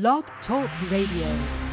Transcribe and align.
Blog 0.00 0.24
Talk 0.44 0.68
Radio. 0.90 1.63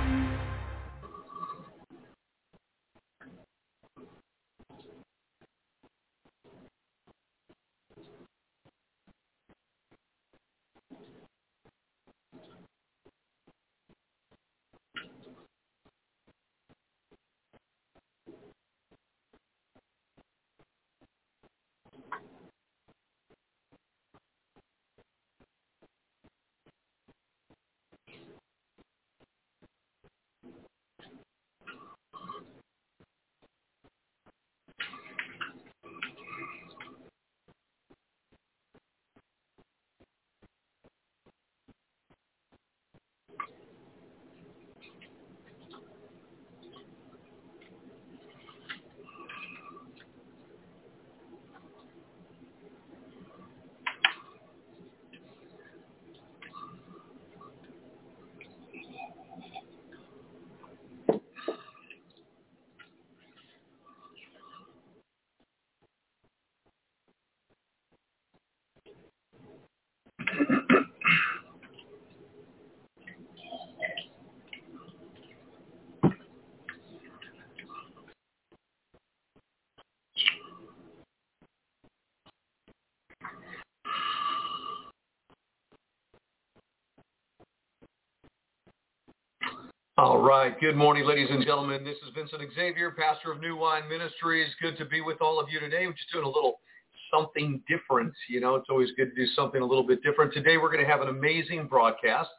All 90.01 90.17
right. 90.19 90.59
Good 90.59 90.75
morning, 90.75 91.05
ladies 91.05 91.27
and 91.29 91.45
gentlemen. 91.45 91.83
This 91.83 91.97
is 91.97 92.09
Vincent 92.15 92.41
Xavier, 92.55 92.89
pastor 92.89 93.33
of 93.33 93.39
New 93.39 93.55
Wine 93.55 93.87
Ministries. 93.87 94.47
Good 94.59 94.75
to 94.79 94.85
be 94.85 94.99
with 94.99 95.21
all 95.21 95.39
of 95.39 95.47
you 95.47 95.59
today. 95.59 95.85
We're 95.85 95.93
just 95.93 96.11
doing 96.11 96.25
a 96.25 96.27
little 96.27 96.59
something 97.13 97.61
different. 97.69 98.11
You 98.27 98.39
know, 98.39 98.55
it's 98.55 98.65
always 98.67 98.89
good 98.97 99.13
to 99.13 99.15
do 99.15 99.27
something 99.35 99.61
a 99.61 99.65
little 99.65 99.85
bit 99.85 100.01
different. 100.01 100.33
Today 100.33 100.57
we're 100.57 100.71
going 100.71 100.83
to 100.83 100.89
have 100.89 101.01
an 101.01 101.09
amazing 101.09 101.67
broadcast. 101.67 102.31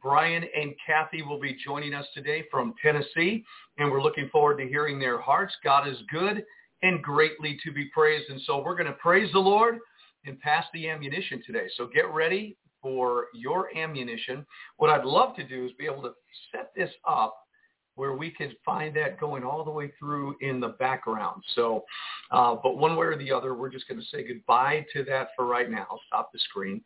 Brian 0.00 0.44
and 0.56 0.74
Kathy 0.86 1.22
will 1.22 1.40
be 1.40 1.56
joining 1.64 1.92
us 1.92 2.06
today 2.14 2.44
from 2.52 2.72
Tennessee, 2.80 3.44
and 3.78 3.90
we're 3.90 4.00
looking 4.00 4.28
forward 4.28 4.58
to 4.58 4.68
hearing 4.68 5.00
their 5.00 5.20
hearts. 5.20 5.52
God 5.64 5.88
is 5.88 5.96
good 6.12 6.44
and 6.84 7.02
greatly 7.02 7.58
to 7.64 7.72
be 7.72 7.86
praised. 7.86 8.30
And 8.30 8.40
so 8.42 8.62
we're 8.62 8.76
going 8.76 8.86
to 8.86 8.92
praise 8.92 9.32
the 9.32 9.40
Lord 9.40 9.78
and 10.24 10.38
pass 10.38 10.66
the 10.72 10.88
ammunition 10.88 11.42
today. 11.44 11.66
So 11.76 11.88
get 11.92 12.08
ready 12.14 12.56
for 12.80 13.26
your 13.34 13.76
ammunition. 13.76 14.46
What 14.76 14.90
I'd 14.90 15.04
love 15.04 15.34
to 15.36 15.44
do 15.44 15.66
is 15.66 15.72
be 15.78 15.86
able 15.86 16.02
to 16.02 16.12
set 16.52 16.72
this 16.76 16.90
up 17.06 17.36
where 17.94 18.14
we 18.14 18.30
can 18.30 18.52
find 18.64 18.94
that 18.94 19.18
going 19.18 19.42
all 19.42 19.64
the 19.64 19.70
way 19.70 19.92
through 19.98 20.36
in 20.40 20.60
the 20.60 20.68
background. 20.68 21.42
So, 21.56 21.84
uh, 22.30 22.54
but 22.62 22.78
one 22.78 22.96
way 22.96 23.06
or 23.06 23.18
the 23.18 23.32
other, 23.32 23.54
we're 23.54 23.70
just 23.70 23.88
going 23.88 24.00
to 24.00 24.06
say 24.06 24.26
goodbye 24.26 24.86
to 24.92 25.02
that 25.04 25.30
for 25.34 25.46
right 25.46 25.68
now. 25.68 25.86
Stop 26.06 26.30
the 26.32 26.38
screen 26.38 26.80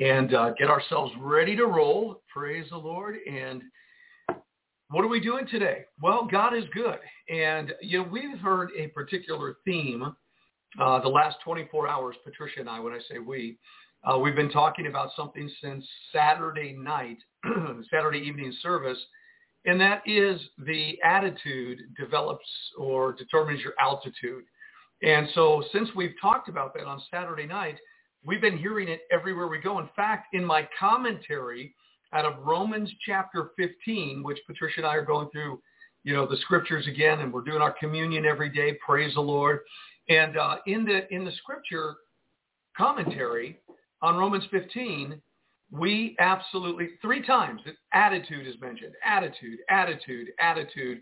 and 0.00 0.34
uh, 0.34 0.50
get 0.58 0.68
ourselves 0.68 1.12
ready 1.20 1.54
to 1.56 1.66
roll. 1.66 2.20
Praise 2.32 2.66
the 2.70 2.76
Lord. 2.76 3.16
And 3.30 3.62
what 4.90 5.04
are 5.04 5.08
we 5.08 5.20
doing 5.20 5.46
today? 5.46 5.84
Well, 6.02 6.26
God 6.30 6.56
is 6.56 6.64
good. 6.74 6.98
And, 7.28 7.72
you 7.80 8.02
know, 8.02 8.08
we've 8.10 8.38
heard 8.38 8.70
a 8.76 8.88
particular 8.88 9.56
theme 9.64 10.14
uh, 10.80 11.00
the 11.00 11.08
last 11.08 11.36
24 11.44 11.88
hours, 11.88 12.16
Patricia 12.24 12.60
and 12.60 12.68
I, 12.68 12.80
when 12.80 12.92
I 12.92 12.98
say 13.10 13.18
we, 13.18 13.58
uh, 14.04 14.18
we've 14.18 14.36
been 14.36 14.50
talking 14.50 14.86
about 14.86 15.10
something 15.16 15.50
since 15.62 15.86
Saturday 16.12 16.72
night, 16.72 17.18
Saturday 17.90 18.18
evening 18.18 18.52
service, 18.62 18.98
and 19.64 19.80
that 19.80 20.02
is 20.06 20.40
the 20.58 20.96
attitude 21.02 21.80
develops 21.98 22.46
or 22.78 23.12
determines 23.12 23.60
your 23.60 23.74
altitude. 23.80 24.44
And 25.02 25.28
so 25.34 25.64
since 25.72 25.88
we've 25.94 26.14
talked 26.20 26.48
about 26.48 26.72
that 26.74 26.84
on 26.84 27.02
Saturday 27.10 27.46
night, 27.46 27.76
we've 28.24 28.40
been 28.40 28.56
hearing 28.56 28.88
it 28.88 29.00
everywhere 29.10 29.48
we 29.48 29.58
go. 29.58 29.78
In 29.78 29.88
fact, 29.94 30.34
in 30.34 30.44
my 30.44 30.68
commentary 30.78 31.74
out 32.12 32.24
of 32.24 32.44
Romans 32.44 32.90
chapter 33.04 33.50
15, 33.56 34.22
which 34.22 34.38
Patricia 34.46 34.78
and 34.78 34.86
I 34.86 34.94
are 34.94 35.04
going 35.04 35.28
through, 35.30 35.60
you 36.04 36.14
know, 36.14 36.26
the 36.26 36.36
scriptures 36.38 36.86
again, 36.86 37.20
and 37.20 37.32
we're 37.32 37.42
doing 37.42 37.60
our 37.60 37.72
communion 37.72 38.24
every 38.24 38.48
day. 38.48 38.78
Praise 38.86 39.14
the 39.14 39.20
Lord. 39.20 39.60
And 40.08 40.36
uh, 40.36 40.56
in 40.66 40.84
the 40.84 41.12
in 41.12 41.24
the 41.24 41.32
scripture 41.32 41.96
commentary, 42.76 43.58
on 44.06 44.16
Romans 44.16 44.44
15, 44.52 45.20
we 45.72 46.14
absolutely, 46.20 46.90
three 47.02 47.26
times, 47.26 47.60
attitude 47.92 48.46
is 48.46 48.54
mentioned. 48.60 48.92
Attitude, 49.04 49.58
attitude, 49.68 50.28
attitude. 50.38 51.00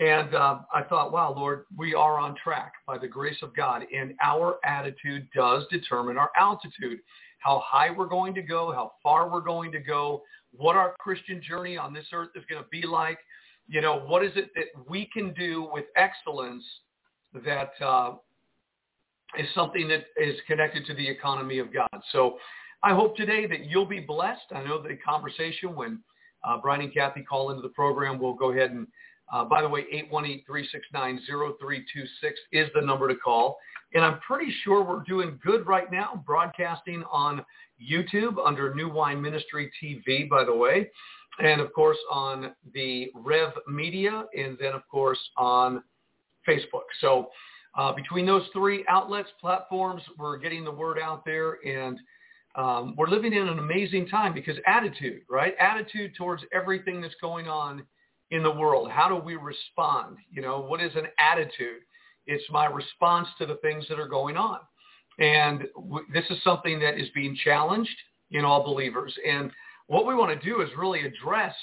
And 0.00 0.34
uh, 0.34 0.58
I 0.74 0.82
thought, 0.82 1.12
wow, 1.12 1.32
Lord, 1.32 1.66
we 1.78 1.94
are 1.94 2.18
on 2.18 2.34
track 2.42 2.72
by 2.88 2.98
the 2.98 3.06
grace 3.06 3.36
of 3.42 3.54
God. 3.54 3.82
And 3.96 4.14
our 4.20 4.58
attitude 4.64 5.28
does 5.32 5.62
determine 5.70 6.18
our 6.18 6.30
altitude, 6.36 6.98
how 7.38 7.62
high 7.64 7.92
we're 7.92 8.06
going 8.06 8.34
to 8.34 8.42
go, 8.42 8.72
how 8.72 8.94
far 9.00 9.30
we're 9.30 9.42
going 9.42 9.70
to 9.70 9.78
go, 9.78 10.22
what 10.50 10.74
our 10.74 10.96
Christian 10.98 11.40
journey 11.40 11.76
on 11.76 11.94
this 11.94 12.06
earth 12.12 12.30
is 12.34 12.42
going 12.50 12.60
to 12.60 12.68
be 12.68 12.84
like. 12.84 13.20
You 13.68 13.80
know, 13.80 14.00
what 14.00 14.24
is 14.24 14.32
it 14.34 14.50
that 14.56 14.88
we 14.88 15.08
can 15.12 15.32
do 15.34 15.70
with 15.72 15.84
excellence 15.94 16.64
that 17.44 17.70
uh, 17.80 18.14
is 19.38 19.46
something 19.54 19.88
that 19.88 20.06
is 20.16 20.36
connected 20.46 20.84
to 20.86 20.94
the 20.94 21.08
economy 21.08 21.58
of 21.58 21.72
God. 21.72 21.88
So 22.12 22.38
I 22.82 22.94
hope 22.94 23.16
today 23.16 23.46
that 23.46 23.66
you'll 23.66 23.86
be 23.86 24.00
blessed. 24.00 24.52
I 24.52 24.64
know 24.64 24.82
the 24.82 24.96
conversation 24.96 25.74
when 25.74 26.00
uh, 26.44 26.58
Brian 26.58 26.80
and 26.80 26.92
Kathy 26.92 27.22
call 27.22 27.50
into 27.50 27.62
the 27.62 27.68
program, 27.68 28.18
we'll 28.18 28.34
go 28.34 28.50
ahead 28.52 28.70
and, 28.70 28.86
uh, 29.32 29.44
by 29.44 29.62
the 29.62 29.68
way, 29.68 29.84
818-369-0326 30.12 31.52
is 32.52 32.68
the 32.74 32.80
number 32.80 33.08
to 33.08 33.14
call. 33.16 33.58
And 33.94 34.04
I'm 34.04 34.18
pretty 34.20 34.52
sure 34.64 34.82
we're 34.82 35.02
doing 35.02 35.38
good 35.44 35.66
right 35.66 35.90
now, 35.90 36.22
broadcasting 36.26 37.04
on 37.10 37.44
YouTube 37.80 38.36
under 38.44 38.74
New 38.74 38.88
Wine 38.88 39.20
Ministry 39.20 39.70
TV, 39.82 40.28
by 40.28 40.44
the 40.44 40.54
way, 40.54 40.90
and 41.42 41.60
of 41.60 41.72
course 41.72 41.98
on 42.10 42.52
the 42.72 43.10
Rev 43.14 43.52
Media, 43.68 44.24
and 44.36 44.56
then 44.60 44.72
of 44.72 44.86
course 44.88 45.18
on 45.36 45.82
Facebook. 46.46 46.84
So 47.00 47.28
uh, 47.76 47.92
between 47.92 48.26
those 48.26 48.42
three 48.52 48.84
outlets, 48.88 49.28
platforms, 49.40 50.02
we're 50.18 50.38
getting 50.38 50.64
the 50.64 50.72
word 50.72 50.98
out 50.98 51.24
there 51.24 51.58
and 51.66 51.98
um, 52.56 52.94
we're 52.96 53.08
living 53.08 53.32
in 53.32 53.46
an 53.46 53.58
amazing 53.58 54.08
time 54.08 54.34
because 54.34 54.56
attitude, 54.66 55.22
right? 55.28 55.54
Attitude 55.60 56.14
towards 56.16 56.42
everything 56.52 57.00
that's 57.00 57.14
going 57.20 57.46
on 57.46 57.84
in 58.30 58.42
the 58.42 58.50
world. 58.50 58.90
How 58.90 59.08
do 59.08 59.16
we 59.16 59.36
respond? 59.36 60.16
You 60.30 60.42
know, 60.42 60.60
what 60.60 60.82
is 60.82 60.92
an 60.96 61.06
attitude? 61.18 61.82
It's 62.26 62.44
my 62.50 62.66
response 62.66 63.28
to 63.38 63.46
the 63.46 63.56
things 63.56 63.86
that 63.88 64.00
are 64.00 64.08
going 64.08 64.36
on. 64.36 64.58
And 65.18 65.66
w- 65.74 66.06
this 66.12 66.24
is 66.30 66.42
something 66.42 66.80
that 66.80 66.98
is 66.98 67.08
being 67.14 67.36
challenged 67.44 67.96
in 68.30 68.44
all 68.44 68.64
believers. 68.64 69.14
And 69.26 69.50
what 69.86 70.06
we 70.06 70.14
want 70.14 70.38
to 70.38 70.46
do 70.46 70.60
is 70.62 70.68
really 70.76 71.00
address 71.04 71.54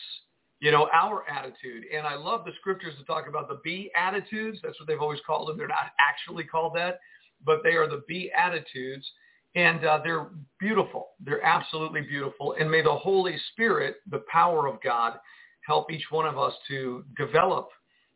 you 0.60 0.72
know, 0.72 0.90
our 0.94 1.24
attitude. 1.30 1.84
And 1.94 2.08
I 2.08 2.16
love 2.16 2.44
the 2.46 2.52
scriptures 2.60 2.96
that 2.98 3.06
talk 3.06 3.28
about 3.28 3.48
the 3.48 3.60
Beatitudes. 3.64 4.60
That's 4.64 4.80
what 4.80 4.88
they've 4.88 5.02
always 5.02 5.20
called 5.26 5.50
them. 5.50 5.58
They're 5.58 5.68
not 5.68 5.92
actually 6.00 6.46
called 6.46 6.76
that, 6.76 7.00
but 7.46 7.62
they 7.64 7.76
are 7.76 7.88
the 7.88 8.04
Beatitudes. 8.08 9.08
And 9.56 9.86
uh, 9.86 10.00
they're 10.04 10.28
beautiful. 10.60 11.10
They're 11.24 11.44
absolutely 11.44 12.02
beautiful. 12.02 12.56
And 12.60 12.70
may 12.70 12.82
the 12.82 12.96
Holy 12.96 13.36
Spirit, 13.52 13.98
the 14.10 14.24
power 14.32 14.68
of 14.68 14.82
God, 14.84 15.14
help 15.66 15.92
each 15.92 16.06
one 16.10 16.26
of 16.26 16.38
us 16.38 16.54
to 16.70 17.04
develop 17.18 17.70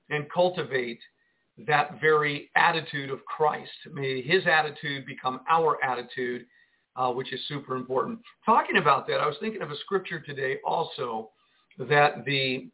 and 0.10 0.30
cultivate 0.32 1.00
that 1.68 2.00
very 2.00 2.50
attitude 2.56 3.10
of 3.10 3.24
Christ. 3.26 3.72
May 3.94 4.22
his 4.22 4.44
attitude 4.48 5.06
become 5.06 5.42
our 5.50 5.84
attitude, 5.84 6.46
uh, 6.96 7.12
which 7.12 7.34
is 7.34 7.40
super 7.48 7.76
important. 7.76 8.20
Talking 8.46 8.78
about 8.78 9.08
that, 9.08 9.20
I 9.20 9.28
was 9.28 9.36
thinking 9.40 9.62
of 9.62 9.72
a 9.72 9.78
scripture 9.78 10.20
today 10.20 10.58
also 10.66 11.32
that 11.78 12.26
the 12.26 12.68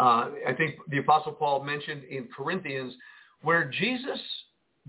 uh, 0.00 0.30
I 0.48 0.54
think 0.56 0.76
the 0.88 0.98
Apostle 0.98 1.32
Paul 1.32 1.62
mentioned 1.62 2.04
in 2.04 2.26
Corinthians, 2.34 2.94
where 3.42 3.70
Jesus 3.70 4.18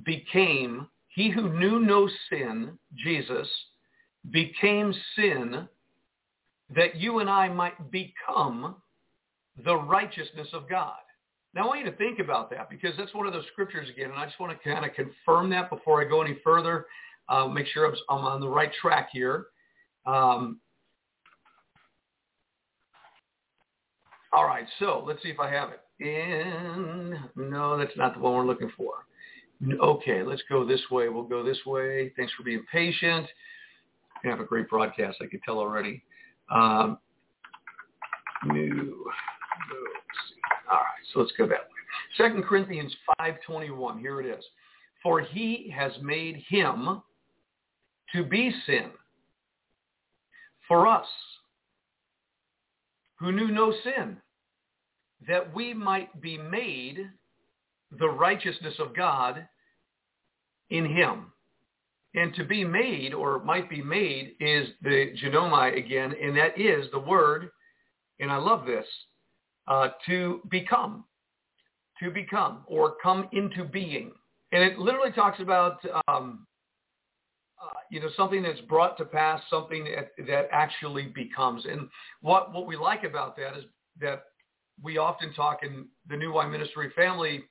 became, 0.04 0.88
he 1.10 1.30
who 1.30 1.50
knew 1.50 1.82
no 1.82 2.10
sin, 2.30 2.78
Jesus, 2.96 3.48
became 4.30 4.94
sin 5.18 5.68
that 6.74 6.96
you 6.96 7.20
and 7.20 7.30
I 7.30 7.50
might 7.50 7.92
become 7.92 8.76
the 9.66 9.76
righteousness 9.76 10.48
of 10.54 10.70
God. 10.70 10.96
Now 11.54 11.64
I 11.64 11.68
want 11.68 11.80
you 11.80 11.92
to 11.92 11.98
think 11.98 12.20
about 12.20 12.50
that 12.52 12.70
because 12.70 12.94
that's 12.98 13.14
one 13.14 13.28
of 13.28 13.34
those 13.34 13.46
scriptures 13.52 13.90
again, 13.90 14.12
and 14.12 14.20
I 14.20 14.26
just 14.26 14.40
want 14.40 14.58
to 14.58 14.74
kind 14.74 14.86
of 14.86 14.94
confirm 14.94 15.50
that 15.50 15.70
before 15.70 16.02
I 16.02 16.08
go 16.08 16.22
any 16.22 16.38
further. 16.42 16.86
Uh, 17.28 17.48
make 17.48 17.68
sure 17.68 17.94
I'm, 18.10 18.26
on 18.26 18.42
the 18.42 18.48
right 18.48 18.72
track 18.82 19.10
here. 19.12 19.48
Um, 20.06 20.60
all 24.34 24.46
right, 24.46 24.66
so 24.80 25.04
let's 25.06 25.22
see 25.24 25.30
if 25.30 25.40
I 25.40 25.50
have 25.50 25.70
it. 25.70 25.82
And 26.00 27.16
no, 27.36 27.78
that's 27.78 27.96
not 27.98 28.14
the 28.14 28.20
one 28.20 28.34
we're 28.34 28.46
looking 28.46 28.72
for. 28.78 28.94
Okay, 29.80 30.24
let's 30.24 30.42
go 30.50 30.66
this 30.66 30.82
way. 30.90 31.10
We'll 31.10 31.24
go 31.24 31.44
this 31.44 31.60
way. 31.66 32.12
Thanks 32.18 32.34
for 32.34 32.44
being 32.44 32.64
patient. 32.72 33.28
We 34.24 34.30
have 34.30 34.40
a 34.40 34.46
great 34.46 34.70
broadcast, 34.70 35.18
I 35.22 35.28
can 35.28 35.40
tell 35.46 35.58
already. 35.58 36.04
Um, 36.50 36.98
new. 38.46 39.06
All 40.72 40.78
right, 40.78 41.06
so 41.14 41.20
let's 41.20 41.34
go 41.38 41.46
that 41.48 41.52
way. 41.52 41.66
Second 42.18 42.44
Corinthians 42.44 42.96
5.21, 43.20 44.00
here 44.00 44.22
it 44.22 44.26
is. 44.26 44.44
For 45.04 45.22
he 45.22 45.74
has 45.76 45.92
made 46.02 46.44
him 46.48 47.02
to 48.14 48.24
be 48.24 48.54
sin 48.66 48.92
for 50.68 50.88
us 50.88 51.08
who 53.22 53.32
knew 53.32 53.52
no 53.52 53.72
sin, 53.84 54.18
that 55.28 55.54
we 55.54 55.74
might 55.76 56.20
be 56.22 56.38
made 56.38 57.08
the 58.00 58.10
righteousness 58.10 58.74
of 58.80 58.96
God 58.96 59.48
in 60.72 60.86
him. 60.86 61.32
And 62.16 62.34
to 62.36 62.44
be 62.44 62.66
made 62.66 63.14
or 63.14 63.44
might 63.44 63.70
be 63.70 63.82
made 63.82 64.36
is 64.40 64.70
the 64.82 65.14
ginomai 65.22 65.78
again, 65.78 66.14
and 66.22 66.36
that 66.36 66.60
is 66.60 66.88
the 66.92 67.00
word, 67.00 67.52
and 68.20 68.32
I 68.32 68.38
love 68.38 68.66
this, 68.66 68.86
uh, 69.68 69.90
to 70.08 70.42
become, 70.50 71.06
to 72.02 72.10
become 72.10 72.64
or 72.66 72.96
come 73.04 73.30
into 73.34 73.64
being. 73.64 74.12
And 74.52 74.64
it 74.64 74.80
literally 74.80 75.12
talks 75.12 75.40
about, 75.40 75.80
um, 76.08 76.48
you 77.90 78.00
know, 78.00 78.10
something 78.16 78.42
that's 78.42 78.62
brought 78.62 78.98
to 78.98 79.06
pass, 79.06 79.42
something 79.50 79.84
that, 79.84 80.12
that 80.28 80.48
actually 80.52 81.08
becomes. 81.08 81.66
And 81.66 81.90
what, 82.22 82.54
what 82.54 82.66
we 82.66 82.78
like 82.78 83.04
about 83.04 83.36
that 83.38 83.58
is 83.58 83.66
that 84.00 84.24
we 84.82 84.98
often 84.98 85.34
talk 85.34 85.60
in 85.64 85.86
the 86.10 86.18
New 86.18 86.34
Wine 86.34 86.52
Ministry 86.52 86.92
family 86.96 87.44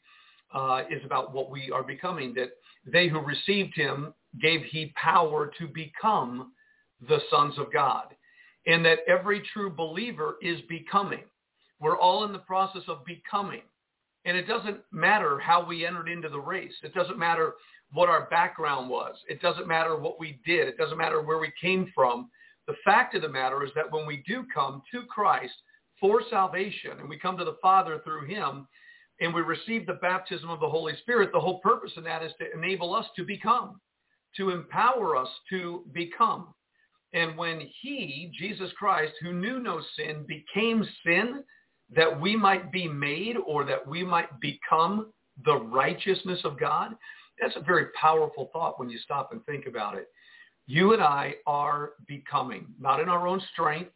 uh, 0.52 0.82
is 0.90 1.04
about 1.04 1.32
what 1.32 1.50
we 1.50 1.70
are 1.70 1.82
becoming, 1.82 2.34
that 2.34 2.50
they 2.86 3.08
who 3.08 3.20
received 3.20 3.74
him 3.74 4.14
gave 4.40 4.62
he 4.64 4.92
power 5.00 5.50
to 5.58 5.68
become 5.68 6.52
the 7.08 7.18
sons 7.30 7.54
of 7.58 7.72
God. 7.72 8.14
And 8.66 8.84
that 8.84 8.98
every 9.08 9.42
true 9.52 9.70
believer 9.70 10.36
is 10.42 10.60
becoming. 10.68 11.24
We're 11.80 11.98
all 11.98 12.24
in 12.24 12.32
the 12.32 12.38
process 12.40 12.82
of 12.88 13.04
becoming. 13.04 13.62
And 14.24 14.36
it 14.36 14.46
doesn't 14.46 14.80
matter 14.92 15.38
how 15.38 15.64
we 15.64 15.86
entered 15.86 16.08
into 16.08 16.28
the 16.28 16.40
race. 16.40 16.74
It 16.82 16.94
doesn't 16.94 17.18
matter 17.18 17.54
what 17.92 18.08
our 18.08 18.26
background 18.26 18.88
was. 18.88 19.16
It 19.28 19.42
doesn't 19.42 19.66
matter 19.66 19.96
what 19.96 20.20
we 20.20 20.40
did. 20.46 20.68
It 20.68 20.78
doesn't 20.78 20.98
matter 20.98 21.22
where 21.22 21.38
we 21.38 21.52
came 21.60 21.90
from. 21.94 22.30
The 22.66 22.76
fact 22.84 23.14
of 23.14 23.22
the 23.22 23.28
matter 23.28 23.64
is 23.64 23.70
that 23.74 23.90
when 23.90 24.06
we 24.06 24.22
do 24.26 24.44
come 24.52 24.82
to 24.92 25.02
Christ 25.02 25.54
for 25.98 26.22
salvation 26.30 26.92
and 27.00 27.08
we 27.08 27.18
come 27.18 27.36
to 27.36 27.44
the 27.44 27.56
Father 27.60 28.00
through 28.04 28.26
him, 28.26 28.66
and 29.20 29.34
we 29.34 29.42
receive 29.42 29.86
the 29.86 29.94
baptism 29.94 30.48
of 30.48 30.60
the 30.60 30.68
Holy 30.68 30.96
Spirit, 31.02 31.30
the 31.32 31.40
whole 31.40 31.60
purpose 31.60 31.92
of 31.96 32.04
that 32.04 32.22
is 32.22 32.32
to 32.38 32.52
enable 32.56 32.94
us 32.94 33.06
to 33.16 33.24
become, 33.24 33.80
to 34.36 34.50
empower 34.50 35.16
us 35.16 35.28
to 35.50 35.84
become. 35.92 36.54
And 37.12 37.36
when 37.36 37.68
he, 37.80 38.32
Jesus 38.38 38.70
Christ, 38.78 39.12
who 39.20 39.32
knew 39.32 39.58
no 39.58 39.82
sin, 39.96 40.24
became 40.26 40.86
sin 41.04 41.44
that 41.94 42.20
we 42.20 42.36
might 42.36 42.72
be 42.72 42.88
made 42.88 43.36
or 43.46 43.64
that 43.64 43.86
we 43.86 44.04
might 44.04 44.40
become 44.40 45.12
the 45.44 45.56
righteousness 45.56 46.40
of 46.44 46.58
God, 46.58 46.94
that's 47.40 47.56
a 47.56 47.60
very 47.60 47.86
powerful 48.00 48.50
thought 48.52 48.78
when 48.78 48.90
you 48.90 48.98
stop 48.98 49.32
and 49.32 49.44
think 49.46 49.66
about 49.66 49.96
it. 49.96 50.08
You 50.66 50.92
and 50.92 51.02
I 51.02 51.34
are 51.46 51.92
becoming, 52.06 52.66
not 52.78 53.00
in 53.00 53.08
our 53.08 53.26
own 53.26 53.40
strength, 53.52 53.90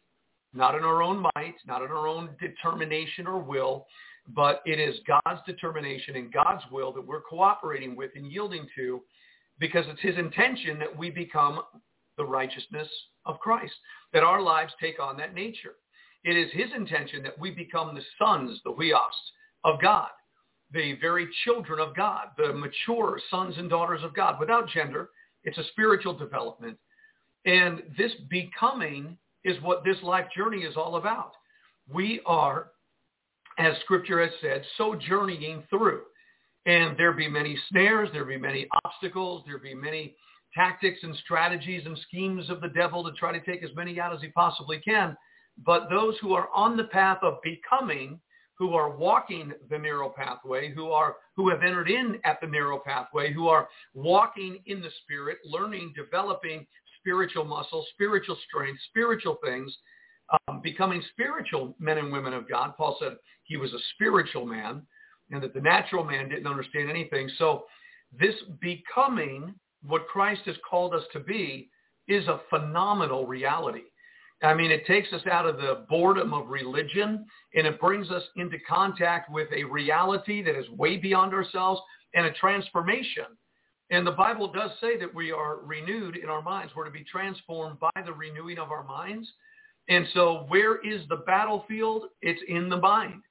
not 0.52 0.74
in 0.74 0.82
our 0.82 1.02
own 1.02 1.18
might, 1.34 1.54
not 1.66 1.82
in 1.82 1.90
our 1.90 2.08
own 2.08 2.30
determination 2.40 3.26
or 3.26 3.38
will, 3.38 3.86
but 4.28 4.62
it 4.64 4.78
is 4.78 4.96
God's 5.06 5.40
determination 5.46 6.16
and 6.16 6.32
God's 6.32 6.62
will 6.70 6.92
that 6.92 7.06
we're 7.06 7.20
cooperating 7.20 7.94
with 7.94 8.12
and 8.14 8.30
yielding 8.30 8.66
to 8.76 9.02
because 9.58 9.84
it's 9.88 10.00
his 10.00 10.16
intention 10.16 10.78
that 10.78 10.96
we 10.96 11.10
become 11.10 11.60
the 12.16 12.24
righteousness 12.24 12.88
of 13.26 13.38
Christ, 13.40 13.74
that 14.12 14.22
our 14.22 14.40
lives 14.40 14.72
take 14.80 15.00
on 15.00 15.16
that 15.18 15.34
nature. 15.34 15.74
It 16.24 16.36
is 16.36 16.50
his 16.52 16.70
intention 16.74 17.22
that 17.22 17.38
we 17.38 17.50
become 17.50 17.94
the 17.94 18.02
sons, 18.18 18.60
the 18.64 18.72
huios, 18.72 18.98
of 19.64 19.80
God, 19.80 20.08
the 20.74 20.98
very 21.00 21.28
children 21.44 21.80
of 21.80 21.96
God, 21.96 22.28
the 22.36 22.52
mature 22.52 23.20
sons 23.30 23.54
and 23.56 23.70
daughters 23.70 24.02
of 24.02 24.14
God 24.14 24.38
without 24.40 24.68
gender. 24.68 25.10
It's 25.44 25.58
a 25.58 25.64
spiritual 25.72 26.16
development. 26.16 26.76
And 27.46 27.82
this 27.96 28.12
becoming 28.28 29.16
is 29.44 29.60
what 29.62 29.84
this 29.84 29.96
life 30.02 30.26
journey 30.36 30.62
is 30.62 30.76
all 30.76 30.96
about. 30.96 31.32
We 31.92 32.20
are 32.26 32.68
as 33.58 33.74
scripture 33.84 34.20
has 34.20 34.32
said, 34.40 34.62
so 34.76 34.94
journeying 34.94 35.62
through. 35.70 36.02
And 36.66 36.96
there 36.96 37.12
be 37.12 37.28
many 37.28 37.56
snares, 37.68 38.08
there 38.12 38.24
be 38.24 38.38
many 38.38 38.66
obstacles, 38.84 39.44
there 39.46 39.58
be 39.58 39.74
many 39.74 40.16
tactics 40.54 41.00
and 41.02 41.14
strategies 41.24 41.82
and 41.84 41.98
schemes 42.08 42.48
of 42.48 42.60
the 42.60 42.68
devil 42.68 43.04
to 43.04 43.12
try 43.12 43.36
to 43.36 43.44
take 43.44 43.62
as 43.62 43.74
many 43.76 44.00
out 44.00 44.14
as 44.14 44.20
he 44.20 44.28
possibly 44.28 44.80
can. 44.80 45.16
But 45.64 45.88
those 45.90 46.16
who 46.20 46.34
are 46.34 46.48
on 46.54 46.76
the 46.76 46.84
path 46.84 47.18
of 47.22 47.38
becoming, 47.42 48.18
who 48.56 48.74
are 48.74 48.96
walking 48.96 49.52
the 49.70 49.78
narrow 49.78 50.08
pathway, 50.08 50.72
who 50.72 50.90
are 50.90 51.16
who 51.36 51.48
have 51.48 51.62
entered 51.62 51.90
in 51.90 52.18
at 52.24 52.40
the 52.40 52.46
narrow 52.46 52.78
pathway, 52.78 53.32
who 53.32 53.48
are 53.48 53.68
walking 53.94 54.60
in 54.66 54.80
the 54.80 54.90
spirit, 55.02 55.38
learning, 55.44 55.92
developing 55.96 56.66
spiritual 57.00 57.44
muscle, 57.44 57.84
spiritual 57.92 58.36
strength, 58.48 58.80
spiritual 58.88 59.38
things, 59.44 59.76
um, 60.48 60.60
becoming 60.62 61.02
spiritual 61.10 61.74
men 61.78 61.98
and 61.98 62.12
women 62.12 62.32
of 62.32 62.48
God. 62.48 62.74
Paul 62.76 62.96
said 63.00 63.16
he 63.42 63.56
was 63.56 63.72
a 63.72 63.78
spiritual 63.94 64.46
man 64.46 64.82
and 65.30 65.42
that 65.42 65.54
the 65.54 65.60
natural 65.60 66.04
man 66.04 66.28
didn't 66.28 66.46
understand 66.46 66.88
anything. 66.88 67.30
So 67.38 67.64
this 68.18 68.34
becoming 68.60 69.54
what 69.82 70.06
Christ 70.06 70.42
has 70.46 70.56
called 70.68 70.94
us 70.94 71.04
to 71.12 71.20
be 71.20 71.70
is 72.08 72.26
a 72.28 72.40
phenomenal 72.50 73.26
reality. 73.26 73.82
I 74.44 74.54
mean, 74.54 74.70
it 74.70 74.86
takes 74.86 75.12
us 75.12 75.22
out 75.30 75.46
of 75.46 75.56
the 75.56 75.86
boredom 75.88 76.34
of 76.34 76.48
religion 76.48 77.24
and 77.54 77.66
it 77.66 77.80
brings 77.80 78.10
us 78.10 78.22
into 78.36 78.58
contact 78.68 79.30
with 79.30 79.48
a 79.54 79.64
reality 79.64 80.42
that 80.42 80.58
is 80.58 80.68
way 80.70 80.96
beyond 80.96 81.32
ourselves 81.32 81.80
and 82.14 82.26
a 82.26 82.32
transformation. 82.32 83.24
And 83.90 84.06
the 84.06 84.12
Bible 84.12 84.50
does 84.50 84.70
say 84.80 84.98
that 84.98 85.14
we 85.14 85.30
are 85.30 85.58
renewed 85.58 86.16
in 86.16 86.28
our 86.28 86.42
minds. 86.42 86.72
We're 86.74 86.84
to 86.84 86.90
be 86.90 87.04
transformed 87.04 87.78
by 87.80 88.02
the 88.04 88.12
renewing 88.12 88.58
of 88.58 88.70
our 88.70 88.84
minds. 88.84 89.28
And 89.88 90.06
so 90.14 90.46
where 90.48 90.76
is 90.84 91.02
the 91.08 91.22
battlefield? 91.26 92.04
It's 92.22 92.40
in 92.48 92.68
the 92.68 92.78
mind. 92.78 93.22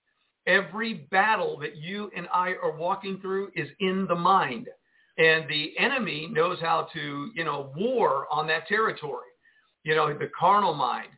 Every 0.46 1.08
battle 1.10 1.58
that 1.60 1.78
you 1.78 2.12
and 2.16 2.28
I 2.34 2.54
are 2.62 2.76
walking 2.76 3.20
through 3.20 3.50
is 3.56 3.70
in 3.80 4.06
the 4.08 4.16
mind. 4.16 4.68
And 5.18 5.50
the 5.50 5.74
enemy 5.78 6.28
knows 6.32 6.60
how 6.60 6.88
to, 6.94 7.32
you 7.36 7.44
know, 7.44 7.72
war 7.76 8.28
on 8.32 8.48
that 8.48 8.68
territory. 8.68 9.33
You 9.84 9.96
know, 9.96 10.14
the 10.14 10.30
carnal 10.38 10.74
mind 10.74 11.10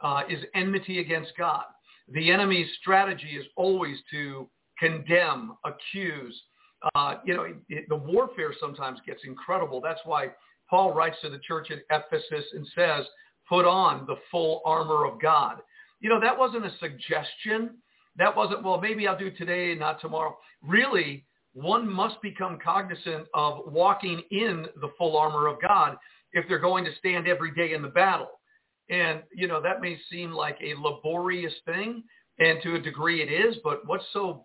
uh, 0.00 0.22
is 0.28 0.40
enmity 0.54 1.00
against 1.00 1.32
God. 1.36 1.64
The 2.08 2.30
enemy's 2.30 2.68
strategy 2.80 3.36
is 3.38 3.46
always 3.56 3.96
to 4.10 4.48
condemn, 4.78 5.56
accuse. 5.64 6.38
Uh, 6.94 7.16
you 7.24 7.34
know, 7.34 7.46
it, 7.68 7.88
the 7.88 7.96
warfare 7.96 8.52
sometimes 8.60 8.98
gets 9.06 9.20
incredible. 9.24 9.80
That's 9.80 10.00
why 10.04 10.28
Paul 10.68 10.92
writes 10.92 11.16
to 11.22 11.30
the 11.30 11.38
church 11.38 11.70
at 11.70 11.78
Ephesus 11.90 12.44
and 12.52 12.66
says, 12.74 13.06
put 13.48 13.64
on 13.64 14.06
the 14.06 14.16
full 14.30 14.62
armor 14.64 15.06
of 15.06 15.20
God. 15.20 15.58
You 16.00 16.08
know, 16.08 16.20
that 16.20 16.38
wasn't 16.38 16.66
a 16.66 16.72
suggestion. 16.78 17.76
That 18.16 18.34
wasn't, 18.36 18.62
well, 18.62 18.80
maybe 18.80 19.06
I'll 19.06 19.18
do 19.18 19.30
today, 19.30 19.70
and 19.70 19.80
not 19.80 20.00
tomorrow. 20.00 20.36
Really, 20.62 21.24
one 21.52 21.88
must 21.88 22.20
become 22.20 22.58
cognizant 22.62 23.26
of 23.32 23.62
walking 23.66 24.22
in 24.30 24.66
the 24.80 24.90
full 24.98 25.16
armor 25.16 25.46
of 25.46 25.60
God 25.60 25.96
if 26.34 26.46
they're 26.48 26.58
going 26.58 26.84
to 26.84 26.94
stand 26.98 27.26
every 27.26 27.52
day 27.52 27.72
in 27.72 27.80
the 27.80 27.88
battle. 27.88 28.28
And, 28.90 29.22
you 29.34 29.48
know, 29.48 29.62
that 29.62 29.80
may 29.80 29.96
seem 30.10 30.32
like 30.32 30.58
a 30.62 30.78
laborious 30.78 31.54
thing, 31.64 32.02
and 32.38 32.58
to 32.62 32.74
a 32.74 32.80
degree 32.80 33.22
it 33.22 33.32
is, 33.32 33.56
but 33.64 33.86
what's 33.86 34.04
so, 34.12 34.44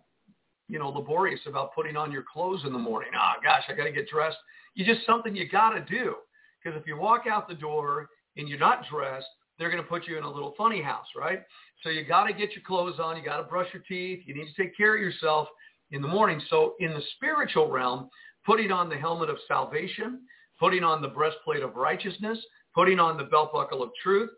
you 0.68 0.78
know, 0.78 0.88
laborious 0.88 1.40
about 1.46 1.74
putting 1.74 1.96
on 1.96 2.10
your 2.10 2.24
clothes 2.32 2.62
in 2.64 2.72
the 2.72 2.78
morning? 2.78 3.10
Ah, 3.14 3.34
oh, 3.36 3.40
gosh, 3.42 3.64
I 3.68 3.74
got 3.74 3.84
to 3.84 3.92
get 3.92 4.08
dressed. 4.08 4.38
You 4.74 4.86
just 4.86 5.04
something 5.04 5.36
you 5.36 5.48
got 5.48 5.70
to 5.70 5.84
do. 5.84 6.14
Because 6.62 6.80
if 6.80 6.86
you 6.86 6.96
walk 6.96 7.24
out 7.30 7.48
the 7.48 7.54
door 7.54 8.08
and 8.36 8.48
you're 8.48 8.58
not 8.58 8.84
dressed, 8.90 9.26
they're 9.58 9.70
going 9.70 9.82
to 9.82 9.88
put 9.88 10.06
you 10.06 10.16
in 10.16 10.24
a 10.24 10.30
little 10.30 10.54
funny 10.56 10.80
house, 10.80 11.06
right? 11.16 11.40
So 11.82 11.90
you 11.90 12.04
got 12.04 12.24
to 12.24 12.32
get 12.32 12.52
your 12.52 12.62
clothes 12.66 12.98
on. 12.98 13.16
You 13.16 13.24
got 13.24 13.38
to 13.38 13.42
brush 13.42 13.66
your 13.74 13.82
teeth. 13.88 14.20
You 14.26 14.34
need 14.34 14.46
to 14.46 14.62
take 14.62 14.76
care 14.76 14.94
of 14.94 15.00
yourself 15.00 15.48
in 15.90 16.00
the 16.00 16.08
morning. 16.08 16.40
So 16.48 16.74
in 16.80 16.92
the 16.92 17.02
spiritual 17.16 17.70
realm, 17.70 18.08
putting 18.46 18.70
on 18.70 18.88
the 18.88 18.96
helmet 18.96 19.28
of 19.28 19.36
salvation, 19.48 20.20
putting 20.60 20.84
on 20.84 21.02
the 21.02 21.08
breastplate 21.08 21.62
of 21.62 21.74
righteousness, 21.74 22.38
putting 22.74 23.00
on 23.00 23.16
the 23.16 23.24
belt 23.24 23.52
buckle 23.52 23.82
of 23.82 23.90
truth, 24.02 24.30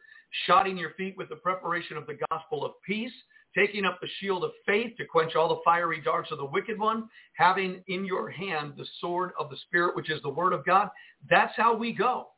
shodding 0.46 0.78
your 0.78 0.92
feet 0.92 1.16
with 1.18 1.28
the 1.28 1.36
preparation 1.36 1.96
of 1.96 2.06
the 2.06 2.18
gospel 2.30 2.64
of 2.64 2.72
peace, 2.86 3.12
taking 3.54 3.84
up 3.84 4.00
the 4.00 4.08
shield 4.18 4.44
of 4.44 4.52
faith 4.64 4.96
to 4.96 5.04
quench 5.04 5.34
all 5.36 5.48
the 5.48 5.60
fiery 5.64 6.00
darts 6.00 6.30
of 6.30 6.38
the 6.38 6.44
wicked 6.44 6.78
one, 6.78 7.08
having 7.34 7.82
in 7.88 8.06
your 8.06 8.30
hand 8.30 8.72
the 8.78 8.86
sword 9.00 9.32
of 9.38 9.50
the 9.50 9.56
Spirit, 9.66 9.94
which 9.94 10.10
is 10.10 10.22
the 10.22 10.28
word 10.28 10.52
of 10.52 10.64
God. 10.64 10.88
That's 11.28 11.52
how 11.56 11.76
we 11.76 11.92
go. 11.92 12.28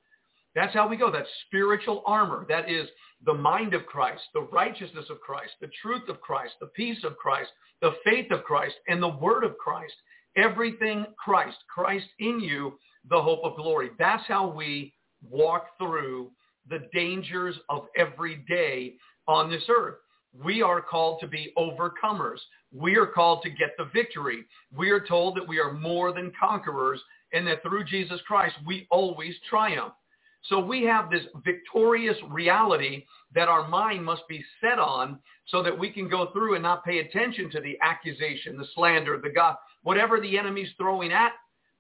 That's 0.55 0.75
how 0.75 0.89
we 0.89 0.97
go. 0.97 1.11
That's 1.11 1.29
spiritual 1.47 2.03
armor. 2.07 2.47
That 2.49 2.71
is 2.71 2.89
the 3.25 3.35
mind 3.35 3.75
of 3.75 3.87
Christ, 3.87 4.23
the 4.35 4.49
righteousness 4.53 5.07
of 5.11 5.21
Christ, 5.21 5.53
the 5.61 5.71
truth 5.83 6.09
of 6.09 6.21
Christ, 6.21 6.55
the 6.61 6.67
peace 6.69 7.03
of 7.05 7.17
Christ, 7.17 7.51
the 7.81 7.95
faith 8.05 8.31
of 8.31 8.45
Christ, 8.45 8.75
and 8.89 9.03
the 9.03 9.09
word 9.09 9.45
of 9.45 9.59
Christ. 9.59 9.95
Everything 10.37 11.07
Christ, 11.17 11.57
Christ 11.73 12.07
in 12.19 12.41
you, 12.41 12.79
the 13.09 13.21
hope 13.21 13.41
of 13.45 13.57
glory. 13.57 13.91
That's 13.99 14.27
how 14.27 14.49
we 14.49 14.93
walk 15.29 15.67
through 15.79 16.31
the 16.69 16.89
dangers 16.93 17.57
of 17.69 17.87
every 17.97 18.37
day 18.49 18.95
on 19.29 19.51
this 19.51 19.65
earth. 19.69 19.97
We 20.43 20.63
are 20.63 20.81
called 20.81 21.21
to 21.21 21.27
be 21.27 21.53
overcomers. 21.57 22.39
We 22.73 22.97
are 22.97 23.07
called 23.07 23.43
to 23.43 23.51
get 23.51 23.71
the 23.79 23.89
victory. 23.93 24.45
We 24.77 24.91
are 24.91 25.01
told 25.01 25.37
that 25.37 25.47
we 25.47 25.59
are 25.61 25.73
more 25.73 26.13
than 26.13 26.33
conquerors 26.39 27.01
and 27.33 27.47
that 27.47 27.63
through 27.63 27.85
Jesus 27.85 28.21
Christ, 28.27 28.55
we 28.67 28.87
always 28.91 29.35
triumph. 29.49 29.95
So 30.49 30.59
we 30.59 30.83
have 30.85 31.11
this 31.11 31.25
victorious 31.45 32.17
reality 32.31 33.05
that 33.35 33.49
our 33.49 33.67
mind 33.69 34.05
must 34.05 34.23
be 34.29 34.45
set 34.61 34.79
on 34.79 35.19
so 35.47 35.63
that 35.63 35.79
we 35.79 35.91
can 35.91 36.09
go 36.09 36.31
through 36.33 36.55
and 36.55 36.63
not 36.63 36.85
pay 36.85 36.99
attention 36.99 37.51
to 37.51 37.61
the 37.61 37.79
accusation, 37.83 38.57
the 38.57 38.67
slander, 38.75 39.19
the 39.23 39.31
God, 39.31 39.57
whatever 39.83 40.21
the 40.21 40.39
enemy's 40.39 40.69
throwing 40.77 41.13
at 41.13 41.33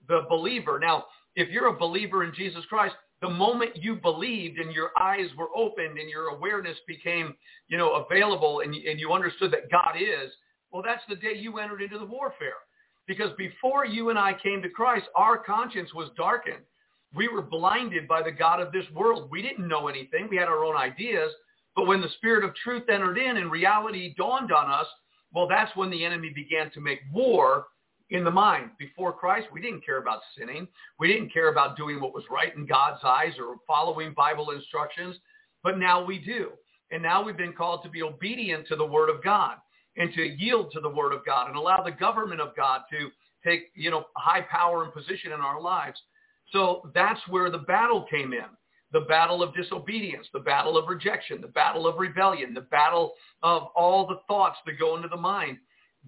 the 0.08 0.22
believer. 0.28 0.78
Now, 0.78 1.04
if 1.36 1.50
you're 1.50 1.68
a 1.68 1.78
believer 1.78 2.24
in 2.24 2.32
Jesus 2.34 2.64
Christ, 2.68 2.94
the 3.20 3.30
moment 3.30 3.76
you 3.76 3.94
believed 3.94 4.58
and 4.58 4.72
your 4.72 4.90
eyes 5.00 5.28
were 5.36 5.48
opened 5.56 5.98
and 5.98 6.10
your 6.10 6.28
awareness 6.28 6.76
became, 6.86 7.34
you 7.68 7.78
know, 7.78 8.04
available 8.04 8.60
and, 8.60 8.74
and 8.74 9.00
you 9.00 9.12
understood 9.12 9.52
that 9.52 9.70
God 9.70 9.96
is, 9.96 10.30
well, 10.72 10.82
that's 10.84 11.02
the 11.08 11.16
day 11.16 11.34
you 11.34 11.58
entered 11.58 11.82
into 11.82 11.98
the 11.98 12.04
warfare. 12.04 12.60
Because 13.06 13.30
before 13.38 13.84
you 13.84 14.10
and 14.10 14.18
I 14.18 14.34
came 14.42 14.62
to 14.62 14.68
Christ, 14.68 15.06
our 15.14 15.38
conscience 15.38 15.92
was 15.94 16.10
darkened. 16.16 16.64
We 17.14 17.28
were 17.28 17.42
blinded 17.42 18.08
by 18.08 18.22
the 18.22 18.32
God 18.32 18.60
of 18.60 18.72
this 18.72 18.86
world. 18.94 19.28
We 19.30 19.40
didn't 19.40 19.68
know 19.68 19.88
anything. 19.88 20.26
We 20.28 20.36
had 20.36 20.48
our 20.48 20.64
own 20.64 20.76
ideas. 20.76 21.30
But 21.76 21.86
when 21.86 22.00
the 22.00 22.08
spirit 22.16 22.44
of 22.44 22.54
truth 22.56 22.88
entered 22.88 23.18
in 23.18 23.36
and 23.36 23.50
reality 23.50 24.14
dawned 24.16 24.52
on 24.52 24.70
us, 24.70 24.86
well, 25.32 25.48
that's 25.48 25.74
when 25.76 25.90
the 25.90 26.04
enemy 26.04 26.30
began 26.34 26.70
to 26.72 26.80
make 26.80 27.00
war 27.12 27.66
in 28.10 28.24
the 28.24 28.30
mind. 28.30 28.70
Before 28.78 29.12
Christ, 29.12 29.48
we 29.52 29.60
didn't 29.60 29.84
care 29.84 29.98
about 29.98 30.20
sinning. 30.36 30.68
We 30.98 31.08
didn't 31.08 31.32
care 31.32 31.48
about 31.48 31.76
doing 31.76 32.00
what 32.00 32.14
was 32.14 32.24
right 32.30 32.54
in 32.54 32.66
God's 32.66 33.00
eyes 33.04 33.32
or 33.38 33.56
following 33.66 34.14
Bible 34.14 34.50
instructions. 34.50 35.16
But 35.62 35.78
now 35.78 36.04
we 36.04 36.18
do. 36.18 36.50
And 36.90 37.02
now 37.02 37.24
we've 37.24 37.36
been 37.36 37.54
called 37.54 37.82
to 37.82 37.88
be 37.88 38.02
obedient 38.02 38.68
to 38.68 38.76
the 38.76 38.84
word 38.84 39.08
of 39.08 39.24
God 39.24 39.56
and 39.96 40.12
to 40.14 40.22
yield 40.22 40.70
to 40.72 40.80
the 40.80 40.88
word 40.88 41.12
of 41.12 41.24
God 41.24 41.48
and 41.48 41.56
allow 41.56 41.82
the 41.82 41.92
government 41.92 42.40
of 42.40 42.54
God 42.56 42.82
to 42.90 43.10
take, 43.44 43.70
you 43.74 43.90
know, 43.90 44.04
high 44.16 44.42
power 44.42 44.84
and 44.84 44.92
position 44.92 45.32
in 45.32 45.40
our 45.40 45.60
lives. 45.60 46.00
So 46.52 46.90
that's 46.94 47.20
where 47.28 47.50
the 47.50 47.58
battle 47.58 48.06
came 48.10 48.32
in. 48.32 48.44
The 48.92 49.00
battle 49.00 49.42
of 49.42 49.54
disobedience, 49.54 50.26
the 50.32 50.40
battle 50.40 50.76
of 50.76 50.88
rejection, 50.88 51.40
the 51.40 51.48
battle 51.48 51.86
of 51.86 51.98
rebellion, 51.98 52.54
the 52.54 52.60
battle 52.60 53.14
of 53.42 53.64
all 53.74 54.06
the 54.06 54.20
thoughts 54.28 54.58
that 54.66 54.78
go 54.78 54.94
into 54.94 55.08
the 55.08 55.16
mind. 55.16 55.58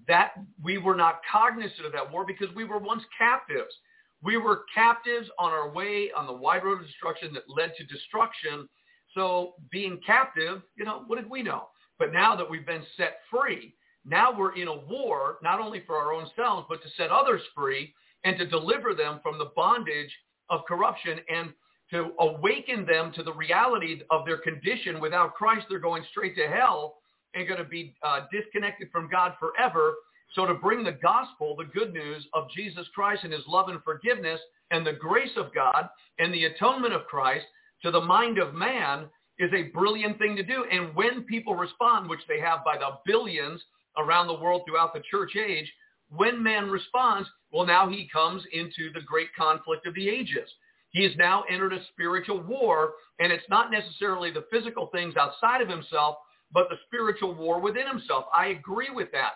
That 0.07 0.33
we 0.61 0.77
were 0.77 0.95
not 0.95 1.21
cognizant 1.31 1.85
of 1.85 1.91
that 1.93 2.11
war 2.11 2.25
because 2.25 2.53
we 2.55 2.65
were 2.65 2.77
once 2.77 3.03
captives. 3.17 3.73
We 4.21 4.37
were 4.37 4.65
captives 4.73 5.29
on 5.39 5.51
our 5.51 5.71
way 5.71 6.11
on 6.15 6.27
the 6.27 6.33
wide 6.33 6.63
road 6.63 6.81
of 6.81 6.87
destruction 6.87 7.33
that 7.33 7.43
led 7.47 7.73
to 7.77 7.85
destruction. 7.85 8.67
So 9.13 9.53
being 9.71 9.99
captive, 10.05 10.61
you 10.75 10.85
know, 10.85 11.03
what 11.07 11.19
did 11.19 11.29
we 11.29 11.41
know? 11.43 11.69
But 11.99 12.13
now 12.13 12.35
that 12.35 12.49
we've 12.49 12.65
been 12.65 12.83
set 12.95 13.19
free, 13.31 13.73
now 14.05 14.31
we're 14.37 14.55
in 14.55 14.67
a 14.67 14.75
war, 14.75 15.37
not 15.43 15.59
only 15.59 15.83
for 15.85 15.97
our 15.97 16.13
own 16.13 16.27
selves, 16.35 16.65
but 16.69 16.81
to 16.83 16.89
set 16.95 17.09
others 17.09 17.41
free 17.55 17.93
and 18.23 18.37
to 18.37 18.45
deliver 18.45 18.93
them 18.93 19.19
from 19.21 19.37
the 19.37 19.51
bondage 19.55 20.15
of 20.49 20.65
corruption 20.65 21.19
and 21.29 21.53
to 21.91 22.11
awaken 22.19 22.85
them 22.85 23.11
to 23.13 23.23
the 23.23 23.33
reality 23.33 24.01
of 24.11 24.25
their 24.25 24.37
condition. 24.37 24.99
Without 24.99 25.33
Christ, 25.35 25.65
they're 25.69 25.79
going 25.79 26.03
straight 26.11 26.35
to 26.35 26.47
hell 26.47 26.97
and 27.33 27.47
going 27.47 27.59
to 27.59 27.69
be 27.69 27.95
uh, 28.03 28.21
disconnected 28.31 28.89
from 28.91 29.09
God 29.09 29.33
forever. 29.39 29.93
So 30.33 30.45
to 30.45 30.53
bring 30.53 30.83
the 30.83 30.91
gospel, 30.91 31.55
the 31.55 31.65
good 31.65 31.93
news 31.93 32.25
of 32.33 32.49
Jesus 32.55 32.85
Christ 32.93 33.23
and 33.23 33.33
his 33.33 33.43
love 33.47 33.69
and 33.69 33.81
forgiveness 33.83 34.39
and 34.71 34.85
the 34.85 34.93
grace 34.93 35.31
of 35.37 35.53
God 35.53 35.87
and 36.19 36.33
the 36.33 36.45
atonement 36.45 36.93
of 36.93 37.05
Christ 37.05 37.45
to 37.83 37.91
the 37.91 38.01
mind 38.01 38.37
of 38.37 38.53
man 38.53 39.05
is 39.39 39.51
a 39.53 39.71
brilliant 39.71 40.17
thing 40.17 40.35
to 40.35 40.43
do. 40.43 40.65
And 40.71 40.95
when 40.95 41.23
people 41.23 41.55
respond, 41.55 42.09
which 42.09 42.21
they 42.27 42.39
have 42.39 42.65
by 42.65 42.77
the 42.77 42.97
billions 43.05 43.61
around 43.97 44.27
the 44.27 44.33
world 44.33 44.63
throughout 44.65 44.93
the 44.93 45.03
church 45.09 45.35
age, 45.35 45.71
when 46.15 46.41
man 46.41 46.69
responds, 46.69 47.29
well, 47.51 47.65
now 47.65 47.89
he 47.89 48.09
comes 48.11 48.43
into 48.51 48.91
the 48.93 49.01
great 49.05 49.33
conflict 49.37 49.85
of 49.85 49.93
the 49.93 50.09
ages. 50.09 50.49
He 50.89 51.03
has 51.03 51.11
now 51.17 51.43
entered 51.49 51.73
a 51.73 51.83
spiritual 51.91 52.41
war, 52.41 52.93
and 53.19 53.31
it's 53.31 53.47
not 53.49 53.71
necessarily 53.71 54.31
the 54.31 54.45
physical 54.51 54.87
things 54.87 55.15
outside 55.17 55.61
of 55.61 55.69
himself, 55.69 56.15
but 56.51 56.69
the 56.69 56.77
spiritual 56.85 57.33
war 57.33 57.59
within 57.59 57.87
himself. 57.87 58.25
I 58.35 58.47
agree 58.47 58.89
with 58.93 59.11
that. 59.11 59.33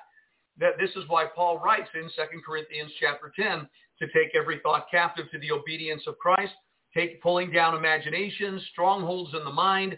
That 0.58 0.78
this 0.80 0.92
is 0.92 1.04
why 1.08 1.26
Paul 1.34 1.60
writes 1.60 1.90
in 1.94 2.04
2 2.04 2.10
Corinthians 2.46 2.92
chapter 3.00 3.32
10 3.36 3.68
to 4.00 4.08
take 4.08 4.36
every 4.36 4.60
thought 4.62 4.88
captive 4.92 5.26
to 5.32 5.40
the 5.40 5.52
obedience 5.52 6.04
of 6.08 6.18
Christ, 6.18 6.54
take 6.94 7.22
pulling 7.22 7.52
down 7.52 7.76
imaginations, 7.76 8.62
strongholds 8.72 9.34
in 9.34 9.44
the 9.44 9.52
mind, 9.52 9.98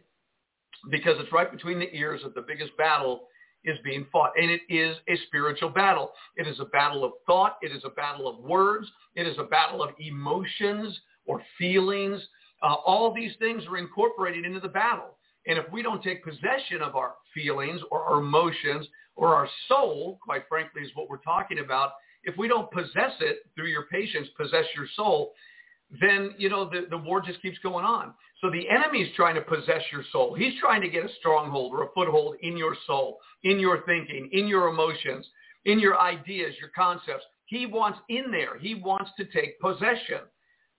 because 0.91 1.15
it's 1.19 1.31
right 1.31 1.51
between 1.51 1.79
the 1.79 1.93
ears 1.95 2.21
that 2.23 2.35
the 2.35 2.45
biggest 2.47 2.75
battle 2.77 3.27
is 3.65 3.77
being 3.83 4.05
fought. 4.11 4.31
And 4.37 4.51
it 4.51 4.61
is 4.69 4.97
a 5.07 5.15
spiritual 5.27 5.69
battle. 5.69 6.11
It 6.35 6.47
is 6.47 6.59
a 6.59 6.65
battle 6.65 7.03
of 7.03 7.13
thought. 7.25 7.57
It 7.61 7.71
is 7.71 7.83
a 7.85 7.89
battle 7.89 8.27
of 8.27 8.39
words. 8.39 8.87
It 9.15 9.25
is 9.25 9.37
a 9.39 9.43
battle 9.43 9.81
of 9.81 9.91
emotions 9.99 10.99
or 11.25 11.41
feelings. 11.57 12.21
Uh, 12.61 12.75
all 12.85 13.13
these 13.13 13.31
things 13.39 13.63
are 13.67 13.77
incorporated 13.77 14.45
into 14.45 14.59
the 14.59 14.67
battle. 14.67 15.17
And 15.47 15.57
if 15.57 15.65
we 15.71 15.81
don't 15.81 16.01
take 16.01 16.23
possession 16.23 16.81
of 16.81 16.95
our 16.95 17.15
feelings 17.33 17.81
or 17.91 18.01
our 18.03 18.19
emotions 18.19 18.87
or 19.15 19.35
our 19.35 19.47
soul, 19.67 20.19
quite 20.23 20.43
frankly, 20.47 20.81
is 20.81 20.91
what 20.95 21.09
we're 21.09 21.17
talking 21.17 21.59
about, 21.59 21.91
if 22.23 22.37
we 22.37 22.47
don't 22.47 22.71
possess 22.71 23.11
it 23.19 23.39
through 23.55 23.67
your 23.67 23.85
patience, 23.91 24.27
possess 24.37 24.65
your 24.75 24.87
soul, 24.95 25.33
then, 26.01 26.33
you 26.37 26.49
know, 26.49 26.69
the, 26.69 26.87
the 26.89 26.97
war 26.97 27.21
just 27.21 27.41
keeps 27.41 27.57
going 27.59 27.85
on. 27.85 28.13
So 28.41 28.49
the 28.49 28.67
enemy 28.69 29.01
is 29.01 29.15
trying 29.15 29.35
to 29.35 29.41
possess 29.41 29.81
your 29.91 30.03
soul. 30.11 30.33
He's 30.33 30.59
trying 30.59 30.81
to 30.81 30.89
get 30.89 31.05
a 31.05 31.09
stronghold 31.19 31.73
or 31.73 31.83
a 31.83 31.91
foothold 31.93 32.35
in 32.41 32.57
your 32.57 32.75
soul, 32.87 33.19
in 33.43 33.59
your 33.59 33.83
thinking, 33.85 34.29
in 34.31 34.47
your 34.47 34.69
emotions, 34.69 35.25
in 35.65 35.79
your 35.79 35.99
ideas, 35.99 36.55
your 36.59 36.71
concepts. 36.75 37.23
He 37.45 37.65
wants 37.65 37.99
in 38.09 38.31
there. 38.31 38.57
He 38.57 38.75
wants 38.75 39.11
to 39.17 39.25
take 39.25 39.59
possession. 39.59 40.21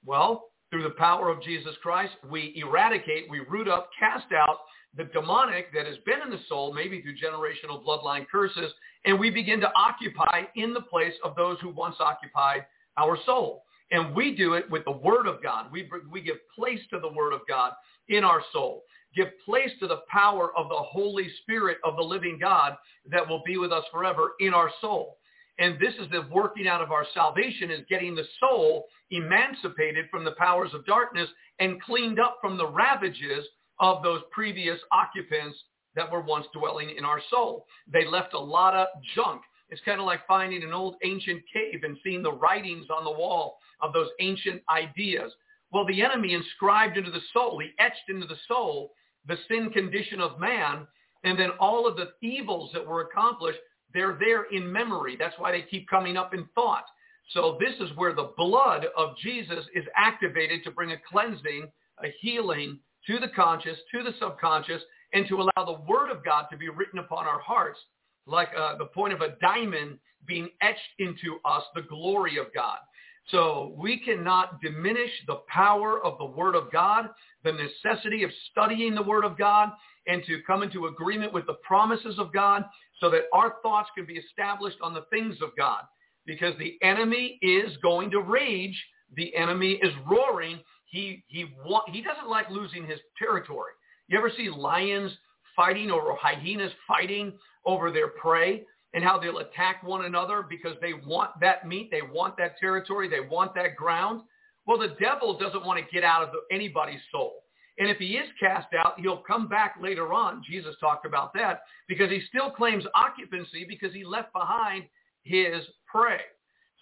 Well, 0.04 0.44
through 0.74 0.82
the 0.82 0.90
power 0.90 1.30
of 1.30 1.40
Jesus 1.40 1.76
Christ, 1.84 2.14
we 2.28 2.52
eradicate, 2.56 3.30
we 3.30 3.38
root 3.48 3.68
up, 3.68 3.90
cast 3.96 4.32
out 4.32 4.58
the 4.96 5.04
demonic 5.04 5.72
that 5.72 5.86
has 5.86 5.98
been 6.04 6.20
in 6.20 6.30
the 6.30 6.40
soul, 6.48 6.74
maybe 6.74 7.00
through 7.00 7.14
generational 7.14 7.80
bloodline 7.84 8.26
curses, 8.26 8.72
and 9.04 9.16
we 9.16 9.30
begin 9.30 9.60
to 9.60 9.70
occupy 9.76 10.42
in 10.56 10.74
the 10.74 10.80
place 10.80 11.14
of 11.22 11.36
those 11.36 11.58
who 11.60 11.68
once 11.68 11.94
occupied 12.00 12.66
our 12.96 13.16
soul. 13.24 13.62
And 13.92 14.16
we 14.16 14.34
do 14.34 14.54
it 14.54 14.68
with 14.68 14.84
the 14.84 14.90
word 14.90 15.28
of 15.28 15.40
God. 15.44 15.70
We, 15.70 15.88
we 16.10 16.20
give 16.20 16.38
place 16.58 16.80
to 16.90 16.98
the 16.98 17.12
word 17.12 17.32
of 17.32 17.42
God 17.48 17.74
in 18.08 18.24
our 18.24 18.42
soul. 18.52 18.82
Give 19.14 19.28
place 19.44 19.70
to 19.78 19.86
the 19.86 20.02
power 20.10 20.50
of 20.58 20.68
the 20.68 20.74
Holy 20.74 21.28
Spirit 21.42 21.78
of 21.84 21.94
the 21.94 22.02
living 22.02 22.36
God 22.40 22.76
that 23.12 23.28
will 23.28 23.44
be 23.46 23.58
with 23.58 23.70
us 23.70 23.84
forever 23.92 24.32
in 24.40 24.52
our 24.52 24.72
soul. 24.80 25.18
And 25.58 25.78
this 25.78 25.94
is 26.00 26.10
the 26.10 26.26
working 26.32 26.66
out 26.66 26.80
of 26.80 26.90
our 26.90 27.06
salvation 27.14 27.70
is 27.70 27.80
getting 27.88 28.14
the 28.14 28.24
soul 28.40 28.86
emancipated 29.10 30.06
from 30.10 30.24
the 30.24 30.32
powers 30.32 30.70
of 30.74 30.84
darkness 30.86 31.28
and 31.60 31.80
cleaned 31.82 32.18
up 32.18 32.38
from 32.40 32.56
the 32.56 32.66
ravages 32.66 33.46
of 33.78 34.02
those 34.02 34.22
previous 34.32 34.78
occupants 34.92 35.56
that 35.94 36.10
were 36.10 36.22
once 36.22 36.46
dwelling 36.52 36.90
in 36.96 37.04
our 37.04 37.20
soul. 37.30 37.66
They 37.92 38.06
left 38.06 38.34
a 38.34 38.38
lot 38.38 38.74
of 38.74 38.88
junk. 39.14 39.42
It's 39.70 39.82
kind 39.84 40.00
of 40.00 40.06
like 40.06 40.26
finding 40.26 40.62
an 40.62 40.72
old 40.72 40.96
ancient 41.04 41.42
cave 41.52 41.80
and 41.84 41.96
seeing 42.02 42.22
the 42.22 42.32
writings 42.32 42.86
on 42.94 43.04
the 43.04 43.10
wall 43.10 43.56
of 43.80 43.92
those 43.92 44.08
ancient 44.20 44.62
ideas. 44.68 45.32
Well, 45.72 45.86
the 45.86 46.02
enemy 46.02 46.34
inscribed 46.34 46.96
into 46.96 47.10
the 47.10 47.20
soul, 47.32 47.60
he 47.60 47.70
etched 47.78 48.08
into 48.08 48.26
the 48.26 48.36
soul 48.46 48.92
the 49.26 49.38
sin 49.48 49.70
condition 49.70 50.20
of 50.20 50.38
man, 50.38 50.86
and 51.24 51.38
then 51.38 51.50
all 51.58 51.86
of 51.86 51.96
the 51.96 52.10
evils 52.22 52.70
that 52.74 52.86
were 52.86 53.02
accomplished, 53.02 53.58
they're 53.94 54.18
there 54.20 54.44
in 54.52 54.70
memory. 54.70 55.16
That's 55.18 55.38
why 55.38 55.52
they 55.52 55.62
keep 55.62 55.88
coming 55.88 56.16
up 56.16 56.34
in 56.34 56.46
thought. 56.54 56.84
So 57.30 57.58
this 57.58 57.74
is 57.80 57.96
where 57.96 58.14
the 58.14 58.32
blood 58.36 58.86
of 58.96 59.16
Jesus 59.22 59.64
is 59.74 59.84
activated 59.96 60.62
to 60.64 60.70
bring 60.70 60.92
a 60.92 61.00
cleansing, 61.10 61.68
a 62.02 62.08
healing 62.20 62.80
to 63.06 63.18
the 63.18 63.28
conscious, 63.34 63.78
to 63.94 64.02
the 64.02 64.12
subconscious, 64.20 64.82
and 65.12 65.26
to 65.28 65.36
allow 65.36 65.64
the 65.64 65.80
word 65.88 66.10
of 66.10 66.24
God 66.24 66.46
to 66.50 66.56
be 66.56 66.68
written 66.68 66.98
upon 66.98 67.26
our 67.26 67.40
hearts 67.40 67.78
like 68.26 68.48
uh, 68.58 68.76
the 68.76 68.86
point 68.86 69.12
of 69.12 69.20
a 69.20 69.36
diamond 69.40 69.98
being 70.26 70.48
etched 70.60 70.80
into 70.98 71.38
us, 71.44 71.62
the 71.74 71.82
glory 71.82 72.38
of 72.38 72.46
God. 72.54 72.78
So 73.28 73.74
we 73.78 73.98
cannot 73.98 74.60
diminish 74.60 75.10
the 75.26 75.40
power 75.48 76.04
of 76.04 76.18
the 76.18 76.24
Word 76.24 76.54
of 76.54 76.70
God, 76.70 77.08
the 77.42 77.52
necessity 77.52 78.22
of 78.22 78.30
studying 78.50 78.94
the 78.94 79.02
Word 79.02 79.24
of 79.24 79.38
God, 79.38 79.70
and 80.06 80.22
to 80.26 80.42
come 80.46 80.62
into 80.62 80.86
agreement 80.86 81.32
with 81.32 81.46
the 81.46 81.56
promises 81.66 82.18
of 82.18 82.32
God 82.32 82.64
so 83.00 83.08
that 83.10 83.22
our 83.32 83.54
thoughts 83.62 83.88
can 83.96 84.04
be 84.06 84.14
established 84.14 84.76
on 84.82 84.92
the 84.92 85.06
things 85.10 85.36
of 85.42 85.50
God. 85.56 85.82
Because 86.26 86.54
the 86.58 86.76
enemy 86.82 87.38
is 87.42 87.76
going 87.82 88.10
to 88.10 88.20
rage. 88.20 88.82
The 89.16 89.34
enemy 89.36 89.78
is 89.82 89.92
roaring. 90.10 90.60
He, 90.86 91.24
he, 91.28 91.46
wa- 91.64 91.84
he 91.88 92.02
doesn't 92.02 92.28
like 92.28 92.50
losing 92.50 92.86
his 92.86 93.00
territory. 93.18 93.72
You 94.08 94.18
ever 94.18 94.30
see 94.36 94.50
lions 94.50 95.12
fighting 95.56 95.90
or 95.90 96.16
hyenas 96.20 96.72
fighting 96.86 97.32
over 97.64 97.90
their 97.90 98.08
prey? 98.08 98.64
And 98.94 99.02
how 99.02 99.18
they'll 99.18 99.38
attack 99.38 99.82
one 99.82 100.04
another 100.04 100.44
because 100.48 100.76
they 100.80 100.92
want 100.94 101.30
that 101.40 101.66
meat, 101.66 101.90
they 101.90 102.00
want 102.00 102.36
that 102.38 102.56
territory, 102.58 103.08
they 103.08 103.20
want 103.20 103.54
that 103.56 103.76
ground. 103.76 104.22
Well, 104.66 104.78
the 104.78 104.96
devil 105.00 105.36
doesn't 105.36 105.66
want 105.66 105.84
to 105.84 105.92
get 105.92 106.04
out 106.04 106.22
of 106.22 106.30
anybody's 106.50 107.00
soul. 107.12 107.42
And 107.76 107.90
if 107.90 107.98
he 107.98 108.12
is 108.12 108.28
cast 108.38 108.68
out, 108.72 109.00
he'll 109.00 109.22
come 109.26 109.48
back 109.48 109.74
later 109.82 110.12
on. 110.12 110.42
Jesus 110.48 110.76
talked 110.80 111.04
about 111.06 111.34
that 111.34 111.62
because 111.88 112.08
he 112.08 112.22
still 112.28 112.50
claims 112.50 112.84
occupancy 112.94 113.66
because 113.68 113.92
he 113.92 114.04
left 114.04 114.32
behind 114.32 114.84
his 115.24 115.64
prey. 115.86 116.20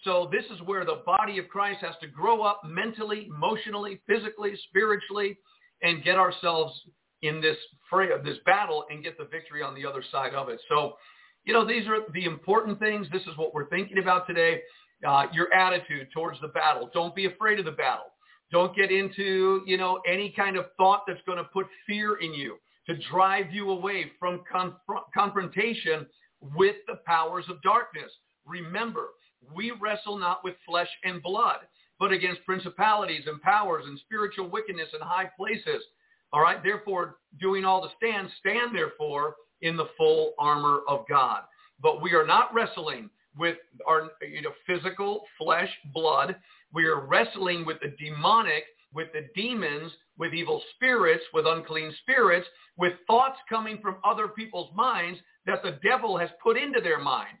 So 0.03 0.29
this 0.31 0.45
is 0.53 0.61
where 0.65 0.85
the 0.85 1.01
body 1.05 1.39
of 1.39 1.47
Christ 1.47 1.79
has 1.81 1.95
to 2.01 2.07
grow 2.07 2.43
up 2.43 2.61
mentally, 2.63 3.27
emotionally, 3.35 4.01
physically, 4.07 4.53
spiritually, 4.67 5.37
and 5.81 6.03
get 6.03 6.15
ourselves 6.15 6.79
in 7.23 7.41
this 7.41 7.57
fray 7.89 8.11
of 8.11 8.23
this 8.23 8.37
battle 8.45 8.83
and 8.91 9.03
get 9.03 9.17
the 9.17 9.25
victory 9.25 9.63
on 9.63 9.73
the 9.73 9.85
other 9.85 10.03
side 10.11 10.35
of 10.35 10.49
it. 10.49 10.59
So 10.69 10.95
you 11.45 11.53
know, 11.53 11.65
these 11.65 11.87
are 11.87 11.99
the 12.13 12.25
important 12.25 12.79
things. 12.79 13.07
This 13.11 13.23
is 13.23 13.37
what 13.37 13.53
we're 13.53 13.69
thinking 13.69 13.97
about 13.97 14.27
today. 14.27 14.61
Uh, 15.05 15.25
your 15.33 15.53
attitude 15.53 16.07
towards 16.13 16.39
the 16.39 16.47
battle. 16.47 16.89
Don't 16.93 17.13
be 17.13 17.25
afraid 17.25 17.59
of 17.59 17.65
the 17.65 17.71
battle. 17.71 18.05
Don't 18.51 18.73
get 18.73 18.89
into, 18.89 19.61
you 19.65 19.77
know, 19.77 19.99
any 20.07 20.29
kind 20.29 20.55
of 20.55 20.67
thought 20.77 21.03
that's 21.05 21.19
going 21.25 21.39
to 21.39 21.43
put 21.45 21.65
fear 21.85 22.17
in 22.21 22.33
you 22.33 22.55
to 22.87 22.95
drive 23.11 23.51
you 23.51 23.71
away 23.71 24.11
from 24.19 24.43
conf- 24.49 24.73
confrontation 25.13 26.05
with 26.55 26.75
the 26.87 26.99
powers 27.05 27.45
of 27.49 27.61
darkness. 27.63 28.11
Remember, 28.45 29.07
we 29.53 29.73
wrestle 29.81 30.17
not 30.17 30.43
with 30.43 30.55
flesh 30.65 30.89
and 31.03 31.21
blood, 31.21 31.59
but 31.99 32.11
against 32.11 32.45
principalities 32.45 33.23
and 33.27 33.41
powers 33.41 33.83
and 33.87 33.99
spiritual 33.99 34.49
wickedness 34.49 34.89
in 34.93 35.01
high 35.01 35.29
places. 35.37 35.83
All 36.31 36.41
right. 36.41 36.63
Therefore, 36.63 37.17
doing 37.39 37.65
all 37.65 37.81
to 37.81 37.89
stand, 37.97 38.29
stand 38.39 38.75
therefore 38.75 39.35
in 39.63 39.75
the 39.75 39.87
full 39.97 40.33
armor 40.37 40.81
of 40.87 41.05
God. 41.09 41.41
But 41.81 42.01
we 42.01 42.13
are 42.13 42.25
not 42.25 42.53
wrestling 42.53 43.09
with 43.37 43.57
our 43.87 44.11
you 44.21 44.41
know, 44.43 44.51
physical 44.67 45.23
flesh, 45.37 45.69
blood. 45.93 46.35
We 46.73 46.85
are 46.85 47.05
wrestling 47.05 47.65
with 47.65 47.77
the 47.81 47.95
demonic, 48.03 48.63
with 48.93 49.07
the 49.13 49.27
demons, 49.35 49.91
with 50.17 50.33
evil 50.33 50.61
spirits, 50.75 51.23
with 51.33 51.45
unclean 51.47 51.93
spirits, 52.01 52.47
with 52.77 52.93
thoughts 53.07 53.39
coming 53.49 53.79
from 53.81 53.97
other 54.03 54.27
people's 54.27 54.69
minds 54.75 55.19
that 55.45 55.63
the 55.63 55.79
devil 55.83 56.17
has 56.17 56.29
put 56.41 56.57
into 56.57 56.79
their 56.79 56.99
mind. 56.99 57.37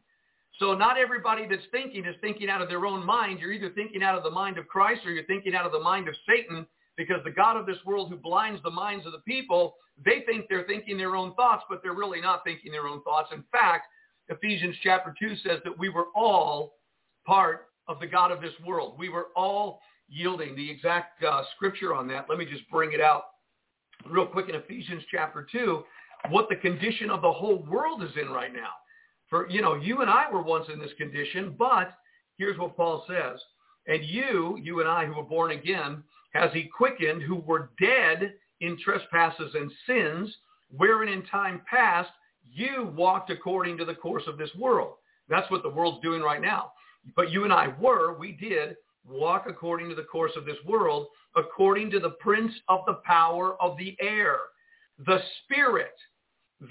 So 0.59 0.73
not 0.73 0.97
everybody 0.97 1.47
that's 1.47 1.65
thinking 1.71 2.05
is 2.05 2.15
thinking 2.21 2.49
out 2.49 2.61
of 2.61 2.69
their 2.69 2.85
own 2.85 3.05
mind. 3.05 3.39
You're 3.39 3.53
either 3.53 3.71
thinking 3.71 4.03
out 4.03 4.17
of 4.17 4.23
the 4.23 4.31
mind 4.31 4.57
of 4.57 4.67
Christ 4.67 5.01
or 5.05 5.11
you're 5.11 5.25
thinking 5.25 5.55
out 5.55 5.65
of 5.65 5.71
the 5.71 5.79
mind 5.79 6.07
of 6.07 6.15
Satan 6.27 6.65
because 6.97 7.23
the 7.23 7.31
God 7.31 7.57
of 7.57 7.65
this 7.65 7.77
world 7.85 8.09
who 8.09 8.17
blinds 8.17 8.61
the 8.63 8.71
minds 8.71 9.05
of 9.05 9.11
the 9.11 9.19
people, 9.19 9.75
they 10.03 10.21
think 10.25 10.45
they're 10.49 10.65
thinking 10.65 10.97
their 10.97 11.15
own 11.15 11.33
thoughts, 11.35 11.63
but 11.69 11.81
they're 11.81 11.93
really 11.93 12.21
not 12.21 12.43
thinking 12.43 12.71
their 12.71 12.87
own 12.87 13.01
thoughts. 13.03 13.29
In 13.33 13.43
fact, 13.51 13.87
Ephesians 14.29 14.75
chapter 14.83 15.13
2 15.19 15.35
says 15.37 15.59
that 15.63 15.77
we 15.77 15.89
were 15.89 16.07
all 16.15 16.75
part 17.25 17.67
of 17.87 17.99
the 17.99 18.07
God 18.07 18.31
of 18.31 18.41
this 18.41 18.53
world. 18.65 18.95
We 18.97 19.09
were 19.09 19.27
all 19.35 19.81
yielding. 20.07 20.55
The 20.55 20.69
exact 20.69 21.23
uh, 21.23 21.43
scripture 21.55 21.93
on 21.93 22.07
that, 22.09 22.27
let 22.29 22.37
me 22.37 22.45
just 22.45 22.69
bring 22.69 22.93
it 22.93 23.01
out 23.01 23.23
real 24.09 24.25
quick 24.25 24.49
in 24.49 24.55
Ephesians 24.55 25.03
chapter 25.11 25.47
2, 25.51 25.83
what 26.29 26.47
the 26.49 26.55
condition 26.55 27.09
of 27.09 27.21
the 27.21 27.31
whole 27.31 27.65
world 27.69 28.03
is 28.03 28.11
in 28.21 28.29
right 28.29 28.53
now. 28.53 28.69
For, 29.29 29.49
you 29.49 29.61
know, 29.61 29.75
you 29.75 30.01
and 30.01 30.09
I 30.09 30.29
were 30.31 30.41
once 30.41 30.65
in 30.71 30.79
this 30.79 30.91
condition, 30.97 31.55
but 31.57 31.93
here's 32.37 32.57
what 32.57 32.75
Paul 32.75 33.05
says. 33.07 33.39
And 33.87 34.03
you, 34.05 34.57
you 34.61 34.79
and 34.79 34.87
I 34.87 35.05
who 35.05 35.15
were 35.15 35.23
born 35.23 35.51
again, 35.51 36.03
has 36.33 36.51
he 36.53 36.63
quickened 36.63 37.21
who 37.21 37.35
were 37.35 37.71
dead 37.79 38.33
in 38.61 38.77
trespasses 38.79 39.53
and 39.55 39.71
sins, 39.87 40.35
wherein 40.69 41.11
in 41.11 41.23
time 41.25 41.61
past 41.69 42.09
you 42.43 42.91
walked 42.95 43.29
according 43.29 43.77
to 43.77 43.85
the 43.85 43.95
course 43.95 44.23
of 44.27 44.37
this 44.37 44.53
world. 44.57 44.95
That's 45.29 45.49
what 45.49 45.63
the 45.63 45.69
world's 45.69 46.01
doing 46.01 46.21
right 46.21 46.41
now. 46.41 46.71
But 47.15 47.31
you 47.31 47.43
and 47.43 47.53
I 47.53 47.73
were, 47.79 48.17
we 48.17 48.33
did 48.33 48.75
walk 49.05 49.45
according 49.47 49.89
to 49.89 49.95
the 49.95 50.03
course 50.03 50.31
of 50.35 50.45
this 50.45 50.57
world, 50.65 51.07
according 51.35 51.91
to 51.91 51.99
the 51.99 52.11
prince 52.21 52.53
of 52.69 52.81
the 52.85 52.99
power 53.05 53.61
of 53.61 53.77
the 53.77 53.97
air, 53.99 54.37
the 55.05 55.19
spirit 55.43 55.95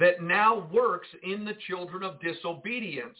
that 0.01 0.23
now 0.23 0.69
works 0.73 1.09
in 1.23 1.45
the 1.45 1.57
children 1.67 2.03
of 2.03 2.21
disobedience, 2.21 3.19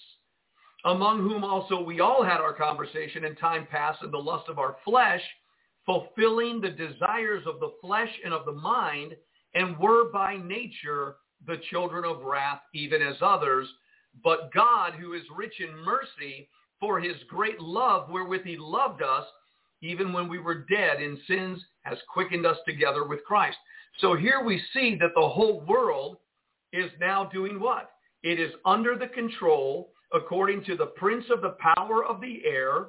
among 0.85 1.19
whom 1.19 1.45
also 1.45 1.83
we 1.83 2.01
all 2.01 2.25
had 2.25 2.41
our 2.41 2.55
conversation 2.55 3.25
in 3.25 3.37
time 3.37 3.67
past 3.71 4.03
in 4.03 4.11
the 4.11 4.19
lust 4.19 4.49
of 4.49 4.59
our 4.59 4.77
flesh, 4.85 5.23
fulfilling 5.87 6.61
the 6.61 6.71
desires 6.71 7.45
of 7.47 7.61
the 7.61 7.73
flesh 7.81 8.11
and 8.25 8.33
of 8.33 8.45
the 8.45 8.53
mind, 8.53 9.17
and 9.55 9.79
were 9.79 10.11
by 10.11 10.37
nature 10.37 11.17
the 11.47 11.61
children 11.71 12.05
of 12.05 12.23
wrath, 12.23 12.61
even 12.75 13.03
as 13.03 13.17
others. 13.21 13.69
But 14.23 14.53
God, 14.53 14.95
who 14.95 15.15
is 15.15 15.23
rich 15.35 15.61
in 15.61 15.75
mercy, 15.77 16.49
for 16.79 17.01
his 17.01 17.17
great 17.29 17.61
love 17.61 18.09
wherewith 18.11 18.43
he 18.45 18.57
loved 18.57 19.03
us, 19.03 19.25
even 19.83 20.13
when 20.13 20.29
we 20.29 20.39
were 20.39 20.67
dead 20.71 21.01
in 21.03 21.19
sins, 21.27 21.63
has 21.83 21.99
quickened 22.13 22.47
us 22.47 22.59
together 22.67 23.07
with 23.07 23.25
Christ. 23.25 23.57
So 23.99 24.15
here 24.15 24.43
we 24.43 24.63
see 24.73 24.97
that 25.01 25.13
the 25.15 25.29
whole 25.29 25.65
world 25.67 26.19
is 26.73 26.91
now 27.01 27.25
doing 27.25 27.61
what? 27.61 27.91
It 28.23 28.39
is 28.39 28.53
under 28.65 28.97
the 28.97 29.09
control, 29.09 29.93
according 30.15 30.65
to 30.65 30.77
the 30.77 30.87
prince 30.87 31.25
of 31.31 31.43
the 31.43 31.57
power 31.77 32.05
of 32.05 32.21
the 32.21 32.43
air, 32.45 32.89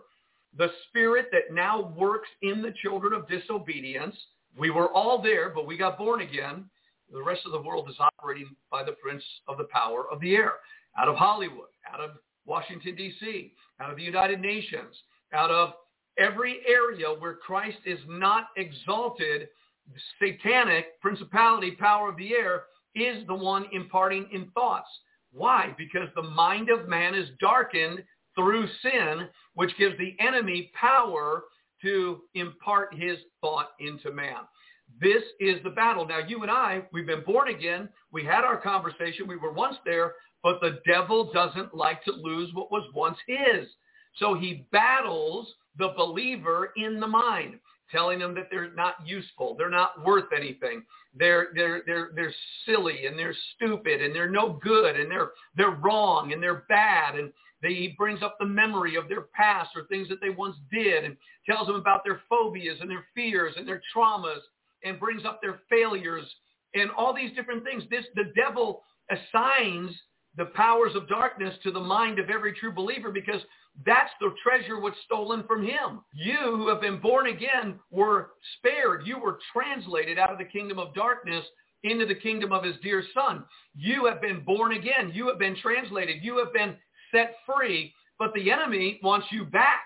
the 0.58 0.70
spirit 0.88 1.28
that 1.32 1.54
now 1.54 1.94
works 1.98 2.30
in 2.42 2.62
the 2.62 2.74
children 2.82 3.14
of 3.14 3.28
disobedience. 3.28 4.16
We 4.58 4.70
were 4.70 4.92
all 4.92 5.22
there, 5.22 5.50
but 5.50 5.66
we 5.66 5.78
got 5.78 5.98
born 5.98 6.22
again. 6.22 6.66
The 7.12 7.24
rest 7.24 7.42
of 7.46 7.52
the 7.52 7.62
world 7.62 7.90
is 7.90 7.96
operating 8.00 8.56
by 8.72 8.84
the 8.84 8.94
prince 8.94 9.24
of 9.48 9.58
the 9.58 9.66
power 9.66 10.06
of 10.12 10.20
the 10.20 10.36
air, 10.36 10.54
out 10.98 11.08
of 11.08 11.16
Hollywood, 11.16 11.70
out 11.92 12.00
of 12.00 12.12
Washington, 12.46 12.96
D.C., 12.96 13.54
out 13.80 13.90
of 13.90 13.98
the 13.98 14.04
United 14.04 14.40
Nations, 14.40 14.96
out 15.34 15.52
of 15.52 15.74
every 16.18 16.62
area 16.68 17.08
where 17.08 17.36
Christ 17.36 17.78
is 17.86 18.00
not 18.08 18.48
exalted, 18.58 19.50
satanic 20.20 21.00
principality, 21.02 21.72
power 21.72 22.10
of 22.10 22.18
the 22.18 22.34
air, 22.34 22.64
is 22.96 23.26
the 23.28 23.34
one 23.34 23.66
imparting 23.72 24.28
in 24.32 24.50
thoughts. 24.52 24.90
Why? 25.32 25.74
Because 25.78 26.10
the 26.16 26.22
mind 26.22 26.70
of 26.70 26.88
man 26.88 27.16
is 27.16 27.30
darkened 27.40 28.04
through 28.36 28.68
sin, 28.82 29.28
which 29.56 29.78
gives 29.78 29.98
the 29.98 30.16
enemy 30.20 30.72
power 30.80 31.44
to 31.82 32.22
impart 32.34 32.94
his 32.94 33.18
thought 33.42 33.72
into 33.80 34.12
man. 34.12 34.38
This 35.02 35.24
is 35.40 35.58
the 35.64 35.70
battle. 35.70 36.08
Now, 36.08 36.20
you 36.20 36.42
and 36.44 36.52
I, 36.52 36.84
we've 36.92 37.06
been 37.06 37.24
born 37.26 37.50
again. 37.50 37.90
We 38.12 38.24
had 38.24 38.44
our 38.44 38.58
conversation. 38.58 39.28
We 39.28 39.38
were 39.38 39.52
once 39.52 39.78
there, 39.86 40.14
but 40.44 40.60
the 40.62 40.80
devil 40.86 41.32
doesn't 41.32 41.74
like 41.74 42.04
to 42.06 42.12
lose 42.12 42.54
what 42.54 42.72
was 42.72 42.88
once 42.94 43.18
his. 43.28 43.68
So 44.18 44.36
he 44.36 44.68
battles 44.72 45.52
the 45.78 45.94
believer 45.98 46.72
in 46.78 47.00
the 47.00 47.08
mind, 47.08 47.56
telling 47.92 48.20
them 48.20 48.36
that 48.36 48.48
they're 48.52 48.74
not 48.74 48.96
useful, 49.06 49.56
they're 49.58 49.70
not 49.70 50.06
worth 50.06 50.32
anything, 50.36 50.84
they're 51.16 51.48
they're 51.56 51.82
they're 51.86 52.12
they're 52.16 52.34
silly 52.66 53.06
and 53.06 53.18
they're 53.18 53.36
stupid 53.56 54.02
and 54.02 54.16
they're 54.16 54.30
no 54.30 54.60
good 54.64 54.96
and 55.00 55.10
they're 55.10 55.32
they're 55.56 55.78
wrong 55.82 56.34
and 56.34 56.42
they're 56.42 56.66
bad 56.70 57.16
and 57.16 57.32
they, 57.64 57.74
he 57.74 57.96
brings 57.98 58.22
up 58.22 58.36
the 58.40 58.46
memory 58.46 58.96
of 58.96 59.08
their 59.10 59.22
past 59.34 59.72
or 59.76 59.86
things 59.86 60.10
that 60.10 60.22
they 60.22 60.30
once 60.30 60.58
did 60.72 61.06
and 61.06 61.18
tells 61.50 61.66
them 61.66 61.78
about 61.78 62.04
their 62.04 62.22
phobias 62.30 62.78
and 62.82 62.90
their 62.90 63.06
fears 63.16 63.56
and 63.58 63.68
their 63.68 63.82
traumas 63.96 64.42
and 64.84 65.00
brings 65.00 65.26
up 65.26 65.42
their 65.42 65.62
failures 65.70 66.26
and 66.76 66.92
all 66.92 67.14
these 67.14 67.34
different 67.36 67.64
things. 67.64 67.84
This 67.90 68.06
the 68.16 68.32
devil 68.36 68.84
assigns 69.10 69.92
the 70.36 70.46
powers 70.46 70.94
of 70.96 71.08
darkness 71.08 71.56
to 71.64 71.72
the 71.72 71.80
mind 71.80 72.20
of 72.20 72.30
every 72.30 72.54
true 72.54 72.74
believer 72.74 73.12
because 73.12 73.42
that's 73.86 74.12
the 74.20 74.34
treasure 74.44 74.80
was 74.80 74.94
stolen 75.06 75.44
from 75.48 75.64
him. 75.64 76.02
You 76.14 76.38
who 76.58 76.68
have 76.70 76.82
been 76.82 77.00
born 77.00 77.28
again 77.28 77.80
were 77.92 78.32
spared. 78.58 79.06
You 79.06 79.20
were 79.20 79.40
translated 79.52 80.20
out 80.20 80.32
of 80.32 80.38
the 80.38 80.46
kingdom 80.46 80.80
of 80.80 80.94
darkness 80.94 81.46
into 81.84 82.06
the 82.06 82.16
kingdom 82.16 82.52
of 82.52 82.64
his 82.64 82.76
dear 82.82 83.04
son. 83.14 83.44
You 83.76 84.06
have 84.06 84.22
been 84.22 84.44
born 84.44 84.74
again. 84.74 85.12
You 85.14 85.28
have 85.28 85.40
been 85.40 85.56
translated. 85.62 86.24
You 86.24 86.38
have 86.38 86.54
been 86.54 86.76
set 87.14 87.36
free, 87.46 87.94
but 88.20 88.34
the 88.34 88.52
enemy 88.52 89.00
wants 89.04 89.28
you 89.32 89.46
back. 89.46 89.84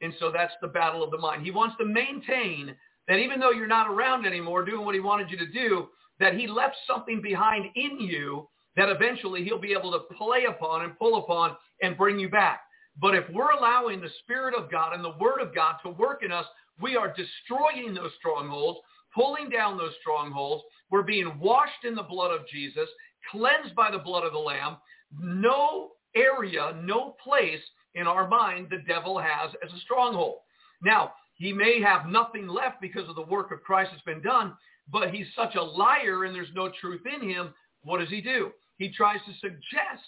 And 0.00 0.14
so 0.18 0.32
that's 0.32 0.54
the 0.60 0.68
battle 0.68 1.02
of 1.02 1.10
the 1.10 1.18
mind. 1.18 1.44
He 1.44 1.50
wants 1.50 1.76
to 1.78 1.84
maintain 1.84 2.74
that 3.08 3.18
even 3.18 3.40
though 3.40 3.50
you're 3.50 3.66
not 3.66 3.88
around 3.90 4.26
anymore 4.26 4.64
doing 4.64 4.84
what 4.84 4.94
he 4.94 5.00
wanted 5.00 5.30
you 5.30 5.36
to 5.38 5.50
do, 5.50 5.88
that 6.18 6.34
he 6.34 6.46
left 6.46 6.76
something 6.86 7.20
behind 7.20 7.66
in 7.74 8.00
you 8.00 8.48
that 8.76 8.88
eventually 8.88 9.44
he'll 9.44 9.58
be 9.58 9.72
able 9.78 9.92
to 9.92 10.14
play 10.16 10.44
upon 10.48 10.84
and 10.84 10.98
pull 10.98 11.18
upon 11.18 11.56
and 11.82 11.96
bring 11.96 12.18
you 12.18 12.28
back. 12.28 12.60
But 13.00 13.14
if 13.14 13.24
we're 13.32 13.50
allowing 13.50 14.00
the 14.00 14.10
Spirit 14.22 14.54
of 14.54 14.70
God 14.70 14.94
and 14.94 15.04
the 15.04 15.16
Word 15.20 15.40
of 15.40 15.54
God 15.54 15.76
to 15.82 15.90
work 15.90 16.22
in 16.24 16.32
us, 16.32 16.46
we 16.80 16.96
are 16.96 17.14
destroying 17.14 17.94
those 17.94 18.12
strongholds, 18.18 18.80
pulling 19.14 19.50
down 19.50 19.76
those 19.76 19.92
strongholds. 20.00 20.64
We're 20.90 21.02
being 21.02 21.38
washed 21.38 21.84
in 21.84 21.94
the 21.94 22.02
blood 22.02 22.32
of 22.32 22.46
Jesus, 22.48 22.88
cleansed 23.30 23.74
by 23.74 23.90
the 23.90 23.98
blood 23.98 24.24
of 24.24 24.32
the 24.32 24.38
Lamb. 24.38 24.76
No 25.18 25.92
area, 26.14 26.74
no 26.82 27.16
place 27.22 27.60
in 27.94 28.06
our 28.06 28.28
mind 28.28 28.68
the 28.70 28.82
devil 28.86 29.18
has 29.18 29.50
as 29.64 29.72
a 29.72 29.80
stronghold. 29.80 30.38
Now, 30.82 31.12
he 31.34 31.52
may 31.52 31.80
have 31.80 32.06
nothing 32.06 32.46
left 32.46 32.80
because 32.80 33.08
of 33.08 33.16
the 33.16 33.22
work 33.22 33.52
of 33.52 33.62
Christ 33.62 33.90
that's 33.92 34.02
been 34.04 34.22
done, 34.22 34.54
but 34.90 35.10
he's 35.10 35.26
such 35.36 35.54
a 35.54 35.62
liar 35.62 36.24
and 36.24 36.34
there's 36.34 36.48
no 36.54 36.70
truth 36.80 37.02
in 37.06 37.28
him. 37.28 37.54
What 37.82 37.98
does 37.98 38.10
he 38.10 38.20
do? 38.20 38.50
He 38.78 38.90
tries 38.90 39.20
to 39.26 39.32
suggest 39.40 40.02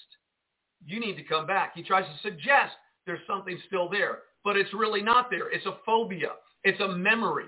you 0.86 1.00
need 1.00 1.16
to 1.16 1.24
come 1.24 1.46
back. 1.46 1.72
He 1.74 1.82
tries 1.82 2.04
to 2.04 2.28
suggest 2.28 2.74
there's 3.06 3.26
something 3.26 3.58
still 3.66 3.88
there, 3.88 4.18
but 4.44 4.56
it's 4.56 4.72
really 4.74 5.02
not 5.02 5.30
there. 5.30 5.50
It's 5.50 5.66
a 5.66 5.78
phobia. 5.84 6.32
It's 6.64 6.80
a 6.80 6.88
memory. 6.88 7.46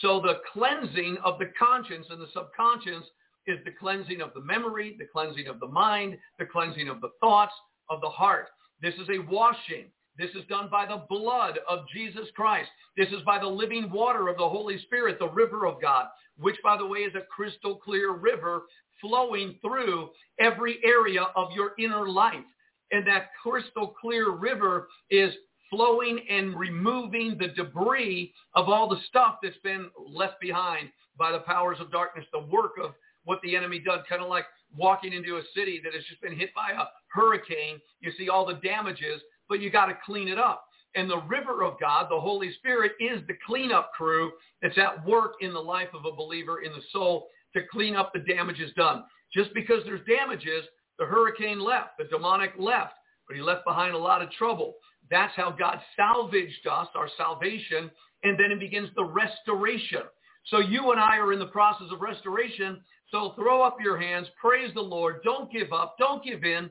So 0.00 0.20
the 0.20 0.40
cleansing 0.52 1.18
of 1.24 1.38
the 1.38 1.50
conscience 1.58 2.06
and 2.10 2.20
the 2.20 2.26
subconscious 2.32 3.04
is 3.46 3.58
the 3.64 3.70
cleansing 3.70 4.20
of 4.20 4.34
the 4.34 4.40
memory, 4.40 4.96
the 4.98 5.06
cleansing 5.06 5.46
of 5.46 5.60
the 5.60 5.68
mind, 5.68 6.18
the 6.38 6.46
cleansing 6.46 6.88
of 6.88 7.00
the 7.00 7.10
thoughts, 7.20 7.52
of 7.90 8.00
the 8.00 8.08
heart. 8.08 8.48
This 8.80 8.94
is 8.94 9.08
a 9.08 9.18
washing. 9.30 9.86
This 10.18 10.30
is 10.30 10.44
done 10.48 10.68
by 10.70 10.86
the 10.86 11.04
blood 11.08 11.58
of 11.68 11.86
Jesus 11.92 12.28
Christ. 12.34 12.70
This 12.96 13.08
is 13.08 13.22
by 13.24 13.38
the 13.38 13.46
living 13.46 13.90
water 13.90 14.28
of 14.28 14.38
the 14.38 14.48
Holy 14.48 14.78
Spirit, 14.82 15.18
the 15.18 15.28
river 15.28 15.66
of 15.66 15.80
God, 15.80 16.06
which, 16.38 16.56
by 16.64 16.76
the 16.76 16.86
way, 16.86 17.00
is 17.00 17.14
a 17.14 17.26
crystal 17.34 17.76
clear 17.76 18.12
river 18.12 18.62
flowing 19.00 19.58
through 19.60 20.08
every 20.40 20.78
area 20.84 21.26
of 21.36 21.52
your 21.52 21.72
inner 21.78 22.08
life. 22.08 22.44
And 22.92 23.06
that 23.06 23.30
crystal 23.42 23.94
clear 24.00 24.30
river 24.30 24.88
is 25.10 25.34
flowing 25.68 26.20
and 26.30 26.58
removing 26.58 27.36
the 27.38 27.48
debris 27.48 28.32
of 28.54 28.68
all 28.68 28.88
the 28.88 29.00
stuff 29.08 29.36
that's 29.42 29.58
been 29.62 29.90
left 29.98 30.40
behind 30.40 30.88
by 31.18 31.32
the 31.32 31.40
powers 31.40 31.78
of 31.80 31.90
darkness, 31.90 32.24
the 32.32 32.46
work 32.46 32.72
of 32.82 32.92
what 33.26 33.40
the 33.42 33.54
enemy 33.54 33.78
does, 33.78 34.00
kind 34.08 34.22
of 34.22 34.28
like 34.28 34.46
walking 34.74 35.12
into 35.12 35.36
a 35.36 35.42
city 35.54 35.80
that 35.84 35.92
has 35.92 36.02
just 36.08 36.22
been 36.22 36.36
hit 36.36 36.50
by 36.54 36.70
a 36.70 36.84
hurricane. 37.08 37.78
You 38.00 38.12
see 38.16 38.30
all 38.30 38.46
the 38.46 38.54
damages, 38.54 39.20
but 39.48 39.60
you 39.60 39.70
got 39.70 39.86
to 39.86 39.98
clean 40.06 40.28
it 40.28 40.38
up. 40.38 40.64
And 40.94 41.10
the 41.10 41.22
river 41.28 41.62
of 41.62 41.78
God, 41.78 42.06
the 42.08 42.18
Holy 42.18 42.52
Spirit, 42.54 42.92
is 42.98 43.20
the 43.28 43.36
cleanup 43.46 43.92
crew 43.92 44.32
that's 44.62 44.78
at 44.78 45.04
work 45.06 45.32
in 45.42 45.52
the 45.52 45.60
life 45.60 45.88
of 45.92 46.06
a 46.06 46.16
believer 46.16 46.62
in 46.62 46.72
the 46.72 46.82
soul 46.90 47.28
to 47.54 47.60
clean 47.70 47.94
up 47.94 48.12
the 48.14 48.20
damages 48.20 48.72
done. 48.76 49.04
Just 49.34 49.52
because 49.52 49.82
there's 49.84 50.00
damages, 50.06 50.64
the 50.98 51.04
hurricane 51.04 51.60
left, 51.60 51.98
the 51.98 52.04
demonic 52.04 52.52
left, 52.58 52.94
but 53.28 53.36
he 53.36 53.42
left 53.42 53.66
behind 53.66 53.94
a 53.94 53.98
lot 53.98 54.22
of 54.22 54.30
trouble. 54.32 54.76
That's 55.10 55.34
how 55.36 55.50
God 55.50 55.80
salvaged 55.96 56.66
us, 56.66 56.88
our 56.94 57.08
salvation, 57.16 57.90
and 58.22 58.38
then 58.38 58.50
it 58.50 58.60
begins 58.60 58.88
the 58.96 59.04
restoration. 59.04 60.02
So 60.46 60.60
you 60.60 60.92
and 60.92 61.00
I 61.00 61.18
are 61.18 61.32
in 61.32 61.38
the 61.38 61.46
process 61.46 61.88
of 61.92 62.00
restoration. 62.00 62.80
So 63.10 63.32
throw 63.36 63.62
up 63.62 63.76
your 63.80 63.98
hands, 63.98 64.26
praise 64.40 64.72
the 64.74 64.80
Lord, 64.80 65.20
don't 65.22 65.50
give 65.50 65.72
up, 65.72 65.96
don't 65.98 66.24
give 66.24 66.44
in, 66.44 66.70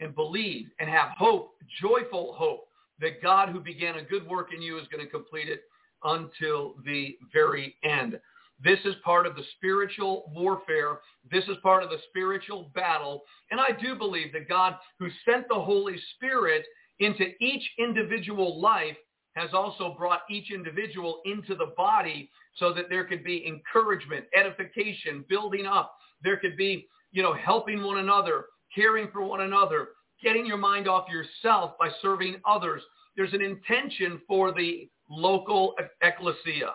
and 0.00 0.14
believe 0.14 0.66
and 0.78 0.88
have 0.88 1.10
hope, 1.16 1.54
joyful 1.80 2.34
hope 2.34 2.68
that 3.00 3.22
God 3.22 3.48
who 3.48 3.60
began 3.60 3.96
a 3.96 4.04
good 4.04 4.26
work 4.26 4.52
in 4.54 4.62
you 4.62 4.78
is 4.78 4.86
going 4.88 5.04
to 5.04 5.10
complete 5.10 5.48
it 5.48 5.62
until 6.04 6.74
the 6.84 7.16
very 7.32 7.76
end. 7.82 8.20
This 8.62 8.78
is 8.84 8.94
part 9.04 9.26
of 9.26 9.34
the 9.34 9.42
spiritual 9.56 10.30
warfare. 10.34 11.00
This 11.30 11.44
is 11.44 11.56
part 11.62 11.82
of 11.82 11.90
the 11.90 11.98
spiritual 12.08 12.70
battle. 12.74 13.22
And 13.50 13.60
I 13.60 13.70
do 13.80 13.94
believe 13.94 14.32
that 14.32 14.48
God 14.48 14.74
who 14.98 15.08
sent 15.28 15.48
the 15.48 15.60
Holy 15.60 15.96
Spirit 16.14 16.64
into 17.00 17.24
each 17.40 17.68
individual 17.78 18.60
life 18.60 18.96
has 19.34 19.50
also 19.52 19.94
brought 19.98 20.20
each 20.30 20.52
individual 20.52 21.20
into 21.24 21.56
the 21.56 21.72
body 21.76 22.30
so 22.54 22.72
that 22.72 22.88
there 22.88 23.04
could 23.04 23.24
be 23.24 23.46
encouragement, 23.46 24.24
edification, 24.36 25.24
building 25.28 25.66
up. 25.66 25.94
There 26.22 26.36
could 26.36 26.56
be, 26.56 26.86
you 27.12 27.22
know, 27.22 27.34
helping 27.34 27.82
one 27.82 27.98
another, 27.98 28.46
caring 28.74 29.08
for 29.12 29.22
one 29.22 29.42
another, 29.42 29.88
getting 30.22 30.46
your 30.46 30.56
mind 30.56 30.88
off 30.88 31.06
yourself 31.08 31.72
by 31.78 31.90
serving 32.00 32.36
others. 32.46 32.82
There's 33.16 33.32
an 33.32 33.42
intention 33.42 34.20
for 34.26 34.52
the 34.52 34.88
local 35.08 35.74
ecclesia. 36.02 36.70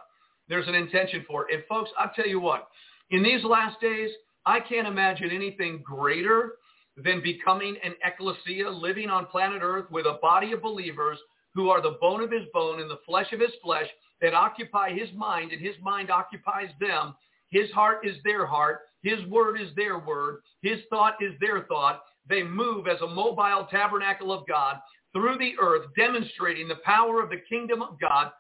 There's 0.47 0.67
an 0.67 0.75
intention 0.75 1.25
for 1.27 1.49
it. 1.49 1.55
And 1.55 1.63
folks, 1.67 1.89
I'll 1.97 2.11
tell 2.15 2.27
you 2.27 2.39
what, 2.39 2.67
in 3.11 3.23
these 3.23 3.43
last 3.43 3.79
days, 3.81 4.09
I 4.45 4.59
can't 4.59 4.87
imagine 4.87 5.31
anything 5.31 5.81
greater 5.83 6.53
than 6.97 7.21
becoming 7.21 7.75
an 7.83 7.93
ecclesia 8.03 8.69
living 8.69 9.09
on 9.09 9.25
planet 9.27 9.61
Earth 9.61 9.89
with 9.91 10.05
a 10.05 10.19
body 10.21 10.51
of 10.51 10.61
believers 10.61 11.17
who 11.53 11.69
are 11.69 11.81
the 11.81 11.97
bone 12.01 12.21
of 12.21 12.31
his 12.31 12.43
bone 12.53 12.81
and 12.81 12.89
the 12.89 12.99
flesh 13.05 13.31
of 13.33 13.39
his 13.39 13.51
flesh 13.63 13.87
that 14.21 14.34
occupy 14.34 14.91
his 14.93 15.10
mind 15.15 15.51
and 15.51 15.62
his 15.62 15.75
mind 15.82 16.12
occupies 16.12 16.69
them. 16.79 17.15
His 17.49 17.71
heart 17.71 18.05
is 18.05 18.15
their 18.23 18.45
heart. 18.45 18.82
His 19.01 19.25
word 19.27 19.60
is 19.60 19.69
their 19.75 19.99
word. 19.99 20.41
His 20.62 20.79
thought 20.89 21.15
is 21.21 21.34
their 21.39 21.63
thought. 21.63 22.01
They 22.27 22.43
move 22.43 22.88
as 22.88 23.01
a 23.01 23.08
mobile 23.08 23.67
tabernacle 23.71 24.32
of 24.32 24.47
God 24.47 24.77
through 25.13 25.38
the 25.38 25.53
earth, 25.60 25.88
demonstrating 25.97 26.67
the 26.67 26.79
power 26.86 27.21
of 27.21 27.29
the 27.29 27.41
kingdom 27.49 27.82
of 27.82 27.99
God. 27.99 28.32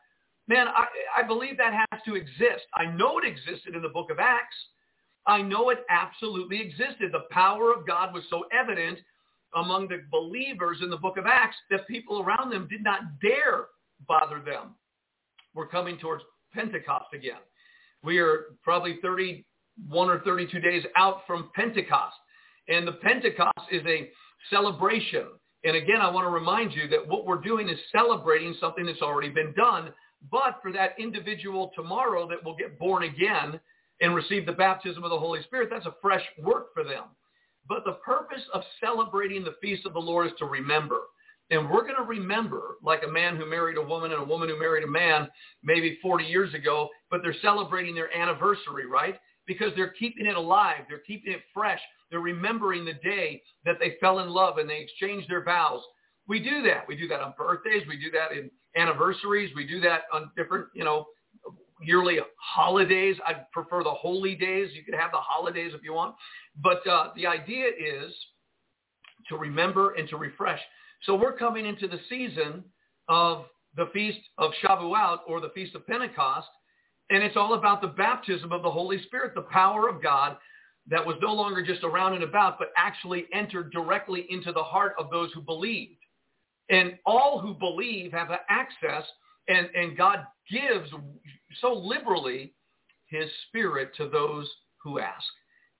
Man, 0.47 0.67
I, 0.67 0.85
I 1.17 1.23
believe 1.23 1.57
that 1.57 1.73
has 1.73 2.01
to 2.05 2.15
exist. 2.15 2.65
I 2.75 2.85
know 2.85 3.19
it 3.19 3.25
existed 3.25 3.75
in 3.75 3.81
the 3.81 3.89
book 3.89 4.11
of 4.11 4.19
Acts. 4.19 4.55
I 5.27 5.41
know 5.41 5.69
it 5.69 5.85
absolutely 5.89 6.61
existed. 6.61 7.11
The 7.11 7.27
power 7.31 7.71
of 7.71 7.85
God 7.85 8.13
was 8.13 8.23
so 8.29 8.45
evident 8.51 8.99
among 9.55 9.87
the 9.87 10.01
believers 10.11 10.77
in 10.81 10.89
the 10.89 10.97
book 10.97 11.17
of 11.17 11.25
Acts 11.25 11.57
that 11.71 11.87
people 11.87 12.21
around 12.21 12.51
them 12.51 12.67
did 12.69 12.83
not 12.83 13.19
dare 13.21 13.65
bother 14.07 14.41
them. 14.43 14.75
We're 15.53 15.67
coming 15.67 15.97
towards 15.97 16.23
Pentecost 16.53 17.13
again. 17.13 17.39
We 18.03 18.19
are 18.19 18.55
probably 18.63 18.99
31 19.01 20.09
or 20.09 20.19
32 20.19 20.59
days 20.59 20.83
out 20.95 21.21
from 21.27 21.49
Pentecost. 21.55 22.15
And 22.67 22.87
the 22.87 22.93
Pentecost 22.93 23.67
is 23.71 23.81
a 23.85 24.09
celebration. 24.49 25.25
And 25.63 25.75
again, 25.75 26.01
I 26.01 26.09
want 26.09 26.25
to 26.25 26.29
remind 26.29 26.73
you 26.73 26.87
that 26.89 27.05
what 27.05 27.25
we're 27.25 27.41
doing 27.41 27.67
is 27.67 27.77
celebrating 27.91 28.55
something 28.59 28.85
that's 28.85 29.01
already 29.01 29.29
been 29.29 29.53
done. 29.57 29.91
But 30.31 30.59
for 30.61 30.71
that 30.73 30.95
individual 30.99 31.71
tomorrow 31.75 32.27
that 32.29 32.43
will 32.43 32.55
get 32.55 32.79
born 32.79 33.03
again 33.03 33.59
and 34.01 34.15
receive 34.15 34.45
the 34.45 34.53
baptism 34.53 35.03
of 35.03 35.09
the 35.09 35.19
Holy 35.19 35.41
Spirit, 35.43 35.69
that's 35.71 35.85
a 35.85 35.95
fresh 36.01 36.23
work 36.41 36.73
for 36.73 36.83
them. 36.83 37.05
But 37.67 37.85
the 37.85 37.97
purpose 38.05 38.41
of 38.53 38.63
celebrating 38.79 39.43
the 39.43 39.55
feast 39.61 39.85
of 39.85 39.93
the 39.93 39.99
Lord 39.99 40.27
is 40.27 40.33
to 40.39 40.45
remember. 40.45 41.01
And 41.51 41.69
we're 41.69 41.81
going 41.81 41.95
to 41.95 42.03
remember 42.03 42.75
like 42.83 43.01
a 43.03 43.11
man 43.11 43.35
who 43.35 43.45
married 43.45 43.77
a 43.77 43.81
woman 43.81 44.11
and 44.11 44.21
a 44.21 44.25
woman 44.25 44.49
who 44.49 44.59
married 44.59 44.83
a 44.83 44.87
man 44.87 45.27
maybe 45.63 45.97
40 46.01 46.25
years 46.25 46.53
ago, 46.53 46.89
but 47.09 47.21
they're 47.23 47.35
celebrating 47.41 47.95
their 47.95 48.15
anniversary, 48.15 48.85
right? 48.85 49.19
Because 49.47 49.71
they're 49.75 49.93
keeping 49.93 50.27
it 50.27 50.35
alive. 50.35 50.83
They're 50.87 50.99
keeping 50.99 51.33
it 51.33 51.41
fresh. 51.53 51.79
They're 52.11 52.19
remembering 52.19 52.85
the 52.85 52.93
day 52.93 53.41
that 53.65 53.77
they 53.79 53.95
fell 53.99 54.19
in 54.19 54.29
love 54.29 54.57
and 54.57 54.69
they 54.69 54.79
exchanged 54.79 55.29
their 55.29 55.43
vows. 55.43 55.81
We 56.27 56.39
do 56.39 56.61
that. 56.63 56.87
We 56.87 56.95
do 56.95 57.07
that 57.07 57.21
on 57.21 57.33
birthdays. 57.35 57.83
We 57.87 57.97
do 57.97 58.11
that 58.11 58.31
in 58.31 58.51
anniversaries. 58.75 59.51
We 59.55 59.65
do 59.65 59.81
that 59.81 60.01
on 60.13 60.29
different, 60.37 60.67
you 60.73 60.83
know, 60.83 61.07
yearly 61.81 62.17
holidays. 62.37 63.15
I 63.25 63.33
prefer 63.51 63.83
the 63.83 63.91
holy 63.91 64.35
days. 64.35 64.69
You 64.73 64.83
can 64.83 64.93
have 64.93 65.11
the 65.11 65.17
holidays 65.17 65.71
if 65.73 65.83
you 65.83 65.93
want. 65.93 66.15
But 66.61 66.85
uh, 66.87 67.09
the 67.15 67.25
idea 67.25 67.67
is 67.67 68.13
to 69.29 69.37
remember 69.37 69.95
and 69.95 70.07
to 70.09 70.17
refresh. 70.17 70.59
So 71.03 71.15
we're 71.15 71.37
coming 71.37 71.65
into 71.65 71.87
the 71.87 71.99
season 72.09 72.63
of 73.07 73.45
the 73.75 73.89
Feast 73.93 74.19
of 74.37 74.51
Shavuot 74.63 75.19
or 75.27 75.39
the 75.39 75.51
Feast 75.55 75.75
of 75.75 75.85
Pentecost, 75.87 76.47
and 77.09 77.23
it's 77.23 77.37
all 77.37 77.53
about 77.53 77.81
the 77.81 77.87
baptism 77.87 78.51
of 78.51 78.61
the 78.61 78.71
Holy 78.71 79.01
Spirit, 79.03 79.33
the 79.33 79.41
power 79.41 79.87
of 79.87 80.01
God 80.03 80.37
that 80.89 81.05
was 81.05 81.15
no 81.21 81.33
longer 81.33 81.63
just 81.63 81.83
around 81.83 82.13
and 82.13 82.23
about, 82.23 82.57
but 82.57 82.71
actually 82.75 83.25
entered 83.33 83.71
directly 83.71 84.25
into 84.29 84.51
the 84.51 84.63
heart 84.63 84.93
of 84.99 85.09
those 85.09 85.31
who 85.33 85.41
believed. 85.41 85.99
And 86.69 86.97
all 87.05 87.39
who 87.39 87.53
believe 87.53 88.11
have 88.11 88.29
access, 88.49 89.03
and, 89.47 89.69
and 89.75 89.97
God 89.97 90.19
gives 90.49 90.89
so 91.61 91.73
liberally 91.73 92.53
his 93.07 93.29
spirit 93.47 93.91
to 93.97 94.07
those 94.09 94.49
who 94.83 94.99
ask. 94.99 95.25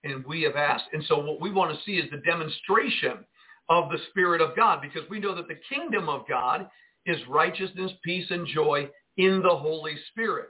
And 0.04 0.26
we 0.26 0.44
have 0.44 0.56
asked. 0.56 0.86
And 0.94 1.04
so 1.08 1.20
what 1.20 1.42
we 1.42 1.52
want 1.52 1.76
to 1.76 1.84
see 1.84 1.98
is 1.98 2.10
the 2.10 2.18
demonstration 2.18 3.26
of 3.70 3.90
the 3.90 4.00
Spirit 4.10 4.42
of 4.42 4.56
God 4.56 4.82
because 4.82 5.08
we 5.10 5.20
know 5.20 5.36
that 5.36 5.48
the 5.48 5.60
kingdom 5.70 6.10
of 6.10 6.28
God 6.28 6.68
is 7.06 7.18
righteousness, 7.28 7.92
peace, 8.04 8.26
and 8.30 8.48
joy 8.48 8.90
in 9.18 9.42
the 9.42 9.56
Holy 9.56 9.96
Spirit. 10.12 10.48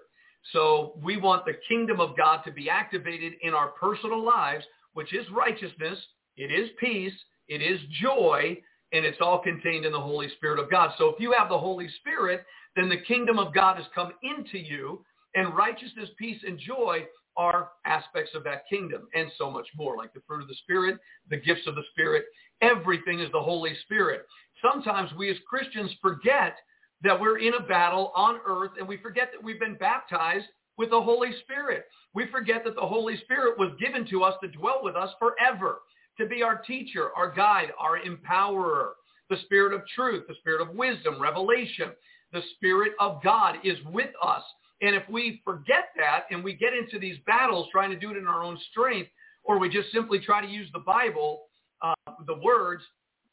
So 0.54 0.94
we 1.04 1.18
want 1.18 1.46
the 1.46 1.60
kingdom 1.68 2.00
of 2.00 2.18
God 2.18 2.42
to 2.46 2.52
be 2.52 2.70
activated 2.70 3.34
in 3.42 3.54
our 3.54 3.70
personal 3.70 4.24
lives, 4.24 4.66
which 4.94 5.14
is 5.14 5.26
righteousness, 5.32 6.00
it 6.38 6.52
is 6.52 6.70
peace, 6.80 7.14
it 7.48 7.62
is 7.62 7.80
joy, 8.02 8.58
and 8.94 9.06
it's 9.06 9.18
all 9.22 9.40
contained 9.40 9.86
in 9.86 9.92
the 9.92 10.00
Holy 10.00 10.30
Spirit 10.38 10.60
of 10.60 10.72
God. 10.72 10.92
So 10.98 11.10
if 11.10 11.20
you 11.20 11.34
have 11.38 11.50
the 11.50 11.58
Holy 11.58 11.90
Spirit, 12.00 12.46
then 12.76 12.90
the 12.90 13.02
kingdom 13.08 13.38
of 13.38 13.54
God 13.54 13.78
has 13.78 13.86
come 13.94 14.14
into 14.24 14.58
you, 14.58 15.04
and 15.36 15.56
righteousness, 15.56 16.10
peace, 16.18 16.42
and 16.48 16.58
joy 16.58 17.06
are 17.39 17.69
aspects 17.86 18.32
of 18.36 18.43
that 18.43 18.63
kingdom, 18.69 19.08
and 19.15 19.32
so 19.38 19.49
much 19.49 19.67
more, 19.73 19.95
like 19.95 20.13
the 20.13 20.19
fruit 20.28 20.41
of 20.41 20.49
the 20.49 20.56
Spirit, 20.56 20.97
the 21.30 21.38
gifts 21.38 21.65
of 21.67 21.75
the 21.75 21.84
Spirit. 21.93 22.25
Everything 22.62 23.21
is 23.21 23.32
the 23.32 23.41
Holy 23.41 23.71
Spirit. 23.86 24.25
sometimes 24.62 25.10
we 25.17 25.32
as 25.32 25.38
Christians 25.49 25.89
forget 26.02 26.58
that 27.02 27.17
we're 27.17 27.39
in 27.39 27.54
a 27.54 27.65
battle 27.65 28.12
on 28.13 28.39
earth 28.45 28.71
and 28.78 28.86
we 28.86 28.97
forget 28.97 29.30
that 29.32 29.41
we've 29.41 29.60
been 29.60 29.78
baptized 29.78 30.47
with 30.78 30.89
the 30.89 31.02
Holy 31.02 31.32
Spirit. 31.43 31.86
We 32.13 32.28
forget 32.30 32.65
that 32.65 32.75
the 32.75 32.82
Holy 32.82 33.15
Spirit 33.23 33.58
was 33.58 33.71
given 33.80 34.06
to 34.10 34.23
us 34.23 34.36
to 34.43 34.49
dwell 34.49 34.82
with 34.84 34.97
us 34.97 35.12
forever, 35.17 35.80
to 36.17 36.25
be 36.25 36.43
our 36.43 36.58
teacher, 36.58 37.12
our 37.15 37.34
guide, 37.34 37.69
our 37.80 37.99
empowerer, 37.99 38.89
the 39.30 39.38
Spirit 39.45 39.73
of 39.73 39.82
truth, 39.95 40.25
the 40.28 40.36
Spirit 40.41 40.62
of 40.62 40.75
wisdom, 40.75 41.21
revelation. 41.21 41.91
The 42.34 42.41
Spirit 42.56 42.91
of 42.99 43.23
God 43.23 43.56
is 43.63 43.78
with 43.93 44.12
us. 44.21 44.43
And 44.82 44.96
if 44.96 45.04
we 45.10 45.42
forget 45.44 45.89
that 45.98 46.26
and 46.32 46.44
we 46.44 46.54
get 46.54 46.74
into 46.74 47.00
these 47.00 47.18
battles 47.26 47.68
trying 47.72 47.89
to 47.92 48.00
do 48.00 48.12
it 48.12 48.18
in 48.18 48.28
our 48.28 48.44
own 48.44 48.58
strength, 48.72 49.10
or 49.44 49.60
we 49.60 49.70
just 49.70 49.92
simply 49.92 50.20
try 50.20 50.42
to 50.42 50.48
use 50.48 50.70
the 50.74 50.80
Bible, 50.80 51.44
uh, 51.82 51.94
the 52.28 52.39
words, 52.44 52.84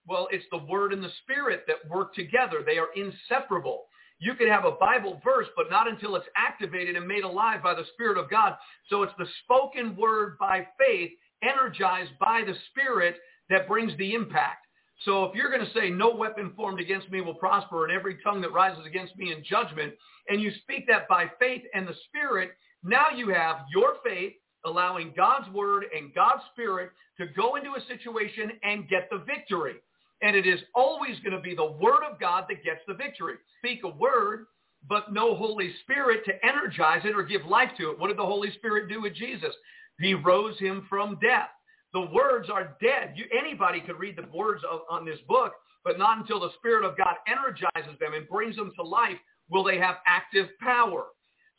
well, 0.09 0.28
it's 0.30 0.44
the 0.50 0.59
word 0.59 0.92
and 0.92 1.02
the 1.02 1.11
spirit 1.22 1.64
that 1.66 1.88
work 1.88 2.14
together. 2.14 2.62
They 2.64 2.78
are 2.78 2.88
inseparable. 2.94 3.85
You 4.18 4.35
can 4.35 4.48
have 4.48 4.64
a 4.64 4.72
Bible 4.72 5.20
verse, 5.22 5.46
but 5.56 5.70
not 5.70 5.88
until 5.88 6.16
it's 6.16 6.26
activated 6.37 6.96
and 6.96 7.06
made 7.06 7.24
alive 7.24 7.62
by 7.62 7.74
the 7.74 7.85
Spirit 7.92 8.16
of 8.16 8.30
God. 8.30 8.56
So 8.88 9.02
it's 9.02 9.12
the 9.18 9.26
spoken 9.44 9.94
word 9.94 10.38
by 10.38 10.66
faith, 10.78 11.11
energized 11.42 12.12
by 12.18 12.42
the 12.46 12.54
Spirit, 12.70 13.16
that 13.50 13.68
brings 13.68 13.96
the 13.98 14.14
impact. 14.14 14.65
So 15.04 15.24
if 15.24 15.35
you're 15.35 15.50
going 15.50 15.64
to 15.64 15.72
say, 15.78 15.90
no 15.90 16.14
weapon 16.14 16.52
formed 16.56 16.80
against 16.80 17.11
me 17.11 17.20
will 17.20 17.35
prosper, 17.35 17.85
and 17.85 17.92
every 17.92 18.16
tongue 18.24 18.40
that 18.40 18.52
rises 18.52 18.85
against 18.87 19.16
me 19.16 19.32
in 19.32 19.44
judgment, 19.44 19.92
and 20.28 20.40
you 20.40 20.50
speak 20.62 20.87
that 20.88 21.06
by 21.09 21.30
faith 21.38 21.62
and 21.74 21.87
the 21.87 21.94
Spirit, 22.09 22.50
now 22.82 23.06
you 23.14 23.28
have 23.28 23.59
your 23.70 23.94
faith 24.04 24.32
allowing 24.64 25.12
God's 25.16 25.48
word 25.50 25.85
and 25.96 26.14
God's 26.14 26.42
Spirit 26.52 26.90
to 27.18 27.26
go 27.37 27.56
into 27.56 27.70
a 27.70 27.87
situation 27.87 28.52
and 28.62 28.88
get 28.88 29.09
the 29.11 29.22
victory. 29.26 29.74
And 30.22 30.35
it 30.35 30.46
is 30.46 30.61
always 30.74 31.18
going 31.20 31.37
to 31.37 31.40
be 31.40 31.54
the 31.54 31.72
word 31.72 32.02
of 32.11 32.18
God 32.18 32.44
that 32.48 32.64
gets 32.64 32.80
the 32.88 32.94
victory. 32.94 33.35
Speak 33.59 33.80
a 33.85 33.88
word, 33.88 34.46
but 34.88 35.12
no 35.12 35.35
Holy 35.37 35.72
Spirit 35.82 36.24
to 36.24 36.32
energize 36.44 37.02
it 37.04 37.14
or 37.14 37.22
give 37.22 37.44
life 37.44 37.70
to 37.78 37.90
it. 37.90 37.98
What 37.98 38.09
did 38.09 38.18
the 38.18 38.24
Holy 38.24 38.50
Spirit 38.52 38.88
do 38.88 39.02
with 39.02 39.14
Jesus? 39.14 39.54
He 40.00 40.14
rose 40.14 40.59
him 40.59 40.87
from 40.88 41.18
death. 41.20 41.50
The 41.92 42.09
words 42.12 42.51
are 42.51 42.77
dead. 42.83 43.14
You, 43.16 43.25
anybody 43.37 43.81
could 43.81 43.99
read 43.99 44.16
the 44.16 44.37
words 44.37 44.62
of, 44.70 44.81
on 44.90 45.05
this 45.05 45.18
book, 45.29 45.53
but 45.85 45.99
not 45.99 46.18
until 46.18 46.40
the 46.40 46.51
Spirit 46.59 46.85
of 46.85 46.96
God 46.96 47.16
energizes 47.27 47.99
them 48.01 48.14
and 48.14 48.29
brings 48.29 48.57
them 48.57 48.72
to 48.77 48.83
life 48.83 49.16
will 49.49 49.64
they 49.64 49.79
have 49.79 49.96
active 50.07 50.49
power. 50.61 51.05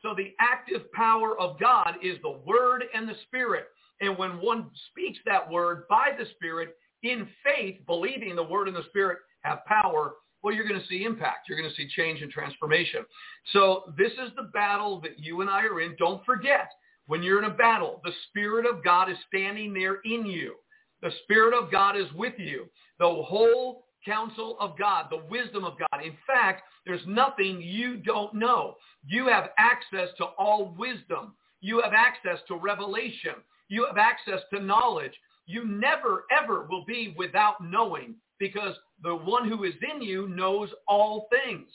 So 0.02 0.14
the 0.16 0.34
active 0.40 0.92
power 0.92 1.40
of 1.40 1.60
God 1.60 1.96
is 2.04 2.18
the 2.22 2.38
Word 2.46 2.84
and 2.94 3.08
the 3.08 3.16
Spirit. 3.26 3.66
And 4.00 4.18
when 4.18 4.40
one 4.42 4.70
speaks 4.92 5.18
that 5.26 5.50
word 5.50 5.86
by 5.90 6.12
the 6.18 6.26
Spirit, 6.36 6.76
in 7.04 7.28
faith, 7.44 7.78
believing 7.86 8.36
the 8.36 8.44
word 8.44 8.68
and 8.68 8.76
the 8.76 8.84
spirit 8.90 9.20
have 9.42 9.64
power, 9.66 10.16
well, 10.44 10.54
you're 10.54 10.68
going 10.68 10.80
to 10.80 10.88
see 10.88 11.04
impact. 11.04 11.48
You're 11.48 11.58
going 11.58 11.70
to 11.70 11.76
see 11.76 11.90
change 11.96 12.22
and 12.22 12.32
transformation. 12.32 13.06
So 13.54 13.94
this 13.98 14.12
is 14.14 14.32
the 14.36 14.50
battle 14.54 15.02
that 15.02 15.20
you 15.20 15.42
and 15.42 15.50
I 15.50 15.64
are 15.64 15.82
in. 15.82 15.96
Don't 15.98 16.24
forget, 16.26 16.70
when 17.08 17.24
you're 17.24 17.44
in 17.44 17.52
a 17.52 17.56
battle, 17.56 18.02
the 18.04 18.12
Spirit 18.30 18.66
of 18.66 18.84
God 18.84 19.10
is 19.10 19.18
standing 19.28 19.74
there 19.74 20.02
in 20.06 20.26
you. 20.26 20.56
The 21.02 21.12
Spirit 21.24 21.54
of 21.54 21.72
God 21.72 21.98
is 21.98 22.12
with 22.14 22.34
you. 22.38 22.66
The 23.00 23.06
whole 23.06 23.86
counsel 24.06 24.58
of 24.60 24.78
God, 24.78 25.08
the 25.10 25.24
wisdom 25.30 25.64
of 25.64 25.78
God. 25.78 26.04
In 26.04 26.14
fact, 26.26 26.64
there's 26.86 27.02
nothing 27.06 27.62
you 27.62 27.98
don't 27.98 28.34
know. 28.34 28.76
You 29.06 29.28
have 29.28 29.50
access 29.58 30.10
to 30.18 30.26
all 30.38 30.76
wisdom. 30.78 31.34
You 31.62 31.82
have 31.82 31.94
access 31.94 32.40
to 32.48 32.56
revelation. 32.56 33.36
You 33.68 33.86
have 33.86 33.98
access 33.98 34.42
to 34.54 34.62
knowledge 34.62 35.14
you 35.48 35.66
never, 35.66 36.26
ever 36.30 36.68
will 36.70 36.84
be 36.86 37.16
without 37.18 37.64
knowing 37.64 38.16
because 38.38 38.76
the 39.02 39.16
one 39.16 39.50
who 39.50 39.64
is 39.64 39.74
in 39.94 40.02
you 40.02 40.28
knows 40.28 40.70
all 40.88 41.28
things. 41.32 41.70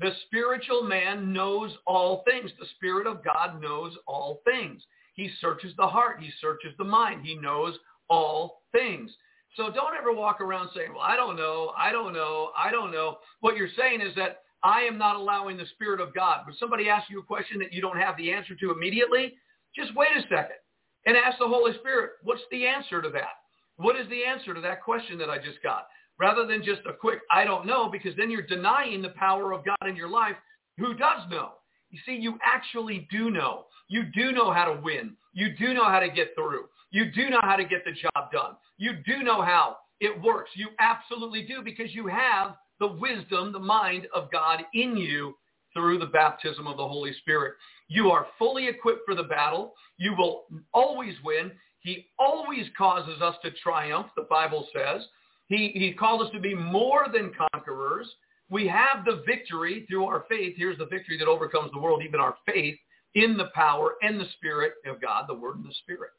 The 0.00 0.10
spiritual 0.26 0.82
man 0.82 1.32
knows 1.32 1.72
all 1.86 2.22
things. 2.28 2.50
The 2.58 2.66
Spirit 2.76 3.06
of 3.06 3.24
God 3.24 3.60
knows 3.60 3.94
all 4.06 4.40
things. 4.44 4.82
He 5.14 5.30
searches 5.40 5.72
the 5.76 5.86
heart. 5.86 6.20
He 6.20 6.30
searches 6.40 6.72
the 6.78 6.84
mind. 6.84 7.24
He 7.24 7.34
knows 7.34 7.74
all 8.08 8.62
things. 8.72 9.10
So 9.56 9.70
don't 9.72 9.96
ever 9.98 10.12
walk 10.12 10.40
around 10.40 10.70
saying, 10.74 10.92
well, 10.92 11.02
I 11.02 11.16
don't 11.16 11.36
know, 11.36 11.72
I 11.76 11.90
don't 11.90 12.12
know, 12.12 12.50
I 12.56 12.70
don't 12.70 12.92
know. 12.92 13.18
What 13.40 13.56
you're 13.56 13.68
saying 13.76 14.00
is 14.00 14.14
that 14.14 14.42
I 14.62 14.82
am 14.82 14.98
not 14.98 15.16
allowing 15.16 15.56
the 15.56 15.66
Spirit 15.74 16.00
of 16.00 16.14
God. 16.14 16.46
When 16.46 16.54
somebody 16.56 16.88
asks 16.88 17.10
you 17.10 17.20
a 17.20 17.24
question 17.24 17.58
that 17.60 17.72
you 17.72 17.80
don't 17.80 17.98
have 17.98 18.16
the 18.16 18.32
answer 18.32 18.54
to 18.54 18.70
immediately, 18.70 19.34
just 19.74 19.94
wait 19.96 20.16
a 20.16 20.22
second 20.22 20.58
and 21.06 21.16
ask 21.16 21.38
the 21.38 21.48
Holy 21.48 21.72
Spirit, 21.78 22.12
what's 22.22 22.42
the 22.50 22.66
answer 22.66 23.00
to 23.02 23.08
that? 23.10 23.38
What 23.76 23.96
is 23.96 24.08
the 24.08 24.24
answer 24.24 24.54
to 24.54 24.60
that 24.60 24.82
question 24.82 25.18
that 25.18 25.30
I 25.30 25.38
just 25.38 25.62
got? 25.62 25.86
Rather 26.18 26.46
than 26.46 26.64
just 26.64 26.80
a 26.88 26.92
quick, 26.92 27.20
I 27.30 27.44
don't 27.44 27.66
know, 27.66 27.88
because 27.90 28.16
then 28.16 28.30
you're 28.30 28.46
denying 28.46 29.02
the 29.02 29.10
power 29.10 29.52
of 29.52 29.64
God 29.64 29.88
in 29.88 29.96
your 29.96 30.08
life 30.08 30.36
who 30.76 30.94
does 30.94 31.30
know. 31.30 31.52
You 31.90 31.98
see, 32.04 32.16
you 32.16 32.38
actually 32.44 33.06
do 33.10 33.30
know. 33.30 33.66
You 33.88 34.04
do 34.14 34.32
know 34.32 34.52
how 34.52 34.66
to 34.66 34.80
win. 34.80 35.16
You 35.32 35.56
do 35.56 35.72
know 35.72 35.84
how 35.84 36.00
to 36.00 36.10
get 36.10 36.34
through. 36.34 36.64
You 36.90 37.10
do 37.12 37.30
know 37.30 37.40
how 37.42 37.56
to 37.56 37.64
get 37.64 37.84
the 37.84 37.92
job 37.92 38.32
done. 38.32 38.56
You 38.78 38.92
do 39.06 39.22
know 39.22 39.42
how 39.42 39.76
it 40.00 40.20
works. 40.20 40.50
You 40.54 40.68
absolutely 40.80 41.42
do 41.42 41.62
because 41.62 41.94
you 41.94 42.06
have 42.06 42.56
the 42.80 42.86
wisdom, 42.86 43.52
the 43.52 43.58
mind 43.58 44.06
of 44.14 44.30
God 44.30 44.60
in 44.74 44.96
you 44.96 45.34
through 45.72 45.98
the 45.98 46.06
baptism 46.06 46.66
of 46.66 46.76
the 46.76 46.86
Holy 46.86 47.12
Spirit. 47.20 47.54
You 47.88 48.10
are 48.10 48.26
fully 48.38 48.68
equipped 48.68 49.02
for 49.06 49.14
the 49.14 49.22
battle. 49.22 49.74
You 49.96 50.14
will 50.16 50.44
always 50.72 51.14
win. 51.24 51.52
He 51.80 52.06
always 52.18 52.66
causes 52.76 53.20
us 53.22 53.36
to 53.42 53.50
triumph, 53.62 54.08
the 54.16 54.26
Bible 54.28 54.66
says. 54.74 55.02
He, 55.48 55.72
he 55.74 55.92
called 55.92 56.22
us 56.22 56.32
to 56.32 56.40
be 56.40 56.54
more 56.54 57.06
than 57.12 57.32
conquerors. 57.52 58.06
We 58.50 58.66
have 58.68 59.04
the 59.04 59.22
victory 59.26 59.86
through 59.88 60.04
our 60.04 60.24
faith. 60.28 60.54
Here's 60.56 60.78
the 60.78 60.86
victory 60.86 61.18
that 61.18 61.28
overcomes 61.28 61.70
the 61.72 61.78
world, 61.78 62.02
even 62.06 62.20
our 62.20 62.36
faith 62.46 62.76
in 63.14 63.36
the 63.36 63.48
power 63.54 63.94
and 64.02 64.20
the 64.20 64.26
Spirit 64.36 64.74
of 64.86 65.00
God, 65.00 65.24
the 65.28 65.34
Word 65.34 65.56
and 65.56 65.64
the 65.64 65.74
Spirit. 65.82 66.10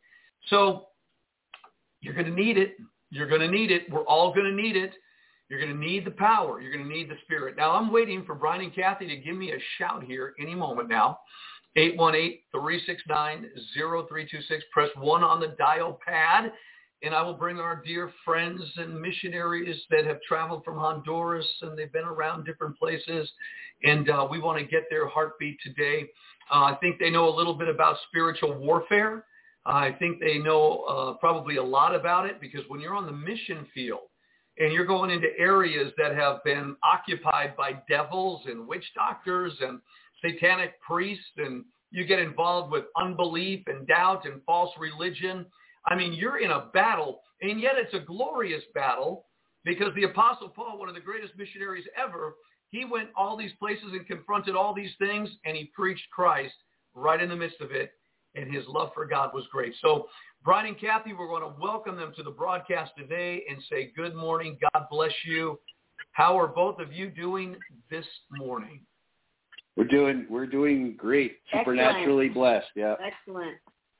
So 0.49 0.87
you're 2.01 2.13
going 2.13 2.25
to 2.27 2.31
need 2.31 2.57
it. 2.57 2.75
You're 3.11 3.27
going 3.27 3.41
to 3.41 3.47
need 3.49 3.71
it. 3.71 3.91
We're 3.91 4.05
all 4.05 4.33
going 4.33 4.45
to 4.45 4.61
need 4.61 4.75
it. 4.75 4.93
You're 5.49 5.59
going 5.59 5.73
to 5.73 5.79
need 5.79 6.05
the 6.05 6.11
power. 6.11 6.61
You're 6.61 6.71
going 6.71 6.87
to 6.87 6.93
need 6.93 7.09
the 7.09 7.17
Spirit. 7.23 7.55
Now, 7.57 7.71
I'm 7.71 7.91
waiting 7.91 8.23
for 8.23 8.35
Brian 8.35 8.61
and 8.61 8.73
Kathy 8.73 9.07
to 9.07 9.15
give 9.17 9.35
me 9.35 9.51
a 9.51 9.57
shout 9.77 10.03
here 10.03 10.35
any 10.39 10.53
moment 10.53 10.89
now. 10.89 11.19
818-369-0326. 11.77 13.41
Press 14.71 14.89
1 14.95 15.23
on 15.23 15.39
the 15.39 15.55
dial 15.57 15.99
pad, 16.05 16.51
and 17.01 17.13
I 17.13 17.21
will 17.21 17.33
bring 17.33 17.59
our 17.59 17.81
dear 17.85 18.11
friends 18.25 18.61
and 18.77 18.99
missionaries 18.99 19.81
that 19.89 20.05
have 20.05 20.21
traveled 20.21 20.63
from 20.63 20.77
Honduras, 20.77 21.47
and 21.61 21.77
they've 21.77 21.91
been 21.91 22.05
around 22.05 22.45
different 22.45 22.77
places, 22.77 23.29
and 23.83 24.09
uh, 24.09 24.27
we 24.29 24.39
want 24.39 24.59
to 24.59 24.65
get 24.65 24.83
their 24.89 25.07
heartbeat 25.07 25.57
today. 25.63 26.09
Uh, 26.51 26.63
I 26.63 26.77
think 26.81 26.99
they 26.99 27.09
know 27.09 27.33
a 27.33 27.35
little 27.35 27.53
bit 27.53 27.69
about 27.69 27.97
spiritual 28.09 28.53
warfare. 28.53 29.25
I 29.65 29.91
think 29.93 30.19
they 30.19 30.39
know 30.39 30.83
uh, 30.89 31.13
probably 31.13 31.57
a 31.57 31.63
lot 31.63 31.93
about 31.93 32.25
it 32.25 32.41
because 32.41 32.61
when 32.69 32.79
you're 32.79 32.95
on 32.95 33.05
the 33.05 33.11
mission 33.11 33.67
field 33.73 34.09
and 34.57 34.73
you're 34.73 34.85
going 34.85 35.11
into 35.11 35.27
areas 35.37 35.91
that 35.97 36.15
have 36.15 36.43
been 36.43 36.75
occupied 36.83 37.55
by 37.55 37.73
devils 37.87 38.41
and 38.45 38.67
witch 38.67 38.85
doctors 38.95 39.53
and 39.61 39.79
satanic 40.21 40.81
priests 40.81 41.23
and 41.37 41.63
you 41.91 42.05
get 42.05 42.19
involved 42.19 42.71
with 42.71 42.85
unbelief 42.99 43.61
and 43.67 43.87
doubt 43.87 44.25
and 44.25 44.41
false 44.45 44.71
religion. 44.79 45.45
I 45.85 45.95
mean, 45.95 46.13
you're 46.13 46.39
in 46.39 46.51
a 46.51 46.67
battle, 46.73 47.21
and 47.41 47.59
yet 47.59 47.73
it's 47.77 47.93
a 47.93 47.99
glorious 47.99 48.63
battle 48.73 49.25
because 49.65 49.93
the 49.95 50.03
Apostle 50.03 50.49
Paul, 50.49 50.77
one 50.77 50.89
of 50.89 50.95
the 50.95 51.01
greatest 51.01 51.33
missionaries 51.37 51.85
ever, 51.97 52.35
he 52.71 52.85
went 52.85 53.09
all 53.15 53.35
these 53.35 53.51
places 53.59 53.87
and 53.91 54.05
confronted 54.05 54.55
all 54.55 54.73
these 54.73 54.91
things, 54.99 55.29
and 55.45 55.55
he 55.55 55.71
preached 55.75 56.09
Christ 56.11 56.53
right 56.93 57.21
in 57.21 57.29
the 57.29 57.35
midst 57.35 57.61
of 57.61 57.71
it, 57.71 57.91
and 58.35 58.53
his 58.53 58.65
love 58.67 58.91
for 58.93 59.05
God 59.05 59.31
was 59.33 59.45
great. 59.51 59.73
So 59.81 60.07
Brian 60.43 60.67
and 60.67 60.79
Kathy, 60.79 61.13
we're 61.13 61.27
going 61.27 61.41
to 61.41 61.59
welcome 61.59 61.95
them 61.95 62.13
to 62.15 62.23
the 62.23 62.31
broadcast 62.31 62.91
today 62.97 63.43
and 63.49 63.61
say 63.69 63.91
good 63.95 64.15
morning. 64.15 64.57
God 64.73 64.85
bless 64.89 65.11
you. 65.25 65.59
How 66.11 66.37
are 66.37 66.47
both 66.47 66.79
of 66.79 66.93
you 66.93 67.09
doing 67.09 67.55
this 67.89 68.05
morning? 68.31 68.81
We're 69.75 69.85
doing 69.85 70.25
we're 70.29 70.47
doing 70.47 70.95
great. 70.97 71.37
Supernaturally 71.53 72.27
Excellent. 72.27 72.33
blessed. 72.33 72.67
Yeah. 72.75 72.95
Excellent. 73.03 73.57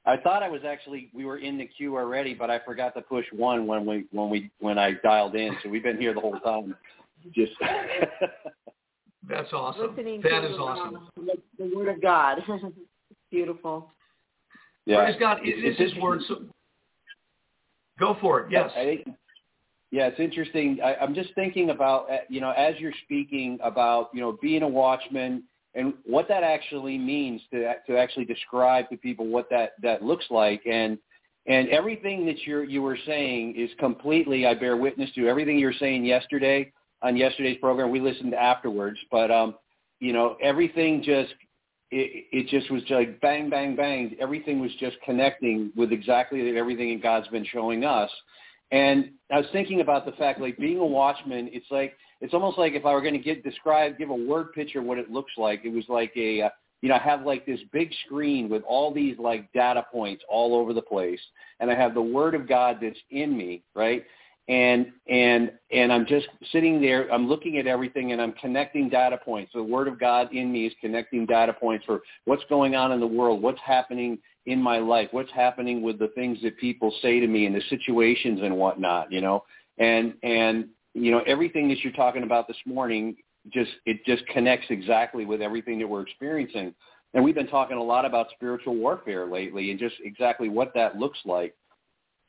I 0.09 0.17
thought 0.17 0.41
I 0.41 0.49
was 0.49 0.61
actually 0.65 1.09
we 1.13 1.25
were 1.25 1.37
in 1.37 1.57
the 1.57 1.65
queue 1.65 1.95
already, 1.95 2.33
but 2.33 2.49
I 2.49 2.59
forgot 2.59 2.95
to 2.95 3.01
push 3.01 3.25
one 3.31 3.67
when 3.67 3.85
we 3.85 4.05
when 4.11 4.29
we 4.29 4.49
when 4.59 4.79
I 4.79 4.93
dialed 5.03 5.35
in. 5.35 5.55
So 5.61 5.69
we've 5.69 5.83
been 5.83 5.99
here 5.99 6.13
the 6.13 6.19
whole 6.19 6.39
time. 6.39 6.75
Just 7.33 7.51
That's 9.27 9.51
awesome. 9.53 9.89
Listening 9.95 10.21
That 10.21 10.41
to 10.41 10.53
is 10.53 10.57
awesome. 10.57 10.95
um, 10.95 11.09
the, 11.17 11.33
the 11.63 11.75
word 11.75 11.89
of 11.89 12.01
God. 12.01 12.39
Beautiful. 13.31 13.91
yeah. 14.85 15.03
Praise 15.03 15.17
God. 15.19 15.39
It 15.43 15.49
is 15.49 15.77
His 15.77 15.93
word. 16.01 16.21
So 16.27 16.45
go 17.99 18.17
for 18.19 18.39
it. 18.41 18.51
Yes. 18.51 18.71
I 18.75 18.83
think, 18.85 19.07
yeah, 19.91 20.07
it's 20.07 20.19
interesting. 20.19 20.79
I, 20.83 20.95
I'm 20.95 21.13
just 21.13 21.29
thinking 21.35 21.69
about, 21.69 22.09
uh, 22.09 22.17
you 22.29 22.41
know, 22.41 22.51
as 22.51 22.75
you're 22.79 22.93
speaking 23.03 23.59
about, 23.61 24.09
you 24.13 24.21
know, 24.21 24.37
being 24.41 24.63
a 24.63 24.67
watchman 24.67 25.43
and 25.75 25.93
what 26.05 26.27
that 26.27 26.43
actually 26.43 26.97
means 26.97 27.41
to 27.51 27.73
to 27.87 27.97
actually 27.97 28.25
describe 28.25 28.89
to 28.89 28.97
people 28.97 29.27
what 29.27 29.49
that 29.49 29.73
that 29.81 30.03
looks 30.03 30.25
like 30.29 30.61
and 30.65 30.97
and 31.45 31.69
everything 31.69 32.25
that 32.25 32.37
you're 32.45 32.63
you 32.63 32.81
were 32.81 32.97
saying 33.05 33.55
is 33.55 33.69
completely 33.79 34.45
I 34.45 34.53
bear 34.53 34.77
witness 34.77 35.09
to 35.15 35.27
everything 35.27 35.57
you 35.57 35.67
were 35.67 35.73
saying 35.79 36.05
yesterday 36.05 36.71
on 37.01 37.15
yesterday's 37.15 37.57
program. 37.59 37.91
We 37.91 37.99
listened 37.99 38.33
afterwards, 38.33 38.99
but 39.11 39.31
um, 39.31 39.55
you 39.99 40.13
know, 40.13 40.37
everything 40.41 41.01
just 41.03 41.33
it, 41.91 42.25
it 42.31 42.47
just 42.47 42.71
was 42.71 42.83
like 42.89 43.19
bang, 43.21 43.49
bang, 43.49 43.75
bang. 43.75 44.15
Everything 44.19 44.59
was 44.59 44.71
just 44.79 44.97
connecting 45.03 45.71
with 45.75 45.91
exactly 45.91 46.57
everything 46.57 46.93
that 46.93 47.03
God's 47.03 47.27
been 47.29 47.45
showing 47.45 47.83
us. 47.83 48.11
And 48.71 49.11
I 49.31 49.37
was 49.37 49.47
thinking 49.51 49.81
about 49.81 50.05
the 50.05 50.11
fact, 50.13 50.39
like 50.39 50.57
being 50.57 50.77
a 50.77 50.85
watchman, 50.85 51.49
it's 51.51 51.65
like 51.71 51.95
it's 52.21 52.33
almost 52.33 52.57
like 52.57 52.73
if 52.73 52.85
I 52.85 52.93
were 52.93 53.01
going 53.01 53.13
to 53.13 53.19
get 53.19 53.43
describe, 53.43 53.97
give 53.97 54.09
a 54.09 54.15
word 54.15 54.53
picture 54.53 54.81
what 54.81 54.97
it 54.97 55.11
looks 55.11 55.31
like. 55.37 55.61
It 55.63 55.73
was 55.73 55.85
like 55.87 56.11
a, 56.15 56.43
uh, 56.43 56.49
you 56.81 56.89
know, 56.89 56.95
I 56.95 56.99
have 56.99 57.25
like 57.25 57.45
this 57.45 57.59
big 57.71 57.91
screen 58.05 58.49
with 58.49 58.63
all 58.63 58.93
these 58.93 59.17
like 59.17 59.51
data 59.53 59.85
points 59.91 60.23
all 60.29 60.55
over 60.55 60.73
the 60.73 60.81
place, 60.81 61.19
and 61.59 61.69
I 61.69 61.75
have 61.75 61.93
the 61.93 62.01
Word 62.01 62.35
of 62.35 62.47
God 62.47 62.79
that's 62.81 62.99
in 63.11 63.37
me, 63.37 63.63
right? 63.75 64.05
and 64.49 64.87
and 65.07 65.51
and 65.71 65.93
I'm 65.93 66.07
just 66.07 66.27
sitting 66.51 66.81
there. 66.81 67.11
I'm 67.13 67.27
looking 67.27 67.59
at 67.59 67.67
everything, 67.67 68.11
and 68.11 68.21
I'm 68.21 68.33
connecting 68.33 68.89
data 68.89 69.17
points. 69.23 69.51
The 69.53 69.63
Word 69.63 69.87
of 69.87 69.99
God 69.99 70.33
in 70.33 70.51
me 70.51 70.65
is 70.65 70.73
connecting 70.81 71.27
data 71.27 71.53
points 71.53 71.85
for 71.85 72.01
what's 72.25 72.43
going 72.49 72.75
on 72.75 72.91
in 72.91 72.99
the 72.99 73.07
world, 73.07 73.43
what's 73.43 73.59
happening 73.63 74.17
in 74.47 74.59
my 74.59 74.79
life, 74.79 75.09
what's 75.11 75.31
happening 75.31 75.83
with 75.83 75.99
the 75.99 76.07
things 76.09 76.39
that 76.41 76.57
people 76.57 76.91
say 77.03 77.19
to 77.19 77.27
me, 77.27 77.45
and 77.45 77.55
the 77.55 77.61
situations 77.69 78.39
and 78.41 78.57
whatnot. 78.57 79.11
You 79.11 79.21
know, 79.21 79.43
and 79.77 80.15
and 80.23 80.69
you 80.99 81.11
know 81.11 81.21
everything 81.25 81.67
that 81.69 81.79
you're 81.83 81.93
talking 81.93 82.23
about 82.23 82.47
this 82.47 82.57
morning 82.65 83.15
just 83.53 83.71
it 83.85 84.05
just 84.05 84.25
connects 84.27 84.67
exactly 84.69 85.25
with 85.25 85.41
everything 85.41 85.79
that 85.79 85.87
we're 85.87 86.01
experiencing. 86.01 86.73
And 87.13 87.23
we've 87.23 87.35
been 87.35 87.47
talking 87.47 87.77
a 87.77 87.83
lot 87.83 88.05
about 88.05 88.27
spiritual 88.35 88.75
warfare 88.75 89.25
lately, 89.25 89.71
and 89.71 89.79
just 89.79 89.95
exactly 90.03 90.49
what 90.49 90.73
that 90.75 90.97
looks 90.97 91.19
like. 91.25 91.55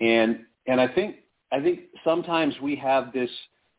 And 0.00 0.40
and 0.66 0.80
I 0.80 0.88
think 0.88 1.16
I 1.52 1.60
think 1.60 1.80
sometimes 2.04 2.54
we 2.62 2.76
have 2.76 3.12
this 3.12 3.30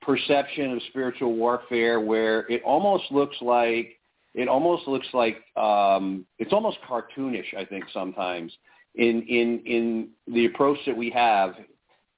perception 0.01 0.71
of 0.71 0.81
spiritual 0.89 1.33
warfare 1.33 1.99
where 1.99 2.41
it 2.51 2.61
almost 2.63 3.05
looks 3.11 3.37
like 3.41 3.99
it 4.33 4.47
almost 4.47 4.87
looks 4.87 5.07
like 5.13 5.37
um, 5.57 6.25
it's 6.37 6.53
almost 6.53 6.77
cartoonish. 6.87 7.55
I 7.57 7.65
think 7.65 7.85
sometimes 7.93 8.51
in 8.95 9.23
in 9.23 9.61
in 9.65 10.09
the 10.27 10.45
approach 10.45 10.77
that 10.85 10.95
we 10.95 11.09
have, 11.11 11.55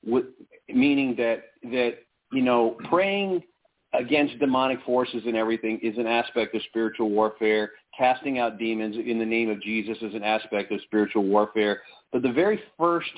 with, 0.06 0.26
meaning 0.68 1.16
that 1.18 1.44
that 1.64 2.00
you 2.34 2.42
know 2.42 2.78
praying 2.90 3.44
against 3.94 4.40
demonic 4.40 4.80
forces 4.84 5.22
and 5.26 5.36
everything 5.36 5.80
is 5.84 5.98
an 5.98 6.08
aspect 6.08 6.56
of 6.56 6.62
spiritual 6.70 7.10
warfare. 7.10 7.72
Casting 7.98 8.40
out 8.40 8.58
demons 8.58 8.96
in 8.98 9.20
the 9.20 9.26
name 9.26 9.50
of 9.50 9.62
Jesus 9.62 9.98
is 10.02 10.16
an 10.16 10.24
aspect 10.24 10.72
of 10.72 10.82
spiritual 10.82 11.24
warfare. 11.24 11.82
But 12.12 12.24
the 12.24 12.32
very 12.32 12.60
first 12.78 13.12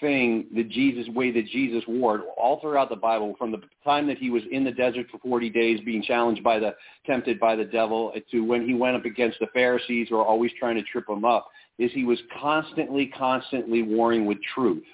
thing 0.00 0.46
the 0.54 0.64
Jesus 0.64 1.06
way 1.08 1.30
that 1.30 1.46
Jesus 1.48 1.84
wore 1.86 2.20
all 2.36 2.60
throughout 2.60 2.88
the 2.88 2.96
Bible, 2.96 3.34
from 3.38 3.52
the 3.52 3.60
time 3.84 4.06
that 4.06 4.18
he 4.18 4.30
was 4.30 4.42
in 4.50 4.64
the 4.64 4.70
desert 4.70 5.06
for 5.10 5.18
40 5.18 5.50
days 5.50 5.80
being 5.84 6.02
challenged 6.02 6.42
by 6.42 6.58
the 6.58 6.74
tempted 7.06 7.38
by 7.38 7.54
the 7.54 7.64
devil 7.64 8.12
to 8.30 8.40
when 8.40 8.66
he 8.66 8.74
went 8.74 8.96
up 8.96 9.04
against 9.04 9.38
the 9.40 9.46
Pharisees 9.52 10.08
who 10.08 10.16
are 10.16 10.24
always 10.24 10.50
trying 10.58 10.76
to 10.76 10.82
trip 10.82 11.08
him 11.08 11.24
up, 11.24 11.48
is 11.78 11.90
he 11.92 12.04
was 12.04 12.18
constantly, 12.40 13.06
constantly 13.06 13.82
warring 13.82 14.24
with 14.26 14.38
truth. 14.54 14.84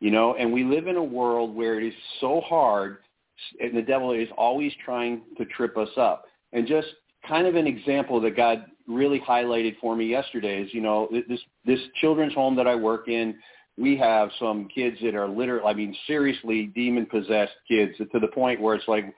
You 0.00 0.10
know, 0.10 0.34
and 0.34 0.52
we 0.52 0.62
live 0.62 0.88
in 0.88 0.96
a 0.96 1.02
world 1.02 1.54
where 1.54 1.80
it 1.80 1.86
is 1.86 1.94
so 2.20 2.42
hard 2.42 2.98
and 3.60 3.76
the 3.76 3.82
devil 3.82 4.12
is 4.12 4.28
always 4.36 4.72
trying 4.84 5.22
to 5.38 5.44
trip 5.46 5.76
us 5.76 5.90
up. 5.96 6.24
And 6.52 6.66
just 6.66 6.88
kind 7.26 7.46
of 7.46 7.54
an 7.56 7.66
example 7.66 8.20
that 8.20 8.36
God 8.36 8.66
really 8.86 9.20
highlighted 9.20 9.76
for 9.80 9.96
me 9.96 10.06
yesterday 10.06 10.62
is, 10.62 10.72
you 10.72 10.80
know, 10.80 11.08
this 11.28 11.40
this 11.64 11.80
children's 12.00 12.34
home 12.34 12.56
that 12.56 12.66
I 12.66 12.74
work 12.74 13.08
in, 13.08 13.36
we 13.76 13.96
have 13.96 14.30
some 14.38 14.68
kids 14.74 14.96
that 15.02 15.14
are 15.14 15.28
literally, 15.28 15.66
I 15.66 15.74
mean, 15.74 15.94
seriously 16.06 16.66
demon 16.74 17.06
possessed 17.06 17.52
kids 17.68 17.92
to 17.98 18.18
the 18.18 18.28
point 18.28 18.60
where 18.60 18.74
it's 18.74 18.88
like, 18.88 19.14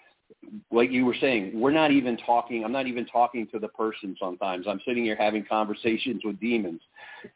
like 0.71 0.91
you 0.91 1.05
were 1.05 1.17
saying, 1.21 1.53
we're 1.55 1.73
not 1.73 1.91
even 1.91 2.17
talking. 2.19 2.65
I'm 2.65 2.73
not 2.73 2.87
even 2.87 3.07
talking 3.07 3.47
to 3.53 3.59
the 3.59 3.69
person. 3.69 4.17
Sometimes 4.21 4.67
I'm 4.69 4.81
sitting 4.87 5.05
here 5.05 5.17
having 5.17 5.45
conversations 5.45 6.23
with 6.25 6.41
demons, 6.41 6.81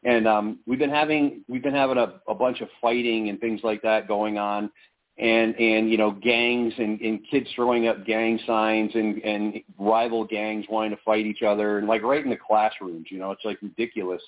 and 0.03 0.27
um, 0.27 0.59
we've 0.65 0.79
been 0.79 0.89
having 0.89 1.43
we've 1.47 1.63
been 1.63 1.73
having 1.73 1.97
a, 1.97 2.21
a 2.27 2.35
bunch 2.35 2.61
of 2.61 2.69
fighting 2.81 3.29
and 3.29 3.39
things 3.39 3.61
like 3.63 3.81
that 3.81 4.07
going 4.07 4.37
on, 4.37 4.69
and 5.17 5.55
and 5.59 5.91
you 5.91 5.97
know 5.97 6.11
gangs 6.11 6.73
and, 6.77 6.99
and 7.01 7.19
kids 7.29 7.47
throwing 7.55 7.87
up 7.87 8.05
gang 8.05 8.39
signs 8.47 8.91
and 8.95 9.19
and 9.23 9.61
rival 9.77 10.25
gangs 10.25 10.65
wanting 10.69 10.91
to 10.91 11.01
fight 11.03 11.25
each 11.25 11.43
other 11.43 11.77
and 11.77 11.87
like 11.87 12.01
right 12.01 12.23
in 12.23 12.29
the 12.29 12.37
classrooms. 12.37 13.07
You 13.09 13.19
know, 13.19 13.31
it's 13.31 13.45
like 13.45 13.61
ridiculous. 13.61 14.21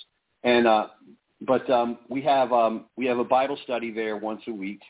And 0.44 0.68
uh, 0.68 0.88
but 1.42 1.70
um, 1.70 1.98
we 2.10 2.22
have 2.22 2.54
um, 2.54 2.86
we 2.96 3.06
have 3.08 3.18
a 3.18 3.24
Bible 3.24 3.58
study 3.64 3.92
there 3.92 4.16
once 4.18 4.42
a 4.48 4.52
week, 4.52 4.82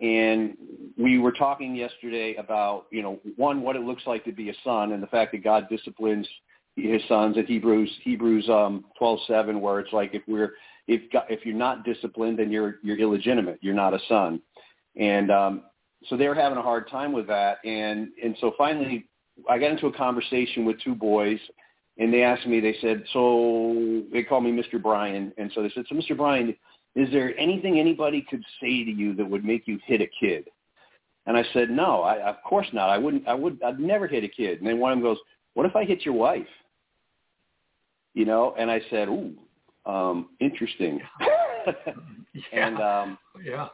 and 0.00 0.56
we 0.98 1.18
were 1.18 1.32
talking 1.32 1.74
yesterday 1.74 2.34
about 2.36 2.86
you 2.90 3.02
know 3.02 3.18
one 3.36 3.62
what 3.62 3.76
it 3.76 3.82
looks 3.82 4.02
like 4.06 4.24
to 4.24 4.32
be 4.32 4.50
a 4.50 4.54
son 4.62 4.92
and 4.92 5.02
the 5.02 5.06
fact 5.06 5.32
that 5.32 5.42
God 5.42 5.68
disciplines 5.70 6.28
his 6.76 7.02
sons 7.08 7.36
in 7.36 7.46
Hebrews 7.46 7.90
Hebrews 8.02 8.48
um, 8.48 8.84
twelve 8.98 9.20
seven 9.26 9.60
where 9.60 9.80
it's 9.80 9.92
like 9.92 10.10
if 10.14 10.22
we're 10.28 10.54
if 10.86 11.02
if 11.28 11.44
you're 11.44 11.56
not 11.56 11.84
disciplined 11.84 12.38
then 12.38 12.50
you're 12.50 12.76
you're 12.82 12.98
illegitimate 12.98 13.58
you're 13.60 13.74
not 13.74 13.94
a 13.94 13.98
son, 14.08 14.40
and 15.00 15.30
um, 15.32 15.62
so 16.06 16.16
they 16.16 16.28
were 16.28 16.34
having 16.34 16.58
a 16.58 16.62
hard 16.62 16.88
time 16.88 17.12
with 17.12 17.26
that 17.26 17.58
and 17.64 18.08
and 18.22 18.36
so 18.40 18.52
finally 18.56 19.06
I 19.48 19.58
got 19.58 19.72
into 19.72 19.86
a 19.86 19.92
conversation 19.92 20.64
with 20.64 20.80
two 20.80 20.94
boys 20.94 21.40
and 22.00 22.12
they 22.12 22.22
asked 22.22 22.46
me, 22.46 22.60
they 22.60 22.76
said, 22.80 23.04
so 23.12 24.02
they 24.10 24.22
called 24.22 24.44
me 24.44 24.52
Mr. 24.52 24.82
Brian. 24.82 25.32
And 25.36 25.52
so 25.54 25.62
they 25.62 25.70
said, 25.74 25.84
so 25.88 25.94
Mr. 25.94 26.16
Brian, 26.16 26.56
is 26.94 27.10
there 27.12 27.38
anything 27.38 27.78
anybody 27.78 28.24
could 28.28 28.42
say 28.60 28.84
to 28.84 28.90
you 28.90 29.14
that 29.16 29.28
would 29.28 29.44
make 29.44 29.68
you 29.68 29.78
hit 29.84 30.00
a 30.00 30.08
kid? 30.18 30.48
And 31.26 31.36
I 31.36 31.44
said, 31.52 31.68
no, 31.68 32.00
I, 32.00 32.22
of 32.22 32.36
course 32.42 32.66
not. 32.72 32.88
I 32.88 32.96
wouldn't, 32.96 33.28
I 33.28 33.34
would, 33.34 33.62
I'd 33.62 33.78
never 33.78 34.06
hit 34.06 34.24
a 34.24 34.28
kid. 34.28 34.58
And 34.58 34.66
then 34.66 34.78
one 34.78 34.92
of 34.92 34.96
them 34.96 35.04
goes, 35.04 35.18
what 35.52 35.66
if 35.66 35.76
I 35.76 35.84
hit 35.84 36.04
your 36.04 36.14
wife? 36.14 36.46
You 38.14 38.24
know? 38.24 38.54
And 38.58 38.70
I 38.70 38.80
said, 38.88 39.08
ooh, 39.08 39.34
um, 39.84 40.30
interesting. 40.40 41.00
yeah. 41.66 42.66
and, 42.66 42.80
um, 42.80 43.18
yeah. 43.44 43.68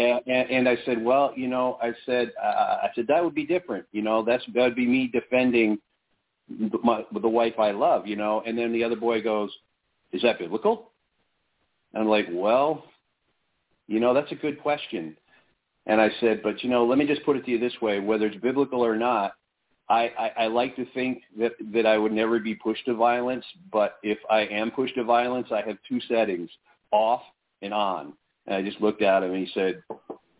And, 0.00 0.50
and, 0.50 0.68
I 0.68 0.78
said, 0.86 1.04
well, 1.04 1.32
you 1.36 1.46
know, 1.46 1.78
I 1.82 1.92
said, 2.06 2.32
uh, 2.42 2.46
I 2.82 2.88
said 2.94 3.06
that 3.08 3.22
would 3.22 3.34
be 3.34 3.44
different. 3.44 3.84
You 3.92 4.00
know, 4.00 4.24
that's 4.24 4.44
that 4.54 4.62
would 4.62 4.76
be 4.76 4.86
me 4.86 5.08
defending 5.08 5.78
my, 6.82 7.04
the 7.20 7.28
wife 7.28 7.58
I 7.58 7.72
love, 7.72 8.06
you 8.06 8.16
know. 8.16 8.42
And 8.46 8.56
then 8.56 8.72
the 8.72 8.82
other 8.82 8.96
boy 8.96 9.20
goes, 9.20 9.50
"Is 10.12 10.22
that 10.22 10.38
biblical?" 10.38 10.92
And 11.92 12.02
I'm 12.02 12.08
like, 12.08 12.28
"Well, 12.32 12.84
you 13.88 14.00
know, 14.00 14.14
that's 14.14 14.32
a 14.32 14.36
good 14.36 14.62
question." 14.62 15.16
And 15.86 16.00
I 16.00 16.08
said, 16.20 16.42
"But 16.42 16.62
you 16.64 16.70
know, 16.70 16.86
let 16.86 16.96
me 16.96 17.06
just 17.06 17.24
put 17.24 17.36
it 17.36 17.44
to 17.44 17.50
you 17.50 17.58
this 17.58 17.80
way: 17.82 18.00
whether 18.00 18.26
it's 18.26 18.40
biblical 18.40 18.82
or 18.82 18.96
not, 18.96 19.34
I, 19.90 20.10
I, 20.18 20.44
I 20.44 20.46
like 20.46 20.76
to 20.76 20.86
think 20.94 21.22
that 21.38 21.52
that 21.74 21.84
I 21.84 21.98
would 21.98 22.12
never 22.12 22.38
be 22.38 22.54
pushed 22.54 22.86
to 22.86 22.94
violence. 22.94 23.44
But 23.70 23.96
if 24.02 24.18
I 24.30 24.40
am 24.46 24.70
pushed 24.70 24.94
to 24.94 25.04
violence, 25.04 25.48
I 25.52 25.60
have 25.60 25.76
two 25.86 26.00
settings: 26.08 26.48
off 26.90 27.22
and 27.60 27.74
on." 27.74 28.14
And 28.46 28.56
I 28.56 28.62
just 28.62 28.80
looked 28.80 29.02
at 29.02 29.22
him 29.22 29.32
and 29.32 29.46
he 29.46 29.52
said, 29.54 29.82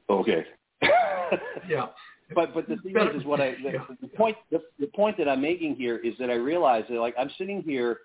"Okay." 0.08 0.44
yeah 1.68 1.86
but 2.34 2.54
but 2.54 2.68
the 2.68 2.76
thing 2.76 2.96
is, 2.96 3.20
is 3.20 3.26
what 3.26 3.40
I 3.40 3.54
the, 3.62 3.96
the 4.02 4.08
point 4.08 4.36
the, 4.50 4.62
the 4.78 4.86
point 4.88 5.16
that 5.18 5.28
I'm 5.28 5.40
making 5.40 5.76
here 5.76 5.98
is 5.98 6.14
that 6.18 6.30
I 6.30 6.34
realize 6.34 6.84
that 6.88 6.98
like 6.98 7.14
I'm 7.18 7.30
sitting 7.38 7.62
here, 7.62 7.98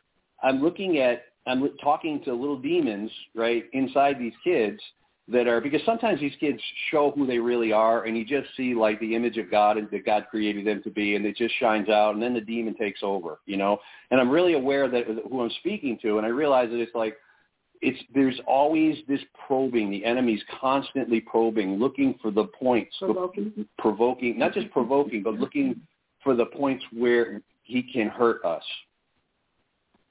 I'm 0.44 0.62
looking 0.62 1.00
at 1.00 1.24
I'm 1.48 1.70
talking 1.82 2.24
to 2.24 2.34
little 2.34 2.58
demons 2.58 3.12
right 3.36 3.66
inside 3.74 4.18
these 4.20 4.34
kids 4.44 4.80
that 5.28 5.48
are 5.48 5.60
because 5.60 5.82
sometimes 5.86 6.20
these 6.20 6.36
kids 6.40 6.60
show 6.92 7.12
who 7.16 7.26
they 7.26 7.40
really 7.40 7.72
are 7.72 8.04
and 8.04 8.18
you 8.18 8.24
just 8.26 8.48
see 8.56 8.76
like 8.76 9.00
the 9.00 9.16
image 9.16 9.38
of 9.38 9.50
God 9.50 9.78
and 9.78 9.90
that 9.92 10.06
God 10.06 10.28
created 10.30 10.66
them 10.66 10.84
to 10.84 10.92
be 10.92 11.16
and 11.16 11.26
it 11.26 11.36
just 11.36 11.54
shines 11.60 11.90
out 11.90 12.14
and 12.14 12.22
then 12.22 12.34
the 12.34 12.42
demon 12.42 12.76
takes 12.76 13.02
over, 13.02 13.40
you 13.46 13.58
know. 13.58 13.80
And 14.12 14.20
I'm 14.20 14.30
really 14.30 14.54
aware 14.54 14.88
that 14.88 15.06
who 15.30 15.42
I'm 15.42 15.52
speaking 15.60 15.98
to 16.04 16.18
and 16.18 16.26
I 16.26 16.30
realize 16.30 16.70
that 16.70 16.80
it's 16.80 16.96
like 16.96 17.18
it's 17.82 18.00
there's 18.14 18.40
always 18.48 18.98
this 19.08 19.20
probing. 19.48 19.90
The 19.92 20.04
enemy's 20.06 20.42
constantly 20.60 21.22
probing, 21.22 21.78
looking 21.78 22.16
for 22.22 22.32
the 22.32 22.46
points, 22.46 22.96
Provoking. 23.00 23.66
provoking, 23.78 24.38
not 24.40 24.54
just 24.54 24.72
provoking, 24.72 25.24
but 25.24 25.36
looking 25.36 25.82
for 26.24 26.36
the 26.36 26.46
points 26.46 26.84
where 26.92 27.42
he 27.64 27.84
can 27.84 28.08
hurt 28.08 28.44
us. 28.44 28.64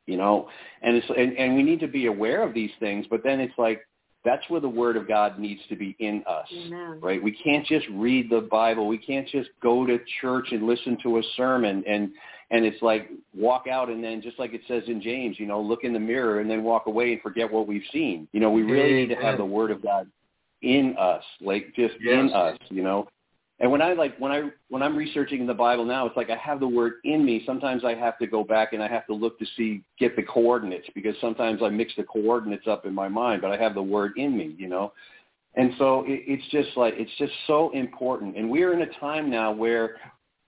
You 0.06 0.16
know, 0.18 0.48
and 0.82 0.96
it's 0.96 1.06
and, 1.16 1.36
and 1.38 1.56
we 1.56 1.62
need 1.62 1.80
to 1.80 1.88
be 1.88 2.06
aware 2.06 2.42
of 2.42 2.52
these 2.52 2.70
things. 2.78 3.06
But 3.08 3.22
then 3.24 3.40
it's 3.40 3.56
like 3.56 3.86
that's 4.24 4.48
where 4.48 4.60
the 4.60 4.68
word 4.68 4.96
of 4.96 5.06
God 5.06 5.38
needs 5.38 5.60
to 5.68 5.76
be 5.76 5.94
in 5.98 6.24
us, 6.26 6.48
Amen. 6.66 6.98
right? 7.02 7.22
We 7.22 7.32
can't 7.32 7.66
just 7.66 7.86
read 7.92 8.30
the 8.30 8.40
Bible. 8.50 8.88
We 8.88 8.98
can't 8.98 9.28
just 9.28 9.50
go 9.62 9.86
to 9.86 9.98
church 10.20 10.48
and 10.50 10.66
listen 10.66 10.96
to 11.02 11.18
a 11.18 11.22
sermon 11.36 11.84
and 11.86 12.10
and 12.50 12.64
it's 12.64 12.80
like 12.82 13.10
walk 13.34 13.66
out 13.66 13.88
and 13.88 14.02
then 14.02 14.20
just 14.22 14.38
like 14.38 14.54
it 14.54 14.60
says 14.68 14.82
in 14.86 15.00
James, 15.00 15.38
you 15.38 15.46
know, 15.46 15.60
look 15.60 15.84
in 15.84 15.92
the 15.92 15.98
mirror 15.98 16.40
and 16.40 16.50
then 16.50 16.62
walk 16.62 16.86
away 16.86 17.12
and 17.12 17.20
forget 17.22 17.50
what 17.50 17.66
we've 17.66 17.82
seen. 17.92 18.28
You 18.32 18.40
know, 18.40 18.50
we 18.50 18.62
really 18.62 18.90
Amen. 18.90 19.08
need 19.08 19.14
to 19.14 19.20
have 19.20 19.38
the 19.38 19.44
word 19.44 19.70
of 19.70 19.82
God 19.82 20.10
in 20.62 20.96
us, 20.98 21.24
like 21.40 21.74
just 21.74 21.94
Yes. 22.00 22.20
in 22.20 22.32
us, 22.32 22.58
you 22.70 22.82
know. 22.82 23.08
And 23.60 23.70
when 23.70 23.80
I 23.80 23.92
like 23.92 24.16
when 24.18 24.32
I 24.32 24.50
when 24.68 24.82
I'm 24.82 24.96
researching 24.96 25.46
the 25.46 25.54
Bible 25.54 25.84
now, 25.84 26.06
it's 26.06 26.16
like 26.16 26.28
I 26.28 26.36
have 26.36 26.58
the 26.58 26.66
word 26.68 26.94
in 27.04 27.24
me. 27.24 27.44
Sometimes 27.46 27.84
I 27.84 27.94
have 27.94 28.18
to 28.18 28.26
go 28.26 28.42
back 28.42 28.72
and 28.72 28.82
I 28.82 28.88
have 28.88 29.06
to 29.06 29.14
look 29.14 29.38
to 29.38 29.46
see 29.56 29.82
get 29.98 30.16
the 30.16 30.22
coordinates 30.24 30.88
because 30.94 31.14
sometimes 31.20 31.62
I 31.62 31.68
mix 31.68 31.92
the 31.96 32.02
coordinates 32.02 32.66
up 32.66 32.84
in 32.84 32.92
my 32.92 33.08
mind, 33.08 33.42
but 33.42 33.52
I 33.52 33.56
have 33.56 33.74
the 33.74 33.82
word 33.82 34.12
in 34.16 34.36
me, 34.36 34.56
you 34.58 34.66
know. 34.66 34.92
And 35.54 35.72
so 35.78 36.00
it, 36.06 36.24
it's 36.26 36.46
just 36.50 36.76
like 36.76 36.94
it's 36.96 37.12
just 37.16 37.32
so 37.46 37.70
important. 37.70 38.36
And 38.36 38.50
we're 38.50 38.72
in 38.72 38.82
a 38.82 38.98
time 38.98 39.30
now 39.30 39.52
where 39.52 39.98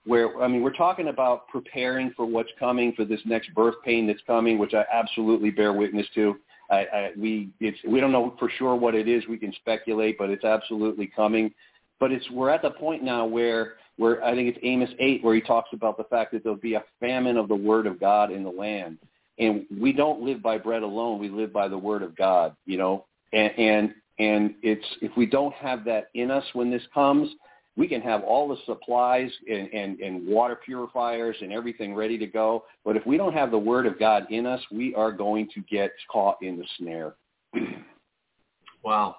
where 0.06 0.40
I 0.40 0.48
mean 0.48 0.62
we're 0.62 0.72
talking 0.72 1.08
about 1.08 1.48
preparing 1.48 2.12
for 2.16 2.24
what's 2.24 2.50
coming 2.58 2.92
for 2.94 3.04
this 3.04 3.20
next 3.24 3.52
birth 3.54 3.74
pain 3.84 4.06
that's 4.06 4.22
coming, 4.26 4.58
which 4.58 4.72
I 4.72 4.84
absolutely 4.92 5.50
bear 5.50 5.72
witness 5.72 6.06
to. 6.14 6.36
I, 6.70 6.76
I 6.76 7.10
we 7.18 7.50
it's 7.60 7.78
we 7.86 8.00
don't 8.00 8.12
know 8.12 8.34
for 8.38 8.50
sure 8.58 8.74
what 8.74 8.94
it 8.94 9.08
is. 9.08 9.26
We 9.28 9.36
can 9.36 9.52
speculate, 9.54 10.16
but 10.18 10.30
it's 10.30 10.44
absolutely 10.44 11.06
coming. 11.08 11.52
But 11.98 12.12
it's 12.12 12.28
we're 12.30 12.50
at 12.50 12.62
the 12.62 12.70
point 12.70 13.02
now 13.02 13.26
where 13.26 13.74
where 13.96 14.22
I 14.24 14.34
think 14.34 14.48
it's 14.48 14.58
Amos 14.62 14.90
eight 14.98 15.24
where 15.24 15.34
he 15.34 15.40
talks 15.40 15.70
about 15.72 15.96
the 15.96 16.04
fact 16.04 16.32
that 16.32 16.42
there'll 16.42 16.58
be 16.58 16.74
a 16.74 16.84
famine 17.00 17.36
of 17.36 17.48
the 17.48 17.54
word 17.54 17.86
of 17.86 17.98
God 17.98 18.30
in 18.30 18.44
the 18.44 18.50
land, 18.50 18.98
and 19.38 19.64
we 19.80 19.92
don't 19.92 20.22
live 20.22 20.42
by 20.42 20.58
bread 20.58 20.82
alone. 20.82 21.18
We 21.18 21.28
live 21.28 21.52
by 21.52 21.68
the 21.68 21.78
word 21.78 22.02
of 22.02 22.16
God. 22.16 22.54
You 22.64 22.78
know, 22.78 23.06
and 23.32 23.52
and 23.58 23.94
and 24.18 24.54
it's 24.62 24.86
if 25.00 25.16
we 25.16 25.26
don't 25.26 25.54
have 25.54 25.84
that 25.84 26.08
in 26.14 26.30
us 26.30 26.44
when 26.52 26.70
this 26.70 26.82
comes, 26.92 27.30
we 27.76 27.86
can 27.86 28.00
have 28.00 28.22
all 28.22 28.48
the 28.48 28.56
supplies 28.64 29.30
and, 29.48 29.68
and, 29.72 30.00
and 30.00 30.26
water 30.26 30.56
purifiers 30.56 31.36
and 31.40 31.52
everything 31.52 31.94
ready 31.94 32.16
to 32.18 32.26
go. 32.26 32.64
But 32.84 32.96
if 32.96 33.06
we 33.06 33.16
don't 33.16 33.34
have 33.34 33.50
the 33.50 33.58
word 33.58 33.86
of 33.86 33.98
God 33.98 34.26
in 34.30 34.46
us, 34.46 34.60
we 34.72 34.94
are 34.94 35.12
going 35.12 35.48
to 35.54 35.60
get 35.62 35.92
caught 36.10 36.38
in 36.42 36.56
the 36.56 36.64
snare. 36.78 37.14
wow. 38.84 39.16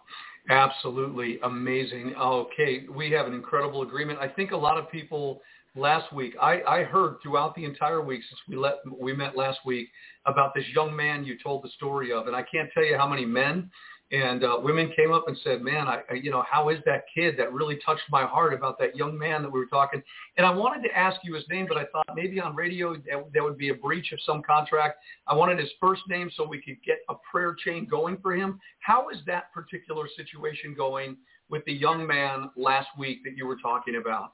Absolutely 0.49 1.39
amazing. 1.43 2.15
Okay, 2.17 2.85
we 2.89 3.11
have 3.11 3.27
an 3.27 3.33
incredible 3.33 3.81
agreement. 3.81 4.17
I 4.19 4.29
think 4.29 4.51
a 4.51 4.57
lot 4.57 4.77
of 4.77 4.89
people 4.89 5.41
last 5.75 6.11
week, 6.13 6.35
I, 6.41 6.61
I 6.65 6.83
heard 6.83 7.17
throughout 7.21 7.53
the 7.53 7.65
entire 7.65 8.01
week 8.01 8.21
since 8.29 8.39
we 8.47 8.55
let 8.55 8.75
we 8.89 9.13
met 9.13 9.35
last 9.35 9.59
week 9.65 9.89
about 10.25 10.53
this 10.55 10.63
young 10.73 10.95
man 10.95 11.25
you 11.25 11.37
told 11.43 11.63
the 11.63 11.69
story 11.75 12.13
of, 12.13 12.27
and 12.27 12.35
I 12.35 12.43
can't 12.43 12.69
tell 12.73 12.85
you 12.85 12.97
how 12.97 13.07
many 13.07 13.25
men 13.25 13.69
and 14.11 14.45
uh, 14.45 14.57
women 14.61 14.91
came 14.95 15.11
up 15.11 15.27
and 15.27 15.37
said, 15.43 15.61
"Man, 15.61 15.87
I, 15.87 15.99
I, 16.09 16.13
you 16.13 16.31
know, 16.31 16.43
how 16.49 16.69
is 16.69 16.77
that 16.85 17.03
kid 17.13 17.35
that 17.37 17.51
really 17.51 17.77
touched 17.85 18.03
my 18.09 18.25
heart 18.25 18.53
about 18.53 18.79
that 18.79 18.95
young 18.95 19.17
man 19.17 19.41
that 19.41 19.51
we 19.51 19.59
were 19.59 19.65
talking?" 19.65 20.01
And 20.37 20.45
I 20.45 20.51
wanted 20.51 20.87
to 20.87 20.97
ask 20.97 21.19
you 21.23 21.33
his 21.33 21.43
name, 21.49 21.65
but 21.67 21.77
I 21.77 21.85
thought 21.91 22.05
maybe 22.15 22.39
on 22.39 22.55
radio 22.55 22.95
that, 22.95 23.25
that 23.33 23.43
would 23.43 23.57
be 23.57 23.69
a 23.69 23.73
breach 23.73 24.13
of 24.13 24.19
some 24.25 24.41
contract. 24.43 24.99
I 25.27 25.35
wanted 25.35 25.59
his 25.59 25.69
first 25.81 26.03
name 26.07 26.31
so 26.35 26.47
we 26.47 26.61
could 26.61 26.77
get 26.85 26.99
a 27.09 27.15
prayer 27.29 27.53
chain 27.65 27.85
going 27.85 28.17
for 28.21 28.33
him. 28.33 28.59
How 28.79 29.09
is 29.09 29.17
that 29.27 29.51
particular 29.53 30.07
situation 30.15 30.73
going 30.73 31.17
with 31.49 31.65
the 31.65 31.73
young 31.73 32.07
man 32.07 32.49
last 32.55 32.87
week 32.97 33.23
that 33.25 33.35
you 33.35 33.45
were 33.45 33.57
talking 33.57 33.97
about? 33.97 34.31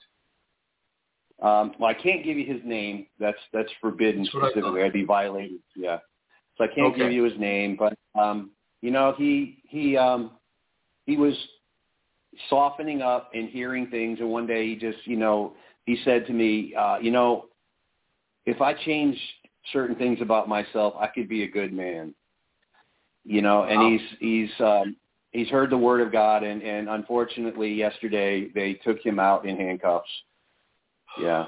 Um, 1.41 1.73
well, 1.79 1.89
I 1.89 1.95
can't 1.95 2.23
give 2.23 2.37
you 2.37 2.45
his 2.45 2.61
name. 2.63 3.07
That's 3.19 3.39
that's 3.51 3.71
forbidden 3.81 4.21
that's 4.21 4.35
specifically. 4.35 4.83
I'd 4.83 4.93
be 4.93 5.03
violated. 5.03 5.61
Yeah, 5.75 5.97
so 6.59 6.65
I 6.65 6.67
can't 6.67 6.93
okay. 6.93 6.99
give 6.99 7.11
you 7.11 7.23
his 7.23 7.39
name, 7.39 7.75
but. 7.75 7.97
Um, 8.13 8.51
you 8.83 8.91
know, 8.91 9.15
he 9.17 9.59
he 9.63 9.95
um 9.95 10.31
he 11.05 11.15
was 11.15 11.33
softening 12.49 13.01
up 13.01 13.31
and 13.33 13.47
hearing 13.47 13.87
things 13.87 14.19
and 14.19 14.29
one 14.29 14.45
day 14.45 14.67
he 14.67 14.75
just, 14.75 14.97
you 15.05 15.15
know, 15.15 15.53
he 15.85 15.97
said 16.03 16.27
to 16.27 16.33
me, 16.33 16.75
uh, 16.77 16.97
you 17.01 17.09
know, 17.09 17.45
if 18.45 18.59
I 18.59 18.73
change 18.73 19.17
certain 19.71 19.95
things 19.95 20.19
about 20.21 20.49
myself, 20.49 20.95
I 20.99 21.07
could 21.07 21.29
be 21.29 21.43
a 21.43 21.47
good 21.47 21.71
man. 21.71 22.13
You 23.23 23.41
know, 23.41 23.63
and 23.63 23.79
wow. 23.79 23.89
he's 23.89 24.01
he's 24.19 24.49
um 24.59 24.97
he's 25.31 25.47
heard 25.47 25.69
the 25.69 25.77
word 25.77 26.01
of 26.01 26.11
God 26.11 26.43
and 26.43 26.61
and 26.61 26.89
unfortunately 26.89 27.73
yesterday 27.73 28.49
they 28.53 28.73
took 28.73 28.99
him 28.99 29.17
out 29.17 29.45
in 29.45 29.55
handcuffs. 29.55 30.09
Yeah. 31.21 31.45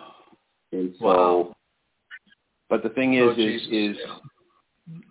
And 0.71 0.95
so 0.99 1.05
wow. 1.05 1.55
but 2.69 2.81
the 2.81 2.89
thing 2.89 3.15
is 3.15 3.23
oh, 3.25 3.31
is 3.31 3.61
is 3.69 3.97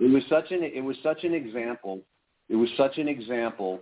it 0.01 0.11
was 0.11 0.22
such 0.31 0.53
an 0.53 0.62
it 0.62 0.83
was 0.83 0.97
such 1.03 1.25
an 1.25 1.35
example 1.35 2.01
it 2.49 2.57
was 2.57 2.68
such 2.76 2.99
an 2.99 3.09
example 3.09 3.80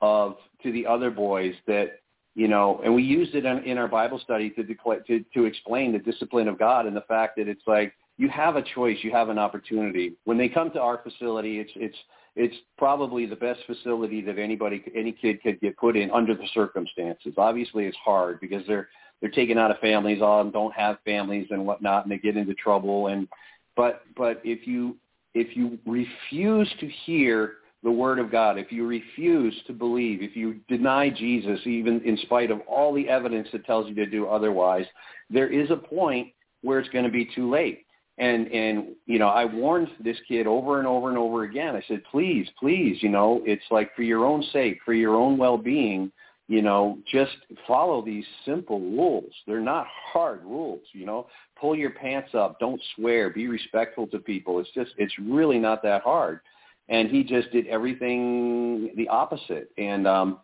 of 0.00 0.36
to 0.62 0.72
the 0.72 0.86
other 0.86 1.10
boys 1.10 1.54
that 1.66 2.00
you 2.34 2.48
know, 2.48 2.82
and 2.84 2.94
we 2.94 3.02
used 3.02 3.34
it 3.34 3.46
in, 3.46 3.58
in 3.64 3.78
our 3.78 3.88
Bible 3.88 4.18
study 4.22 4.50
to, 4.50 4.62
to 4.64 5.24
to 5.34 5.44
explain 5.44 5.92
the 5.92 5.98
discipline 5.98 6.48
of 6.48 6.58
God 6.58 6.86
and 6.86 6.94
the 6.94 7.00
fact 7.02 7.36
that 7.36 7.48
it's 7.48 7.62
like 7.66 7.94
you 8.18 8.28
have 8.28 8.56
a 8.56 8.62
choice, 8.62 8.98
you 9.02 9.10
have 9.10 9.30
an 9.30 9.38
opportunity. 9.38 10.14
When 10.24 10.36
they 10.36 10.48
come 10.48 10.70
to 10.72 10.80
our 10.80 11.00
facility, 11.02 11.60
it's 11.60 11.72
it's 11.76 11.96
it's 12.34 12.54
probably 12.76 13.24
the 13.24 13.36
best 13.36 13.60
facility 13.66 14.20
that 14.20 14.38
anybody 14.38 14.84
any 14.94 15.12
kid 15.12 15.42
could 15.42 15.60
get 15.60 15.78
put 15.78 15.96
in 15.96 16.10
under 16.10 16.34
the 16.34 16.46
circumstances. 16.52 17.32
Obviously, 17.38 17.86
it's 17.86 17.96
hard 17.96 18.38
because 18.40 18.62
they're 18.66 18.88
they're 19.22 19.30
taken 19.30 19.56
out 19.56 19.70
of 19.70 19.78
families, 19.78 20.20
all 20.20 20.44
them 20.44 20.52
don't 20.52 20.74
have 20.74 20.98
families 21.06 21.46
and 21.50 21.66
whatnot, 21.66 22.04
and 22.04 22.12
they 22.12 22.18
get 22.18 22.36
into 22.36 22.52
trouble. 22.54 23.06
And 23.06 23.28
but 23.76 24.02
but 24.14 24.42
if 24.44 24.66
you 24.66 24.96
if 25.32 25.56
you 25.56 25.78
refuse 25.86 26.70
to 26.80 26.88
hear 27.06 27.54
the 27.82 27.90
word 27.90 28.18
of 28.18 28.32
God, 28.32 28.58
if 28.58 28.72
you 28.72 28.86
refuse 28.86 29.54
to 29.66 29.72
believe, 29.72 30.22
if 30.22 30.34
you 30.34 30.56
deny 30.68 31.10
Jesus, 31.10 31.60
even 31.66 32.00
in 32.02 32.16
spite 32.18 32.50
of 32.50 32.60
all 32.66 32.92
the 32.92 33.08
evidence 33.08 33.48
that 33.52 33.64
tells 33.64 33.88
you 33.88 33.94
to 33.94 34.06
do 34.06 34.26
otherwise, 34.26 34.86
there 35.30 35.48
is 35.48 35.70
a 35.70 35.76
point 35.76 36.28
where 36.62 36.80
it's 36.80 36.88
going 36.88 37.04
to 37.04 37.10
be 37.10 37.28
too 37.34 37.50
late. 37.50 37.84
And, 38.18 38.48
and, 38.48 38.88
you 39.04 39.18
know, 39.18 39.28
I 39.28 39.44
warned 39.44 39.88
this 40.02 40.16
kid 40.26 40.46
over 40.46 40.78
and 40.78 40.88
over 40.88 41.10
and 41.10 41.18
over 41.18 41.44
again. 41.44 41.76
I 41.76 41.82
said, 41.86 42.02
please, 42.10 42.48
please, 42.58 43.02
you 43.02 43.10
know, 43.10 43.42
it's 43.44 43.64
like 43.70 43.94
for 43.94 44.02
your 44.02 44.24
own 44.24 44.42
sake, 44.52 44.78
for 44.84 44.94
your 44.94 45.16
own 45.16 45.36
well-being, 45.36 46.10
you 46.48 46.62
know, 46.62 46.98
just 47.12 47.36
follow 47.66 48.02
these 48.02 48.24
simple 48.44 48.80
rules. 48.80 49.32
They're 49.46 49.60
not 49.60 49.86
hard 50.12 50.44
rules, 50.44 50.82
you 50.92 51.04
know. 51.04 51.26
Pull 51.60 51.76
your 51.76 51.90
pants 51.90 52.30
up, 52.34 52.58
don't 52.58 52.80
swear, 52.94 53.30
be 53.30 53.48
respectful 53.48 54.06
to 54.08 54.18
people. 54.18 54.60
It's 54.60 54.70
just 54.72 54.92
it's 54.96 55.14
really 55.18 55.58
not 55.58 55.82
that 55.82 56.02
hard 56.02 56.40
and 56.88 57.08
he 57.08 57.24
just 57.24 57.50
did 57.52 57.66
everything 57.66 58.90
the 58.96 59.08
opposite. 59.08 59.70
And 59.78 60.06
um, 60.06 60.40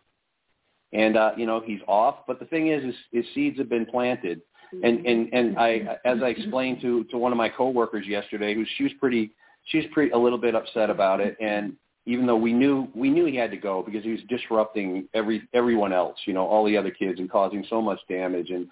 and 0.91 1.17
uh, 1.17 1.31
you 1.37 1.45
know 1.45 1.61
he's 1.65 1.81
off. 1.87 2.17
But 2.27 2.39
the 2.39 2.45
thing 2.45 2.67
is, 2.67 2.83
is, 2.83 2.95
his 3.11 3.25
seeds 3.33 3.57
have 3.57 3.69
been 3.69 3.85
planted. 3.85 4.41
And 4.81 5.05
and 5.05 5.29
and 5.33 5.57
I, 5.57 5.97
as 6.03 6.17
I 6.23 6.29
explained 6.29 6.81
to 6.81 7.03
to 7.05 7.17
one 7.17 7.31
of 7.31 7.37
my 7.37 7.49
coworkers 7.49 8.07
yesterday, 8.07 8.55
who 8.55 8.65
she 8.75 8.83
was 8.83 8.91
pretty, 8.99 9.31
she 9.65 9.77
was 9.77 9.85
pretty 9.93 10.11
a 10.11 10.17
little 10.17 10.39
bit 10.39 10.55
upset 10.55 10.89
about 10.89 11.21
it. 11.21 11.37
And 11.39 11.73
even 12.05 12.25
though 12.25 12.37
we 12.37 12.53
knew 12.53 12.87
we 12.95 13.09
knew 13.11 13.25
he 13.25 13.35
had 13.35 13.51
to 13.51 13.57
go 13.57 13.83
because 13.83 14.03
he 14.03 14.11
was 14.11 14.21
disrupting 14.29 15.07
every 15.13 15.47
everyone 15.53 15.93
else, 15.93 16.17
you 16.25 16.33
know, 16.33 16.47
all 16.47 16.65
the 16.65 16.75
other 16.75 16.89
kids 16.89 17.19
and 17.19 17.29
causing 17.29 17.63
so 17.69 17.81
much 17.81 17.99
damage 18.09 18.49
and 18.49 18.67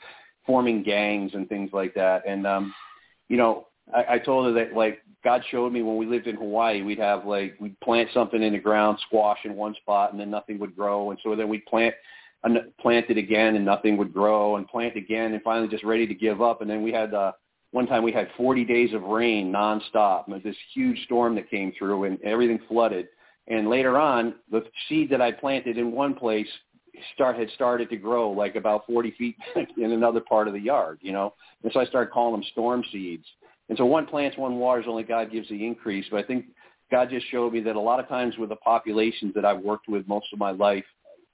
forming 0.45 0.81
gangs 0.81 1.31
and 1.35 1.47
things 1.47 1.69
like 1.71 1.93
that. 1.93 2.23
And 2.27 2.47
um, 2.47 2.73
you 3.29 3.37
know, 3.37 3.67
I, 3.93 4.15
I 4.15 4.19
told 4.19 4.47
her 4.47 4.53
that 4.53 4.75
like 4.75 5.03
God 5.23 5.43
showed 5.51 5.71
me 5.71 5.83
when 5.83 5.97
we 5.97 6.05
lived 6.05 6.27
in 6.27 6.35
Hawaii, 6.35 6.81
we'd 6.81 6.99
have 6.99 7.25
like 7.25 7.55
we'd 7.59 7.79
plant 7.79 8.09
something 8.13 8.41
in 8.41 8.53
the 8.53 8.59
ground, 8.59 8.99
squash 9.07 9.39
in 9.43 9.55
one 9.55 9.75
spot, 9.75 10.11
and 10.11 10.19
then 10.19 10.29
nothing 10.29 10.59
would 10.59 10.75
grow, 10.75 11.11
and 11.11 11.19
so 11.23 11.35
then 11.35 11.49
we'd 11.49 11.65
plant 11.65 11.93
plant 12.79 13.05
it 13.09 13.17
again, 13.17 13.55
and 13.55 13.63
nothing 13.63 13.97
would 13.97 14.13
grow, 14.13 14.55
and 14.55 14.67
plant 14.67 14.95
again, 14.95 15.33
and 15.33 15.43
finally 15.43 15.67
just 15.67 15.83
ready 15.83 16.07
to 16.07 16.15
give 16.15 16.41
up. 16.41 16.61
And 16.61 16.69
then 16.69 16.81
we 16.81 16.91
had 16.91 17.13
uh, 17.13 17.33
one 17.71 17.85
time 17.85 18.03
we 18.03 18.11
had 18.11 18.29
40 18.35 18.65
days 18.65 18.93
of 18.93 19.03
rain 19.03 19.51
nonstop, 19.51 20.25
and 20.27 20.41
this 20.43 20.55
huge 20.73 21.03
storm 21.05 21.35
that 21.35 21.49
came 21.49 21.71
through, 21.77 22.05
and 22.05 22.21
everything 22.23 22.59
flooded. 22.67 23.07
And 23.47 23.69
later 23.69 23.97
on, 23.97 24.35
the 24.49 24.63
seed 24.87 25.09
that 25.11 25.21
I 25.21 25.31
planted 25.31 25.77
in 25.77 25.91
one 25.91 26.13
place 26.13 26.47
start 27.13 27.37
had 27.37 27.49
started 27.51 27.89
to 27.89 27.97
grow 27.97 28.29
like 28.31 28.55
about 28.55 28.85
40 28.85 29.11
feet 29.17 29.35
in 29.77 29.91
another 29.91 30.19
part 30.19 30.47
of 30.47 30.53
the 30.53 30.59
yard, 30.59 30.99
you 31.01 31.11
know. 31.11 31.33
And 31.63 31.71
so 31.73 31.79
I 31.79 31.85
started 31.85 32.11
calling 32.11 32.33
them 32.33 32.49
storm 32.51 32.83
seeds. 32.91 33.25
And 33.71 33.77
so 33.77 33.85
one 33.85 34.05
plants, 34.05 34.37
one 34.37 34.57
waters, 34.57 34.83
only 34.85 35.03
God 35.03 35.31
gives 35.31 35.47
the 35.47 35.65
increase. 35.65 36.05
But 36.11 36.19
I 36.19 36.27
think 36.27 36.47
God 36.91 37.09
just 37.09 37.25
showed 37.31 37.53
me 37.53 37.61
that 37.61 37.77
a 37.77 37.79
lot 37.79 38.01
of 38.01 38.09
times 38.09 38.37
with 38.37 38.49
the 38.49 38.57
populations 38.57 39.33
that 39.33 39.45
I've 39.45 39.61
worked 39.61 39.87
with 39.87 40.05
most 40.09 40.25
of 40.33 40.39
my 40.39 40.51
life, 40.51 40.83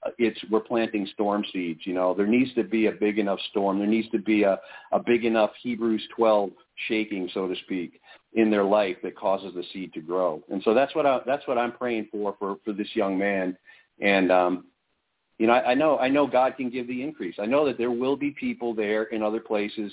uh, 0.06 0.10
it's 0.18 0.38
we're 0.48 0.60
planting 0.60 1.08
storm 1.14 1.44
seeds. 1.52 1.80
You 1.82 1.94
know, 1.94 2.14
there 2.14 2.28
needs 2.28 2.54
to 2.54 2.62
be 2.62 2.86
a 2.86 2.92
big 2.92 3.18
enough 3.18 3.40
storm. 3.50 3.80
There 3.80 3.88
needs 3.88 4.08
to 4.10 4.20
be 4.20 4.44
a, 4.44 4.56
a 4.92 5.00
big 5.00 5.24
enough 5.24 5.50
Hebrews 5.60 6.00
12 6.16 6.50
shaking, 6.86 7.28
so 7.34 7.48
to 7.48 7.56
speak, 7.64 8.00
in 8.34 8.52
their 8.52 8.62
life 8.62 8.98
that 9.02 9.16
causes 9.16 9.52
the 9.56 9.64
seed 9.72 9.92
to 9.94 10.00
grow. 10.00 10.40
And 10.48 10.62
so 10.62 10.74
that's 10.74 10.94
what 10.94 11.06
I, 11.06 11.18
that's 11.26 11.44
what 11.48 11.58
I'm 11.58 11.72
praying 11.72 12.06
for 12.12 12.36
for 12.38 12.58
for 12.64 12.72
this 12.72 12.94
young 12.94 13.18
man. 13.18 13.58
And 14.00 14.30
um, 14.30 14.66
you 15.38 15.48
know, 15.48 15.54
I, 15.54 15.72
I 15.72 15.74
know 15.74 15.98
I 15.98 16.06
know 16.06 16.28
God 16.28 16.56
can 16.56 16.70
give 16.70 16.86
the 16.86 17.02
increase. 17.02 17.34
I 17.40 17.46
know 17.46 17.66
that 17.66 17.78
there 17.78 17.90
will 17.90 18.14
be 18.14 18.30
people 18.30 18.74
there 18.74 19.02
in 19.06 19.24
other 19.24 19.40
places. 19.40 19.92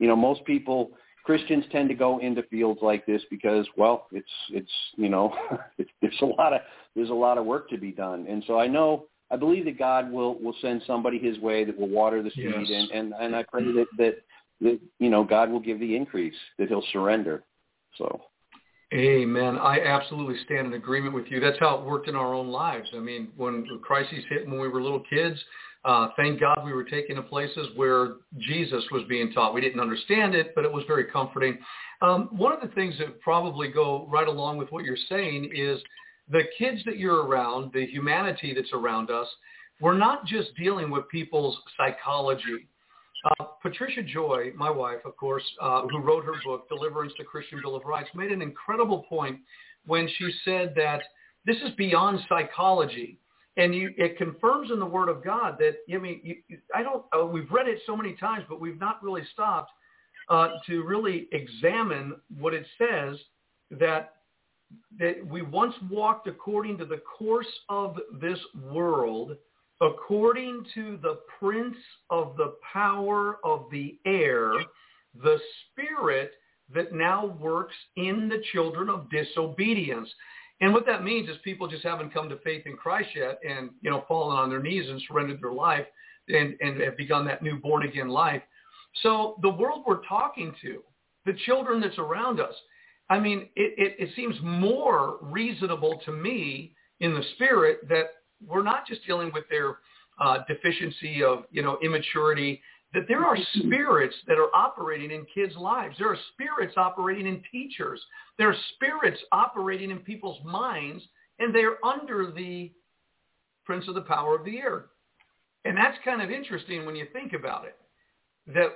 You 0.00 0.08
know, 0.08 0.16
most 0.16 0.44
people 0.44 0.90
Christians 1.24 1.64
tend 1.72 1.88
to 1.88 1.94
go 1.94 2.18
into 2.18 2.42
fields 2.44 2.80
like 2.82 3.06
this 3.06 3.22
because, 3.30 3.66
well, 3.76 4.06
it's 4.12 4.28
it's 4.50 4.70
you 4.96 5.08
know, 5.08 5.34
it's, 5.78 5.90
there's 6.00 6.18
a 6.22 6.26
lot 6.26 6.52
of 6.52 6.60
there's 6.94 7.10
a 7.10 7.14
lot 7.14 7.38
of 7.38 7.46
work 7.46 7.68
to 7.70 7.78
be 7.78 7.90
done, 7.90 8.26
and 8.28 8.44
so 8.46 8.58
I 8.58 8.66
know 8.66 9.06
I 9.30 9.36
believe 9.36 9.64
that 9.64 9.78
God 9.78 10.12
will 10.12 10.38
will 10.38 10.54
send 10.60 10.82
somebody 10.86 11.18
His 11.18 11.38
way 11.38 11.64
that 11.64 11.78
will 11.78 11.88
water 11.88 12.22
the 12.22 12.30
seed, 12.30 12.52
yes. 12.68 12.68
and 12.70 12.90
and 12.90 13.14
and 13.18 13.36
I 13.36 13.42
pray 13.42 13.64
that 13.64 13.86
that 13.96 14.16
that 14.60 14.78
you 14.98 15.10
know 15.10 15.24
God 15.24 15.50
will 15.50 15.60
give 15.60 15.80
the 15.80 15.96
increase, 15.96 16.36
that 16.58 16.68
He'll 16.68 16.84
surrender. 16.92 17.42
So. 17.96 18.20
Amen. 18.92 19.58
I 19.58 19.80
absolutely 19.80 20.36
stand 20.44 20.68
in 20.68 20.74
agreement 20.74 21.14
with 21.14 21.26
you. 21.26 21.40
That's 21.40 21.58
how 21.58 21.78
it 21.78 21.84
worked 21.84 22.06
in 22.06 22.14
our 22.14 22.32
own 22.32 22.48
lives. 22.48 22.88
I 22.94 23.00
mean, 23.00 23.28
when 23.36 23.66
crises 23.82 24.24
hit 24.28 24.46
when 24.46 24.60
we 24.60 24.68
were 24.68 24.80
little 24.80 25.02
kids, 25.10 25.42
uh, 25.84 26.08
thank 26.16 26.40
God 26.40 26.62
we 26.64 26.72
were 26.72 26.84
taken 26.84 27.16
to 27.16 27.22
places 27.22 27.68
where 27.76 28.14
Jesus 28.38 28.84
was 28.90 29.02
being 29.08 29.32
taught. 29.32 29.54
We 29.54 29.60
didn't 29.60 29.80
understand 29.80 30.34
it, 30.34 30.54
but 30.54 30.64
it 30.64 30.72
was 30.72 30.84
very 30.86 31.04
comforting. 31.04 31.58
Um, 32.00 32.28
one 32.32 32.52
of 32.52 32.60
the 32.60 32.74
things 32.74 32.94
that 32.98 33.20
probably 33.20 33.68
go 33.68 34.06
right 34.10 34.28
along 34.28 34.58
with 34.58 34.70
what 34.72 34.84
you're 34.84 34.96
saying 35.08 35.50
is 35.54 35.80
the 36.30 36.42
kids 36.58 36.80
that 36.86 36.98
you're 36.98 37.26
around, 37.26 37.72
the 37.74 37.86
humanity 37.86 38.54
that's 38.54 38.72
around 38.72 39.10
us, 39.10 39.28
we're 39.80 39.98
not 39.98 40.24
just 40.24 40.54
dealing 40.56 40.90
with 40.90 41.08
people's 41.08 41.58
psychology. 41.76 42.68
Uh, 43.24 43.44
Patricia 43.62 44.02
Joy, 44.02 44.52
my 44.54 44.70
wife, 44.70 45.00
of 45.04 45.16
course, 45.16 45.44
uh, 45.60 45.82
who 45.88 45.98
wrote 45.98 46.24
her 46.24 46.34
book, 46.44 46.68
Deliverance, 46.68 47.12
to 47.18 47.24
Christian 47.24 47.60
Bill 47.62 47.76
of 47.76 47.84
Rights, 47.84 48.08
made 48.14 48.32
an 48.32 48.42
incredible 48.42 49.04
point 49.08 49.38
when 49.86 50.08
she 50.16 50.30
said 50.44 50.74
that 50.76 51.02
this 51.46 51.56
is 51.56 51.74
beyond 51.76 52.20
psychology. 52.28 53.18
And 53.56 53.74
you, 53.74 53.90
it 53.96 54.18
confirms 54.18 54.70
in 54.72 54.80
the 54.80 54.86
Word 54.86 55.08
of 55.08 55.24
God 55.24 55.56
that, 55.58 55.76
I 55.92 55.98
mean, 55.98 56.20
you, 56.24 56.58
I 56.74 56.82
don't, 56.82 57.04
uh, 57.16 57.24
we've 57.24 57.50
read 57.50 57.68
it 57.68 57.78
so 57.86 57.96
many 57.96 58.14
times, 58.14 58.44
but 58.48 58.60
we've 58.60 58.80
not 58.80 59.02
really 59.02 59.22
stopped 59.32 59.70
uh, 60.28 60.48
to 60.66 60.82
really 60.82 61.28
examine 61.32 62.16
what 62.36 62.54
it 62.54 62.66
says 62.78 63.16
that 63.70 64.14
that 64.98 65.24
we 65.26 65.42
once 65.42 65.74
walked 65.90 66.26
according 66.26 66.78
to 66.78 66.84
the 66.84 67.00
course 67.18 67.46
of 67.68 67.96
this 68.20 68.38
world, 68.72 69.36
according 69.80 70.64
to 70.74 70.98
the 71.02 71.20
prince 71.38 71.76
of 72.10 72.36
the 72.36 72.54
power 72.72 73.38
of 73.44 73.66
the 73.70 73.98
air, 74.04 74.52
the 75.22 75.38
spirit 75.70 76.32
that 76.72 76.92
now 76.92 77.26
works 77.40 77.74
in 77.96 78.28
the 78.28 78.42
children 78.52 78.88
of 78.88 79.10
disobedience. 79.10 80.08
And 80.60 80.72
what 80.72 80.86
that 80.86 81.02
means 81.02 81.28
is 81.28 81.36
people 81.42 81.66
just 81.66 81.82
haven't 81.82 82.14
come 82.14 82.28
to 82.28 82.38
faith 82.38 82.62
in 82.66 82.76
Christ 82.76 83.10
yet 83.14 83.40
and, 83.48 83.70
you 83.80 83.90
know, 83.90 84.04
fallen 84.06 84.36
on 84.38 84.48
their 84.48 84.62
knees 84.62 84.88
and 84.88 85.02
surrendered 85.08 85.40
their 85.42 85.52
life 85.52 85.86
and, 86.28 86.54
and 86.60 86.80
have 86.80 86.96
begun 86.96 87.26
that 87.26 87.42
new 87.42 87.58
born 87.58 87.84
again 87.84 88.08
life. 88.08 88.42
So 89.02 89.36
the 89.42 89.50
world 89.50 89.82
we're 89.86 90.06
talking 90.06 90.54
to, 90.62 90.82
the 91.26 91.34
children 91.44 91.80
that's 91.80 91.98
around 91.98 92.40
us, 92.40 92.54
I 93.10 93.18
mean, 93.18 93.48
it, 93.56 93.74
it, 93.76 93.96
it 93.98 94.14
seems 94.14 94.36
more 94.42 95.18
reasonable 95.20 96.00
to 96.04 96.12
me 96.12 96.74
in 97.00 97.14
the 97.14 97.24
spirit 97.34 97.88
that 97.88 98.06
we're 98.46 98.62
not 98.62 98.86
just 98.86 99.04
dealing 99.06 99.30
with 99.34 99.44
their 99.50 99.78
uh, 100.20 100.38
deficiency 100.48 101.22
of, 101.22 101.44
you 101.50 101.62
know, 101.62 101.78
immaturity, 101.82 102.62
that 102.94 103.08
there 103.08 103.24
are 103.24 103.36
hmm. 103.36 103.66
spirits 103.68 104.14
that 104.26 104.38
are 104.38 104.54
operating 104.54 105.10
in 105.10 105.26
kids' 105.34 105.56
lives. 105.56 105.96
There 105.98 106.10
are 106.10 106.18
spirits 106.32 106.74
operating 106.76 107.26
in 107.26 107.42
teachers. 107.52 108.00
There 108.38 108.48
are 108.48 108.56
spirits 108.74 109.20
operating 109.32 109.90
in 109.90 109.98
people's 109.98 110.42
minds, 110.44 111.02
and 111.38 111.54
they're 111.54 111.84
under 111.84 112.30
the 112.30 112.72
prince 113.64 113.86
of 113.88 113.94
the 113.94 114.02
power 114.02 114.36
of 114.36 114.44
the 114.44 114.58
air. 114.58 114.86
And 115.64 115.76
that's 115.76 115.96
kind 116.04 116.22
of 116.22 116.30
interesting 116.30 116.86
when 116.86 116.94
you 116.94 117.06
think 117.12 117.32
about 117.32 117.64
it, 117.64 117.76
that 118.54 118.68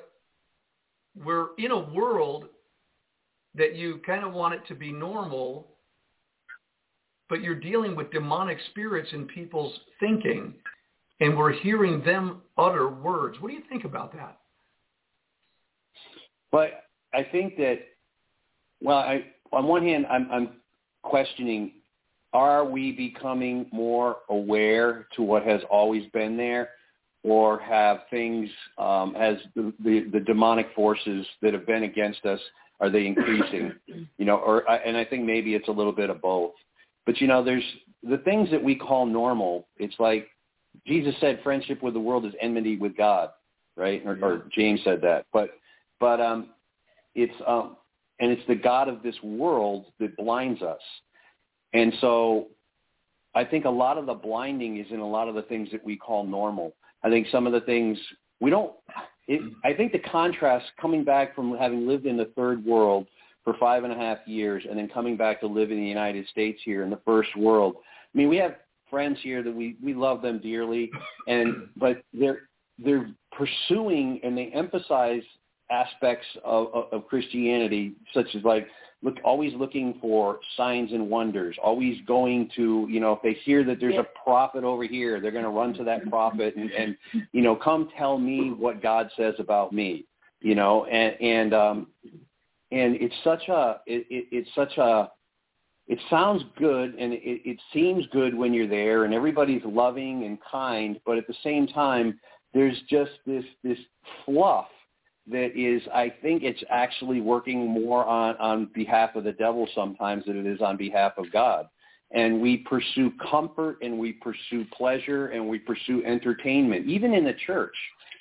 we're 1.24 1.48
in 1.58 1.70
a 1.70 1.78
world 1.78 2.46
that 3.54 3.76
you 3.76 4.00
kind 4.06 4.24
of 4.24 4.32
want 4.32 4.54
it 4.54 4.62
to 4.68 4.74
be 4.74 4.92
normal, 4.92 5.68
but 7.28 7.42
you're 7.42 7.54
dealing 7.54 7.94
with 7.94 8.10
demonic 8.10 8.58
spirits 8.70 9.10
in 9.12 9.26
people's 9.26 9.78
thinking, 10.00 10.54
and 11.20 11.36
we're 11.36 11.52
hearing 11.52 12.02
them 12.04 12.42
utter 12.56 12.88
words. 12.88 13.40
What 13.40 13.48
do 13.48 13.54
you 13.54 13.62
think 13.68 13.84
about 13.84 14.12
that? 14.14 14.38
Well, 16.52 16.68
I 17.12 17.24
think 17.24 17.56
that, 17.56 17.80
well, 18.82 18.98
I, 18.98 19.24
on 19.52 19.66
one 19.66 19.82
hand, 19.82 20.06
I'm, 20.10 20.30
I'm 20.30 20.48
questioning, 21.02 21.72
are 22.32 22.64
we 22.64 22.92
becoming 22.92 23.66
more 23.72 24.18
aware 24.28 25.06
to 25.16 25.22
what 25.22 25.42
has 25.44 25.60
always 25.70 26.04
been 26.12 26.36
there? 26.36 26.70
Or 27.24 27.58
have 27.58 28.02
things, 28.10 28.48
um, 28.78 29.16
as 29.16 29.36
the, 29.56 29.72
the, 29.82 30.06
the 30.12 30.20
demonic 30.20 30.68
forces 30.74 31.26
that 31.42 31.52
have 31.52 31.66
been 31.66 31.82
against 31.82 32.24
us 32.24 32.40
are 32.80 32.90
they 32.90 33.06
increasing? 33.06 33.72
you 34.18 34.24
know, 34.24 34.36
or 34.36 34.70
and 34.70 34.96
I 34.96 35.04
think 35.04 35.24
maybe 35.24 35.54
it's 35.54 35.68
a 35.68 35.72
little 35.72 35.92
bit 35.92 36.10
of 36.10 36.20
both. 36.20 36.52
But 37.06 37.20
you 37.20 37.26
know, 37.26 37.42
there's 37.42 37.64
the 38.02 38.18
things 38.18 38.50
that 38.50 38.62
we 38.62 38.74
call 38.74 39.06
normal. 39.06 39.66
It's 39.78 39.94
like 39.98 40.28
Jesus 40.88 41.14
said, 41.20 41.40
friendship 41.42 41.82
with 41.82 41.94
the 41.94 42.00
world 42.00 42.24
is 42.24 42.32
enmity 42.40 42.76
with 42.76 42.96
God, 42.96 43.30
right? 43.76 44.02
Or, 44.04 44.18
or 44.22 44.44
James 44.52 44.80
said 44.82 45.00
that. 45.02 45.26
But 45.32 45.50
but 46.00 46.20
um, 46.20 46.50
it's 47.14 47.34
um, 47.46 47.76
and 48.18 48.32
it's 48.32 48.46
the 48.48 48.54
God 48.54 48.88
of 48.88 49.02
this 49.02 49.14
world 49.22 49.86
that 50.00 50.16
blinds 50.16 50.62
us. 50.62 50.80
And 51.74 51.92
so 52.00 52.48
I 53.34 53.44
think 53.44 53.66
a 53.66 53.70
lot 53.70 53.98
of 53.98 54.06
the 54.06 54.14
blinding 54.14 54.78
is 54.78 54.86
in 54.90 55.00
a 55.00 55.08
lot 55.08 55.28
of 55.28 55.34
the 55.34 55.42
things 55.42 55.68
that 55.72 55.84
we 55.84 55.96
call 55.96 56.24
normal. 56.24 56.74
I 57.04 57.10
think 57.10 57.28
some 57.30 57.46
of 57.46 57.52
the 57.52 57.60
things 57.60 57.98
we 58.40 58.50
don't 58.50 58.72
it, 59.28 59.42
I 59.62 59.74
think 59.74 59.92
the 59.92 59.98
contrast 59.98 60.66
coming 60.80 61.04
back 61.04 61.34
from 61.34 61.56
having 61.56 61.86
lived 61.86 62.06
in 62.06 62.16
the 62.16 62.30
third 62.36 62.64
world 62.64 63.06
for 63.44 63.54
five 63.60 63.84
and 63.84 63.92
a 63.92 63.96
half 63.96 64.18
years 64.26 64.64
and 64.68 64.78
then 64.78 64.88
coming 64.88 65.16
back 65.16 65.40
to 65.40 65.46
live 65.46 65.70
in 65.70 65.78
the 65.78 65.86
United 65.86 66.26
States 66.28 66.60
here 66.64 66.82
in 66.82 66.90
the 66.90 67.00
first 67.04 67.36
world. 67.36 67.76
I 67.78 68.18
mean, 68.18 68.28
we 68.28 68.38
have 68.38 68.56
friends 68.90 69.18
here 69.22 69.42
that 69.42 69.54
we 69.54 69.76
we 69.82 69.94
love 69.94 70.22
them 70.22 70.38
dearly, 70.38 70.90
and 71.26 71.68
but 71.76 72.02
they're 72.12 72.48
they're 72.78 73.10
pursuing 73.32 74.20
and 74.22 74.36
they 74.36 74.46
emphasize 74.54 75.22
aspects 75.70 76.26
of, 76.44 76.68
of, 76.72 76.92
of 76.92 77.06
Christianity, 77.08 77.92
such 78.14 78.26
as 78.34 78.42
like 78.42 78.68
look 79.02 79.16
always 79.24 79.52
looking 79.54 79.98
for 80.00 80.40
signs 80.56 80.90
and 80.92 81.08
wonders 81.08 81.56
always 81.62 81.96
going 82.06 82.50
to 82.56 82.86
you 82.90 82.98
know 82.98 83.12
if 83.12 83.22
they 83.22 83.34
hear 83.44 83.62
that 83.62 83.78
there's 83.78 83.94
a 83.94 84.06
prophet 84.24 84.64
over 84.64 84.82
here 84.82 85.20
they're 85.20 85.30
going 85.30 85.44
to 85.44 85.50
run 85.50 85.72
to 85.72 85.84
that 85.84 86.04
prophet 86.10 86.56
and, 86.56 86.68
and 86.72 86.96
you 87.30 87.40
know 87.40 87.54
come 87.54 87.88
tell 87.96 88.18
me 88.18 88.50
what 88.50 88.82
god 88.82 89.08
says 89.16 89.34
about 89.38 89.72
me 89.72 90.04
you 90.40 90.54
know? 90.54 90.84
And 90.86 91.20
and 91.20 91.54
um 91.54 91.86
and 92.70 92.96
it's 92.96 93.14
such 93.24 93.48
a 93.48 93.80
it, 93.86 94.06
it 94.10 94.26
it's 94.30 94.50
such 94.54 94.76
a 94.78 95.10
it 95.88 95.98
sounds 96.10 96.42
good 96.58 96.94
and 96.94 97.12
it, 97.12 97.20
it 97.44 97.58
seems 97.72 98.06
good 98.12 98.34
when 98.34 98.54
you're 98.54 98.68
there 98.68 99.04
and 99.04 99.12
everybody's 99.12 99.62
loving 99.64 100.24
and 100.24 100.38
kind 100.50 101.00
but 101.04 101.18
at 101.18 101.26
the 101.26 101.34
same 101.42 101.66
time 101.66 102.18
there's 102.54 102.76
just 102.88 103.12
this 103.26 103.44
this 103.62 103.78
fluff 104.24 104.68
that 105.30 105.56
is, 105.56 105.82
I 105.94 106.12
think 106.22 106.42
it's 106.42 106.62
actually 106.70 107.20
working 107.20 107.66
more 107.66 108.04
on, 108.04 108.36
on 108.36 108.70
behalf 108.74 109.14
of 109.14 109.24
the 109.24 109.32
devil 109.32 109.68
sometimes 109.74 110.24
than 110.26 110.38
it 110.38 110.46
is 110.46 110.60
on 110.60 110.76
behalf 110.76 111.12
of 111.18 111.30
God. 111.32 111.68
And 112.10 112.40
we 112.40 112.58
pursue 112.58 113.12
comfort 113.30 113.78
and 113.82 113.98
we 113.98 114.12
pursue 114.12 114.64
pleasure 114.72 115.28
and 115.28 115.46
we 115.46 115.58
pursue 115.58 116.02
entertainment, 116.06 116.86
even 116.86 117.12
in 117.12 117.24
the 117.24 117.34
church. 117.46 117.74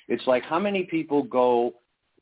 It's 0.08 0.26
like 0.26 0.42
how 0.42 0.58
many 0.58 0.84
people 0.84 1.22
go 1.22 1.74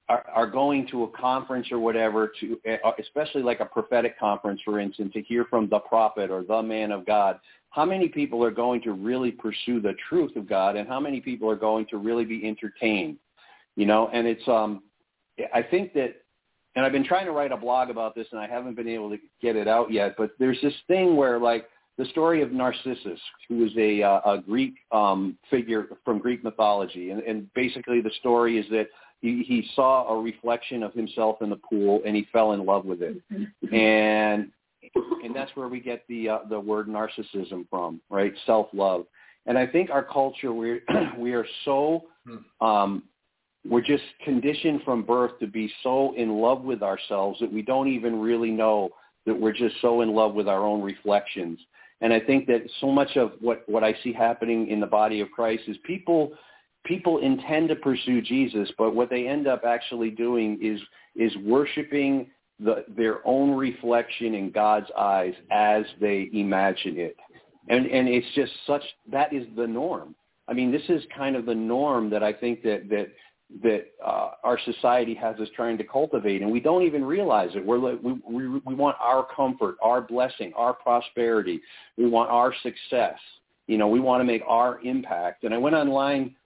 are, 0.09 0.25
are 0.35 0.47
going 0.47 0.87
to 0.89 1.05
a 1.05 1.09
conference 1.09 1.69
or 1.73 1.79
whatever 1.79 2.33
to, 2.41 2.59
uh, 2.85 2.93
especially 3.01 3.43
like 3.43 3.61
a 3.61 3.65
prophetic 3.65 4.19
conference, 4.19 4.61
for 4.65 4.79
instance, 4.79 5.13
to 5.13 5.23
hear 5.23 5.45
from 5.47 5.69
the 5.69 5.81
prophet 5.81 6.31
or 6.31 6.45
the 6.45 6.63
man 6.63 6.93
of 6.93 7.05
God. 7.07 7.41
How 7.71 7.85
many 7.85 8.09
people 8.09 8.43
are 8.45 8.51
going 8.51 8.81
to 8.83 8.93
really 8.93 9.31
pursue 9.31 9.81
the 9.81 9.95
truth 10.09 10.37
of 10.37 10.49
God, 10.49 10.77
and 10.77 10.89
how 10.89 11.01
many 11.01 11.21
people 11.21 11.51
are 11.51 11.57
going 11.57 11.87
to 11.91 11.99
really 11.99 12.25
be 12.25 12.47
entertained? 12.47 13.19
you 13.77 13.85
know, 13.87 14.09
and 14.13 14.27
it's 14.27 14.47
um, 14.49 14.83
I 15.55 15.63
think 15.63 15.93
that, 15.93 16.17
and 16.75 16.85
I've 16.85 16.93
been 16.93 17.05
trying 17.05 17.27
to 17.27 17.33
write 17.33 17.53
a 17.53 17.57
blog 17.57 17.91
about 17.91 18.15
this, 18.15 18.27
and 18.33 18.41
I 18.41 18.49
haven't 18.49 18.75
been 18.75 18.89
able 18.89 19.11
to 19.11 19.19
get 19.41 19.55
it 19.55 19.69
out 19.69 19.93
yet. 19.93 20.15
But 20.19 20.31
there's 20.39 20.61
this 20.63 20.75
thing 20.89 21.15
where 21.15 21.39
like 21.39 21.69
the 21.99 22.07
story 22.07 22.43
of 22.43 22.53
Narcissus, 22.53 23.21
who 23.49 23.59
was 23.59 23.71
a, 23.77 24.03
uh, 24.03 24.21
a 24.25 24.39
Greek 24.39 24.75
um, 24.93 25.39
figure 25.51 25.87
from 26.05 26.19
Greek 26.19 26.43
mythology, 26.43 27.11
and, 27.11 27.23
and 27.23 27.53
basically 27.55 28.01
the 28.01 28.11
story 28.19 28.59
is 28.59 28.67
that 28.71 28.89
he, 29.21 29.43
he 29.47 29.69
saw 29.75 30.09
a 30.09 30.21
reflection 30.21 30.83
of 30.83 30.93
himself 30.93 31.39
in 31.41 31.51
the 31.51 31.57
pool, 31.57 32.01
and 32.07 32.15
he 32.15 32.27
fell 32.33 32.53
in 32.53 32.65
love 32.65 32.85
with 32.85 33.03
it, 33.03 33.17
and 33.73 34.51
and 35.25 35.35
that's 35.35 35.51
where 35.55 35.69
we 35.69 35.81
get 35.81 36.05
the 36.09 36.29
uh, 36.29 36.39
the 36.49 36.59
word 36.59 36.89
narcissism 36.89 37.69
from, 37.69 38.01
right? 38.11 38.33
Self 38.45 38.69
love. 38.73 39.07
And 39.47 39.57
I 39.57 39.67
think 39.67 39.91
our 39.91 40.05
culture 40.05 40.53
we 40.53 40.81
we 41.19 41.33
are 41.33 41.47
so 41.65 42.05
hmm. 42.27 42.67
um, 42.67 43.03
we're 43.69 43.81
just 43.81 44.05
conditioned 44.25 44.83
from 44.85 45.03
birth 45.03 45.39
to 45.41 45.47
be 45.47 45.71
so 45.83 46.15
in 46.17 46.41
love 46.41 46.63
with 46.63 46.83
ourselves 46.83 47.41
that 47.41 47.53
we 47.53 47.63
don't 47.63 47.89
even 47.89 48.21
really 48.21 48.51
know 48.51 48.91
that 49.25 49.35
we're 49.39 49.53
just 49.53 49.75
so 49.81 50.03
in 50.03 50.15
love 50.15 50.35
with 50.35 50.49
our 50.49 50.65
own 50.65 50.81
reflections. 50.83 51.59
And 52.01 52.13
I 52.13 52.21
think 52.21 52.47
that 52.47 52.63
so 52.81 52.93
much 52.93 53.17
of 53.17 53.33
what, 53.41 53.69
what 53.69 53.83
I 53.83 53.95
see 54.05 54.13
happening 54.13 54.69
in 54.69 54.81
the 54.81 54.87
body 54.87 55.21
of 55.21 55.31
Christ 55.31 55.63
is 55.67 55.77
people 55.85 56.33
people 56.87 57.19
intend 57.19 57.69
to 57.69 57.77
pursue 57.77 58.23
Jesus, 58.23 58.71
but 58.79 58.95
what 58.95 59.11
they 59.11 59.27
end 59.27 59.47
up 59.47 59.63
actually 59.67 60.11
doing 60.11 60.59
is 60.63 60.81
is 61.15 61.37
worshiping 61.45 62.31
the, 62.61 62.85
their 62.89 63.27
own 63.27 63.57
reflection 63.57 64.35
in 64.35 64.51
God's 64.51 64.91
eyes 64.99 65.35
as 65.51 65.85
they 66.01 66.31
imagine 66.33 66.99
it. 66.99 67.17
And 67.69 67.87
and 67.87 68.09
it's 68.09 68.27
just 68.35 68.53
such 68.67 68.83
that 69.11 69.33
is 69.33 69.47
the 69.57 69.67
norm. 69.67 70.15
I 70.49 70.53
mean, 70.53 70.71
this 70.71 70.83
is 70.89 71.03
kind 71.17 71.35
of 71.37 71.45
the 71.45 71.55
norm 71.55 72.09
that 72.11 72.23
I 72.23 72.33
think 72.33 72.63
that 72.63 72.89
that 72.89 73.09
that 73.63 73.87
uh, 74.05 74.31
our 74.43 74.59
society 74.65 75.15
has 75.15 75.37
us 75.37 75.49
trying 75.55 75.79
to 75.79 75.85
cultivate, 75.85 76.43
and 76.43 76.51
we 76.51 76.61
don't 76.61 76.83
even 76.83 77.05
realize 77.05 77.51
it. 77.55 77.65
We're 77.65 77.97
we, 77.97 78.21
we 78.29 78.61
we 78.65 78.75
want 78.75 78.97
our 79.01 79.27
comfort, 79.35 79.77
our 79.83 80.01
blessing, 80.01 80.53
our 80.57 80.73
prosperity. 80.73 81.61
We 81.97 82.09
want 82.09 82.31
our 82.31 82.55
success. 82.63 83.19
You 83.67 83.79
know, 83.79 83.89
we 83.89 83.99
want 84.01 84.21
to 84.21 84.25
make 84.25 84.43
our 84.47 84.81
impact. 84.83 85.45
And 85.45 85.53
I 85.53 85.59
went 85.59 85.75
online, 85.75 86.37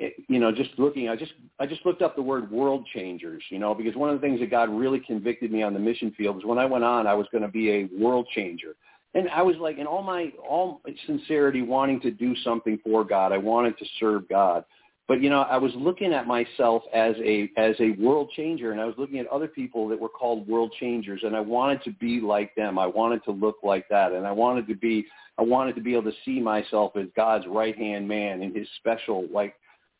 eh, 0.00 0.10
you 0.28 0.38
know, 0.38 0.52
just 0.52 0.70
looking. 0.78 1.08
I 1.08 1.16
just 1.16 1.32
I 1.58 1.66
just 1.66 1.84
looked 1.84 2.02
up 2.02 2.16
the 2.16 2.22
word 2.22 2.50
world 2.50 2.86
changers. 2.94 3.42
You 3.50 3.58
know, 3.58 3.74
because 3.74 3.96
one 3.96 4.10
of 4.10 4.20
the 4.20 4.26
things 4.26 4.40
that 4.40 4.50
God 4.50 4.70
really 4.70 5.00
convicted 5.00 5.50
me 5.50 5.62
on 5.62 5.74
the 5.74 5.80
mission 5.80 6.12
field 6.16 6.36
was 6.36 6.44
when 6.44 6.58
I 6.58 6.64
went 6.64 6.84
on, 6.84 7.06
I 7.06 7.14
was 7.14 7.26
going 7.32 7.42
to 7.42 7.48
be 7.48 7.70
a 7.70 7.88
world 7.98 8.26
changer. 8.34 8.74
And 9.14 9.30
I 9.30 9.40
was 9.40 9.56
like, 9.56 9.78
in 9.78 9.86
all 9.86 10.02
my 10.02 10.32
all 10.48 10.82
sincerity, 11.06 11.62
wanting 11.62 12.00
to 12.00 12.10
do 12.10 12.34
something 12.44 12.78
for 12.84 13.04
God. 13.04 13.32
I 13.32 13.38
wanted 13.38 13.78
to 13.78 13.84
serve 13.98 14.28
God 14.28 14.64
but 15.08 15.22
you 15.22 15.30
know, 15.30 15.42
I 15.42 15.56
was 15.56 15.70
looking 15.76 16.12
at 16.12 16.26
myself 16.26 16.82
as 16.92 17.14
a 17.22 17.48
as 17.56 17.76
a 17.78 17.90
world 17.92 18.30
changer, 18.34 18.72
and 18.72 18.80
I 18.80 18.84
was 18.86 18.94
looking 18.98 19.20
at 19.20 19.26
other 19.28 19.46
people 19.46 19.88
that 19.88 20.00
were 20.00 20.08
called 20.08 20.48
world 20.48 20.74
changers, 20.80 21.20
and 21.22 21.36
I 21.36 21.40
wanted 21.40 21.82
to 21.84 21.92
be 21.92 22.20
like 22.20 22.54
them. 22.56 22.76
I 22.78 22.86
wanted 22.86 23.22
to 23.24 23.30
look 23.30 23.58
like 23.62 23.88
that, 23.88 24.12
and 24.12 24.26
I 24.26 24.32
wanted 24.32 24.66
to 24.66 24.74
be 24.74 25.06
I 25.38 25.42
wanted 25.42 25.76
to 25.76 25.80
be 25.80 25.92
able 25.92 26.10
to 26.10 26.16
see 26.24 26.40
myself 26.40 26.96
as 26.96 27.06
God's 27.14 27.46
right 27.46 27.76
hand 27.76 28.08
man 28.08 28.42
and 28.42 28.56
His 28.56 28.66
special, 28.78 29.26
like 29.32 29.54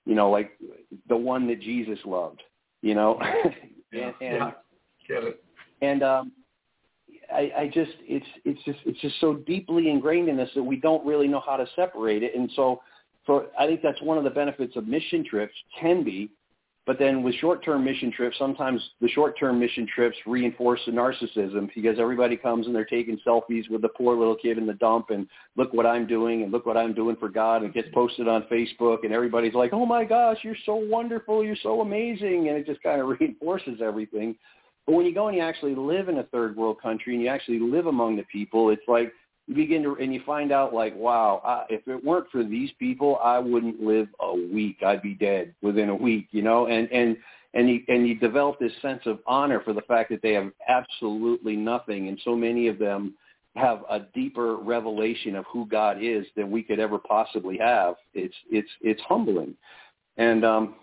you 0.06 0.14
know, 0.14 0.30
like 0.30 0.52
the 1.08 1.16
one 1.16 1.46
that 1.48 1.60
Jesus 1.60 1.98
loved. 2.06 2.42
You 2.82 2.94
know, 2.94 3.18
yeah, 3.92 4.12
and, 4.20 4.42
and 4.42 4.52
get 5.08 5.24
it. 5.24 5.42
And 5.82 6.02
um, 6.02 6.32
I, 7.32 7.50
I 7.58 7.70
just 7.72 7.92
it's 8.02 8.26
it's 8.44 8.62
just 8.64 8.78
it's 8.86 9.00
just 9.00 9.20
so 9.20 9.34
deeply 9.34 9.90
ingrained 9.90 10.28
in 10.28 10.38
us 10.40 10.48
that 10.54 10.62
we 10.62 10.76
don't 10.76 11.04
really 11.04 11.28
know 11.28 11.42
how 11.44 11.56
to 11.56 11.66
separate 11.74 12.22
it, 12.22 12.34
and 12.34 12.50
so 12.54 12.80
for 13.24 13.46
I 13.58 13.66
think 13.66 13.80
that's 13.82 14.00
one 14.00 14.18
of 14.18 14.24
the 14.24 14.30
benefits 14.30 14.76
of 14.76 14.86
mission 14.86 15.24
trips 15.28 15.54
can 15.80 16.04
be. 16.04 16.30
But 16.86 17.00
then 17.00 17.24
with 17.24 17.34
short-term 17.36 17.84
mission 17.84 18.12
trips, 18.12 18.38
sometimes 18.38 18.80
the 19.00 19.08
short-term 19.08 19.58
mission 19.58 19.88
trips 19.92 20.16
reinforce 20.24 20.80
the 20.86 20.92
narcissism 20.92 21.68
because 21.74 21.98
everybody 21.98 22.36
comes 22.36 22.66
and 22.66 22.74
they're 22.74 22.84
taking 22.84 23.18
selfies 23.26 23.68
with 23.68 23.82
the 23.82 23.88
poor 23.88 24.16
little 24.16 24.36
kid 24.36 24.56
in 24.56 24.66
the 24.66 24.74
dump 24.74 25.10
and 25.10 25.26
look 25.56 25.72
what 25.72 25.84
I'm 25.84 26.06
doing 26.06 26.44
and 26.44 26.52
look 26.52 26.64
what 26.64 26.76
I'm 26.76 26.94
doing 26.94 27.16
for 27.16 27.28
God 27.28 27.62
and 27.62 27.66
it 27.66 27.74
gets 27.74 27.92
posted 27.92 28.28
on 28.28 28.44
Facebook 28.44 28.98
and 29.02 29.12
everybody's 29.12 29.54
like, 29.54 29.72
oh 29.72 29.84
my 29.84 30.04
gosh, 30.04 30.38
you're 30.42 30.54
so 30.64 30.76
wonderful, 30.76 31.44
you're 31.44 31.56
so 31.60 31.80
amazing, 31.80 32.48
and 32.48 32.56
it 32.56 32.66
just 32.66 32.82
kind 32.84 33.00
of 33.00 33.08
reinforces 33.20 33.80
everything. 33.82 34.36
But 34.86 34.94
when 34.94 35.06
you 35.06 35.12
go 35.12 35.26
and 35.26 35.36
you 35.36 35.42
actually 35.42 35.74
live 35.74 36.08
in 36.08 36.18
a 36.18 36.24
third 36.24 36.56
world 36.56 36.80
country 36.80 37.14
and 37.14 37.22
you 37.22 37.28
actually 37.28 37.58
live 37.58 37.86
among 37.86 38.16
the 38.16 38.24
people, 38.30 38.70
it's 38.70 38.86
like 38.86 39.12
you 39.46 39.54
begin 39.54 39.82
to 39.82 39.96
and 39.96 40.12
you 40.12 40.20
find 40.26 40.52
out 40.52 40.74
like 40.74 40.94
wow 40.96 41.40
I, 41.44 41.72
if 41.72 41.86
it 41.86 42.04
weren't 42.04 42.30
for 42.30 42.42
these 42.42 42.70
people 42.78 43.18
i 43.22 43.38
wouldn't 43.38 43.80
live 43.80 44.08
a 44.20 44.34
week. 44.34 44.82
I'd 44.84 45.02
be 45.02 45.14
dead 45.14 45.54
within 45.62 45.88
a 45.88 45.94
week 45.94 46.28
you 46.30 46.42
know? 46.42 46.66
And 46.66 46.90
and 46.90 47.16
and 47.56 47.70
you 47.70 47.82
and 47.88 48.06
you 48.06 48.14
develop 48.14 48.58
this 48.58 48.72
sense 48.82 49.02
of 49.06 49.18
honor 49.26 49.60
for 49.60 49.72
the 49.72 49.80
fact 49.82 50.10
that 50.10 50.22
they 50.22 50.34
have 50.34 50.52
absolutely 50.68 51.56
nothing. 51.56 52.08
And 52.08 52.20
so 52.22 52.36
many 52.36 52.68
of 52.68 52.78
them 52.78 53.14
have 53.56 53.82
a 53.88 54.00
deeper 54.14 54.56
revelation 54.56 55.34
of 55.34 55.46
who 55.50 55.66
god 55.66 55.96
is 56.02 56.26
than 56.36 56.50
we 56.50 56.62
could 56.62 56.78
ever 56.78 56.98
possibly 56.98 57.56
have. 57.58 57.94
It's 58.14 58.34
it's 58.50 58.68
it's 58.82 59.00
humbling. 59.02 59.54
And 60.18 60.44
um 60.44 60.74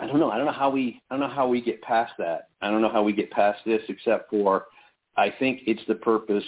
i 0.00 0.06
don't 0.06 0.20
know. 0.20 0.30
I 0.30 0.36
don't 0.36 0.46
know 0.46 0.52
how 0.52 0.70
we 0.70 1.02
i 1.10 1.14
don't 1.14 1.28
know 1.28 1.34
how 1.34 1.48
we 1.48 1.60
get 1.60 1.82
past 1.82 2.12
that. 2.18 2.48
I 2.62 2.70
don't 2.70 2.80
know 2.80 2.92
how 2.92 3.02
we 3.02 3.12
get 3.12 3.30
past 3.30 3.58
this 3.66 3.82
except 3.88 4.30
for 4.30 4.66
i 5.16 5.28
think 5.28 5.62
it's 5.66 5.82
the 5.88 5.96
purpose 5.96 6.44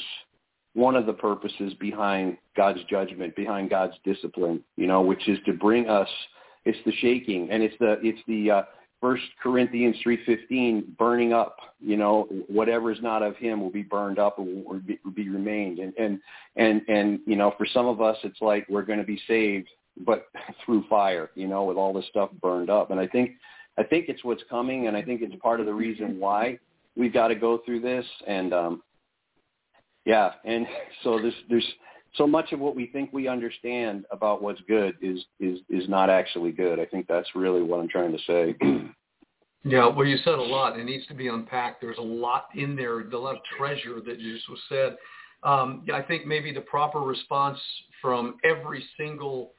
one 0.74 0.96
of 0.96 1.06
the 1.06 1.12
purposes 1.12 1.72
behind 1.80 2.36
God's 2.56 2.80
judgment, 2.90 3.34
behind 3.36 3.70
God's 3.70 3.94
discipline, 4.04 4.62
you 4.76 4.86
know, 4.86 5.00
which 5.00 5.28
is 5.28 5.38
to 5.46 5.52
bring 5.52 5.88
us, 5.88 6.08
it's 6.64 6.78
the 6.84 6.92
shaking 7.00 7.50
and 7.50 7.62
it's 7.62 7.74
the, 7.78 7.98
it's 8.02 8.20
the, 8.26 8.50
uh, 8.50 8.62
First 9.04 9.24
Corinthians 9.42 9.96
3.15, 10.02 10.96
burning 10.96 11.34
up, 11.34 11.58
you 11.78 11.98
know, 11.98 12.26
whatever 12.48 12.90
is 12.90 12.96
not 13.02 13.22
of 13.22 13.36
him 13.36 13.60
will 13.60 13.68
be 13.68 13.82
burned 13.82 14.18
up 14.18 14.38
will 14.38 14.80
be, 14.86 14.98
be 15.14 15.28
remained. 15.28 15.78
And, 15.78 15.92
and, 15.98 16.20
and, 16.56 16.80
and, 16.88 17.20
you 17.26 17.36
know, 17.36 17.52
for 17.58 17.66
some 17.66 17.84
of 17.84 18.00
us, 18.00 18.16
it's 18.24 18.40
like 18.40 18.66
we're 18.70 18.80
going 18.80 19.00
to 19.00 19.04
be 19.04 19.20
saved, 19.28 19.68
but 20.06 20.28
through 20.64 20.84
fire, 20.88 21.28
you 21.34 21.46
know, 21.46 21.64
with 21.64 21.76
all 21.76 21.92
this 21.92 22.06
stuff 22.08 22.30
burned 22.40 22.70
up. 22.70 22.92
And 22.92 22.98
I 22.98 23.06
think, 23.06 23.32
I 23.76 23.82
think 23.82 24.06
it's 24.08 24.24
what's 24.24 24.42
coming. 24.48 24.86
And 24.86 24.96
I 24.96 25.02
think 25.02 25.20
it's 25.20 25.36
part 25.42 25.60
of 25.60 25.66
the 25.66 25.74
reason 25.74 26.18
why 26.18 26.58
we've 26.96 27.12
got 27.12 27.28
to 27.28 27.34
go 27.34 27.60
through 27.66 27.80
this. 27.80 28.06
And, 28.26 28.54
um, 28.54 28.82
yeah, 30.04 30.32
and 30.44 30.66
so 31.02 31.18
there's 31.20 31.34
there's 31.48 31.66
so 32.16 32.26
much 32.26 32.52
of 32.52 32.60
what 32.60 32.76
we 32.76 32.86
think 32.86 33.12
we 33.12 33.26
understand 33.28 34.04
about 34.10 34.42
what's 34.42 34.60
good 34.68 34.96
is 35.00 35.24
is 35.40 35.60
is 35.68 35.88
not 35.88 36.10
actually 36.10 36.52
good. 36.52 36.78
I 36.78 36.86
think 36.86 37.06
that's 37.08 37.28
really 37.34 37.62
what 37.62 37.80
I'm 37.80 37.88
trying 37.88 38.12
to 38.12 38.22
say. 38.26 38.56
Yeah, 39.66 39.88
well, 39.88 40.06
you 40.06 40.18
said 40.18 40.34
a 40.34 40.42
lot. 40.42 40.78
It 40.78 40.84
needs 40.84 41.06
to 41.06 41.14
be 41.14 41.28
unpacked. 41.28 41.80
There's 41.80 41.96
a 41.96 42.02
lot 42.02 42.48
in 42.54 42.76
there, 42.76 43.00
a 43.00 43.18
lot 43.18 43.36
of 43.36 43.40
treasure 43.56 43.98
that 44.04 44.18
just 44.18 44.46
was 44.50 44.58
said. 44.68 44.98
Um, 45.42 45.86
I 45.92 46.02
think 46.02 46.26
maybe 46.26 46.52
the 46.52 46.60
proper 46.60 47.00
response 47.00 47.58
from 48.02 48.36
every 48.44 48.84
single 48.98 49.52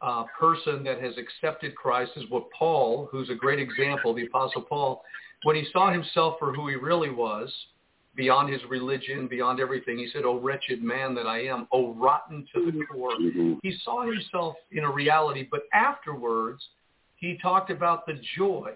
uh, 0.00 0.24
person 0.38 0.84
that 0.84 1.00
has 1.00 1.14
accepted 1.18 1.74
Christ 1.74 2.12
is 2.14 2.24
what 2.28 2.44
Paul, 2.56 3.08
who's 3.10 3.30
a 3.30 3.34
great 3.34 3.58
example, 3.58 4.14
the 4.14 4.26
Apostle 4.26 4.62
Paul, 4.62 5.02
when 5.42 5.56
he 5.56 5.66
saw 5.72 5.92
himself 5.92 6.36
for 6.38 6.52
who 6.52 6.68
he 6.68 6.76
really 6.76 7.10
was, 7.10 7.52
beyond 8.18 8.52
his 8.52 8.60
religion, 8.68 9.28
beyond 9.28 9.60
everything. 9.60 9.96
He 9.96 10.08
said, 10.12 10.24
"Oh 10.24 10.40
wretched 10.40 10.82
man 10.82 11.14
that 11.14 11.26
I 11.26 11.44
am, 11.44 11.68
oh 11.72 11.94
rotten 11.94 12.44
to 12.52 12.72
the 12.72 12.84
core." 12.92 13.12
Mm-hmm. 13.12 13.54
He 13.62 13.78
saw 13.84 14.02
himself 14.02 14.56
in 14.72 14.82
a 14.82 14.90
reality, 14.90 15.46
but 15.48 15.62
afterwards, 15.72 16.60
he 17.14 17.38
talked 17.40 17.70
about 17.70 18.06
the 18.06 18.20
joy. 18.36 18.72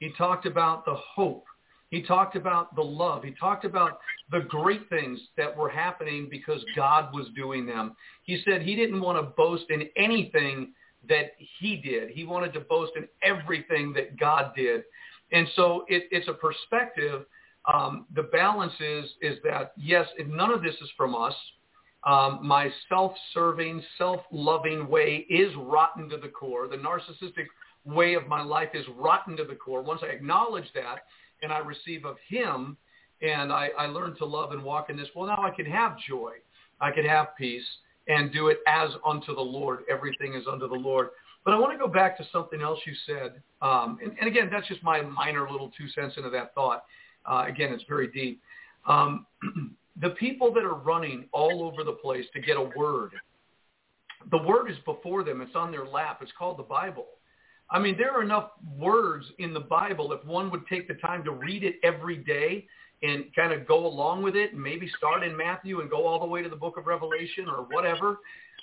He 0.00 0.10
talked 0.16 0.46
about 0.46 0.86
the 0.86 0.94
hope. 0.94 1.44
He 1.90 2.02
talked 2.02 2.34
about 2.34 2.74
the 2.74 2.82
love. 2.82 3.22
He 3.22 3.32
talked 3.32 3.66
about 3.66 4.00
the 4.30 4.40
great 4.48 4.88
things 4.88 5.20
that 5.36 5.54
were 5.54 5.68
happening 5.68 6.28
because 6.30 6.64
God 6.74 7.12
was 7.12 7.26
doing 7.36 7.66
them. 7.66 7.94
He 8.22 8.42
said 8.44 8.62
he 8.62 8.74
didn't 8.74 9.02
want 9.02 9.18
to 9.18 9.34
boast 9.36 9.64
in 9.68 9.88
anything 9.96 10.72
that 11.10 11.32
he 11.60 11.76
did. 11.76 12.08
He 12.10 12.24
wanted 12.24 12.54
to 12.54 12.60
boast 12.60 12.92
in 12.96 13.06
everything 13.22 13.92
that 13.94 14.18
God 14.18 14.52
did. 14.56 14.84
And 15.30 15.46
so 15.56 15.84
it, 15.88 16.04
it's 16.10 16.28
a 16.28 16.32
perspective 16.32 17.26
um, 17.72 18.06
the 18.14 18.22
balance 18.22 18.72
is 18.80 19.10
is 19.20 19.38
that 19.44 19.72
yes, 19.76 20.06
none 20.26 20.50
of 20.50 20.62
this 20.62 20.74
is 20.80 20.90
from 20.96 21.14
us. 21.14 21.34
Um, 22.06 22.40
my 22.42 22.70
self-serving, 22.88 23.82
self-loving 23.98 24.88
way 24.88 25.26
is 25.28 25.52
rotten 25.56 26.08
to 26.10 26.16
the 26.16 26.28
core. 26.28 26.68
The 26.68 26.76
narcissistic 26.76 27.46
way 27.84 28.14
of 28.14 28.28
my 28.28 28.42
life 28.42 28.68
is 28.72 28.86
rotten 28.96 29.36
to 29.36 29.44
the 29.44 29.56
core. 29.56 29.82
Once 29.82 30.00
I 30.04 30.06
acknowledge 30.06 30.70
that 30.74 31.00
and 31.42 31.52
I 31.52 31.58
receive 31.58 32.04
of 32.04 32.16
Him, 32.28 32.76
and 33.20 33.52
I, 33.52 33.70
I 33.76 33.86
learn 33.86 34.16
to 34.18 34.24
love 34.24 34.52
and 34.52 34.62
walk 34.62 34.90
in 34.90 34.96
this, 34.96 35.08
well, 35.14 35.26
now 35.26 35.42
I 35.42 35.50
can 35.50 35.66
have 35.66 35.96
joy. 36.08 36.32
I 36.80 36.92
can 36.92 37.04
have 37.04 37.36
peace 37.36 37.66
and 38.06 38.32
do 38.32 38.48
it 38.48 38.58
as 38.66 38.90
unto 39.04 39.34
the 39.34 39.40
Lord. 39.40 39.80
Everything 39.90 40.34
is 40.34 40.44
unto 40.50 40.68
the 40.68 40.74
Lord. 40.74 41.08
But 41.44 41.54
I 41.54 41.58
want 41.58 41.72
to 41.72 41.78
go 41.78 41.88
back 41.88 42.16
to 42.18 42.26
something 42.32 42.62
else 42.62 42.78
you 42.86 42.92
said. 43.06 43.42
Um, 43.60 43.98
and, 44.02 44.16
and 44.18 44.28
again, 44.28 44.48
that's 44.52 44.68
just 44.68 44.82
my 44.82 45.00
minor 45.02 45.50
little 45.50 45.70
two 45.76 45.88
cents 45.88 46.14
into 46.16 46.30
that 46.30 46.54
thought. 46.54 46.84
Uh, 47.28 47.44
again, 47.46 47.72
it's 47.72 47.84
very 47.88 48.08
deep. 48.08 48.40
Um, 48.86 49.26
the 50.00 50.10
people 50.10 50.52
that 50.54 50.64
are 50.64 50.74
running 50.74 51.26
all 51.32 51.62
over 51.62 51.84
the 51.84 51.92
place 51.92 52.24
to 52.34 52.40
get 52.40 52.56
a 52.56 52.70
word, 52.76 53.12
the 54.30 54.38
word 54.38 54.70
is 54.70 54.76
before 54.84 55.24
them. 55.24 55.40
It's 55.40 55.54
on 55.54 55.70
their 55.70 55.86
lap. 55.86 56.20
It's 56.22 56.32
called 56.38 56.58
the 56.58 56.64
Bible. 56.64 57.06
I 57.70 57.78
mean, 57.78 57.96
there 57.98 58.12
are 58.12 58.22
enough 58.22 58.52
words 58.78 59.26
in 59.38 59.52
the 59.52 59.60
Bible 59.60 60.12
if 60.12 60.24
one 60.24 60.50
would 60.50 60.66
take 60.66 60.88
the 60.88 60.94
time 60.94 61.22
to 61.24 61.32
read 61.32 61.64
it 61.64 61.76
every 61.82 62.16
day 62.16 62.66
and 63.02 63.24
kind 63.36 63.52
of 63.52 63.66
go 63.66 63.86
along 63.86 64.22
with 64.22 64.34
it 64.34 64.54
and 64.54 64.62
maybe 64.62 64.90
start 64.96 65.22
in 65.22 65.36
Matthew 65.36 65.80
and 65.80 65.90
go 65.90 66.06
all 66.06 66.18
the 66.18 66.26
way 66.26 66.42
to 66.42 66.48
the 66.48 66.56
book 66.56 66.76
of 66.78 66.86
Revelation 66.86 67.46
or 67.48 67.66
whatever. 67.70 68.18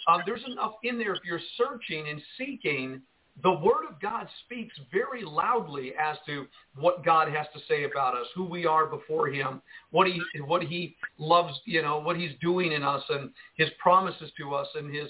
Uh, 0.07 0.19
there's 0.25 0.43
enough 0.45 0.73
in 0.83 0.97
there 0.97 1.13
if 1.13 1.21
you're 1.23 1.39
searching 1.57 2.09
and 2.09 2.21
seeking 2.37 3.01
the 3.43 3.51
Word 3.51 3.85
of 3.89 3.99
God 4.01 4.27
speaks 4.45 4.73
very 4.91 5.23
loudly 5.23 5.93
as 5.99 6.17
to 6.25 6.47
what 6.79 7.03
God 7.03 7.27
has 7.29 7.45
to 7.53 7.59
say 7.67 7.83
about 7.83 8.15
us, 8.15 8.27
who 8.33 8.45
we 8.45 8.65
are 8.65 8.85
before 8.85 9.27
Him, 9.27 9.61
what 9.91 10.07
He 10.07 10.21
what 10.45 10.63
He 10.63 10.95
loves, 11.17 11.53
you 11.65 11.81
know, 11.81 11.99
what 11.99 12.15
He's 12.15 12.31
doing 12.41 12.71
in 12.71 12.83
us, 12.83 13.03
and 13.09 13.31
His 13.55 13.69
promises 13.77 14.31
to 14.37 14.53
us, 14.53 14.67
and 14.75 14.93
His, 14.93 15.09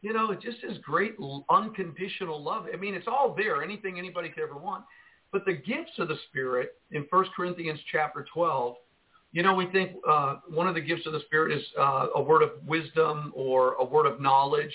you 0.00 0.12
know, 0.12 0.34
just 0.34 0.58
His 0.66 0.78
great 0.78 1.16
unconditional 1.50 2.42
love. 2.42 2.66
I 2.72 2.76
mean, 2.76 2.94
it's 2.94 3.08
all 3.08 3.34
there. 3.36 3.62
Anything 3.62 3.98
anybody 3.98 4.30
could 4.30 4.42
ever 4.42 4.56
want. 4.56 4.84
But 5.30 5.44
the 5.44 5.54
gifts 5.54 5.92
of 5.98 6.08
the 6.08 6.16
Spirit 6.30 6.76
in 6.92 7.04
1 7.10 7.24
Corinthians 7.36 7.80
chapter 7.92 8.24
12, 8.32 8.76
you 9.32 9.42
know, 9.42 9.54
we 9.54 9.66
think 9.66 9.92
uh, 10.08 10.36
one 10.48 10.66
of 10.66 10.74
the 10.74 10.80
gifts 10.80 11.04
of 11.04 11.12
the 11.12 11.20
Spirit 11.26 11.52
is 11.52 11.62
uh, 11.78 12.06
a 12.14 12.22
word 12.22 12.42
of 12.42 12.52
wisdom 12.66 13.32
or 13.34 13.74
a 13.74 13.84
word 13.84 14.06
of 14.06 14.18
knowledge 14.18 14.72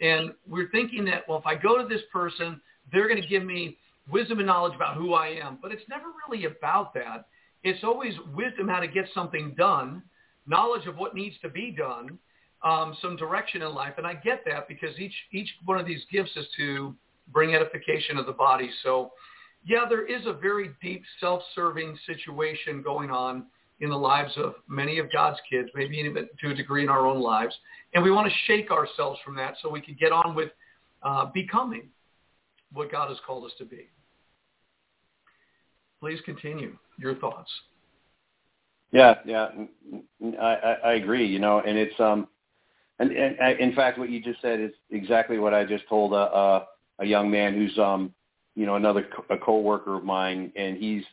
and 0.00 0.32
we're 0.48 0.70
thinking 0.70 1.04
that, 1.06 1.28
well, 1.28 1.38
if 1.38 1.46
I 1.46 1.54
go 1.54 1.80
to 1.80 1.86
this 1.86 2.02
person, 2.12 2.60
they're 2.92 3.08
going 3.08 3.20
to 3.20 3.28
give 3.28 3.44
me 3.44 3.76
wisdom 4.10 4.38
and 4.38 4.46
knowledge 4.46 4.74
about 4.74 4.96
who 4.96 5.14
I 5.14 5.28
am. 5.28 5.58
But 5.60 5.72
it's 5.72 5.82
never 5.88 6.06
really 6.28 6.46
about 6.46 6.94
that. 6.94 7.26
It's 7.62 7.84
always 7.84 8.14
wisdom 8.34 8.68
how 8.68 8.80
to 8.80 8.88
get 8.88 9.06
something 9.14 9.54
done, 9.56 10.02
knowledge 10.46 10.86
of 10.86 10.96
what 10.96 11.14
needs 11.14 11.36
to 11.42 11.48
be 11.48 11.70
done, 11.70 12.18
um, 12.64 12.96
some 13.02 13.16
direction 13.16 13.62
in 13.62 13.74
life. 13.74 13.94
And 13.98 14.06
I 14.06 14.14
get 14.14 14.42
that 14.46 14.66
because 14.68 14.98
each, 14.98 15.14
each 15.32 15.48
one 15.64 15.78
of 15.78 15.86
these 15.86 16.02
gifts 16.10 16.32
is 16.36 16.46
to 16.56 16.94
bring 17.28 17.54
edification 17.54 18.16
of 18.16 18.26
the 18.26 18.32
body. 18.32 18.70
So, 18.82 19.12
yeah, 19.64 19.84
there 19.88 20.06
is 20.06 20.26
a 20.26 20.32
very 20.32 20.70
deep 20.82 21.02
self-serving 21.20 21.98
situation 22.06 22.82
going 22.82 23.10
on 23.10 23.44
in 23.80 23.88
the 23.88 23.96
lives 23.96 24.32
of 24.36 24.54
many 24.68 24.98
of 24.98 25.10
God's 25.12 25.38
kids, 25.50 25.68
maybe 25.74 25.96
even 25.96 26.28
to 26.40 26.50
a 26.50 26.54
degree 26.54 26.82
in 26.82 26.88
our 26.88 27.06
own 27.06 27.20
lives. 27.20 27.54
And 27.94 28.04
we 28.04 28.10
want 28.10 28.28
to 28.28 28.34
shake 28.46 28.70
ourselves 28.70 29.18
from 29.24 29.34
that 29.36 29.54
so 29.60 29.70
we 29.70 29.80
can 29.80 29.96
get 29.98 30.12
on 30.12 30.34
with 30.34 30.50
uh, 31.02 31.26
becoming 31.32 31.88
what 32.72 32.92
God 32.92 33.08
has 33.08 33.18
called 33.26 33.44
us 33.44 33.52
to 33.58 33.64
be. 33.64 33.88
Please 36.00 36.20
continue 36.24 36.76
your 36.98 37.14
thoughts. 37.16 37.50
Yeah, 38.92 39.14
yeah, 39.24 39.48
I, 40.40 40.76
I 40.84 40.92
agree. 40.94 41.26
You 41.26 41.38
know, 41.38 41.60
and 41.60 41.78
it's 41.78 41.98
um, 42.00 42.26
and, 42.98 43.12
and 43.12 43.58
in 43.58 43.72
fact, 43.74 43.98
what 43.98 44.10
you 44.10 44.20
just 44.20 44.42
said 44.42 44.60
is 44.60 44.72
exactly 44.90 45.38
what 45.38 45.54
I 45.54 45.64
just 45.64 45.88
told 45.88 46.12
a, 46.12 46.16
a, 46.16 46.66
a 47.00 47.04
young 47.04 47.30
man 47.30 47.54
who's 47.54 47.78
um 47.78 48.12
you 48.56 48.66
know 48.66 48.76
another 48.76 49.06
co- 49.14 49.34
a 49.34 49.38
coworker 49.38 49.96
of 49.96 50.04
mine, 50.04 50.52
and 50.56 50.76
he's 50.76 51.04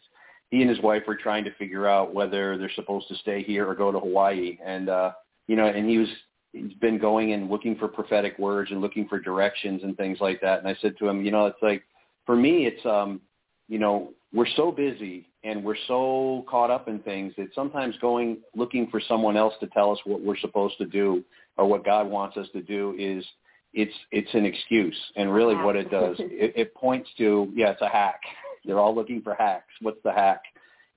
he 0.50 0.62
and 0.62 0.70
his 0.70 0.82
wife 0.82 1.04
are 1.08 1.16
trying 1.16 1.44
to 1.44 1.54
figure 1.56 1.88
out 1.88 2.14
whether 2.14 2.58
they're 2.58 2.72
supposed 2.76 3.08
to 3.10 3.16
stay 3.16 3.44
here 3.44 3.68
or 3.68 3.76
go 3.76 3.92
to 3.92 4.00
Hawaii, 4.00 4.58
and 4.64 4.90
uh, 4.90 5.12
you 5.48 5.56
know, 5.56 5.68
and 5.68 5.90
he 5.90 5.98
was 5.98 6.08
he's 6.54 6.74
been 6.76 6.98
going 6.98 7.34
and 7.34 7.50
looking 7.50 7.76
for 7.76 7.88
prophetic 7.88 8.38
words 8.40 8.72
and 8.72 8.82
looking 8.82 9.08
for 9.08 9.20
directions 9.20 9.84
and 9.84 9.98
things 9.98 10.18
like 10.22 10.42
that. 10.42 10.60
And 10.60 10.68
I 10.68 10.76
said 10.82 10.98
to 11.00 11.08
him, 11.08 11.24
you 11.24 11.32
know, 11.32 11.48
it's 11.48 11.62
like 11.62 11.84
for 12.26 12.36
me, 12.36 12.66
it's 12.66 12.86
um, 12.86 13.22
you 13.68 13.80
know, 13.80 14.14
we're 14.34 14.48
so 14.56 14.72
busy 14.72 15.30
and 15.44 15.64
we're 15.64 15.76
so 15.88 16.46
caught 16.50 16.70
up 16.70 16.88
in 16.88 17.00
things 17.00 17.34
that 17.38 17.48
sometimes 17.54 17.96
going 18.00 18.38
looking 18.56 18.88
for 18.90 19.02
someone 19.08 19.38
else 19.38 19.54
to 19.60 19.68
tell 19.68 19.92
us 19.92 20.00
what 20.06 20.22
we're 20.22 20.38
supposed 20.38 20.78
to 20.78 20.86
do 20.86 21.24
or 21.58 21.68
what 21.68 21.86
God 21.86 22.10
wants 22.10 22.38
us 22.38 22.48
to 22.54 22.62
do 22.62 22.96
is 22.98 23.26
it's 23.74 23.94
it's 24.12 24.34
an 24.34 24.46
excuse. 24.46 24.98
And 25.18 25.34
really 25.34 25.56
what 25.56 25.76
it 25.76 25.92
does 25.92 26.16
it, 26.20 26.54
it 26.56 26.74
points 26.74 27.10
to 27.18 27.52
yeah 27.54 27.72
it's 27.72 27.82
a 27.82 27.90
hack 27.90 28.22
they're 28.68 28.80
all 28.80 28.94
looking 28.94 29.22
for 29.22 29.34
hacks. 29.34 29.74
What's 29.82 30.02
the 30.04 30.12
hack? 30.12 30.42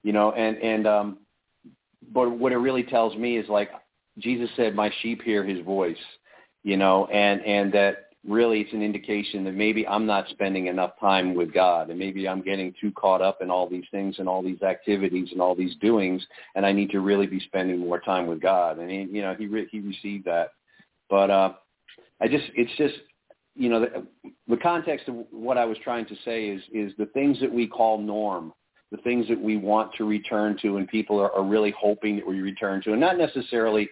You 0.02 0.12
know 0.12 0.32
and 0.32 0.56
and 0.58 0.86
um 0.86 1.18
but 2.12 2.30
what 2.30 2.52
it 2.52 2.56
really 2.56 2.82
tells 2.82 3.16
me 3.16 3.36
is 3.36 3.48
like 3.48 3.70
jesus 4.18 4.48
said 4.56 4.74
my 4.74 4.90
sheep 5.02 5.22
hear 5.22 5.44
his 5.44 5.62
voice 5.64 5.96
you 6.62 6.76
know 6.76 7.06
and 7.06 7.44
and 7.44 7.72
that 7.72 8.06
really 8.26 8.60
it's 8.60 8.72
an 8.72 8.82
indication 8.82 9.44
that 9.44 9.54
maybe 9.54 9.86
i'm 9.86 10.06
not 10.06 10.28
spending 10.30 10.66
enough 10.66 10.92
time 10.98 11.34
with 11.34 11.52
god 11.52 11.90
and 11.90 11.98
maybe 11.98 12.26
i'm 12.28 12.42
getting 12.42 12.74
too 12.80 12.90
caught 12.92 13.22
up 13.22 13.38
in 13.40 13.50
all 13.50 13.68
these 13.68 13.84
things 13.90 14.16
and 14.18 14.28
all 14.28 14.42
these 14.42 14.62
activities 14.62 15.28
and 15.32 15.40
all 15.40 15.54
these 15.54 15.76
doings 15.76 16.22
and 16.54 16.66
i 16.66 16.72
need 16.72 16.90
to 16.90 17.00
really 17.00 17.26
be 17.26 17.40
spending 17.40 17.78
more 17.78 18.00
time 18.00 18.26
with 18.26 18.40
god. 18.40 18.78
And 18.78 18.90
he 18.90 19.08
you 19.10 19.22
know 19.22 19.34
he 19.38 19.46
re- 19.46 19.68
he 19.70 19.80
received 19.80 20.24
that. 20.26 20.52
But 21.08 21.30
uh 21.30 21.52
I 22.20 22.28
just 22.28 22.44
it's 22.54 22.76
just 22.76 22.94
you 23.54 23.68
know 23.68 23.80
the, 23.80 24.06
the 24.48 24.56
context 24.56 25.08
of 25.08 25.16
what 25.30 25.58
I 25.58 25.64
was 25.64 25.78
trying 25.82 26.06
to 26.06 26.14
say 26.24 26.46
is 26.46 26.62
is 26.72 26.92
the 26.98 27.06
things 27.06 27.38
that 27.40 27.52
we 27.52 27.66
call 27.66 27.98
norm, 27.98 28.52
the 28.90 28.98
things 28.98 29.28
that 29.28 29.40
we 29.40 29.56
want 29.56 29.92
to 29.94 30.04
return 30.04 30.56
to, 30.62 30.76
and 30.76 30.88
people 30.88 31.20
are, 31.20 31.32
are 31.32 31.44
really 31.44 31.74
hoping 31.78 32.16
that 32.16 32.26
we 32.26 32.40
return 32.40 32.82
to, 32.82 32.92
and 32.92 33.00
not 33.00 33.18
necessarily 33.18 33.88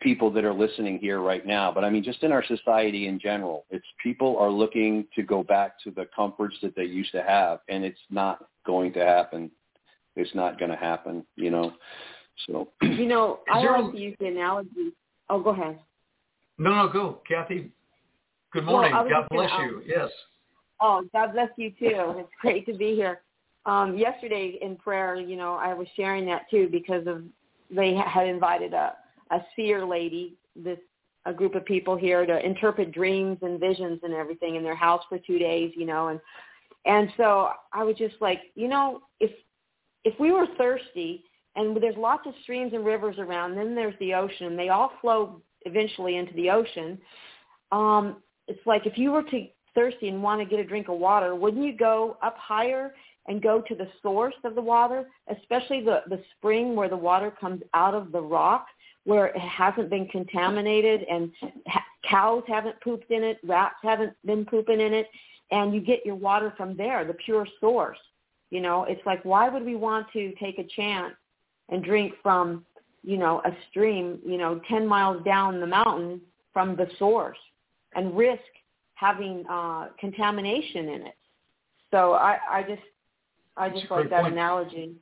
people 0.00 0.30
that 0.30 0.44
are 0.44 0.54
listening 0.54 0.98
here 0.98 1.20
right 1.20 1.46
now, 1.46 1.72
but 1.72 1.84
I 1.84 1.90
mean 1.90 2.02
just 2.02 2.22
in 2.22 2.32
our 2.32 2.44
society 2.44 3.06
in 3.06 3.18
general, 3.18 3.64
it's 3.70 3.86
people 4.02 4.36
are 4.38 4.50
looking 4.50 5.06
to 5.14 5.22
go 5.22 5.42
back 5.42 5.80
to 5.84 5.90
the 5.90 6.06
comforts 6.14 6.56
that 6.62 6.74
they 6.76 6.84
used 6.84 7.12
to 7.12 7.22
have, 7.22 7.60
and 7.68 7.84
it's 7.84 8.00
not 8.10 8.44
going 8.66 8.92
to 8.94 9.00
happen. 9.00 9.50
It's 10.16 10.34
not 10.34 10.58
going 10.58 10.70
to 10.70 10.76
happen, 10.76 11.24
you 11.36 11.50
know. 11.50 11.72
So 12.46 12.68
You 12.82 13.06
know, 13.06 13.40
I 13.52 13.62
there 13.62 13.80
like 13.80 13.92
to 13.92 13.98
use 13.98 14.16
the 14.20 14.26
analogy. 14.26 14.92
Oh, 15.28 15.40
go 15.40 15.50
ahead. 15.50 15.78
No, 16.58 16.74
no, 16.74 16.92
go, 16.92 17.20
Kathy. 17.26 17.70
Good 18.52 18.64
morning. 18.64 18.92
Well, 18.92 19.04
God 19.04 19.28
gonna, 19.30 19.42
bless 19.42 19.52
um, 19.52 19.64
you. 19.64 19.82
Yes. 19.86 20.10
Oh, 20.80 21.04
God 21.12 21.32
bless 21.32 21.50
you 21.56 21.70
too. 21.70 22.14
It's 22.18 22.30
great 22.40 22.66
to 22.66 22.74
be 22.74 22.94
here. 22.94 23.20
Um, 23.66 23.96
yesterday 23.96 24.58
in 24.62 24.76
prayer, 24.76 25.16
you 25.16 25.36
know, 25.36 25.54
I 25.54 25.74
was 25.74 25.86
sharing 25.94 26.24
that 26.26 26.50
too 26.50 26.68
because 26.70 27.06
of 27.06 27.22
they 27.70 27.94
had 27.94 28.26
invited 28.26 28.72
a 28.72 28.94
a 29.30 29.38
seer 29.54 29.84
lady, 29.86 30.34
this 30.56 30.78
a 31.26 31.32
group 31.32 31.54
of 31.54 31.64
people 31.64 31.96
here 31.96 32.24
to 32.24 32.44
interpret 32.44 32.92
dreams 32.92 33.38
and 33.42 33.60
visions 33.60 34.00
and 34.02 34.14
everything 34.14 34.56
in 34.56 34.62
their 34.62 34.74
house 34.74 35.02
for 35.08 35.18
two 35.18 35.38
days, 35.38 35.72
you 35.76 35.86
know, 35.86 36.08
and 36.08 36.20
and 36.86 37.12
so 37.16 37.50
I 37.72 37.84
was 37.84 37.96
just 37.96 38.14
like, 38.20 38.40
you 38.54 38.68
know, 38.68 39.02
if 39.20 39.30
if 40.04 40.18
we 40.18 40.32
were 40.32 40.46
thirsty 40.56 41.24
and 41.56 41.76
there's 41.76 41.96
lots 41.96 42.26
of 42.26 42.34
streams 42.42 42.72
and 42.72 42.86
rivers 42.86 43.16
around, 43.18 43.54
then 43.54 43.74
there's 43.74 43.98
the 44.00 44.14
ocean, 44.14 44.46
and 44.46 44.58
they 44.58 44.70
all 44.70 44.92
flow 45.00 45.42
eventually 45.62 46.16
into 46.16 46.32
the 46.34 46.50
ocean. 46.50 46.98
Um, 47.70 48.16
it's 48.50 48.66
like 48.66 48.84
if 48.84 48.98
you 48.98 49.12
were 49.12 49.22
to 49.22 49.46
thirsty 49.74 50.08
and 50.08 50.22
want 50.22 50.40
to 50.40 50.44
get 50.44 50.58
a 50.58 50.64
drink 50.64 50.88
of 50.88 50.98
water, 50.98 51.36
wouldn't 51.36 51.64
you 51.64 51.76
go 51.76 52.16
up 52.20 52.36
higher 52.36 52.92
and 53.28 53.40
go 53.40 53.62
to 53.68 53.74
the 53.76 53.86
source 54.02 54.34
of 54.44 54.56
the 54.56 54.60
water, 54.60 55.06
especially 55.28 55.82
the 55.82 56.02
the 56.08 56.20
spring 56.36 56.74
where 56.74 56.88
the 56.88 56.96
water 56.96 57.30
comes 57.30 57.62
out 57.74 57.94
of 57.94 58.10
the 58.10 58.20
rock, 58.20 58.66
where 59.04 59.26
it 59.26 59.38
hasn't 59.38 59.88
been 59.88 60.06
contaminated 60.08 61.04
and 61.08 61.30
ha- 61.68 61.84
cows 62.08 62.42
haven't 62.48 62.80
pooped 62.80 63.10
in 63.12 63.22
it, 63.22 63.38
rats 63.44 63.76
haven't 63.82 64.14
been 64.26 64.44
pooping 64.44 64.80
in 64.80 64.92
it, 64.92 65.06
and 65.52 65.72
you 65.72 65.80
get 65.80 66.04
your 66.04 66.16
water 66.16 66.52
from 66.56 66.76
there, 66.76 67.04
the 67.04 67.14
pure 67.14 67.46
source. 67.60 67.98
You 68.50 68.60
know, 68.60 68.84
it's 68.84 69.04
like 69.06 69.24
why 69.24 69.48
would 69.48 69.64
we 69.64 69.76
want 69.76 70.08
to 70.14 70.32
take 70.40 70.58
a 70.58 70.64
chance 70.64 71.14
and 71.68 71.84
drink 71.84 72.14
from, 72.20 72.64
you 73.04 73.16
know, 73.16 73.40
a 73.44 73.52
stream, 73.70 74.18
you 74.26 74.38
know, 74.38 74.60
10 74.68 74.88
miles 74.88 75.22
down 75.24 75.60
the 75.60 75.66
mountain 75.68 76.20
from 76.52 76.74
the 76.74 76.88
source 76.98 77.38
and 77.94 78.16
risk 78.16 78.40
having 78.94 79.44
uh, 79.50 79.88
contamination 79.98 80.88
in 80.88 81.02
it. 81.06 81.14
So 81.90 82.12
I, 82.12 82.38
I 82.50 82.62
just, 82.62 82.82
I 83.56 83.68
just 83.68 83.90
like 83.90 84.10
that 84.10 84.22
point. 84.22 84.34
analogy. 84.34 84.94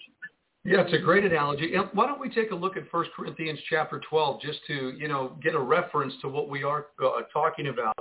Yeah, 0.64 0.82
it's 0.82 0.92
a 0.92 0.98
great 0.98 1.24
analogy. 1.24 1.74
And 1.74 1.88
Why 1.92 2.06
don't 2.06 2.20
we 2.20 2.28
take 2.28 2.50
a 2.50 2.54
look 2.54 2.76
at 2.76 2.92
1 2.92 3.06
Corinthians 3.16 3.58
chapter 3.70 4.00
12 4.08 4.40
just 4.40 4.58
to, 4.66 4.94
you 4.96 5.08
know, 5.08 5.36
get 5.42 5.54
a 5.54 5.58
reference 5.58 6.14
to 6.22 6.28
what 6.28 6.48
we 6.48 6.62
are 6.62 6.86
uh, 7.02 7.22
talking 7.32 7.68
about. 7.68 7.96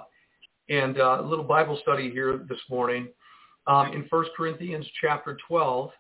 And 0.70 1.00
uh, 1.00 1.22
a 1.22 1.26
little 1.26 1.46
Bible 1.46 1.80
study 1.82 2.12
here 2.12 2.46
this 2.50 2.60
morning 2.70 3.08
um, 3.68 3.94
in 3.94 4.06
1 4.10 4.26
Corinthians 4.36 4.86
chapter 5.02 5.38
12. 5.48 5.92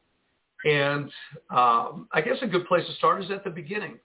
And 0.66 1.10
um, 1.52 2.08
I 2.12 2.22
guess 2.24 2.38
a 2.42 2.48
good 2.48 2.68
place 2.68 2.86
to 2.88 2.94
start 2.96 3.24
is 3.24 3.32
at 3.32 3.44
the 3.44 3.50
beginning. 3.50 3.98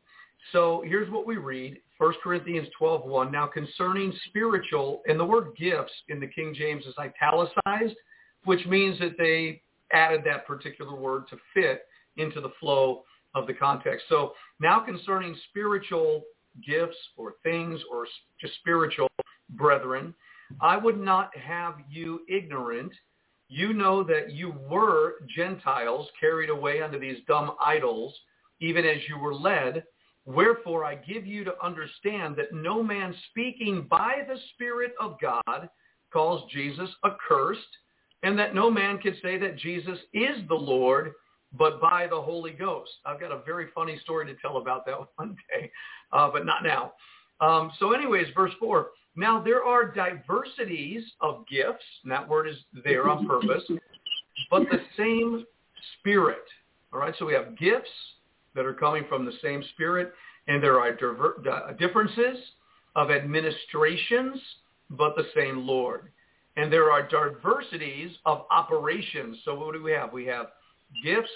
So 0.52 0.82
here's 0.86 1.10
what 1.10 1.26
we 1.26 1.36
read, 1.36 1.78
1 1.98 2.14
Corinthians 2.22 2.68
12:1. 2.78 3.30
Now 3.30 3.46
concerning 3.46 4.12
spiritual, 4.28 5.02
and 5.06 5.18
the 5.18 5.24
word 5.24 5.54
gifts 5.56 5.92
in 6.08 6.20
the 6.20 6.26
King 6.26 6.54
James 6.54 6.84
is 6.86 6.94
italicized, 6.98 7.96
which 8.44 8.64
means 8.66 8.98
that 8.98 9.16
they 9.18 9.62
added 9.92 10.22
that 10.24 10.46
particular 10.46 10.94
word 10.94 11.28
to 11.28 11.36
fit 11.54 11.86
into 12.16 12.40
the 12.40 12.50
flow 12.60 13.04
of 13.34 13.46
the 13.46 13.54
context. 13.54 14.06
So 14.08 14.34
now 14.60 14.80
concerning 14.80 15.36
spiritual 15.50 16.24
gifts 16.66 16.96
or 17.16 17.34
things 17.42 17.80
or 17.90 18.06
just 18.40 18.54
spiritual 18.56 19.10
brethren, 19.50 20.14
I 20.60 20.76
would 20.76 20.98
not 20.98 21.34
have 21.36 21.76
you 21.88 22.20
ignorant. 22.28 22.92
You 23.48 23.72
know 23.72 24.02
that 24.04 24.32
you 24.32 24.54
were 24.68 25.14
Gentiles 25.34 26.08
carried 26.18 26.50
away 26.50 26.82
unto 26.82 26.98
these 26.98 27.18
dumb 27.26 27.52
idols, 27.60 28.14
even 28.60 28.84
as 28.84 28.98
you 29.08 29.18
were 29.18 29.34
led. 29.34 29.84
Wherefore 30.24 30.84
I 30.84 30.94
give 30.94 31.26
you 31.26 31.44
to 31.44 31.64
understand 31.64 32.36
that 32.36 32.52
no 32.52 32.82
man 32.82 33.14
speaking 33.30 33.86
by 33.90 34.22
the 34.26 34.36
Spirit 34.54 34.92
of 35.00 35.16
God 35.20 35.68
calls 36.12 36.50
Jesus 36.52 36.88
accursed, 37.04 37.60
and 38.22 38.38
that 38.38 38.54
no 38.54 38.70
man 38.70 38.98
can 38.98 39.16
say 39.22 39.38
that 39.38 39.56
Jesus 39.58 39.98
is 40.12 40.46
the 40.48 40.54
Lord 40.54 41.12
but 41.58 41.80
by 41.80 42.06
the 42.06 42.20
Holy 42.20 42.52
Ghost. 42.52 42.90
I've 43.04 43.20
got 43.20 43.32
a 43.32 43.42
very 43.44 43.66
funny 43.74 43.98
story 44.02 44.26
to 44.26 44.34
tell 44.40 44.56
about 44.56 44.86
that 44.86 44.96
one 45.16 45.36
day, 45.50 45.70
uh, 46.12 46.30
but 46.32 46.46
not 46.46 46.62
now. 46.62 46.92
Um, 47.40 47.72
so 47.78 47.92
anyways, 47.92 48.28
verse 48.34 48.52
4. 48.60 48.88
Now 49.16 49.42
there 49.42 49.62
are 49.62 49.92
diversities 49.92 51.02
of 51.20 51.44
gifts, 51.48 51.84
and 52.04 52.12
that 52.12 52.26
word 52.26 52.48
is 52.48 52.56
there 52.84 53.08
on 53.08 53.26
purpose, 53.26 53.64
but 54.50 54.62
the 54.70 54.80
same 54.96 55.44
Spirit. 55.98 56.44
All 56.92 57.00
right, 57.00 57.14
so 57.18 57.26
we 57.26 57.34
have 57.34 57.58
gifts 57.58 57.90
that 58.54 58.66
are 58.66 58.74
coming 58.74 59.04
from 59.08 59.24
the 59.24 59.32
same 59.42 59.62
Spirit, 59.74 60.12
and 60.48 60.62
there 60.62 60.80
are 60.80 60.92
diver- 60.92 61.74
differences 61.78 62.38
of 62.96 63.10
administrations, 63.10 64.38
but 64.90 65.16
the 65.16 65.26
same 65.34 65.66
Lord. 65.66 66.08
And 66.56 66.70
there 66.70 66.90
are 66.92 67.08
diversities 67.08 68.10
of 68.26 68.44
operations. 68.50 69.38
So 69.44 69.54
what 69.54 69.72
do 69.72 69.82
we 69.82 69.92
have? 69.92 70.12
We 70.12 70.26
have 70.26 70.48
gifts, 71.02 71.30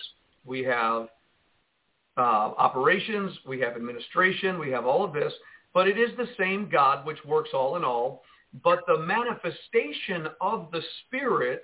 we 0.45 0.63
have 0.65 1.09
uh, 2.19 2.21
operations, 2.21 3.33
we 3.47 3.61
have 3.61 3.77
administration, 3.77 4.59
we 4.59 4.71
have 4.71 4.85
all 4.87 5.05
of 5.05 5.13
this, 5.13 5.33
but 5.73 5.89
it 5.89 5.99
is 5.99 6.11
the 6.17 6.29
same 6.39 6.69
God 6.71 7.07
which 7.07 7.25
works 7.25 7.51
all 7.55 7.77
in 7.77 7.85
all. 7.85 8.23
But 8.63 8.85
the 8.87 8.99
manifestation 8.99 10.29
of 10.41 10.71
the 10.71 10.83
Spirit 11.07 11.63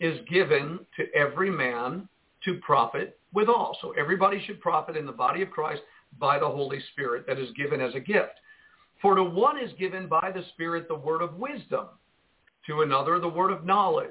is 0.00 0.18
given 0.28 0.80
to 0.96 1.04
every 1.14 1.50
man 1.50 2.08
to 2.44 2.58
profit 2.60 3.18
withal. 3.32 3.76
So 3.80 3.92
everybody 3.92 4.42
should 4.44 4.60
profit 4.60 4.96
in 4.96 5.06
the 5.06 5.12
body 5.12 5.42
of 5.42 5.50
Christ 5.50 5.82
by 6.18 6.38
the 6.38 6.48
Holy 6.48 6.80
Spirit 6.92 7.26
that 7.26 7.38
is 7.38 7.50
given 7.56 7.80
as 7.80 7.94
a 7.94 8.00
gift. 8.00 8.40
For 9.00 9.14
to 9.14 9.24
one 9.24 9.58
is 9.58 9.72
given 9.78 10.06
by 10.06 10.30
the 10.32 10.44
Spirit 10.54 10.86
the 10.88 10.94
word 10.94 11.22
of 11.22 11.34
wisdom, 11.34 11.86
to 12.66 12.82
another 12.82 13.18
the 13.18 13.28
word 13.28 13.50
of 13.50 13.64
knowledge 13.64 14.10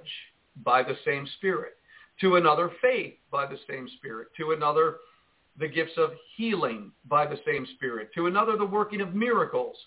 by 0.63 0.83
the 0.83 0.97
same 1.05 1.25
Spirit, 1.37 1.73
to 2.19 2.35
another 2.35 2.71
faith 2.81 3.13
by 3.31 3.45
the 3.45 3.59
same 3.69 3.87
Spirit, 3.97 4.27
to 4.37 4.51
another 4.51 4.97
the 5.57 5.67
gifts 5.67 5.93
of 5.97 6.11
healing 6.35 6.91
by 7.05 7.25
the 7.25 7.39
same 7.45 7.65
Spirit, 7.75 8.09
to 8.15 8.27
another 8.27 8.57
the 8.57 8.65
working 8.65 9.01
of 9.01 9.13
miracles, 9.13 9.77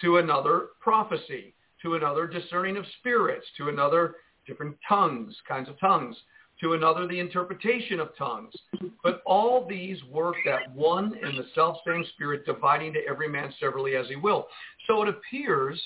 to 0.00 0.18
another 0.18 0.68
prophecy, 0.80 1.54
to 1.82 1.94
another 1.94 2.26
discerning 2.26 2.76
of 2.76 2.84
spirits, 2.98 3.46
to 3.56 3.68
another 3.68 4.16
different 4.46 4.76
tongues, 4.88 5.34
kinds 5.46 5.68
of 5.68 5.78
tongues, 5.78 6.16
to 6.64 6.72
another 6.72 7.06
the 7.06 7.20
interpretation 7.20 8.00
of 8.00 8.16
tongues. 8.16 8.54
But 9.02 9.22
all 9.26 9.66
these 9.68 10.02
work 10.04 10.34
that 10.46 10.74
one 10.74 11.12
and 11.22 11.36
the 11.36 11.44
self-same 11.54 12.04
Spirit, 12.14 12.46
dividing 12.46 12.94
to 12.94 13.00
every 13.06 13.28
man 13.28 13.52
severally 13.60 13.96
as 13.96 14.08
he 14.08 14.16
will. 14.16 14.48
So 14.86 15.02
it 15.02 15.08
appears 15.10 15.80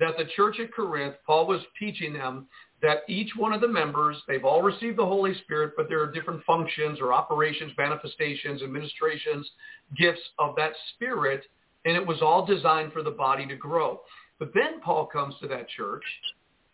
that 0.00 0.16
the 0.16 0.24
church 0.34 0.56
at 0.60 0.72
Corinth, 0.72 1.16
Paul 1.26 1.46
was 1.46 1.60
teaching 1.78 2.14
them 2.14 2.46
that 2.80 3.02
each 3.06 3.32
one 3.36 3.52
of 3.52 3.60
the 3.60 3.68
members, 3.68 4.16
they've 4.26 4.44
all 4.44 4.62
received 4.62 4.98
the 4.98 5.04
Holy 5.04 5.34
Spirit, 5.42 5.72
but 5.76 5.90
there 5.90 6.00
are 6.02 6.10
different 6.10 6.42
functions 6.44 7.00
or 7.00 7.12
operations, 7.12 7.72
manifestations, 7.76 8.62
administrations, 8.62 9.48
gifts 9.96 10.22
of 10.38 10.56
that 10.56 10.72
Spirit, 10.94 11.42
and 11.84 11.96
it 11.96 12.06
was 12.06 12.22
all 12.22 12.46
designed 12.46 12.94
for 12.94 13.02
the 13.02 13.10
body 13.10 13.46
to 13.46 13.56
grow. 13.56 14.00
But 14.38 14.54
then 14.54 14.80
Paul 14.82 15.04
comes 15.06 15.34
to 15.42 15.48
that 15.48 15.68
church 15.68 16.04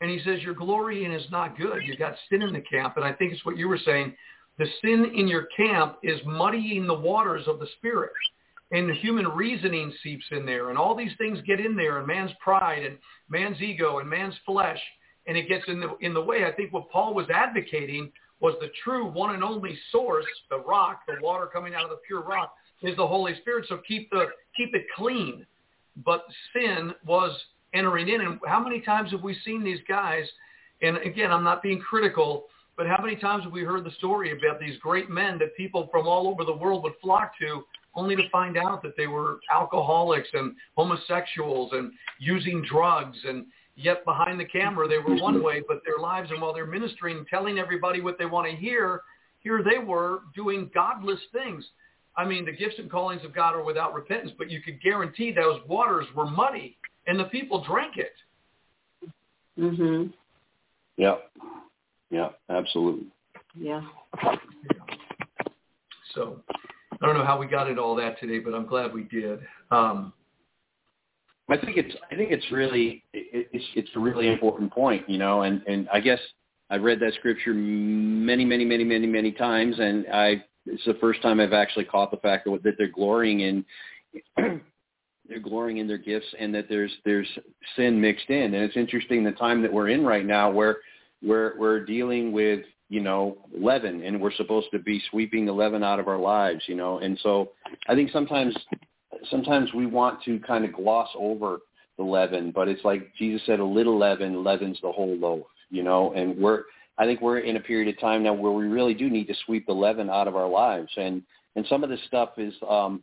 and 0.01 0.11
he 0.11 0.20
says, 0.24 0.42
your 0.42 0.55
glorying 0.55 1.12
is 1.12 1.24
not 1.30 1.59
good. 1.59 1.82
You 1.84 1.96
got 1.96 2.14
sin 2.30 2.42
in 2.42 2.53
the 2.53 2.61
camp. 2.61 2.96
And 2.96 3.05
I 3.05 3.12
think 3.12 3.32
it's 3.32 3.44
what 3.44 3.59
you 3.59 3.68
were 3.68 3.78
saying. 3.84 4.14
The 4.59 4.66
sin 4.82 5.12
in 5.14 5.28
your 5.28 5.46
camp 5.57 5.96
is 6.03 6.20
muddying 6.24 6.86
the 6.86 6.94
waters 6.94 7.44
of 7.46 7.61
the 7.61 7.68
Spirit 7.78 8.12
and 8.72 8.88
the 8.88 8.94
human 8.94 9.26
reasoning 9.28 9.92
seeps 10.03 10.24
in 10.30 10.46
there 10.46 10.70
and 10.70 10.78
all 10.78 10.94
these 10.94 11.12
things 11.18 11.38
get 11.46 11.61
in 11.61 11.76
there 11.76 11.98
and 11.98 12.07
man's 12.07 12.30
pride 12.40 12.84
and 12.84 12.98
man's 13.28 13.61
ego 13.61 13.98
and 13.98 14.09
man's 14.09 14.34
flesh 14.46 14.80
and 15.26 15.36
it 15.36 15.48
gets 15.48 15.64
in 15.68 15.80
the 15.80 15.96
in 16.01 16.14
the 16.14 16.20
way. 16.20 16.44
I 16.44 16.53
think 16.53 16.72
what 16.72 16.90
Paul 16.90 17.14
was 17.14 17.26
advocating 17.32 18.11
was 18.40 18.55
the 18.61 18.70
true 18.82 19.07
one 19.07 19.34
and 19.34 19.44
only 19.44 19.78
source, 19.92 20.26
the 20.48 20.59
rock, 20.59 21.01
the 21.07 21.16
water 21.22 21.46
coming 21.46 21.74
out 21.74 21.84
of 21.84 21.90
the 21.90 22.01
pure 22.07 22.22
rock, 22.22 22.55
is 22.82 22.96
the 22.96 23.07
Holy 23.07 23.34
Spirit. 23.40 23.66
So 23.68 23.80
keep 23.86 24.11
the 24.11 24.26
keep 24.57 24.74
it 24.74 24.86
clean. 24.96 25.46
But 26.05 26.24
sin 26.55 26.92
was 27.07 27.38
entering 27.75 28.09
in. 28.09 28.21
And 28.21 28.39
how 28.47 28.62
many 28.62 28.81
times 28.81 29.12
have 29.12 29.23
we 29.23 29.37
seen 29.45 29.62
these 29.64 29.81
guys? 29.89 30.25
And 30.83 30.97
again, 30.99 31.31
I'm 31.31 31.45
not 31.45 31.62
being 31.62 31.81
critical, 31.81 32.47
but 32.77 32.87
how 32.87 33.03
many 33.03 33.16
times 33.16 33.45
have 33.45 33.53
we 33.53 33.62
heard 33.62 33.85
the 33.85 33.91
story 33.93 34.33
about 34.33 34.59
these 34.59 34.79
great 34.79 35.11
men 35.11 35.39
that 35.39 35.57
people 35.57 35.89
from 35.91 36.07
all 36.07 36.29
over 36.29 36.45
the 36.45 36.57
world 36.57 36.83
would 36.85 36.95
flock 37.03 37.33
to 37.41 37.64
only 37.95 38.16
to 38.16 38.29
find 38.31 38.57
out 38.57 38.83
that 38.83 38.97
they 38.97 39.07
were 39.07 39.41
alcoholics 39.53 40.29
and 40.33 40.55
homosexuals 40.77 41.71
and 41.73 41.93
using 42.18 42.62
drugs 42.62 43.18
and 43.27 43.47
yet 43.77 44.05
behind 44.05 44.39
the 44.39 44.45
camera 44.45 44.87
they 44.87 44.99
were 44.99 45.21
one 45.21 45.43
way 45.43 45.62
but 45.66 45.81
their 45.85 45.99
lives 45.99 46.31
and 46.31 46.41
while 46.41 46.53
they're 46.53 46.66
ministering 46.66 47.25
telling 47.29 47.59
everybody 47.59 48.01
what 48.01 48.18
they 48.18 48.27
want 48.27 48.49
to 48.49 48.57
hear 48.57 49.03
here 49.41 49.62
they 49.62 49.79
were 49.79 50.21
doing 50.35 50.71
godless 50.73 51.21
things 51.33 51.64
i 52.16 52.25
mean 52.25 52.45
the 52.45 52.53
gifts 52.53 52.77
and 52.79 52.91
callings 52.91 53.25
of 53.25 53.35
god 53.35 53.55
are 53.55 53.64
without 53.64 53.95
repentance 53.95 54.33
but 54.39 54.51
you 54.51 54.61
could 54.61 54.81
guarantee 54.83 55.33
those 55.33 55.61
waters 55.66 56.07
were 56.14 56.27
muddy 56.27 56.77
and 57.07 57.18
the 57.18 57.24
people 57.24 57.62
drank 57.64 57.96
it 57.96 58.14
mhm 59.59 60.12
Yeah. 60.96 61.16
Yeah, 62.11 62.28
absolutely. 62.48 63.07
yeah 63.55 63.82
so 66.14 66.40
i 67.01 67.07
don't 67.07 67.16
know 67.16 67.24
how 67.24 67.38
we 67.38 67.46
got 67.46 67.68
into 67.68 67.80
all 67.82 67.94
that 67.96 68.18
today 68.18 68.38
but 68.38 68.55
i'm 68.55 68.66
glad 68.66 68.92
we 68.92 69.05
did 69.05 69.40
um 69.70 70.12
I 71.51 71.57
think 71.57 71.76
it's 71.76 71.94
I 72.11 72.14
think 72.14 72.30
it's 72.30 72.46
really 72.53 73.03
it, 73.12 73.48
it's 73.53 73.64
it's 73.74 73.90
a 73.96 73.98
really 73.98 74.28
important 74.28 74.72
point, 74.72 75.09
you 75.09 75.18
know, 75.18 75.42
and 75.42 75.62
and 75.66 75.88
I 75.92 75.98
guess 75.98 76.20
I've 76.70 76.82
read 76.82 77.01
that 77.01 77.12
scripture 77.14 77.53
many 77.53 78.44
many 78.44 78.64
many 78.64 78.84
many 78.84 79.07
many 79.09 79.32
times, 79.32 79.76
and 79.80 80.07
I 80.12 80.44
it's 80.66 80.84
the 80.84 80.94
first 81.01 81.20
time 81.22 81.40
I've 81.40 81.53
actually 81.53 81.86
caught 81.86 82.12
the 82.12 82.18
fact 82.18 82.44
that, 82.44 82.62
that 82.62 82.74
they're 82.78 82.86
glorying 82.86 83.40
in 83.40 83.64
they're 85.31 85.41
glorying 85.41 85.78
in 85.78 85.87
their 85.87 85.99
gifts, 85.99 86.26
and 86.39 86.55
that 86.55 86.68
there's 86.68 86.93
there's 87.07 87.28
sin 87.76 87.99
mixed 87.99 88.28
in, 88.28 88.55
and 88.55 88.57
it's 88.57 88.76
interesting 88.76 89.24
the 89.24 89.33
time 89.33 89.62
that 89.62 89.72
we're 89.72 89.89
in 89.89 90.05
right 90.05 90.26
now 90.26 90.51
where 90.51 90.78
we're 91.22 91.59
we're 91.59 91.85
dealing 91.85 92.33
with 92.33 92.61
you 92.91 93.01
know 93.01 93.39
leaven, 93.57 94.03
and 94.03 94.20
we're 94.20 94.33
supposed 94.33 94.66
to 94.72 94.78
be 94.78 95.03
sweeping 95.11 95.47
the 95.47 95.53
leaven 95.53 95.83
out 95.83 96.01
of 96.01 96.09
our 96.09 96.18
lives, 96.18 96.62
you 96.66 96.74
know, 96.74 96.99
and 96.99 97.18
so 97.22 97.53
I 97.89 97.95
think 97.95 98.11
sometimes 98.11 98.55
sometimes 99.31 99.72
we 99.72 99.87
want 99.87 100.22
to 100.24 100.39
kind 100.41 100.64
of 100.64 100.72
gloss 100.72 101.09
over 101.16 101.61
the 101.97 102.05
leaven, 102.05 102.51
but 102.51 102.68
it's 102.68 102.85
like 102.85 103.14
Jesus 103.16 103.43
said, 103.47 103.61
a 103.61 103.64
little 103.64 103.99
leaven 103.99 104.43
leavens 104.43 104.78
the 104.83 104.91
whole 104.91 105.16
loaf, 105.16 105.47
you 105.70 105.83
know, 105.83 106.12
and 106.14 106.37
we're, 106.39 106.62
I 106.99 107.05
think 107.05 107.20
we're 107.20 107.41
in 107.41 107.57
a 107.57 107.61
period 107.61 107.95
of 107.95 108.01
time 108.01 108.22
now 108.22 108.33
where 108.33 108.53
we 108.53 108.64
really 108.64 108.95
do 108.95 109.11
need 109.11 109.26
to 109.26 109.35
sweep 109.45 109.66
the 109.66 109.72
leaven 109.72 110.09
out 110.09 110.28
of 110.28 110.37
our 110.37 110.49
lives. 110.49 110.91
And, 110.97 111.22
and 111.57 111.66
some 111.68 111.85
of 111.85 111.91
this 111.91 112.01
stuff 112.07 112.31
is, 112.39 112.55
um, 112.68 113.03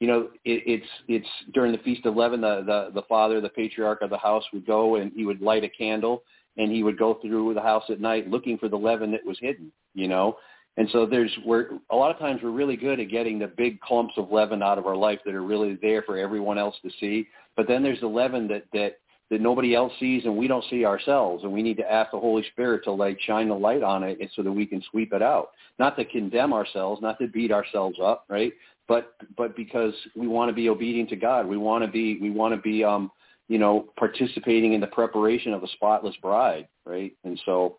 you 0.00 0.06
know, 0.06 0.28
it, 0.44 0.62
it's, 0.66 0.86
it's 1.08 1.28
during 1.54 1.72
the 1.72 1.78
Feast 1.78 2.06
of 2.06 2.14
Leaven, 2.14 2.40
the, 2.40 2.62
the, 2.64 2.90
the 2.94 3.06
father, 3.08 3.40
the 3.40 3.48
patriarch 3.48 4.02
of 4.02 4.10
the 4.10 4.18
house 4.18 4.44
would 4.52 4.66
go 4.66 4.96
and 4.96 5.12
he 5.14 5.24
would 5.24 5.40
light 5.40 5.64
a 5.64 5.68
candle 5.68 6.22
and 6.56 6.70
he 6.70 6.82
would 6.82 6.98
go 6.98 7.18
through 7.20 7.54
the 7.54 7.60
house 7.60 7.84
at 7.88 8.00
night 8.00 8.28
looking 8.28 8.58
for 8.58 8.68
the 8.68 8.76
leaven 8.76 9.10
that 9.12 9.24
was 9.24 9.38
hidden, 9.40 9.72
you 9.94 10.08
know, 10.08 10.36
and 10.78 10.88
so 10.92 11.04
there's 11.04 11.36
we're 11.44 11.70
a 11.90 11.96
lot 11.96 12.12
of 12.12 12.20
times 12.20 12.40
we're 12.40 12.50
really 12.50 12.76
good 12.76 13.00
at 13.00 13.10
getting 13.10 13.40
the 13.40 13.48
big 13.48 13.80
clumps 13.80 14.14
of 14.16 14.30
leaven 14.30 14.62
out 14.62 14.78
of 14.78 14.86
our 14.86 14.94
life 14.94 15.18
that 15.24 15.34
are 15.34 15.42
really 15.42 15.76
there 15.82 16.02
for 16.02 16.16
everyone 16.16 16.56
else 16.56 16.76
to 16.82 16.90
see. 17.00 17.26
But 17.56 17.66
then 17.66 17.82
there's 17.82 17.98
the 17.98 18.06
leaven 18.06 18.46
that 18.48 18.64
that 18.72 19.00
that 19.30 19.40
nobody 19.40 19.74
else 19.74 19.92
sees 19.98 20.24
and 20.24 20.36
we 20.36 20.46
don't 20.46 20.64
see 20.70 20.84
ourselves 20.84 21.42
and 21.42 21.52
we 21.52 21.62
need 21.62 21.76
to 21.78 21.92
ask 21.92 22.12
the 22.12 22.20
Holy 22.20 22.44
Spirit 22.52 22.84
to 22.84 22.92
like 22.92 23.20
shine 23.20 23.48
the 23.48 23.54
light 23.54 23.82
on 23.82 24.04
it 24.04 24.18
so 24.36 24.42
that 24.42 24.52
we 24.52 24.66
can 24.66 24.80
sweep 24.90 25.12
it 25.12 25.20
out. 25.20 25.50
Not 25.80 25.96
to 25.96 26.04
condemn 26.04 26.52
ourselves, 26.52 27.02
not 27.02 27.18
to 27.18 27.26
beat 27.26 27.50
ourselves 27.50 27.98
up, 28.00 28.24
right? 28.28 28.52
But 28.88 29.14
but 29.36 29.54
because 29.54 29.94
we 30.16 30.26
want 30.26 30.48
to 30.48 30.54
be 30.54 30.68
obedient 30.68 31.10
to 31.10 31.16
God. 31.16 31.46
We 31.46 31.58
want 31.58 31.84
to 31.84 31.90
be 31.90 32.18
we 32.20 32.30
want 32.30 32.54
to 32.54 32.60
be 32.60 32.82
um 32.82 33.10
you 33.48 33.58
know 33.58 33.88
participating 33.98 34.72
in 34.72 34.80
the 34.80 34.86
preparation 34.88 35.52
of 35.52 35.62
a 35.62 35.68
spotless 35.68 36.16
bride, 36.22 36.66
right? 36.86 37.12
And 37.24 37.40
so 37.44 37.78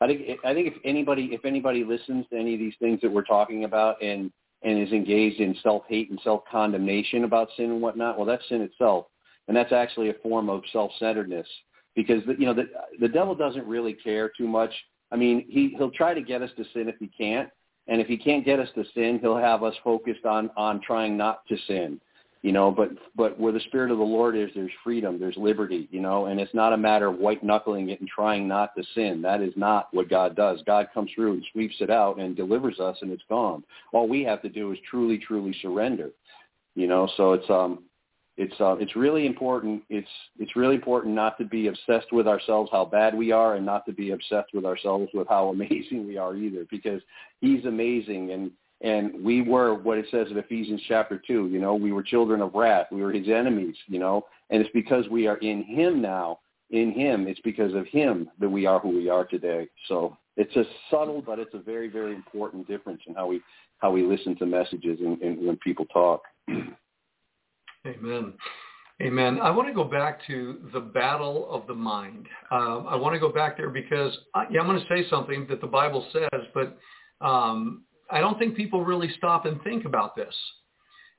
I 0.00 0.06
think 0.06 0.22
I 0.44 0.54
think 0.54 0.68
if 0.68 0.74
anybody 0.84 1.30
if 1.32 1.44
anybody 1.44 1.84
listens 1.84 2.26
to 2.30 2.38
any 2.38 2.54
of 2.54 2.60
these 2.60 2.74
things 2.80 3.00
that 3.02 3.10
we're 3.10 3.24
talking 3.24 3.64
about 3.64 4.02
and 4.02 4.32
and 4.62 4.78
is 4.78 4.92
engaged 4.92 5.40
in 5.40 5.56
self 5.62 5.82
hate 5.88 6.10
and 6.10 6.20
self 6.22 6.42
condemnation 6.50 7.24
about 7.24 7.48
sin 7.56 7.66
and 7.66 7.82
whatnot, 7.82 8.16
well, 8.16 8.26
that's 8.26 8.46
sin 8.48 8.62
itself, 8.62 9.06
and 9.48 9.56
that's 9.56 9.72
actually 9.72 10.10
a 10.10 10.14
form 10.14 10.48
of 10.48 10.62
self 10.72 10.90
centeredness 10.98 11.46
because 11.96 12.24
the, 12.26 12.34
you 12.38 12.46
know 12.46 12.54
the 12.54 12.68
the 13.00 13.08
devil 13.08 13.34
doesn't 13.34 13.66
really 13.66 13.92
care 13.92 14.30
too 14.36 14.46
much. 14.46 14.72
I 15.10 15.16
mean, 15.16 15.44
he 15.48 15.74
he'll 15.76 15.90
try 15.90 16.14
to 16.14 16.22
get 16.22 16.42
us 16.42 16.50
to 16.56 16.64
sin 16.72 16.88
if 16.88 16.96
he 16.98 17.08
can't, 17.08 17.48
and 17.88 18.00
if 18.00 18.06
he 18.06 18.16
can't 18.16 18.44
get 18.44 18.60
us 18.60 18.68
to 18.74 18.84
sin, 18.94 19.18
he'll 19.20 19.36
have 19.36 19.62
us 19.62 19.74
focused 19.82 20.24
on 20.24 20.50
on 20.56 20.80
trying 20.80 21.16
not 21.16 21.46
to 21.48 21.56
sin 21.66 22.00
you 22.42 22.52
know. 22.52 22.70
But 22.70 22.90
but 23.16 23.38
where 23.38 23.52
the 23.52 23.60
spirit 23.60 23.90
of 23.90 23.98
the 23.98 24.04
lord 24.04 24.36
is 24.36 24.50
there's 24.54 24.70
freedom 24.84 25.18
there's 25.18 25.36
liberty 25.36 25.88
you 25.90 26.00
know. 26.00 26.26
And 26.26 26.40
it's 26.40 26.54
not 26.54 26.72
a 26.72 26.76
matter 26.76 27.08
of 27.08 27.18
white 27.18 27.42
knuckling 27.42 27.90
it 27.90 28.00
and 28.00 28.08
trying 28.08 28.46
not 28.46 28.74
to 28.76 28.84
sin. 28.94 29.22
That 29.22 29.40
is 29.40 29.52
not 29.56 29.88
what 29.92 30.08
god 30.08 30.36
does. 30.36 30.60
God 30.66 30.88
comes 30.92 31.10
through 31.14 31.34
and 31.34 31.46
sweeps 31.52 31.76
it 31.80 31.90
out 31.90 32.18
and 32.18 32.36
delivers 32.36 32.80
us 32.80 32.96
and 33.02 33.10
it's 33.10 33.22
gone. 33.28 33.64
All 33.92 34.08
we 34.08 34.22
have 34.24 34.42
to 34.42 34.48
do 34.48 34.72
is 34.72 34.78
truly 34.88 35.18
truly 35.18 35.54
surrender 35.60 36.10
you 36.74 36.86
know. 36.86 37.08
So 37.16 37.32
it's 37.32 37.48
um 37.50 37.84
it's 38.38 38.54
uh, 38.60 38.76
it's 38.76 38.94
really 38.96 39.26
important 39.26 39.82
it's 39.90 40.08
it's 40.38 40.56
really 40.56 40.76
important 40.76 41.14
not 41.14 41.36
to 41.36 41.44
be 41.44 41.66
obsessed 41.66 42.12
with 42.12 42.26
ourselves 42.26 42.70
how 42.72 42.84
bad 42.84 43.14
we 43.14 43.32
are 43.32 43.56
and 43.56 43.66
not 43.66 43.84
to 43.84 43.92
be 43.92 44.12
obsessed 44.12 44.54
with 44.54 44.64
ourselves 44.64 45.10
with 45.12 45.28
how 45.28 45.48
amazing 45.54 46.06
we 46.06 46.16
are 46.16 46.34
either 46.34 46.64
because 46.70 47.02
he's 47.40 47.64
amazing 47.66 48.30
and 48.30 48.50
and 48.80 49.24
we 49.24 49.42
were 49.42 49.74
what 49.74 49.98
it 49.98 50.06
says 50.10 50.28
in 50.30 50.38
Ephesians 50.38 50.80
chapter 50.86 51.20
2, 51.26 51.48
you 51.48 51.58
know, 51.58 51.74
we 51.74 51.90
were 51.90 52.00
children 52.00 52.40
of 52.40 52.54
wrath. 52.54 52.86
We 52.92 53.02
were 53.02 53.10
his 53.10 53.28
enemies, 53.28 53.74
you 53.88 53.98
know, 53.98 54.24
and 54.50 54.62
it's 54.62 54.70
because 54.72 55.08
we 55.08 55.26
are 55.26 55.38
in 55.38 55.64
him 55.64 56.00
now, 56.00 56.38
in 56.70 56.92
him, 56.92 57.26
it's 57.26 57.40
because 57.40 57.74
of 57.74 57.88
him 57.88 58.30
that 58.38 58.48
we 58.48 58.66
are 58.66 58.78
who 58.78 58.90
we 58.90 59.08
are 59.08 59.24
today. 59.24 59.66
So 59.88 60.16
it's 60.36 60.54
a 60.54 60.62
subtle, 60.92 61.20
but 61.20 61.40
it's 61.40 61.54
a 61.54 61.58
very, 61.58 61.88
very 61.88 62.14
important 62.14 62.68
difference 62.68 63.00
in 63.08 63.14
how 63.14 63.26
we, 63.26 63.40
how 63.78 63.90
we 63.90 64.04
listen 64.04 64.36
to 64.36 64.46
messages 64.46 65.00
and, 65.00 65.20
and 65.22 65.44
when 65.44 65.56
people 65.56 65.86
talk. 65.86 66.22
Amen. 67.86 68.34
Amen. 69.00 69.38
I 69.40 69.50
want 69.50 69.68
to 69.68 69.74
go 69.74 69.84
back 69.84 70.20
to 70.26 70.58
the 70.72 70.80
battle 70.80 71.48
of 71.50 71.66
the 71.68 71.74
mind. 71.74 72.26
Um, 72.50 72.86
I 72.88 72.96
want 72.96 73.14
to 73.14 73.20
go 73.20 73.32
back 73.32 73.56
there 73.56 73.70
because 73.70 74.16
I, 74.34 74.46
yeah, 74.50 74.60
I'm 74.60 74.66
going 74.66 74.80
to 74.80 74.86
say 74.88 75.08
something 75.08 75.46
that 75.48 75.60
the 75.60 75.68
Bible 75.68 76.04
says, 76.12 76.42
but 76.52 76.76
um, 77.24 77.84
I 78.10 78.20
don't 78.20 78.38
think 78.38 78.56
people 78.56 78.84
really 78.84 79.10
stop 79.16 79.46
and 79.46 79.62
think 79.62 79.84
about 79.84 80.16
this. 80.16 80.34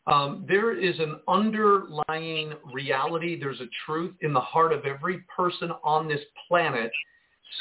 Um, 0.07 0.45
there 0.47 0.77
is 0.77 0.99
an 0.99 1.19
underlying 1.27 2.53
reality. 2.73 3.39
There's 3.39 3.61
a 3.61 3.69
truth 3.85 4.15
in 4.21 4.33
the 4.33 4.41
heart 4.41 4.73
of 4.73 4.85
every 4.85 5.23
person 5.33 5.71
on 5.83 6.07
this 6.07 6.21
planet, 6.47 6.91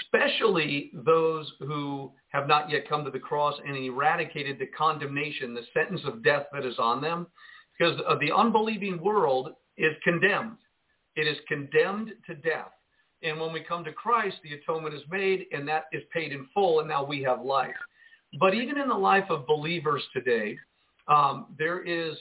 especially 0.03 0.91
those 1.05 1.53
who 1.61 2.13
have 2.31 2.49
not 2.49 2.71
yet 2.71 2.89
come 2.89 3.05
to 3.05 3.11
the 3.11 3.19
cross 3.19 3.55
and 3.65 3.77
eradicated 3.77 4.59
the 4.59 4.67
condemnation, 4.67 5.55
the 5.55 5.63
sentence 5.75 6.01
of 6.05 6.25
death 6.25 6.47
that 6.53 6.65
is 6.65 6.79
on 6.79 7.01
them. 7.01 7.27
Because 7.79 8.01
the 8.21 8.35
unbelieving 8.35 9.01
world 9.03 9.51
is 9.77 9.93
condemned. 10.03 10.59
It 11.17 11.27
is 11.27 11.37
condemned 11.47 12.13
to 12.27 12.35
death. 12.35 12.73
And 13.23 13.41
when 13.41 13.53
we 13.53 13.61
come 13.61 13.85
to 13.85 13.93
Christ, 13.93 14.37
the 14.43 14.55
atonement 14.55 14.95
is 14.95 15.03
made 15.11 15.47
and 15.53 15.67
that 15.69 15.85
is 15.93 16.03
paid 16.13 16.33
in 16.33 16.47
full 16.55 16.81
and 16.81 16.89
now 16.89 17.05
we 17.05 17.23
have 17.23 17.43
life. 17.43 17.75
But 18.39 18.55
even 18.55 18.79
in 18.79 18.89
the 18.89 18.95
life 18.95 19.25
of 19.31 19.47
believers 19.47 20.03
today, 20.13 20.57
um, 21.09 21.47
there 21.59 21.81
is 21.81 22.17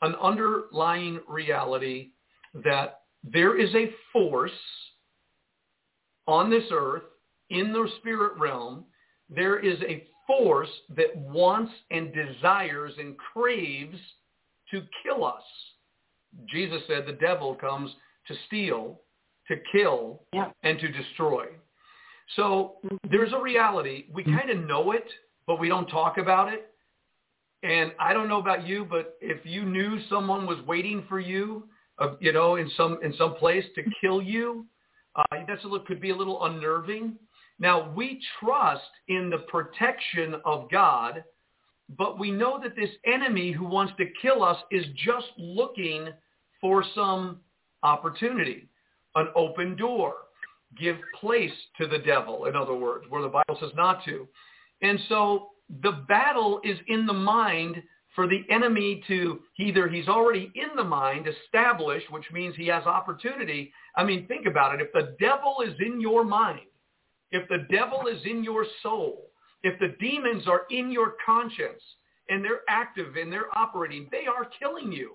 an 0.00 0.14
underlying 0.20 1.20
reality 1.28 2.10
that 2.64 3.02
there 3.22 3.58
is 3.58 3.72
a 3.74 3.90
force 4.12 4.50
on 6.26 6.50
this 6.50 6.64
earth, 6.72 7.02
in 7.50 7.72
the 7.72 7.88
spirit 7.98 8.32
realm, 8.38 8.84
there 9.28 9.58
is 9.58 9.78
a 9.82 10.06
force 10.26 10.68
that 10.96 11.14
wants 11.16 11.72
and 11.90 12.12
desires 12.14 12.92
and 12.98 13.16
craves 13.18 13.98
to 14.72 14.82
kill 15.02 15.24
us. 15.24 15.42
Jesus 16.48 16.82
said 16.86 17.06
the 17.06 17.12
devil 17.12 17.54
comes 17.54 17.90
to 18.26 18.34
steal, 18.46 19.00
to 19.48 19.56
kill, 19.70 20.22
Yeah. 20.32 20.50
and 20.62 20.78
to 20.80 20.88
destroy. 20.88 21.48
So 22.36 22.76
there's 23.10 23.32
a 23.32 23.38
reality. 23.38 24.06
We 24.10 24.24
kind 24.24 24.50
of 24.50 24.58
know 24.66 24.92
it, 24.92 25.06
but 25.46 25.58
we 25.60 25.68
don't 25.68 25.88
talk 25.88 26.18
about 26.18 26.52
it. 26.52 26.68
And 27.62 27.94
I 27.98 28.12
don't 28.12 28.28
know 28.28 28.40
about 28.40 28.66
you, 28.66 28.84
but 28.84 29.16
if 29.20 29.44
you 29.44 29.64
knew 29.64 30.00
someone 30.08 30.46
was 30.46 30.60
waiting 30.62 31.04
for 31.08 31.20
you, 31.20 31.68
uh, 31.98 32.14
you 32.20 32.32
know, 32.32 32.56
in 32.56 32.68
some 32.70 32.98
in 33.02 33.12
some 33.14 33.34
place 33.34 33.64
to 33.74 33.82
kill 34.00 34.22
you, 34.22 34.66
uh, 35.14 35.22
that's 35.46 35.62
a 35.64 35.68
little, 35.68 35.86
could 35.86 36.00
be 36.00 36.10
a 36.10 36.16
little 36.16 36.44
unnerving. 36.44 37.16
Now 37.58 37.92
we 37.92 38.20
trust 38.40 38.90
in 39.08 39.30
the 39.30 39.38
protection 39.38 40.36
of 40.44 40.70
God, 40.70 41.22
but 41.96 42.18
we 42.18 42.30
know 42.30 42.60
that 42.62 42.76
this 42.76 42.90
enemy 43.04 43.52
who 43.52 43.64
wants 43.64 43.92
to 43.98 44.06
kill 44.20 44.42
us 44.42 44.56
is 44.70 44.84
just 45.04 45.26
looking 45.36 46.08
for 46.60 46.84
some 46.94 47.40
opportunity, 47.82 48.68
an 49.14 49.28
open 49.34 49.76
door, 49.76 50.14
give 50.78 50.96
place 51.20 51.52
to 51.78 51.86
the 51.86 51.98
devil, 51.98 52.46
in 52.46 52.56
other 52.56 52.74
words, 52.74 53.04
where 53.08 53.22
the 53.22 53.28
Bible 53.28 53.58
says 53.60 53.72
not 53.76 54.04
to. 54.04 54.26
And 54.80 54.98
so 55.08 55.48
the 55.82 56.04
battle 56.08 56.60
is 56.64 56.78
in 56.88 57.06
the 57.06 57.12
mind 57.12 57.82
for 58.14 58.26
the 58.26 58.42
enemy 58.50 59.02
to 59.08 59.40
either 59.58 59.88
he's 59.88 60.08
already 60.08 60.52
in 60.54 60.76
the 60.76 60.84
mind 60.84 61.26
established, 61.26 62.10
which 62.10 62.30
means 62.32 62.54
he 62.56 62.66
has 62.66 62.84
opportunity. 62.84 63.72
I 63.96 64.04
mean, 64.04 64.26
think 64.26 64.46
about 64.46 64.74
it. 64.74 64.80
If 64.82 64.92
the 64.92 65.16
devil 65.18 65.56
is 65.66 65.74
in 65.80 66.00
your 66.00 66.24
mind, 66.24 66.60
if 67.30 67.48
the 67.48 67.66
devil 67.70 68.06
is 68.06 68.20
in 68.26 68.44
your 68.44 68.66
soul, 68.82 69.31
if 69.62 69.78
the 69.78 69.94
demons 70.00 70.46
are 70.46 70.62
in 70.70 70.90
your 70.90 71.14
conscience 71.24 71.82
and 72.28 72.44
they're 72.44 72.62
active 72.68 73.16
and 73.16 73.32
they're 73.32 73.56
operating, 73.56 74.08
they 74.10 74.26
are 74.26 74.48
killing 74.58 74.92
you. 74.92 75.12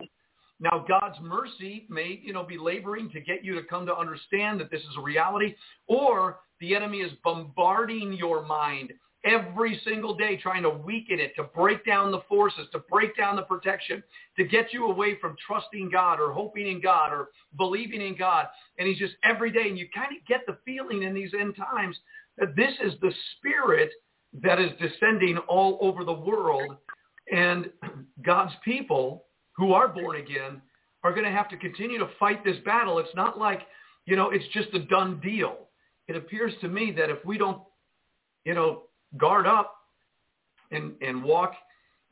Now, 0.60 0.86
God's 0.88 1.18
mercy 1.22 1.86
may, 1.90 2.20
you 2.24 2.34
know, 2.34 2.44
be 2.44 2.58
laboring 2.58 3.10
to 3.12 3.22
get 3.22 3.44
you 3.46 3.54
to 3.56 3.64
come 3.64 3.86
to 3.86 3.96
understand 3.96 4.60
that 4.60 4.72
this 4.72 4.82
is 4.82 4.98
a 4.98 5.02
reality, 5.02 5.56
or 5.88 6.40
the 6.60 6.76
enemy 6.76 7.00
is 7.00 7.12
bombarding 7.24 8.14
your 8.14 8.44
mind 8.44 8.92
every 9.24 9.80
single 9.84 10.16
day 10.16 10.38
trying 10.38 10.64
to 10.64 10.70
weaken 10.70 11.20
it, 11.20 11.36
to 11.36 11.44
break 11.44 11.86
down 11.86 12.12
the 12.12 12.22
forces, 12.30 12.68
to 12.72 12.80
break 12.90 13.16
down 13.18 13.36
the 13.36 13.42
protection, 13.44 14.02
to 14.38 14.46
get 14.46 14.74
you 14.74 14.86
away 14.86 15.20
from 15.20 15.36
trusting 15.46 15.92
God 15.92 16.20
or 16.20 16.32
hoping 16.32 16.68
in 16.68 16.82
God 16.82 17.12
or 17.12 17.30
believing 17.58 18.02
in 18.02 18.16
God. 18.16 18.48
And 18.80 18.88
he's 18.88 18.98
just 18.98 19.16
every 19.24 19.52
day, 19.52 19.68
and 19.68 19.78
you 19.78 19.88
kind 19.94 20.16
of 20.16 20.26
get 20.26 20.46
the 20.48 20.58
feeling 20.66 21.04
in 21.04 21.14
these 21.14 21.32
end 21.40 21.56
times 21.56 21.98
that 22.38 22.56
this 22.56 22.74
is 22.84 22.94
the 23.02 23.12
spirit 23.38 23.92
that 24.42 24.60
is 24.60 24.72
descending 24.80 25.38
all 25.48 25.78
over 25.82 26.04
the 26.04 26.14
world. 26.14 26.78
And 27.32 27.70
God's 28.24 28.54
people 28.64 29.26
who 29.56 29.74
are 29.74 29.88
born 29.88 30.18
again 30.18 30.62
are 31.04 31.12
going 31.12 31.26
to 31.26 31.32
have 31.32 31.50
to 31.50 31.58
continue 31.58 31.98
to 32.00 32.10
fight 32.20 32.44
this 32.44 32.58
battle. 32.66 33.00
It's 33.00 33.16
not 33.16 33.38
like, 33.38 33.62
you 34.06 34.16
know, 34.16 34.30
it's 34.30 34.46
just 34.54 34.74
a 34.74 34.80
done 34.80 35.20
deal. 35.22 35.68
It 36.08 36.16
appears 36.16 36.54
to 36.62 36.68
me 36.68 36.94
that 36.98 37.10
if 37.10 37.24
we 37.26 37.38
don't, 37.38 37.62
you 38.46 38.54
know, 38.54 38.84
guard 39.18 39.48
up 39.48 39.76
and, 40.72 40.94
and 41.02 41.24
walk 41.24 41.54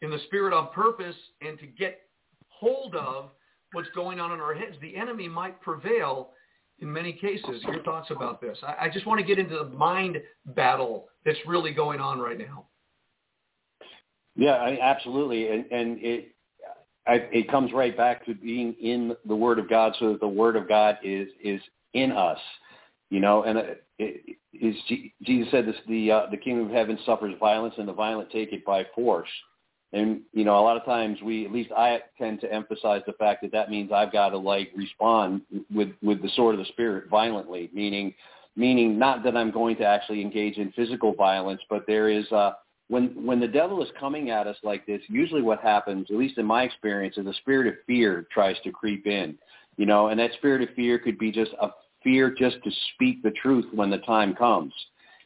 in 0.01 0.09
the 0.09 0.19
spirit 0.25 0.53
on 0.53 0.69
purpose 0.73 1.15
and 1.41 1.57
to 1.59 1.65
get 1.65 2.01
hold 2.49 2.95
of 2.95 3.29
what's 3.71 3.89
going 3.95 4.19
on 4.19 4.31
in 4.31 4.39
our 4.39 4.53
heads, 4.53 4.75
the 4.81 4.95
enemy 4.95 5.27
might 5.27 5.59
prevail 5.61 6.31
in 6.79 6.91
many 6.91 7.13
cases. 7.13 7.63
Your 7.63 7.81
thoughts 7.83 8.11
about 8.11 8.41
this? 8.41 8.57
I, 8.63 8.85
I 8.85 8.89
just 8.89 9.05
want 9.05 9.19
to 9.19 9.25
get 9.25 9.39
into 9.39 9.57
the 9.57 9.69
mind 9.69 10.21
battle 10.47 11.07
that's 11.25 11.39
really 11.47 11.73
going 11.73 11.99
on 11.99 12.19
right 12.19 12.37
now. 12.37 12.65
Yeah, 14.35 14.55
I, 14.55 14.77
absolutely, 14.81 15.47
and 15.47 15.65
and 15.71 15.97
it 16.01 16.35
I, 17.07 17.13
it 17.31 17.49
comes 17.49 17.71
right 17.71 17.95
back 17.95 18.25
to 18.25 18.33
being 18.33 18.73
in 18.81 19.15
the 19.25 19.35
Word 19.35 19.59
of 19.59 19.69
God, 19.69 19.93
so 19.99 20.11
that 20.11 20.19
the 20.19 20.27
Word 20.27 20.55
of 20.55 20.67
God 20.67 20.97
is 21.03 21.29
is 21.43 21.61
in 21.93 22.11
us, 22.11 22.39
you 23.09 23.19
know. 23.19 23.43
And 23.43 23.57
it, 23.59 23.83
it, 23.99 24.37
is 24.53 24.75
Jesus 25.23 25.51
said 25.51 25.67
this: 25.67 25.75
the 25.87 26.11
uh, 26.11 26.21
the 26.31 26.37
kingdom 26.37 26.67
of 26.67 26.73
heaven 26.73 26.97
suffers 27.05 27.33
violence, 27.39 27.75
and 27.77 27.87
the 27.87 27.93
violent 27.93 28.29
take 28.31 28.51
it 28.51 28.65
by 28.65 28.85
force. 28.95 29.29
And 29.95 30.21
you 30.33 30.43
know, 30.43 30.59
a 30.59 30.61
lot 30.61 30.75
of 30.75 30.83
times 30.83 31.21
we, 31.23 31.45
at 31.45 31.53
least 31.53 31.71
I 31.71 31.99
tend 32.17 32.41
to 32.41 32.53
emphasize 32.53 33.01
the 33.07 33.13
fact 33.13 33.41
that 33.43 33.53
that 33.53 33.69
means 33.69 33.93
I've 33.93 34.11
got 34.11 34.29
to 34.29 34.37
like 34.37 34.71
respond 34.75 35.41
with 35.73 35.89
with 36.03 36.21
the 36.21 36.29
sword 36.35 36.53
of 36.53 36.59
the 36.59 36.65
spirit 36.65 37.09
violently, 37.09 37.69
meaning 37.73 38.13
meaning 38.57 38.99
not 38.99 39.23
that 39.23 39.37
I'm 39.37 39.51
going 39.51 39.77
to 39.77 39.85
actually 39.85 40.21
engage 40.21 40.57
in 40.57 40.73
physical 40.73 41.13
violence, 41.13 41.61
but 41.69 41.85
there 41.87 42.09
is 42.09 42.29
uh, 42.33 42.51
when 42.89 43.25
when 43.25 43.39
the 43.39 43.47
devil 43.47 43.81
is 43.81 43.87
coming 43.97 44.31
at 44.31 44.47
us 44.47 44.57
like 44.63 44.85
this, 44.85 45.01
usually 45.07 45.41
what 45.41 45.61
happens, 45.61 46.07
at 46.09 46.17
least 46.17 46.37
in 46.37 46.45
my 46.45 46.63
experience, 46.63 47.17
is 47.17 47.25
a 47.25 47.33
spirit 47.35 47.67
of 47.67 47.75
fear 47.87 48.27
tries 48.33 48.57
to 48.65 48.71
creep 48.71 49.07
in. 49.07 49.37
You 49.77 49.85
know, 49.85 50.07
and 50.07 50.19
that 50.19 50.33
spirit 50.33 50.61
of 50.61 50.75
fear 50.75 50.99
could 50.99 51.17
be 51.17 51.31
just 51.31 51.51
a 51.61 51.69
fear 52.03 52.29
just 52.37 52.57
to 52.65 52.71
speak 52.93 53.23
the 53.23 53.31
truth 53.31 53.65
when 53.73 53.89
the 53.89 53.99
time 53.99 54.35
comes. 54.35 54.73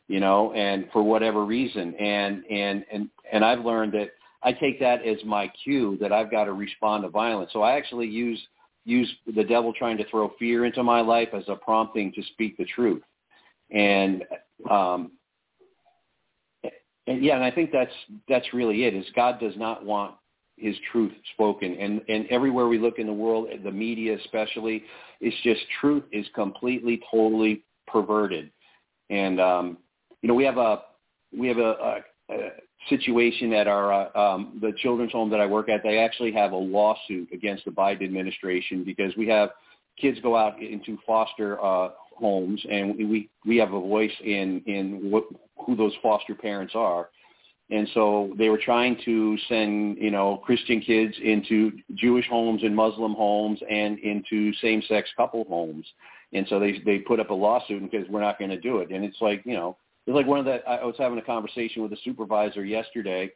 You 0.08 0.20
know, 0.20 0.54
and 0.54 0.86
for 0.94 1.02
whatever 1.02 1.44
reason, 1.44 1.96
and 1.96 2.44
and 2.52 2.86
and 2.92 3.10
and 3.32 3.44
I've 3.44 3.66
learned 3.66 3.94
that 3.94 4.12
I 4.42 4.54
take 4.54 4.80
that 4.80 5.06
as 5.06 5.18
my 5.26 5.52
cue 5.64 5.98
that 6.00 6.14
I've 6.14 6.32
got 6.32 6.46
to 6.46 6.54
respond 6.54 7.04
to 7.04 7.10
violence. 7.10 7.52
So 7.54 7.62
I 7.62 7.76
actually 7.76 8.08
use 8.08 8.40
use 8.86 9.12
the 9.36 9.44
devil 9.44 9.74
trying 9.74 9.98
to 9.98 10.10
throw 10.10 10.32
fear 10.40 10.66
into 10.66 10.84
my 10.84 11.02
life 11.02 11.30
as 11.34 11.44
a 11.48 11.56
prompting 11.56 12.12
to 12.14 12.24
speak 12.34 12.58
the 12.58 12.66
truth. 12.66 13.04
And 13.72 14.24
um, 14.70 15.12
and 17.10 17.24
yeah, 17.24 17.36
and 17.36 17.44
I 17.44 17.52
think 17.52 17.72
that's 17.72 17.92
that's 18.28 18.54
really 18.54 18.86
it. 18.86 18.96
Is 18.96 19.06
God 19.16 19.40
does 19.40 19.56
not 19.58 19.86
want 19.86 20.16
His 20.58 20.76
truth 20.92 21.12
spoken, 21.34 21.76
and 21.80 22.02
and 22.08 22.26
everywhere 22.28 22.68
we 22.68 22.80
look 22.80 23.00
in 23.00 23.08
the 23.08 23.14
world, 23.14 23.50
the 23.64 23.72
media 23.72 24.18
especially, 24.18 24.84
it's 25.20 25.36
just 25.44 25.62
truth 25.82 26.04
is 26.12 26.26
completely, 26.34 27.02
totally 27.12 27.64
perverted. 27.88 28.52
And 29.10 29.40
um, 29.42 29.78
you 30.22 30.28
know, 30.28 30.36
we 30.36 30.46
have 30.46 30.58
a 30.58 30.82
we 31.36 31.48
have 31.48 31.58
a, 31.58 32.02
a, 32.30 32.34
a 32.34 32.50
situation 32.88 33.52
at 33.54 33.68
our 33.68 33.92
uh, 33.92 34.20
um, 34.20 34.58
the 34.62 34.72
children's 34.78 35.12
home 35.12 35.30
that 35.30 35.40
I 35.42 35.46
work 35.46 35.70
at. 35.70 35.84
They 35.84 36.00
actually 36.00 36.32
have 36.34 36.54
a 36.54 36.58
lawsuit 36.58 37.30
against 37.34 37.66
the 37.66 37.72
Biden 37.72 38.04
administration 38.04 38.84
because 38.84 39.16
we 39.18 39.28
have 39.28 39.50
kids 40.00 40.18
go 40.22 40.36
out 40.36 40.62
into 40.62 40.98
foster 41.06 41.64
uh, 41.64 41.90
homes, 42.16 42.64
and 42.70 42.96
we 42.98 43.30
we 43.46 43.58
have 43.58 43.74
a 43.74 43.80
voice 43.80 44.12
in 44.24 44.62
in 44.66 45.12
what, 45.12 45.26
who 45.66 45.76
those 45.76 45.94
foster 46.02 46.36
parents 46.36 46.74
are. 46.76 47.10
And 47.72 47.88
so 47.94 48.34
they 48.36 48.50
were 48.50 48.58
trying 48.58 48.98
to 49.06 49.38
send, 49.48 50.00
you 50.00 50.10
know, 50.10 50.38
Christian 50.38 50.82
kids 50.82 51.14
into 51.24 51.72
Jewish 51.94 52.26
homes 52.28 52.64
and 52.64 52.76
Muslim 52.76 53.14
homes 53.14 53.60
and 53.70 54.00
into 54.00 54.52
same-sex 54.56 55.08
couple 55.16 55.44
homes. 55.44 55.86
And 56.34 56.48
so 56.50 56.60
they 56.60 56.82
they 56.84 57.00
put 57.00 57.20
up 57.20 57.30
a 57.30 57.34
lawsuit 57.34 57.84
because 57.84 58.08
we're 58.10 58.22
not 58.22 58.40
going 58.40 58.50
to 58.50 58.60
do 58.60 58.80
it. 58.80 58.90
And 58.90 59.06
it's 59.06 59.22
like, 59.22 59.44
you 59.46 59.54
know, 59.54 59.78
it's 60.10 60.16
like 60.16 60.26
one 60.26 60.40
of 60.40 60.46
the 60.46 60.68
I 60.68 60.84
was 60.84 60.96
having 60.98 61.20
a 61.20 61.22
conversation 61.22 61.84
with 61.84 61.94
a 61.94 61.98
supervisor 62.04 62.66
yesterday, 62.66 63.32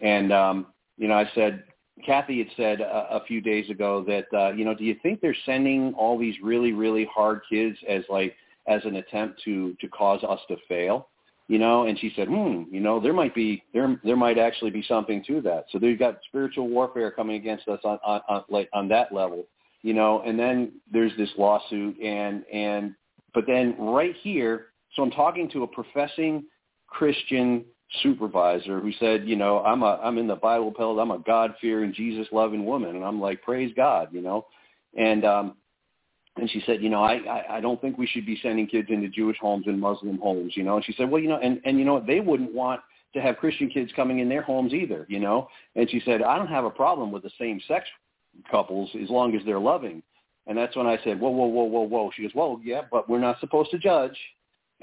and 0.00 0.34
um, 0.34 0.66
you 0.98 1.08
know, 1.08 1.14
I 1.14 1.30
said, 1.34 1.64
Kathy 2.04 2.38
had 2.38 2.48
said 2.58 2.80
a, 2.82 3.16
a 3.16 3.24
few 3.26 3.40
days 3.40 3.70
ago 3.70 4.04
that 4.06 4.26
uh, 4.38 4.52
you 4.52 4.66
know, 4.66 4.74
do 4.74 4.84
you 4.84 4.96
think 5.02 5.22
they're 5.22 5.36
sending 5.46 5.94
all 5.94 6.18
these 6.18 6.34
really 6.42 6.72
really 6.72 7.08
hard 7.10 7.40
kids 7.48 7.78
as 7.88 8.02
like 8.10 8.34
as 8.68 8.84
an 8.84 8.96
attempt 8.96 9.42
to 9.44 9.74
to 9.80 9.88
cause 9.88 10.22
us 10.24 10.40
to 10.48 10.56
fail? 10.68 11.08
You 11.48 11.58
know, 11.58 11.86
and 11.86 11.98
she 11.98 12.12
said, 12.14 12.28
hmm, 12.28 12.64
you 12.70 12.80
know, 12.80 13.00
there 13.00 13.14
might 13.14 13.34
be 13.34 13.62
there 13.72 13.98
there 14.04 14.16
might 14.16 14.36
actually 14.36 14.72
be 14.72 14.84
something 14.86 15.24
to 15.26 15.40
that. 15.40 15.64
So 15.72 15.78
they've 15.78 15.98
got 15.98 16.18
spiritual 16.28 16.68
warfare 16.68 17.12
coming 17.12 17.36
against 17.36 17.66
us 17.66 17.80
on 17.82 17.98
on 18.04 18.20
on, 18.28 18.44
like, 18.50 18.68
on 18.74 18.88
that 18.88 19.10
level, 19.10 19.46
you 19.80 19.94
know, 19.94 20.20
and 20.26 20.38
then 20.38 20.72
there's 20.92 21.16
this 21.16 21.30
lawsuit 21.38 21.98
and 21.98 22.44
and 22.52 22.94
but 23.32 23.46
then 23.46 23.74
right 23.78 24.14
here, 24.22 24.66
so 24.94 25.02
I'm 25.02 25.10
talking 25.10 25.50
to 25.50 25.62
a 25.62 25.66
professing 25.66 26.44
Christian 26.86 27.64
supervisor 28.02 28.80
who 28.80 28.92
said, 28.98 29.28
you 29.28 29.36
know, 29.36 29.60
I'm 29.60 29.82
a 29.82 30.00
I'm 30.02 30.18
in 30.18 30.26
the 30.26 30.36
Bible 30.36 30.70
Belt, 30.70 30.98
I'm 30.98 31.10
a 31.10 31.18
God 31.18 31.54
fearing, 31.60 31.92
Jesus 31.92 32.26
loving 32.32 32.64
woman, 32.64 32.96
and 32.96 33.04
I'm 33.04 33.20
like, 33.20 33.42
praise 33.42 33.72
God, 33.76 34.08
you 34.12 34.20
know, 34.20 34.46
and 34.96 35.24
um, 35.24 35.56
and 36.36 36.50
she 36.50 36.62
said, 36.66 36.82
you 36.82 36.88
know, 36.88 37.02
I, 37.02 37.14
I 37.14 37.56
I 37.56 37.60
don't 37.60 37.80
think 37.80 37.98
we 37.98 38.06
should 38.06 38.26
be 38.26 38.38
sending 38.42 38.66
kids 38.66 38.88
into 38.90 39.08
Jewish 39.08 39.36
homes 39.40 39.66
and 39.66 39.80
Muslim 39.80 40.18
homes, 40.18 40.52
you 40.56 40.62
know, 40.62 40.76
and 40.76 40.84
she 40.84 40.92
said, 40.92 41.10
well, 41.10 41.20
you 41.20 41.28
know, 41.28 41.38
and 41.38 41.60
and 41.64 41.78
you 41.78 41.84
know, 41.84 41.94
what, 41.94 42.06
they 42.06 42.20
wouldn't 42.20 42.52
want 42.52 42.80
to 43.14 43.20
have 43.20 43.36
Christian 43.36 43.68
kids 43.68 43.92
coming 43.94 44.18
in 44.18 44.28
their 44.28 44.42
homes 44.42 44.72
either, 44.72 45.06
you 45.08 45.20
know, 45.20 45.48
and 45.76 45.88
she 45.90 46.00
said, 46.04 46.22
I 46.22 46.36
don't 46.36 46.48
have 46.48 46.64
a 46.64 46.70
problem 46.70 47.12
with 47.12 47.22
the 47.22 47.30
same 47.38 47.60
sex 47.68 47.86
couples 48.50 48.90
as 49.00 49.08
long 49.08 49.36
as 49.36 49.42
they're 49.44 49.60
loving. 49.60 50.02
And 50.46 50.58
that's 50.58 50.76
when 50.76 50.86
I 50.86 50.98
said, 51.04 51.20
whoa, 51.20 51.30
whoa, 51.30 51.46
whoa, 51.46 51.64
whoa, 51.64 51.82
whoa. 51.82 52.10
She 52.14 52.22
goes, 52.22 52.32
well, 52.34 52.60
yeah, 52.62 52.82
but 52.90 53.08
we're 53.08 53.20
not 53.20 53.40
supposed 53.40 53.70
to 53.70 53.78
judge. 53.78 54.18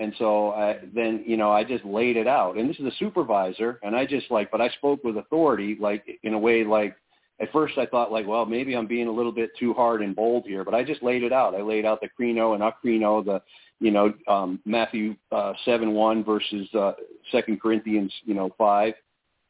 And 0.02 0.14
so 0.18 0.52
I, 0.54 0.80
then, 0.96 1.24
you 1.28 1.38
know, 1.38 1.52
I 1.52 1.64
just 1.64 1.86
laid 1.86 2.18
it 2.18 2.26
out. 2.26 2.58
And 2.58 2.68
this 2.68 2.80
is 2.80 2.86
a 2.88 2.98
supervisor, 2.98 3.80
and 3.84 3.96
I 3.96 4.08
just 4.08 4.32
like, 4.32 4.50
but 4.50 4.60
I 4.60 4.70
spoke 4.70 5.04
with 5.04 5.18
authority, 5.18 5.78
like 5.80 6.04
in 6.24 6.34
a 6.34 6.40
way, 6.40 6.64
like 6.64 6.96
at 7.40 7.52
first 7.52 7.78
I 7.78 7.86
thought, 7.86 8.12
like, 8.12 8.26
well, 8.26 8.48
maybe 8.48 8.76
I'm 8.76 8.88
being 8.88 9.08
a 9.08 9.12
little 9.12 9.32
bit 9.32 9.52
too 9.60 9.76
hard 9.76 10.02
and 10.02 10.16
bold 10.16 10.46
here, 10.48 10.64
but 10.64 10.74
I 10.74 10.84
just 10.84 11.04
laid 11.04 11.22
it 11.22 11.32
out. 11.32 11.54
I 11.54 11.62
laid 11.62 11.86
out 11.86 12.02
the 12.02 12.10
krino 12.20 12.56
and 12.56 12.64
akrino, 12.64 13.24
the, 13.24 13.44
you 13.80 13.92
know, 13.92 14.12
um, 14.28 14.60
Matthew 14.66 15.16
uh, 15.32 15.54
seven 15.66 15.94
one 15.94 16.24
versus 16.24 16.68
uh, 16.74 16.94
Second 17.32 17.62
Corinthians, 17.62 18.12
you 18.24 18.34
know, 18.34 18.50
five, 18.58 18.96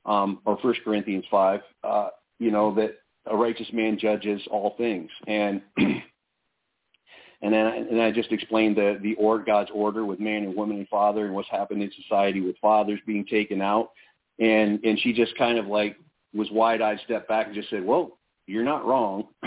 um, 0.05 0.39
or 0.43 0.57
First 0.61 0.81
Corinthians 0.83 1.23
five. 1.31 1.61
Uh, 1.81 2.09
you 2.39 2.51
know 2.51 2.75
that 2.75 2.95
a 3.27 3.37
righteous 3.37 3.67
man 3.71 3.97
judges 3.97 4.41
all 4.51 4.75
things, 4.77 5.09
and 5.27 5.61
And 7.43 7.53
then, 7.53 7.65
and 7.65 8.01
I 8.01 8.11
just 8.11 8.31
explained 8.31 8.75
the 8.75 8.99
the 9.01 9.15
or 9.15 9.39
God's 9.39 9.71
order 9.73 10.05
with 10.05 10.19
man 10.19 10.43
and 10.43 10.55
woman 10.55 10.77
and 10.77 10.87
father, 10.87 11.25
and 11.25 11.33
what's 11.33 11.49
happened 11.49 11.81
in 11.81 11.91
society 12.03 12.39
with 12.41 12.55
fathers 12.59 12.99
being 13.07 13.25
taken 13.25 13.61
out. 13.61 13.89
And 14.39 14.79
and 14.83 14.99
she 14.99 15.11
just 15.13 15.35
kind 15.37 15.57
of 15.57 15.65
like 15.65 15.97
was 16.33 16.49
wide 16.51 16.81
eyed, 16.81 16.99
stepped 17.05 17.27
back, 17.27 17.47
and 17.47 17.55
just 17.55 17.69
said, 17.69 17.83
"Well, 17.83 18.19
you're 18.45 18.63
not 18.63 18.85
wrong." 18.85 19.27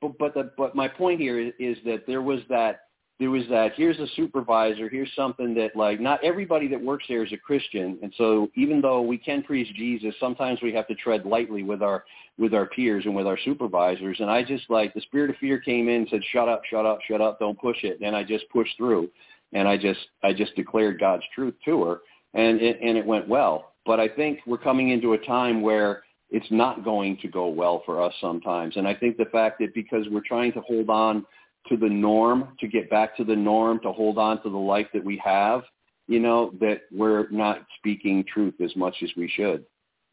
but 0.00 0.18
but 0.18 0.34
the 0.34 0.52
but 0.56 0.76
my 0.76 0.86
point 0.86 1.20
here 1.20 1.40
is, 1.40 1.52
is 1.58 1.76
that 1.84 2.06
there 2.06 2.22
was 2.22 2.40
that 2.48 2.83
there 3.20 3.30
was 3.30 3.44
that 3.48 3.72
here's 3.76 3.98
a 4.00 4.08
supervisor. 4.16 4.88
Here's 4.88 5.12
something 5.14 5.54
that 5.54 5.76
like 5.76 6.00
not 6.00 6.22
everybody 6.24 6.66
that 6.68 6.80
works 6.80 7.04
there 7.08 7.24
is 7.24 7.32
a 7.32 7.36
christian. 7.36 7.98
And 8.02 8.12
so 8.18 8.48
even 8.56 8.80
though 8.80 9.02
we 9.02 9.18
can 9.18 9.42
preach 9.42 9.72
jesus 9.76 10.14
sometimes 10.18 10.60
we 10.62 10.72
have 10.72 10.88
to 10.88 10.94
tread 10.94 11.24
lightly 11.24 11.62
with 11.62 11.82
our 11.82 12.04
with 12.38 12.54
our 12.54 12.66
peers 12.66 13.04
and 13.06 13.14
with 13.14 13.26
our 13.26 13.38
supervisors. 13.44 14.18
And 14.18 14.30
i 14.30 14.42
just 14.42 14.68
like 14.68 14.92
the 14.94 15.00
spirit 15.02 15.30
of 15.30 15.36
fear 15.36 15.58
came 15.58 15.88
in 15.88 16.02
and 16.02 16.08
said 16.10 16.22
shut 16.32 16.48
up 16.48 16.62
shut 16.68 16.86
up 16.86 16.98
shut 17.06 17.20
up. 17.20 17.38
Don't 17.38 17.58
push 17.58 17.84
it. 17.84 18.00
And 18.00 18.16
i 18.16 18.24
just 18.24 18.48
pushed 18.50 18.76
through. 18.76 19.08
And 19.52 19.68
i 19.68 19.76
just 19.76 20.00
i 20.24 20.32
just 20.32 20.54
declared 20.56 20.98
god's 20.98 21.24
truth 21.34 21.54
to 21.66 21.84
her. 21.84 21.98
And 22.34 22.60
it 22.60 22.80
and 22.82 22.98
it 22.98 23.06
went 23.06 23.28
well. 23.28 23.74
But 23.86 24.00
i 24.00 24.08
think 24.08 24.40
we're 24.44 24.58
coming 24.58 24.90
into 24.90 25.12
a 25.12 25.18
time 25.18 25.62
where 25.62 26.02
it's 26.30 26.50
not 26.50 26.82
going 26.82 27.16
to 27.18 27.28
go 27.28 27.46
well 27.46 27.84
for 27.86 28.02
us 28.02 28.12
sometimes. 28.20 28.76
And 28.76 28.88
i 28.88 28.94
think 28.94 29.18
the 29.18 29.26
fact 29.26 29.60
that 29.60 29.72
because 29.72 30.04
we're 30.10 30.20
trying 30.26 30.52
to 30.54 30.60
hold 30.62 30.90
on 30.90 31.24
to 31.68 31.76
the 31.76 31.88
norm, 31.88 32.56
to 32.60 32.68
get 32.68 32.90
back 32.90 33.16
to 33.16 33.24
the 33.24 33.36
norm, 33.36 33.80
to 33.80 33.92
hold 33.92 34.18
on 34.18 34.42
to 34.42 34.50
the 34.50 34.56
life 34.56 34.86
that 34.92 35.04
we 35.04 35.20
have, 35.24 35.62
you 36.06 36.20
know, 36.20 36.52
that 36.60 36.82
we're 36.92 37.28
not 37.30 37.64
speaking 37.78 38.24
truth 38.32 38.54
as 38.62 38.74
much 38.76 38.96
as 39.02 39.10
we 39.16 39.28
should. 39.28 39.64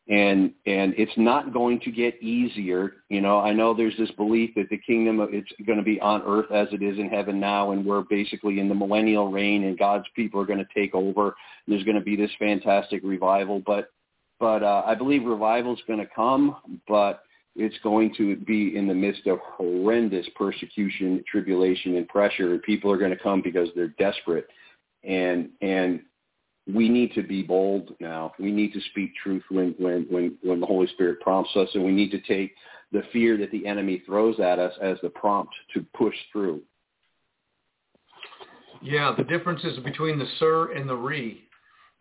And 0.10 0.52
and 0.66 0.96
it's 0.98 1.12
not 1.16 1.54
going 1.54 1.80
to 1.82 1.92
get 1.92 2.22
easier. 2.24 2.94
You 3.10 3.22
know, 3.22 3.40
I 3.40 3.54
know 3.54 3.74
there's 3.74 3.96
this 3.98 4.12
belief 4.12 4.50
that 4.56 4.70
the 4.70 4.80
kingdom 4.80 5.20
of 5.20 5.34
it's 5.34 5.52
going 5.66 5.78
to 5.78 5.84
be 5.84 6.02
on 6.02 6.24
earth 6.26 6.52
as 6.52 6.68
it 6.72 6.82
is 6.82 6.98
in 6.98 7.08
heaven 7.08 7.40
now, 7.40 7.72
and 7.72 7.86
we're 7.86 8.02
basically 8.02 8.60
in 8.60 8.68
the 8.68 8.76
millennial 8.76 9.32
reign, 9.32 9.66
and 9.66 9.78
God's 9.78 10.08
people 10.16 10.42
are 10.42 10.46
going 10.46 10.60
to 10.60 10.68
take 10.74 10.96
over. 10.96 11.36
There's 11.68 11.84
going 11.84 11.98
to 11.98 12.04
be 12.04 12.16
this 12.16 12.32
fantastic 12.40 13.02
revival, 13.04 13.62
but 13.66 13.90
but 14.40 14.64
uh, 14.64 14.82
I 14.86 14.96
believe 14.96 15.24
revival 15.24 15.74
is 15.74 15.82
going 15.88 16.00
to 16.00 16.10
come, 16.16 16.58
but 16.88 17.22
it's 17.56 17.78
going 17.84 18.14
to 18.16 18.36
be 18.38 18.76
in 18.78 18.88
the 18.88 18.94
midst 18.94 19.28
of 19.28 19.40
horrendous 19.40 20.26
persecution, 20.36 21.24
tribulation, 21.30 21.98
and 21.98 22.08
pressure. 22.08 22.58
People 22.60 22.92
are 22.92 22.98
going 22.98 23.12
to 23.12 23.18
come 23.18 23.42
because 23.42 23.70
they're 23.76 23.94
desperate. 24.00 24.48
And 25.04 25.50
and 25.62 26.02
we 26.74 26.88
need 26.90 27.14
to 27.14 27.24
be 27.24 27.42
bold 27.42 27.96
now. 28.00 28.34
We 28.40 28.52
need 28.52 28.72
to 28.74 28.82
speak 28.92 29.14
truth 29.22 29.44
when 29.50 29.76
when 29.78 30.06
when 30.10 30.38
when 30.44 30.60
the 30.60 30.66
Holy 30.66 30.88
Spirit 30.88 31.20
prompts 31.20 31.56
us, 31.56 31.70
and 31.74 31.84
we 31.84 31.92
need 31.92 32.12
to 32.12 32.22
take 32.22 32.54
the 32.92 33.02
fear 33.12 33.38
that 33.38 33.52
the 33.52 33.66
enemy 33.66 34.04
throws 34.06 34.40
at 34.40 34.60
us 34.60 34.74
as 34.82 34.98
the 35.02 35.10
prompt 35.10 35.54
to 35.74 35.86
push 35.96 36.16
through. 36.32 36.62
Yeah, 38.82 39.14
the 39.16 39.24
difference 39.24 39.64
is 39.64 39.78
between 39.80 40.18
the 40.18 40.28
sir 40.40 40.74
and 40.74 40.90
the 40.90 40.96
re. 40.96 41.44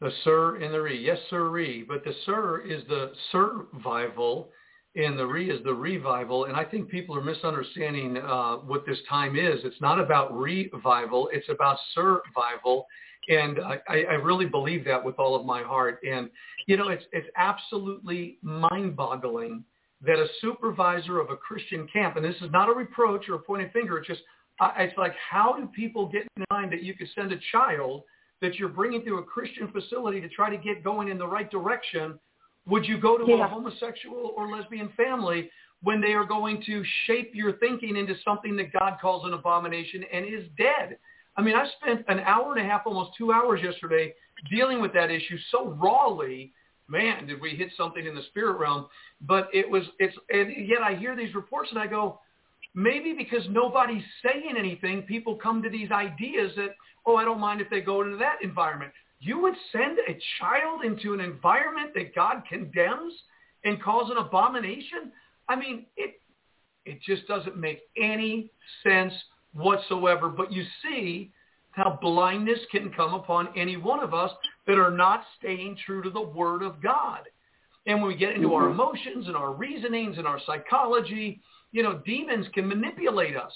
The 0.00 0.10
sir 0.24 0.56
and 0.56 0.72
the 0.72 0.80
re. 0.80 0.98
Yes, 0.98 1.18
sir, 1.28 1.48
re. 1.48 1.84
But 1.86 2.04
the 2.04 2.14
sir 2.24 2.60
is 2.60 2.82
the 2.88 3.12
survival 3.32 4.48
and 4.96 5.18
the 5.18 5.26
re 5.26 5.50
is 5.50 5.62
the 5.64 5.72
revival. 5.72 6.46
And 6.46 6.56
I 6.56 6.64
think 6.64 6.88
people 6.88 7.16
are 7.16 7.22
misunderstanding 7.22 8.16
uh, 8.18 8.56
what 8.56 8.84
this 8.86 8.98
time 9.08 9.36
is. 9.36 9.60
It's 9.64 9.80
not 9.80 10.00
about 10.00 10.36
revival. 10.36 11.30
It's 11.32 11.48
about 11.48 11.78
survival. 11.94 12.86
And 13.28 13.60
I, 13.60 13.78
I 13.88 14.14
really 14.14 14.46
believe 14.46 14.84
that 14.86 15.04
with 15.04 15.18
all 15.18 15.36
of 15.36 15.46
my 15.46 15.62
heart. 15.62 16.00
And, 16.08 16.30
you 16.66 16.76
know, 16.76 16.88
it's, 16.88 17.04
it's 17.12 17.28
absolutely 17.36 18.38
mind-boggling 18.42 19.62
that 20.02 20.18
a 20.18 20.26
supervisor 20.40 21.20
of 21.20 21.30
a 21.30 21.36
Christian 21.36 21.86
camp, 21.92 22.16
and 22.16 22.24
this 22.24 22.36
is 22.36 22.50
not 22.50 22.68
a 22.68 22.72
reproach 22.72 23.28
or 23.28 23.34
a 23.34 23.38
pointing 23.38 23.70
finger, 23.70 23.98
it's 23.98 24.08
just, 24.08 24.22
it's 24.78 24.96
like, 24.96 25.14
how 25.30 25.52
do 25.52 25.66
people 25.66 26.08
get 26.08 26.22
in 26.36 26.44
mind 26.50 26.72
that 26.72 26.82
you 26.82 26.94
could 26.94 27.08
send 27.14 27.30
a 27.32 27.38
child 27.52 28.02
that 28.40 28.54
you're 28.54 28.70
bringing 28.70 29.02
through 29.02 29.18
a 29.18 29.22
Christian 29.22 29.70
facility 29.70 30.20
to 30.20 30.28
try 30.28 30.50
to 30.50 30.56
get 30.56 30.82
going 30.82 31.08
in 31.08 31.18
the 31.18 31.26
right 31.26 31.50
direction 31.50 32.18
would 32.70 32.86
you 32.86 32.98
go 32.98 33.18
to 33.18 33.24
yeah. 33.26 33.44
a 33.44 33.48
homosexual 33.48 34.32
or 34.36 34.48
lesbian 34.48 34.90
family 34.96 35.50
when 35.82 36.00
they 36.00 36.12
are 36.12 36.24
going 36.24 36.62
to 36.66 36.82
shape 37.06 37.32
your 37.34 37.54
thinking 37.54 37.96
into 37.96 38.14
something 38.24 38.56
that 38.56 38.72
God 38.72 38.98
calls 39.00 39.26
an 39.26 39.34
abomination 39.34 40.04
and 40.12 40.24
is 40.24 40.46
dead? 40.56 40.98
I 41.36 41.42
mean, 41.42 41.54
I 41.54 41.66
spent 41.80 42.04
an 42.08 42.20
hour 42.20 42.54
and 42.54 42.64
a 42.64 42.68
half, 42.68 42.82
almost 42.86 43.12
two 43.16 43.32
hours 43.32 43.60
yesterday 43.62 44.14
dealing 44.50 44.80
with 44.80 44.92
that 44.94 45.10
issue 45.10 45.38
so 45.50 45.70
rawly. 45.80 46.52
Man, 46.88 47.26
did 47.26 47.40
we 47.40 47.50
hit 47.50 47.70
something 47.76 48.04
in 48.04 48.14
the 48.14 48.22
spirit 48.30 48.58
realm? 48.58 48.86
But 49.20 49.48
it 49.52 49.68
was, 49.68 49.84
it's, 49.98 50.16
and 50.28 50.66
yet 50.66 50.82
I 50.82 50.94
hear 50.94 51.14
these 51.16 51.34
reports 51.34 51.70
and 51.70 51.78
I 51.78 51.86
go, 51.86 52.20
maybe 52.74 53.14
because 53.16 53.44
nobody's 53.48 54.02
saying 54.22 54.54
anything, 54.58 55.02
people 55.02 55.36
come 55.36 55.62
to 55.62 55.70
these 55.70 55.90
ideas 55.90 56.52
that, 56.56 56.70
oh, 57.06 57.16
I 57.16 57.24
don't 57.24 57.40
mind 57.40 57.60
if 57.60 57.70
they 57.70 57.80
go 57.80 58.02
into 58.02 58.16
that 58.18 58.36
environment. 58.42 58.92
You 59.20 59.40
would 59.42 59.54
send 59.70 59.98
a 59.98 60.18
child 60.38 60.84
into 60.84 61.12
an 61.12 61.20
environment 61.20 61.92
that 61.94 62.14
God 62.14 62.42
condemns 62.48 63.12
and 63.64 63.82
calls 63.82 64.10
an 64.10 64.16
abomination? 64.16 65.12
I 65.48 65.56
mean, 65.56 65.86
it 65.96 66.14
it 66.86 67.00
just 67.02 67.28
doesn't 67.28 67.56
make 67.56 67.80
any 68.00 68.50
sense 68.82 69.12
whatsoever. 69.52 70.28
But 70.28 70.52
you 70.52 70.64
see 70.82 71.30
how 71.72 71.98
blindness 72.00 72.58
can 72.70 72.90
come 72.90 73.14
upon 73.14 73.48
any 73.56 73.76
one 73.76 74.00
of 74.00 74.14
us 74.14 74.30
that 74.66 74.78
are 74.78 74.90
not 74.90 75.22
staying 75.38 75.76
true 75.84 76.02
to 76.02 76.10
the 76.10 76.20
Word 76.20 76.62
of 76.62 76.82
God. 76.82 77.20
And 77.86 78.00
when 78.00 78.08
we 78.08 78.16
get 78.16 78.30
into 78.32 78.48
mm-hmm. 78.48 78.56
our 78.56 78.70
emotions 78.70 79.26
and 79.26 79.36
our 79.36 79.52
reasonings 79.52 80.18
and 80.18 80.26
our 80.26 80.40
psychology, 80.46 81.40
you 81.72 81.82
know, 81.82 82.00
demons 82.04 82.46
can 82.54 82.66
manipulate 82.66 83.36
us. 83.36 83.52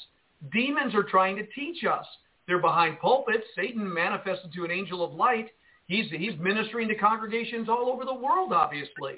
Demons 0.53 0.95
are 0.95 1.03
trying 1.03 1.37
to 1.37 1.47
teach 1.55 1.85
us. 1.85 2.07
They're 2.47 2.61
behind 2.61 2.99
pulpits. 3.01 3.45
Satan 3.55 3.93
manifested 3.93 4.53
to 4.53 4.65
an 4.65 4.71
angel 4.71 5.03
of 5.05 5.13
light. 5.15 5.51
He's 5.87 6.11
he's 6.11 6.39
ministering 6.39 6.89
to 6.89 6.95
congregations 6.95 7.69
all 7.69 7.91
over 7.91 8.05
the 8.05 8.15
world. 8.15 8.53
Obviously, 8.53 9.15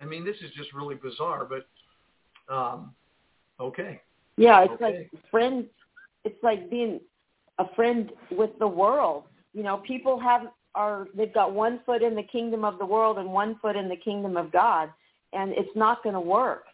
I 0.00 0.04
mean 0.04 0.24
this 0.24 0.36
is 0.36 0.50
just 0.56 0.72
really 0.72 0.94
bizarre. 0.94 1.46
But 1.48 2.54
um, 2.54 2.94
okay. 3.60 4.00
Yeah, 4.36 4.62
it's 4.62 4.72
okay. 4.74 5.08
like 5.12 5.30
friend. 5.30 5.66
It's 6.24 6.42
like 6.42 6.70
being 6.70 7.00
a 7.58 7.74
friend 7.74 8.10
with 8.30 8.50
the 8.58 8.68
world. 8.68 9.24
You 9.52 9.62
know, 9.62 9.78
people 9.78 10.18
have 10.20 10.42
are 10.74 11.08
they've 11.14 11.34
got 11.34 11.52
one 11.52 11.80
foot 11.84 12.02
in 12.02 12.14
the 12.14 12.22
kingdom 12.22 12.64
of 12.64 12.78
the 12.78 12.86
world 12.86 13.18
and 13.18 13.32
one 13.32 13.58
foot 13.60 13.76
in 13.76 13.88
the 13.88 13.96
kingdom 13.96 14.36
of 14.36 14.52
God, 14.52 14.90
and 15.32 15.52
it's 15.52 15.74
not 15.76 16.02
going 16.02 16.14
to 16.14 16.20
work. 16.20 16.64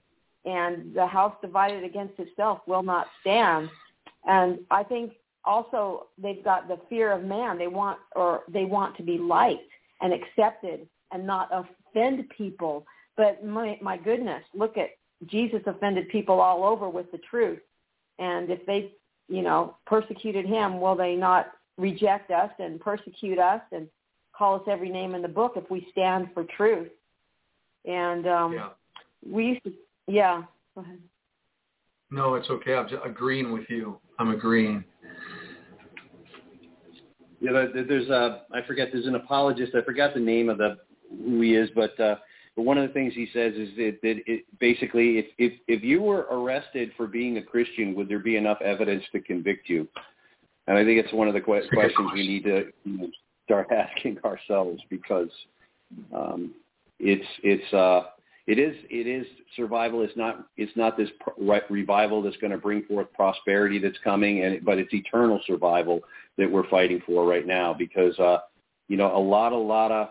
And 0.44 0.94
the 0.94 1.06
house 1.06 1.34
divided 1.42 1.84
against 1.84 2.18
itself 2.18 2.60
will 2.66 2.82
not 2.82 3.08
stand. 3.20 3.68
And 4.26 4.60
I 4.70 4.82
think 4.82 5.14
also 5.46 6.08
they've 6.20 6.44
got 6.44 6.68
the 6.68 6.78
fear 6.88 7.12
of 7.12 7.24
man. 7.24 7.56
They 7.56 7.68
want 7.68 7.98
or 8.14 8.42
they 8.48 8.64
want 8.64 8.96
to 8.96 9.02
be 9.02 9.16
liked 9.16 9.62
and 10.00 10.12
accepted 10.12 10.88
and 11.12 11.26
not 11.26 11.48
offend 11.52 12.28
people. 12.36 12.86
But 13.16 13.44
my 13.44 13.78
my 13.80 13.96
goodness, 13.96 14.42
look 14.54 14.76
at 14.76 14.90
Jesus 15.26 15.60
offended 15.66 16.08
people 16.08 16.40
all 16.40 16.64
over 16.64 16.88
with 16.88 17.10
the 17.12 17.18
truth. 17.18 17.60
And 18.18 18.50
if 18.50 18.64
they, 18.66 18.92
you 19.28 19.42
know, 19.42 19.76
persecuted 19.86 20.46
him, 20.46 20.80
will 20.80 20.96
they 20.96 21.14
not 21.14 21.52
reject 21.78 22.30
us 22.30 22.50
and 22.58 22.80
persecute 22.80 23.38
us 23.38 23.60
and 23.72 23.88
call 24.36 24.56
us 24.56 24.62
every 24.68 24.90
name 24.90 25.14
in 25.14 25.22
the 25.22 25.28
book 25.28 25.52
if 25.56 25.70
we 25.70 25.86
stand 25.92 26.28
for 26.34 26.44
truth? 26.56 26.90
And 27.84 28.26
um 28.26 28.52
yeah. 28.52 28.68
we 29.26 29.46
used 29.46 29.64
to 29.64 29.72
yeah, 30.08 30.42
go 30.74 30.82
ahead. 30.82 30.98
No, 32.10 32.34
it's 32.34 32.48
okay. 32.48 32.74
I'm 32.74 32.88
agreeing 33.04 33.52
with 33.52 33.68
you. 33.68 33.98
I'm 34.18 34.30
agreeing. 34.30 34.84
Yeah, 37.46 37.66
there's 37.88 38.08
a 38.08 38.42
I 38.52 38.62
forget 38.66 38.88
there's 38.92 39.06
an 39.06 39.14
apologist. 39.14 39.74
I 39.74 39.82
forgot 39.82 40.14
the 40.14 40.20
name 40.20 40.48
of 40.48 40.58
the 40.58 40.78
who 41.10 41.40
he 41.40 41.54
is, 41.54 41.70
but 41.74 41.98
uh, 42.00 42.16
but 42.56 42.62
one 42.62 42.78
of 42.78 42.88
the 42.88 42.92
things 42.92 43.12
he 43.14 43.28
says 43.32 43.54
is 43.54 43.68
that, 43.76 43.98
that 44.02 44.16
it, 44.26 44.44
basically 44.58 45.18
if, 45.18 45.26
if 45.38 45.52
if 45.68 45.82
you 45.82 46.02
were 46.02 46.26
arrested 46.30 46.90
for 46.96 47.06
being 47.06 47.36
a 47.38 47.42
Christian, 47.42 47.94
would 47.94 48.08
there 48.08 48.18
be 48.18 48.36
enough 48.36 48.60
evidence 48.62 49.04
to 49.12 49.20
convict 49.20 49.68
you? 49.68 49.86
And 50.66 50.76
I 50.76 50.84
think 50.84 51.04
it's 51.04 51.12
one 51.12 51.28
of 51.28 51.34
the 51.34 51.40
que- 51.40 51.68
questions 51.72 52.10
we 52.12 52.26
need 52.26 52.44
to 52.44 52.72
start 53.44 53.68
asking 53.70 54.18
ourselves 54.24 54.82
because 54.90 55.30
um, 56.14 56.54
it's 56.98 57.26
it's 57.42 57.72
uh, 57.72 58.10
it 58.46 58.60
is 58.60 58.76
it 58.90 59.06
is 59.06 59.26
survival. 59.56 60.02
It's 60.02 60.16
not 60.16 60.46
it's 60.56 60.74
not 60.76 60.96
this 60.96 61.08
revival 61.68 62.22
that's 62.22 62.36
going 62.36 62.52
to 62.52 62.58
bring 62.58 62.84
forth 62.84 63.12
prosperity 63.12 63.78
that's 63.78 63.98
coming, 64.04 64.44
and 64.44 64.64
but 64.64 64.78
it's 64.78 64.92
eternal 64.94 65.40
survival 65.46 66.00
that 66.38 66.50
we're 66.50 66.68
fighting 66.68 67.02
for 67.04 67.26
right 67.26 67.46
now 67.46 67.74
because 67.74 68.16
uh, 68.18 68.38
you 68.88 68.96
know 68.96 69.16
a 69.16 69.18
lot 69.18 69.52
a 69.52 69.56
lot 69.56 69.90
of 69.90 70.08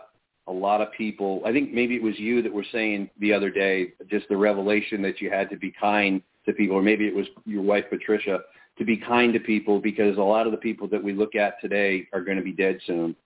a 0.48 0.52
lot 0.52 0.82
of 0.82 0.92
people. 0.92 1.42
I 1.46 1.52
think 1.52 1.72
maybe 1.72 1.96
it 1.96 2.02
was 2.02 2.18
you 2.18 2.42
that 2.42 2.52
were 2.52 2.66
saying 2.72 3.08
the 3.20 3.32
other 3.32 3.50
day 3.50 3.94
just 4.10 4.28
the 4.28 4.36
revelation 4.36 5.00
that 5.02 5.20
you 5.20 5.30
had 5.30 5.48
to 5.50 5.56
be 5.56 5.72
kind 5.72 6.20
to 6.44 6.52
people, 6.52 6.76
or 6.76 6.82
maybe 6.82 7.06
it 7.06 7.14
was 7.14 7.26
your 7.46 7.62
wife 7.62 7.84
Patricia 7.88 8.40
to 8.76 8.84
be 8.84 8.98
kind 8.98 9.32
to 9.32 9.40
people 9.40 9.80
because 9.80 10.18
a 10.18 10.20
lot 10.20 10.44
of 10.44 10.52
the 10.52 10.58
people 10.58 10.86
that 10.88 11.02
we 11.02 11.14
look 11.14 11.34
at 11.34 11.58
today 11.62 12.06
are 12.12 12.20
going 12.20 12.36
to 12.36 12.44
be 12.44 12.52
dead 12.52 12.78
soon 12.86 13.16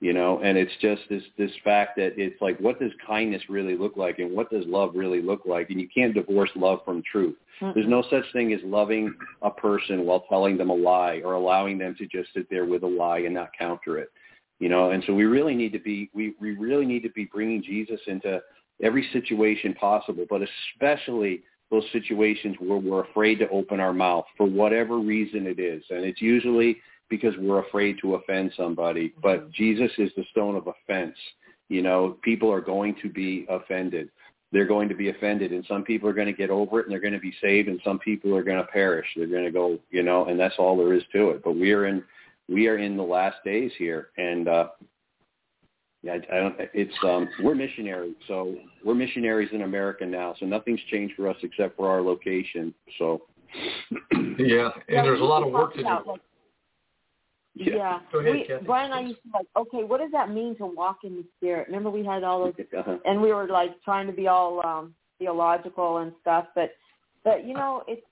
you 0.00 0.12
know 0.12 0.40
and 0.42 0.56
it's 0.56 0.72
just 0.80 1.02
this 1.08 1.22
this 1.38 1.50
fact 1.62 1.96
that 1.96 2.12
it's 2.16 2.40
like 2.40 2.58
what 2.58 2.80
does 2.80 2.92
kindness 3.06 3.42
really 3.48 3.76
look 3.76 3.96
like 3.96 4.18
and 4.18 4.34
what 4.34 4.50
does 4.50 4.64
love 4.66 4.92
really 4.94 5.22
look 5.22 5.42
like? 5.46 5.70
And 5.70 5.80
you 5.80 5.88
can't 5.94 6.14
divorce 6.14 6.50
love 6.56 6.80
from 6.84 7.02
truth. 7.10 7.36
Mm-hmm. 7.60 7.78
there's 7.78 7.90
no 7.90 8.02
such 8.10 8.24
thing 8.32 8.52
as 8.52 8.60
loving 8.64 9.14
a 9.42 9.50
person 9.50 10.06
while 10.06 10.24
telling 10.28 10.56
them 10.56 10.70
a 10.70 10.74
lie 10.74 11.20
or 11.24 11.34
allowing 11.34 11.76
them 11.76 11.94
to 11.98 12.06
just 12.06 12.32
sit 12.32 12.48
there 12.48 12.64
with 12.64 12.82
a 12.82 12.86
lie 12.86 13.18
and 13.18 13.34
not 13.34 13.50
counter 13.58 13.98
it 13.98 14.10
you 14.60 14.68
know? 14.68 14.90
And 14.90 15.02
so 15.06 15.14
we 15.14 15.24
really 15.24 15.54
need 15.54 15.72
to 15.72 15.78
be 15.78 16.10
we 16.14 16.34
we 16.40 16.52
really 16.52 16.86
need 16.86 17.02
to 17.02 17.10
be 17.10 17.26
bringing 17.26 17.62
jesus 17.62 18.00
into 18.06 18.40
every 18.82 19.06
situation 19.12 19.74
possible 19.74 20.24
but 20.30 20.40
especially 20.42 21.42
those 21.70 21.84
situations 21.92 22.56
where 22.58 22.78
we're 22.78 23.04
afraid 23.04 23.38
to 23.38 23.48
open 23.50 23.80
our 23.80 23.92
mouth 23.92 24.24
for 24.36 24.46
whatever 24.46 24.98
reason 24.98 25.46
it 25.46 25.60
is. 25.60 25.82
And 25.90 26.04
it's 26.04 26.20
usually 26.20 26.78
because 27.10 27.34
we're 27.38 27.58
afraid 27.58 27.98
to 28.00 28.14
offend 28.14 28.52
somebody. 28.56 29.12
But 29.22 29.40
mm-hmm. 29.40 29.50
Jesus 29.52 29.90
is 29.98 30.10
the 30.16 30.24
stone 30.30 30.56
of 30.56 30.68
offense. 30.68 31.16
You 31.68 31.82
know, 31.82 32.16
people 32.22 32.50
are 32.50 32.60
going 32.60 32.96
to 33.02 33.10
be 33.10 33.46
offended. 33.50 34.08
They're 34.52 34.66
going 34.66 34.88
to 34.88 34.96
be 34.96 35.10
offended, 35.10 35.52
and 35.52 35.64
some 35.68 35.84
people 35.84 36.08
are 36.08 36.12
going 36.12 36.26
to 36.26 36.32
get 36.32 36.50
over 36.50 36.80
it, 36.80 36.86
and 36.86 36.92
they're 36.92 37.00
going 37.00 37.12
to 37.12 37.20
be 37.20 37.34
saved, 37.40 37.68
and 37.68 37.80
some 37.84 38.00
people 38.00 38.34
are 38.34 38.42
going 38.42 38.56
to 38.56 38.64
perish. 38.64 39.06
They're 39.14 39.28
going 39.28 39.44
to 39.44 39.52
go, 39.52 39.78
you 39.90 40.02
know, 40.02 40.24
and 40.24 40.40
that's 40.40 40.56
all 40.58 40.76
there 40.76 40.92
is 40.92 41.04
to 41.12 41.30
it. 41.30 41.44
But 41.44 41.52
we 41.52 41.72
are 41.72 41.86
in, 41.86 42.02
we 42.48 42.66
are 42.66 42.78
in 42.78 42.96
the 42.96 43.02
last 43.02 43.36
days 43.44 43.70
here, 43.78 44.08
and 44.16 44.48
uh, 44.48 44.68
yeah, 46.02 46.14
I, 46.14 46.36
I 46.36 46.40
don't. 46.40 46.56
It's 46.74 46.94
um, 47.04 47.28
we're 47.44 47.54
missionaries, 47.54 48.16
so 48.26 48.56
we're 48.84 48.94
missionaries 48.94 49.50
in 49.52 49.62
America 49.62 50.04
now. 50.04 50.34
So 50.40 50.46
nothing's 50.46 50.80
changed 50.90 51.14
for 51.14 51.28
us 51.28 51.36
except 51.44 51.76
for 51.76 51.88
our 51.88 52.02
location. 52.02 52.74
So 52.98 53.22
yeah, 54.36 54.70
and 54.88 55.06
there's 55.06 55.20
a 55.20 55.24
lot 55.24 55.44
of 55.44 55.52
work 55.52 55.74
to 55.74 55.82
do. 55.82 56.16
Yeah. 57.60 57.74
yeah. 57.76 57.98
Go 58.10 58.18
ahead, 58.20 58.32
we, 58.32 58.44
Kathy. 58.44 58.64
Brian 58.64 58.90
and 58.90 58.94
I 58.94 59.00
used 59.02 59.22
to 59.22 59.30
like, 59.34 59.46
okay, 59.56 59.84
what 59.84 60.00
does 60.00 60.10
that 60.12 60.30
mean 60.30 60.56
to 60.56 60.66
walk 60.66 61.00
in 61.04 61.16
the 61.16 61.24
spirit? 61.36 61.66
Remember 61.68 61.90
we 61.90 62.04
had 62.04 62.24
all 62.24 62.44
those, 62.44 62.54
uh-huh. 62.76 62.96
and 63.04 63.20
we 63.20 63.32
were 63.32 63.46
like 63.48 63.80
trying 63.82 64.06
to 64.06 64.12
be 64.12 64.28
all 64.28 64.64
um 64.64 64.94
theological 65.18 65.98
and 65.98 66.12
stuff, 66.22 66.46
but, 66.54 66.72
but 67.22 67.46
you 67.46 67.52
know, 67.52 67.82
it's 67.86 68.02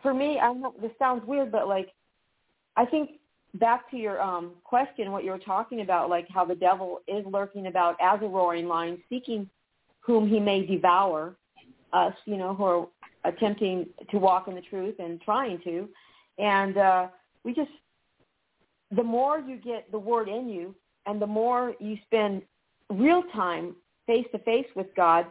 for 0.00 0.14
me. 0.14 0.38
I 0.38 0.52
know 0.52 0.74
this 0.80 0.92
sounds 0.98 1.26
weird, 1.26 1.50
but 1.50 1.66
like, 1.66 1.88
I 2.76 2.86
think 2.86 3.10
back 3.54 3.90
to 3.90 3.96
your 3.96 4.20
um 4.22 4.52
question, 4.62 5.10
what 5.10 5.24
you 5.24 5.32
were 5.32 5.38
talking 5.38 5.80
about, 5.80 6.08
like 6.08 6.28
how 6.28 6.44
the 6.44 6.54
devil 6.54 7.00
is 7.08 7.26
lurking 7.26 7.66
about 7.66 7.96
as 8.00 8.20
a 8.22 8.26
roaring 8.26 8.68
lion, 8.68 9.02
seeking 9.08 9.50
whom 10.00 10.28
he 10.28 10.38
may 10.38 10.64
devour. 10.64 11.36
Us, 11.92 12.14
you 12.26 12.36
know, 12.36 12.52
who 12.54 12.64
are 12.64 12.86
attempting 13.24 13.86
to 14.10 14.18
walk 14.18 14.48
in 14.48 14.54
the 14.54 14.60
truth 14.60 14.96
and 14.98 15.20
trying 15.22 15.58
to, 15.64 15.88
and 16.38 16.76
uh 16.76 17.06
we 17.44 17.54
just 17.54 17.70
the 18.94 19.02
more 19.02 19.40
you 19.40 19.56
get 19.56 19.90
the 19.90 19.98
word 19.98 20.28
in 20.28 20.48
you 20.48 20.74
and 21.06 21.20
the 21.20 21.26
more 21.26 21.74
you 21.80 21.96
spend 22.06 22.42
real 22.90 23.22
time 23.34 23.74
face 24.06 24.26
to 24.32 24.38
face 24.40 24.66
with 24.74 24.86
God 24.94 25.26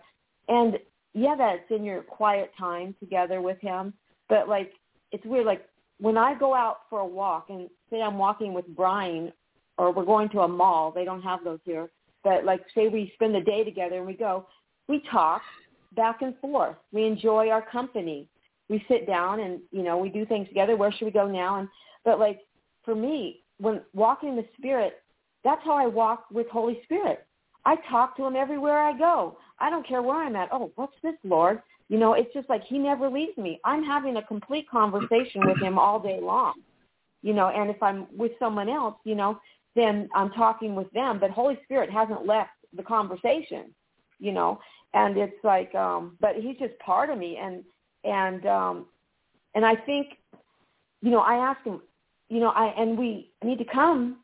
and 0.48 0.78
yeah 1.14 1.36
that's 1.38 1.70
in 1.70 1.84
your 1.84 2.02
quiet 2.02 2.52
time 2.58 2.96
together 3.00 3.42
with 3.42 3.60
him 3.62 3.94
but 4.28 4.50
like 4.50 4.74
it's 5.12 5.26
weird 5.26 5.46
like 5.46 5.66
when 6.00 6.18
I 6.18 6.38
go 6.38 6.54
out 6.54 6.80
for 6.90 7.00
a 7.00 7.06
walk 7.06 7.48
and 7.50 7.70
say 7.90 8.02
I'm 8.02 8.18
walking 8.18 8.54
with 8.54 8.68
Brian 8.76 9.32
or 9.78 9.92
we're 9.94 10.06
going 10.06 10.30
to 10.30 10.42
a 10.42 10.48
mall 10.48 10.92
they 10.92 11.06
don't 11.06 11.22
have 11.22 11.44
those 11.44 11.60
here 11.64 11.90
but 12.24 12.44
like 12.44 12.62
say 12.76 12.90
we 12.90 13.12
spend 13.14 13.34
the 13.34 13.42
day 13.42 13.64
together 13.64 13.98
and 13.98 14.06
we 14.06 14.14
go 14.14 14.48
we 14.88 15.02
talk 15.12 15.42
back 15.96 16.22
and 16.22 16.36
forth. 16.40 16.76
We 16.92 17.06
enjoy 17.06 17.50
our 17.50 17.62
company. 17.62 18.28
We 18.70 18.84
sit 18.88 19.08
down 19.08 19.40
and 19.40 19.60
you 19.72 19.84
know 19.84 19.98
we 19.98 20.10
do 20.10 20.26
things 20.26 20.48
together. 20.48 20.76
Where 20.76 20.92
should 20.92 21.06
we 21.06 21.12
go 21.12 21.28
now? 21.28 21.60
And 21.60 21.70
but 22.04 22.20
like 22.20 22.42
for 22.84 22.96
me 22.96 23.42
when 23.60 23.82
walking 23.94 24.30
in 24.30 24.36
the 24.36 24.46
Spirit, 24.58 25.02
that's 25.44 25.64
how 25.64 25.74
I 25.76 25.88
walk 25.88 26.26
with 26.32 26.48
Holy 26.50 26.80
Spirit. 26.84 27.26
I 27.66 27.78
talk 27.90 28.16
to 28.18 28.26
him 28.26 28.36
everywhere 28.36 28.80
I 28.80 28.98
go. 28.98 29.38
I 29.60 29.70
don't 29.70 29.88
care 29.88 30.02
where 30.02 30.24
I'm 30.24 30.36
at. 30.36 30.50
Oh, 30.52 30.72
what's 30.76 30.96
this, 31.02 31.16
Lord? 31.24 31.62
You 31.90 31.98
know, 31.98 32.14
it's 32.14 32.34
just 32.34 32.50
like 32.50 32.64
he 32.64 32.78
never 32.78 33.10
leaves 33.10 33.38
me. 33.38 33.60
I'm 33.64 33.84
having 33.84 34.18
a 34.18 34.24
complete 34.24 34.70
conversation 34.70 35.46
with 35.46 35.58
him 35.60 35.78
all 35.78 36.00
day 36.00 36.20
long. 36.22 36.54
You 37.22 37.34
know, 37.34 37.48
and 37.48 37.70
if 37.70 37.82
I'm 37.82 38.08
with 38.16 38.34
someone 38.40 38.70
else, 38.70 38.96
you 39.04 39.16
know, 39.16 39.40
then 39.76 40.10
I'm 40.16 40.32
talking 40.32 40.76
with 40.76 40.92
them. 40.92 41.20
But 41.20 41.32
Holy 41.32 41.58
Spirit 41.64 41.90
hasn't 41.90 42.26
left 42.26 42.52
the 42.76 42.84
conversation, 42.84 43.74
you 44.20 44.32
know. 44.32 44.60
And 44.94 45.18
it's 45.18 45.44
like, 45.44 45.74
um, 45.76 46.18
but 46.22 46.36
he's 46.36 46.58
just 46.58 46.78
part 46.80 47.10
of 47.10 47.18
me 47.18 47.38
and 47.38 47.64
and 48.04 48.46
um 48.46 48.86
and 49.56 49.66
I 49.66 49.76
think, 49.76 50.18
you 51.02 51.10
know, 51.12 51.22
I 51.22 51.36
ask 51.36 51.64
him, 51.64 51.82
you 52.30 52.40
know, 52.40 52.50
I 52.50 52.68
and 52.78 52.98
we 52.98 53.32
need 53.44 53.60
to 53.60 53.66
come 53.66 54.18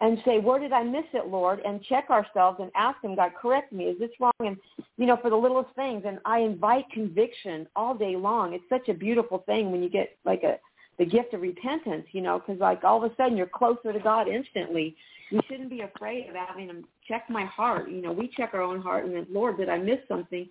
and 0.00 0.18
say, 0.26 0.38
where 0.38 0.58
did 0.58 0.72
I 0.72 0.82
miss 0.82 1.04
it, 1.14 1.28
Lord? 1.28 1.60
And 1.64 1.82
check 1.82 2.10
ourselves 2.10 2.58
and 2.60 2.70
ask 2.74 3.02
him, 3.02 3.16
God, 3.16 3.32
correct 3.40 3.72
me. 3.72 3.84
Is 3.84 3.98
this 3.98 4.10
wrong? 4.20 4.32
And, 4.40 4.56
you 4.98 5.06
know, 5.06 5.16
for 5.16 5.30
the 5.30 5.36
littlest 5.36 5.74
things. 5.74 6.02
And 6.06 6.18
I 6.26 6.40
invite 6.40 6.84
conviction 6.92 7.66
all 7.74 7.94
day 7.94 8.14
long. 8.14 8.52
It's 8.52 8.64
such 8.68 8.88
a 8.90 8.94
beautiful 8.94 9.38
thing 9.46 9.72
when 9.72 9.82
you 9.82 9.88
get 9.88 10.18
like 10.26 10.42
a, 10.42 10.58
the 10.98 11.06
gift 11.06 11.32
of 11.32 11.40
repentance, 11.40 12.06
you 12.12 12.20
know, 12.20 12.38
because 12.38 12.60
like 12.60 12.84
all 12.84 13.02
of 13.02 13.10
a 13.10 13.14
sudden 13.16 13.38
you're 13.38 13.46
closer 13.46 13.92
to 13.92 13.98
God 13.98 14.28
instantly. 14.28 14.96
We 15.32 15.40
shouldn't 15.48 15.70
be 15.70 15.80
afraid 15.80 16.28
of 16.28 16.36
having 16.36 16.68
him 16.68 16.84
check 17.08 17.28
my 17.30 17.46
heart. 17.46 17.90
You 17.90 18.02
know, 18.02 18.12
we 18.12 18.28
check 18.28 18.50
our 18.52 18.62
own 18.62 18.82
heart 18.82 19.06
and 19.06 19.16
then, 19.16 19.26
Lord, 19.30 19.56
did 19.56 19.70
I 19.70 19.78
miss 19.78 19.98
something? 20.08 20.46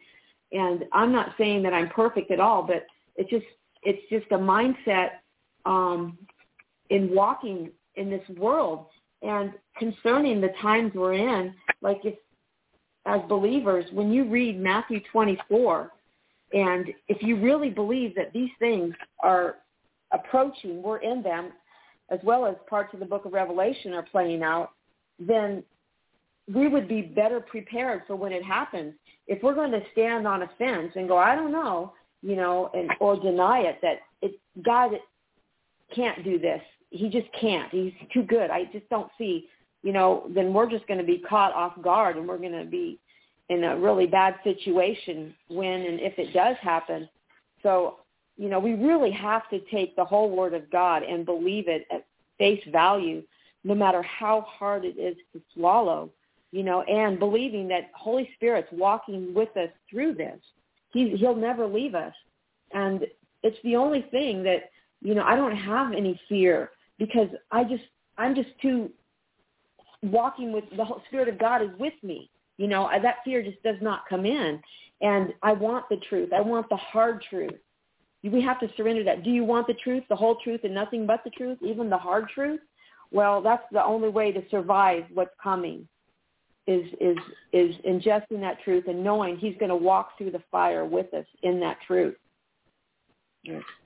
And 0.53 0.85
I'm 0.91 1.11
not 1.11 1.35
saying 1.37 1.61
that 1.63 1.73
I'm 1.73 1.89
perfect 1.89 2.31
at 2.31 2.39
all, 2.39 2.63
but 2.63 2.87
it's 3.15 3.29
just, 3.29 3.45
it's 3.83 4.01
just 4.09 4.31
a 4.31 4.37
mindset 4.37 5.09
um, 5.65 6.17
in 6.89 7.13
walking 7.13 7.71
in 7.95 8.09
this 8.09 8.27
world 8.37 8.87
and 9.21 9.53
concerning 9.77 10.41
the 10.41 10.53
times 10.61 10.91
we're 10.93 11.13
in, 11.13 11.53
like 11.81 11.99
if 12.03 12.15
as 13.05 13.21
believers, 13.29 13.85
when 13.91 14.11
you 14.11 14.25
read 14.25 14.59
Matthew 14.59 14.99
24, 15.11 15.91
and 16.53 16.87
if 17.07 17.21
you 17.21 17.39
really 17.39 17.69
believe 17.69 18.15
that 18.15 18.33
these 18.33 18.49
things 18.59 18.95
are 19.19 19.57
approaching, 20.11 20.81
we're 20.81 20.97
in 20.97 21.21
them, 21.21 21.51
as 22.09 22.19
well 22.23 22.45
as 22.45 22.55
parts 22.69 22.93
of 22.93 22.99
the 22.99 23.05
book 23.05 23.25
of 23.25 23.33
Revelation 23.33 23.93
are 23.93 24.03
playing 24.03 24.41
out, 24.41 24.71
then 25.19 25.63
we 26.53 26.67
would 26.67 26.87
be 26.87 27.01
better 27.01 27.39
prepared 27.39 28.03
for 28.07 28.15
when 28.15 28.31
it 28.31 28.43
happens. 28.43 28.93
If 29.27 29.41
we're 29.41 29.55
going 29.55 29.71
to 29.71 29.81
stand 29.91 30.27
on 30.27 30.43
a 30.43 30.49
fence 30.57 30.91
and 30.95 31.07
go, 31.07 31.17
I 31.17 31.35
don't 31.35 31.51
know, 31.51 31.93
you 32.21 32.35
know, 32.35 32.69
and 32.73 32.91
or 32.99 33.19
deny 33.19 33.59
it 33.61 33.79
that 33.81 33.99
it 34.21 34.39
God 34.63 34.91
can't 35.95 36.23
do 36.23 36.37
this, 36.39 36.61
he 36.89 37.09
just 37.09 37.27
can't. 37.39 37.71
He's 37.71 37.93
too 38.13 38.23
good. 38.23 38.49
I 38.49 38.65
just 38.71 38.89
don't 38.89 39.11
see, 39.17 39.47
you 39.83 39.91
know, 39.91 40.29
then 40.33 40.53
we're 40.53 40.69
just 40.69 40.87
going 40.87 40.99
to 40.99 41.05
be 41.05 41.19
caught 41.19 41.53
off 41.53 41.73
guard 41.81 42.17
and 42.17 42.27
we're 42.27 42.37
going 42.37 42.57
to 42.57 42.65
be 42.65 42.99
in 43.49 43.63
a 43.63 43.77
really 43.77 44.07
bad 44.07 44.35
situation 44.43 45.33
when 45.49 45.81
and 45.81 45.99
if 45.99 46.17
it 46.17 46.33
does 46.33 46.55
happen. 46.61 47.07
So, 47.61 47.97
you 48.37 48.49
know, 48.49 48.59
we 48.59 48.73
really 48.73 49.11
have 49.11 49.49
to 49.49 49.59
take 49.71 49.95
the 49.95 50.05
whole 50.05 50.29
word 50.29 50.53
of 50.53 50.69
God 50.71 51.03
and 51.03 51.25
believe 51.25 51.67
it 51.67 51.85
at 51.91 52.05
face 52.37 52.61
value, 52.71 53.23
no 53.63 53.75
matter 53.75 54.01
how 54.01 54.41
hard 54.41 54.83
it 54.83 54.97
is 54.97 55.15
to 55.33 55.41
swallow, 55.53 56.09
you 56.51 56.63
know, 56.63 56.81
and 56.83 57.19
believing 57.19 57.67
that 57.69 57.91
Holy 57.93 58.29
Spirit's 58.35 58.67
walking 58.71 59.33
with 59.33 59.55
us 59.57 59.69
through 59.89 60.15
this. 60.15 60.39
He, 60.91 61.15
he'll 61.17 61.35
never 61.35 61.65
leave 61.67 61.95
us. 61.95 62.13
And 62.71 63.05
it's 63.43 63.57
the 63.63 63.75
only 63.75 64.01
thing 64.11 64.43
that, 64.43 64.71
you 65.01 65.13
know, 65.13 65.23
I 65.23 65.35
don't 65.35 65.55
have 65.55 65.93
any 65.93 66.19
fear 66.27 66.71
because 66.97 67.29
I 67.51 67.63
just 67.63 67.83
I'm 68.17 68.35
just 68.35 68.49
too 68.61 68.89
walking 70.03 70.51
with 70.51 70.63
the 70.75 70.85
whole 70.85 71.01
Spirit 71.07 71.27
of 71.27 71.39
God 71.39 71.61
is 71.61 71.69
with 71.79 71.93
me. 72.03 72.29
You 72.57 72.67
know, 72.67 72.85
I, 72.85 72.99
that 72.99 73.17
fear 73.25 73.41
just 73.43 73.61
does 73.63 73.77
not 73.81 74.01
come 74.09 74.25
in. 74.25 74.61
And 75.01 75.33
I 75.43 75.51
want 75.51 75.85
the 75.89 75.97
truth. 76.07 76.29
I 76.33 76.41
want 76.41 76.69
the 76.69 76.77
hard 76.77 77.23
truth. 77.29 77.51
We 78.23 78.41
have 78.41 78.59
to 78.61 78.67
surrender 78.75 79.03
that. 79.03 79.23
Do 79.23 79.29
you 79.29 79.43
want 79.43 79.67
the 79.67 79.75
truth, 79.75 80.03
the 80.09 80.15
whole 80.15 80.37
truth, 80.43 80.61
and 80.63 80.73
nothing 80.73 81.05
but 81.05 81.23
the 81.23 81.29
truth, 81.31 81.59
even 81.61 81.89
the 81.89 81.97
hard 81.97 82.29
truth? 82.33 82.61
Well, 83.11 83.41
that's 83.41 83.63
the 83.71 83.83
only 83.83 84.09
way 84.09 84.31
to 84.31 84.41
survive 84.49 85.03
what's 85.13 85.35
coming 85.41 85.87
is 86.67 86.85
is 86.99 87.17
is 87.53 87.75
ingesting 87.87 88.39
that 88.39 88.57
truth 88.63 88.85
and 88.87 89.03
knowing 89.03 89.37
he's 89.37 89.55
going 89.59 89.69
to 89.69 89.75
walk 89.75 90.17
through 90.17 90.31
the 90.31 90.41
fire 90.51 90.85
with 90.85 91.13
us 91.13 91.25
in 91.43 91.59
that 91.59 91.77
truth. 91.85 92.15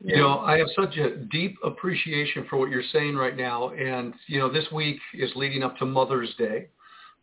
You 0.03 0.18
know, 0.18 0.40
I 0.40 0.57
have 0.57 0.68
such 0.76 0.98
a 0.98 1.18
deep 1.18 1.57
appreciation 1.64 2.45
for 2.49 2.57
what 2.57 2.69
you're 2.69 2.84
saying 2.91 3.15
right 3.15 3.36
now. 3.36 3.69
And, 3.69 4.14
you 4.27 4.40
know, 4.40 4.52
this 4.52 4.65
week 4.72 4.99
is 5.14 5.31
leading 5.36 5.64
up 5.64 5.77
to 5.77 5.86
Mother's 5.86 6.34
Day. 6.38 6.68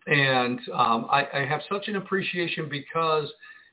And 0.07 0.61
um, 0.73 1.07
I, 1.11 1.27
I 1.35 1.45
have 1.45 1.63
such 1.71 1.89
an 1.89 1.97
appreciation 1.97 2.69
because 2.69 3.33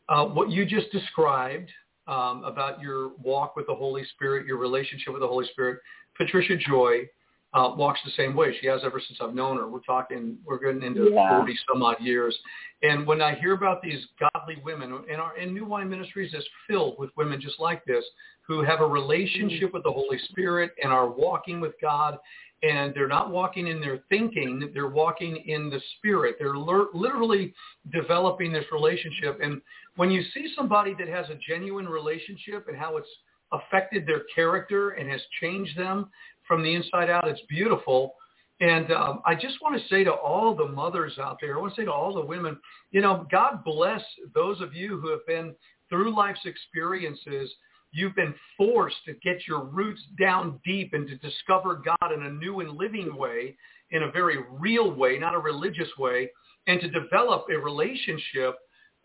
uh, 0.10 0.26
what 0.26 0.49
you 0.49 0.65
just 0.65 0.91
described 0.91 1.69
um, 2.07 2.44
about 2.44 2.81
your 2.81 3.11
walk 3.22 3.56
with 3.56 3.68
the 3.68 3.76
Holy 3.76 4.03
Spirit, 4.15 4.45
your 4.45 4.57
relationship 4.57 5.14
with 5.14 5.22
the 5.22 5.27
Holy 5.27 5.48
Spirit, 5.52 5.80
Patricia 6.18 6.57
Joy 6.57 7.07
uh, 7.53 7.71
walks 7.75 7.99
the 8.03 8.11
same 8.11 8.35
way. 8.35 8.55
She 8.59 8.67
has 8.67 8.81
ever 8.84 9.01
since 9.05 9.19
I've 9.21 9.35
known 9.35 9.57
her. 9.57 9.67
We're 9.67 9.80
talking, 9.81 10.38
we're 10.45 10.59
getting 10.59 10.84
into 10.84 11.11
yeah. 11.13 11.38
40 11.38 11.55
some 11.71 11.84
odd 11.84 11.97
years. 11.99 12.35
And 12.81 13.05
when 13.05 13.21
I 13.21 13.35
hear 13.35 13.53
about 13.53 13.81
these 13.81 14.05
godly 14.19 14.57
women, 14.63 14.91
and 15.09 15.21
our 15.21 15.35
and 15.35 15.53
New 15.53 15.65
Wine 15.65 15.89
Ministries 15.89 16.34
is 16.34 16.45
filled 16.67 16.95
with 16.97 17.11
women 17.15 17.39
just 17.39 17.59
like 17.59 17.85
this, 17.85 18.03
who 18.47 18.63
have 18.63 18.81
a 18.81 18.85
relationship 18.85 19.73
with 19.73 19.84
the 19.84 19.91
Holy 19.91 20.17
Spirit 20.30 20.71
and 20.84 20.91
are 20.91 21.09
walking 21.09 21.61
with 21.61 21.73
God 21.81 22.17
and 22.63 22.93
they're 22.95 23.07
not 23.07 23.30
walking 23.30 23.67
in 23.67 23.81
their 23.81 23.99
thinking, 24.09 24.69
they're 24.73 24.88
walking 24.88 25.43
in 25.47 25.69
the 25.69 25.81
spirit. 25.97 26.38
They're 26.39 26.57
le- 26.57 26.88
literally 26.93 27.53
developing 27.91 28.53
this 28.53 28.63
relationship. 28.71 29.39
And 29.43 29.61
when 29.97 30.09
you 30.09 30.23
see 30.34 30.51
somebody 30.55 30.95
that 30.97 31.09
has 31.09 31.30
a 31.30 31.38
genuine 31.47 31.88
relationship 31.88 32.67
and 32.69 32.77
how 32.77 32.95
it's 32.95 33.07
affected 33.51 34.07
their 34.07 34.23
character 34.34 34.91
and 34.91 35.09
has 35.09 35.21
changed 35.41 35.77
them 35.77 36.09
from 36.48 36.64
the 36.64 36.74
inside 36.74 37.10
out, 37.10 37.28
it's 37.28 37.41
beautiful. 37.49 38.15
And 38.60 38.91
um, 38.91 39.22
I 39.26 39.36
just 39.36 39.61
want 39.61 39.80
to 39.80 39.88
say 39.88 40.03
to 40.03 40.11
all 40.11 40.56
the 40.56 40.68
mothers 40.68 41.18
out 41.20 41.38
there, 41.41 41.57
I 41.57 41.61
want 41.61 41.76
to 41.76 41.82
say 41.82 41.86
to 41.86 41.91
all 41.91 42.14
the 42.14 42.26
women, 42.26 42.57
you 42.91 43.02
know, 43.02 43.26
God 43.32 43.64
bless 43.64 44.02
those 44.34 44.61
of 44.61 44.74
you 44.74 44.99
who 44.99 45.10
have 45.10 45.26
been 45.28 45.56
through 45.90 46.15
life's 46.15 46.45
experiences 46.45 47.52
You've 47.94 48.15
been 48.15 48.34
forced 48.57 48.98
to 49.06 49.14
get 49.24 49.48
your 49.48 49.64
roots 49.64 50.02
down 50.20 50.60
deep 50.65 50.94
and 50.94 51.07
to 51.07 51.15
discover 51.18 51.76
God 51.86 52.11
in 52.11 52.24
a 52.24 52.32
new 52.32 52.60
and 52.60 52.76
living 52.76 53.15
way, 53.15 53.56
in 53.91 54.03
a 54.03 54.11
very 54.11 54.40
real 54.49 54.91
way, 54.91 55.20
not 55.20 55.36
a 55.36 55.40
religious 55.40 55.90
way, 55.99 56.32
and 56.65 56.82
to 56.82 56.90
develop 56.90 57.45
a 57.53 57.60
relationship 57.60 58.56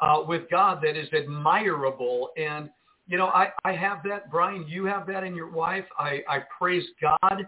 uh, 0.01 0.23
with 0.27 0.49
God 0.51 0.81
that 0.83 0.97
is 0.97 1.09
admirable. 1.13 2.31
And, 2.39 2.71
you 3.09 3.17
know, 3.17 3.29
I, 3.29 3.49
I 3.65 3.73
have 3.73 4.03
that. 4.05 4.31
Brian, 4.31 4.67
you 4.69 4.85
have 4.85 5.07
that 5.07 5.25
in 5.25 5.35
your 5.35 5.51
wife. 5.51 5.87
I, 5.99 6.21
I 6.29 6.41
praise 6.57 6.85
God 7.01 7.47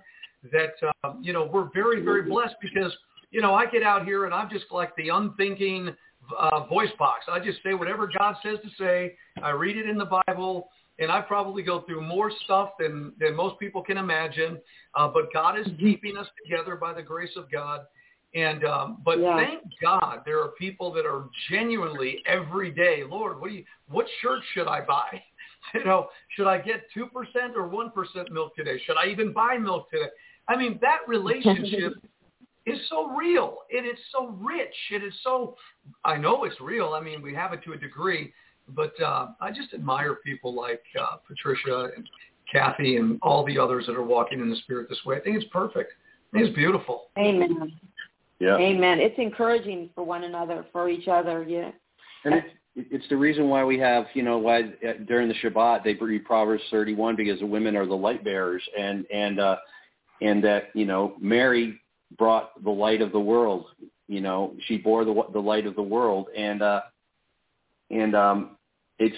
that, 0.50 0.72
uh, 1.04 1.12
you 1.20 1.32
know, 1.34 1.48
we're 1.52 1.68
very, 1.72 2.02
very 2.02 2.22
blessed 2.22 2.54
because, 2.62 2.92
you 3.30 3.42
know, 3.42 3.54
I 3.54 3.66
get 3.66 3.82
out 3.82 4.06
here 4.06 4.24
and 4.24 4.32
I'm 4.32 4.48
just 4.48 4.64
like 4.70 4.96
the 4.96 5.10
unthinking 5.10 5.94
uh, 6.38 6.66
voice 6.66 6.90
box. 6.98 7.26
I 7.30 7.40
just 7.40 7.58
say 7.62 7.74
whatever 7.74 8.10
God 8.18 8.36
says 8.42 8.56
to 8.62 8.70
say. 8.82 9.16
I 9.42 9.50
read 9.50 9.76
it 9.76 9.86
in 9.86 9.98
the 9.98 10.22
Bible 10.26 10.70
and 10.98 11.12
I 11.12 11.20
probably 11.20 11.62
go 11.62 11.82
through 11.82 12.00
more 12.00 12.32
stuff 12.44 12.70
than, 12.78 13.12
than 13.20 13.36
most 13.36 13.58
people 13.60 13.82
can 13.82 13.98
imagine. 13.98 14.58
Uh, 14.94 15.08
but 15.08 15.30
God 15.32 15.58
is 15.58 15.66
mm-hmm. 15.66 15.84
keeping 15.84 16.16
us 16.16 16.26
together 16.42 16.74
by 16.74 16.94
the 16.94 17.02
grace 17.02 17.36
of 17.36 17.50
God. 17.50 17.82
And 18.34 18.64
um, 18.64 18.98
but 19.04 19.18
yeah. 19.18 19.36
thank 19.36 19.62
God 19.82 20.20
there 20.24 20.40
are 20.40 20.50
people 20.50 20.92
that 20.92 21.04
are 21.04 21.24
genuinely 21.50 22.22
every 22.26 22.70
day, 22.70 23.02
Lord, 23.04 23.40
what 23.40 23.50
do 23.50 23.56
you 23.56 23.64
what 23.88 24.06
shirt 24.22 24.40
should 24.54 24.68
I 24.68 24.82
buy? 24.82 25.20
You 25.74 25.84
know, 25.84 26.08
should 26.30 26.46
I 26.46 26.58
get 26.58 26.86
two 26.92 27.06
percent 27.06 27.54
or 27.54 27.68
one 27.68 27.90
percent 27.90 28.32
milk 28.32 28.56
today? 28.56 28.80
Should 28.86 28.96
I 28.96 29.06
even 29.06 29.32
buy 29.32 29.56
milk 29.58 29.90
today? 29.90 30.08
I 30.48 30.56
mean, 30.56 30.78
that 30.80 31.00
relationship 31.06 31.94
is 32.66 32.78
so 32.88 33.08
real 33.10 33.58
and 33.74 33.86
it's 33.86 34.00
so 34.12 34.28
rich 34.40 34.74
it's 34.90 35.16
so 35.22 35.56
I 36.04 36.16
know 36.16 36.44
it's 36.44 36.60
real. 36.60 36.94
I 36.94 37.00
mean, 37.00 37.22
we 37.22 37.34
have 37.34 37.52
it 37.52 37.62
to 37.64 37.72
a 37.72 37.76
degree, 37.76 38.32
but 38.68 38.98
uh, 39.00 39.28
I 39.40 39.50
just 39.50 39.72
admire 39.74 40.16
people 40.16 40.54
like 40.54 40.82
uh, 41.00 41.16
Patricia 41.26 41.90
and 41.96 42.08
Kathy 42.50 42.96
and 42.96 43.18
all 43.22 43.44
the 43.44 43.58
others 43.58 43.86
that 43.86 43.96
are 43.96 44.02
walking 44.02 44.40
in 44.40 44.50
the 44.50 44.56
Spirit 44.56 44.88
this 44.88 44.98
way. 45.04 45.16
I 45.16 45.20
think 45.20 45.36
it's 45.36 45.50
perfect. 45.52 45.92
I 46.32 46.38
think 46.38 46.48
it's 46.48 46.56
beautiful. 46.56 47.10
Amen. 47.18 47.72
Yeah. 48.38 48.56
Amen. 48.56 49.00
It's 49.00 49.18
encouraging 49.18 49.90
for 49.94 50.02
one 50.02 50.24
another, 50.24 50.64
for 50.72 50.88
each 50.88 51.08
other. 51.08 51.44
Yeah. 51.44 51.70
And 52.24 52.34
it's 52.34 52.48
it's 52.76 53.08
the 53.08 53.16
reason 53.16 53.48
why 53.48 53.64
we 53.64 53.78
have, 53.78 54.06
you 54.14 54.22
know, 54.22 54.38
why 54.38 54.60
uh, 54.62 54.92
during 55.06 55.28
the 55.28 55.34
Shabbat 55.34 55.82
they 55.82 55.94
read 55.94 56.24
Proverbs 56.24 56.62
31 56.70 57.16
because 57.16 57.40
the 57.40 57.46
women 57.46 57.76
are 57.76 57.86
the 57.86 57.94
light 57.94 58.22
bearers, 58.24 58.62
and 58.78 59.04
and 59.12 59.40
uh, 59.40 59.56
and 60.20 60.42
that 60.44 60.70
you 60.74 60.84
know 60.84 61.14
Mary 61.20 61.80
brought 62.16 62.62
the 62.62 62.70
light 62.70 63.02
of 63.02 63.12
the 63.12 63.20
world. 63.20 63.66
You 64.08 64.20
know, 64.20 64.54
she 64.66 64.76
bore 64.76 65.04
the 65.04 65.22
the 65.32 65.40
light 65.40 65.66
of 65.66 65.74
the 65.74 65.82
world, 65.82 66.28
and 66.36 66.62
uh, 66.62 66.82
and 67.90 68.14
um, 68.14 68.56
it's 68.98 69.16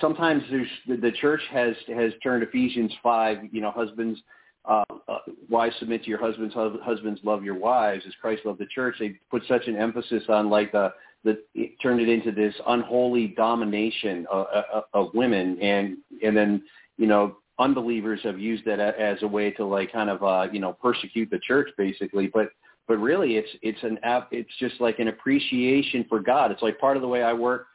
sometimes 0.00 0.42
there's 0.50 0.68
the, 0.86 0.96
the 0.96 1.12
church 1.12 1.42
has 1.50 1.74
has 1.88 2.12
turned 2.22 2.42
Ephesians 2.42 2.92
five. 3.02 3.38
You 3.50 3.60
know, 3.60 3.72
husbands, 3.72 4.20
uh, 4.64 4.84
uh, 5.08 5.18
wives 5.48 5.74
submit 5.78 6.04
to 6.04 6.08
your 6.08 6.20
husbands. 6.20 6.54
Husbands 6.54 7.20
love 7.24 7.42
your 7.42 7.58
wives 7.58 8.04
as 8.06 8.14
Christ 8.20 8.42
loved 8.44 8.60
the 8.60 8.66
church. 8.66 8.96
They 8.98 9.18
put 9.30 9.42
such 9.48 9.66
an 9.66 9.76
emphasis 9.76 10.22
on 10.28 10.50
like 10.50 10.72
the 10.72 10.92
the 11.24 11.38
it 11.54 11.72
turned 11.82 12.00
it 12.00 12.08
into 12.08 12.32
this 12.32 12.54
unholy 12.66 13.28
domination 13.28 14.26
of, 14.30 14.46
of, 14.46 14.84
of 14.94 15.14
women, 15.14 15.60
and 15.60 15.98
and 16.22 16.36
then 16.36 16.62
you 16.96 17.06
know 17.06 17.36
unbelievers 17.58 18.20
have 18.22 18.38
used 18.38 18.64
that 18.64 18.78
as 18.78 19.18
a 19.22 19.26
way 19.26 19.50
to 19.50 19.64
like 19.64 19.92
kind 19.92 20.10
of 20.10 20.22
uh, 20.22 20.46
you 20.52 20.60
know 20.60 20.72
persecute 20.72 21.28
the 21.30 21.40
church 21.40 21.68
basically, 21.76 22.28
but 22.28 22.48
but 22.86 22.98
really 22.98 23.36
it's 23.36 23.50
it's 23.62 23.82
an 23.82 23.98
it's 24.30 24.50
just 24.58 24.80
like 24.80 24.98
an 24.98 25.08
appreciation 25.08 26.04
for 26.08 26.20
God. 26.20 26.50
It's 26.50 26.62
like 26.62 26.78
part 26.78 26.96
of 26.96 27.02
the 27.02 27.08
way 27.08 27.22
I 27.22 27.32
work 27.32 27.66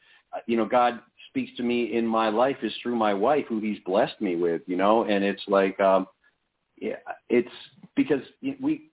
you 0.45 0.57
know, 0.57 0.65
God 0.65 0.99
speaks 1.29 1.55
to 1.57 1.63
me 1.63 1.95
in 1.95 2.05
my 2.05 2.29
life 2.29 2.57
is 2.61 2.73
through 2.81 2.95
my 2.95 3.13
wife, 3.13 3.45
who 3.47 3.59
He's 3.59 3.79
blessed 3.85 4.19
me 4.21 4.35
with, 4.35 4.61
you 4.65 4.75
know, 4.75 5.03
and 5.03 5.23
it's 5.23 5.43
like, 5.47 5.79
um, 5.79 6.07
yeah, 6.79 6.95
it's 7.29 7.49
because 7.95 8.21
we 8.59 8.89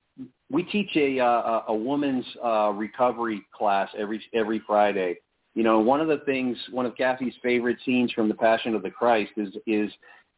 we 0.51 0.65
teach 0.65 0.91
a 0.97 1.19
a, 1.19 1.65
a 1.69 1.75
woman's 1.75 2.25
uh, 2.45 2.73
recovery 2.75 3.43
class 3.55 3.89
every 3.97 4.23
every 4.35 4.61
Friday. 4.67 5.17
You 5.55 5.65
know, 5.65 5.81
one 5.81 6.01
of 6.01 6.09
the 6.09 6.19
things, 6.27 6.57
one 6.71 6.87
of 6.87 6.97
Kathy's 6.97 7.35
favorite 7.43 7.79
scenes 7.85 8.13
from 8.13 8.29
the 8.29 8.35
Passion 8.35 8.75
of 8.75 8.83
the 8.83 8.91
Christ 8.91 9.33
is 9.37 9.55
is 9.67 9.91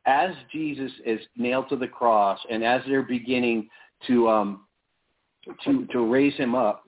as 0.06 0.30
Jesus 0.52 0.90
is 1.06 1.20
nailed 1.36 1.68
to 1.68 1.76
the 1.76 1.88
cross, 1.88 2.38
and 2.50 2.64
as 2.64 2.82
they're 2.86 3.02
beginning 3.02 3.68
to 4.06 4.28
um 4.28 4.66
to 5.64 5.86
to 5.86 6.10
raise 6.10 6.34
him 6.34 6.54
up, 6.54 6.84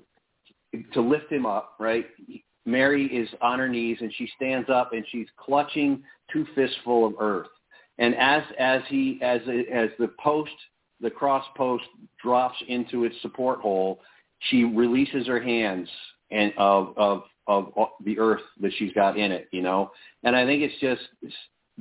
to 0.93 1.01
lift 1.01 1.31
him 1.31 1.47
up, 1.47 1.75
right? 1.79 2.07
Mary 2.67 3.07
is 3.07 3.29
on 3.43 3.59
her 3.59 3.69
knees 3.69 3.99
and 4.01 4.13
she 4.17 4.29
stands 4.37 4.71
up 4.71 4.93
and 4.93 5.05
she's 5.11 5.27
clutching 5.37 6.03
two 6.33 6.47
fistful 6.55 7.07
of 7.07 7.15
earth. 7.21 7.49
And 7.99 8.15
as 8.17 8.43
as 8.59 8.81
he 8.89 9.19
as 9.23 9.41
as 9.73 9.91
the 9.99 10.11
post 10.19 10.51
the 11.01 11.11
cross 11.11 11.45
post 11.57 11.85
drops 12.23 12.57
into 12.69 13.05
its 13.05 13.15
support 13.23 13.61
hole, 13.61 14.01
she 14.51 14.65
releases 14.65 15.27
her 15.27 15.41
hands 15.41 15.89
and 16.31 16.53
of 16.57 16.95
of 16.97 17.25
of 17.47 17.73
the 18.05 18.19
earth 18.19 18.41
that 18.61 18.73
she's 18.79 18.93
got 18.93 19.19
in 19.19 19.31
it, 19.31 19.49
you 19.53 19.63
know. 19.63 19.91
And 20.23 20.35
I 20.35 20.47
think 20.47 20.63
it's 20.63 20.81
just 20.81 21.03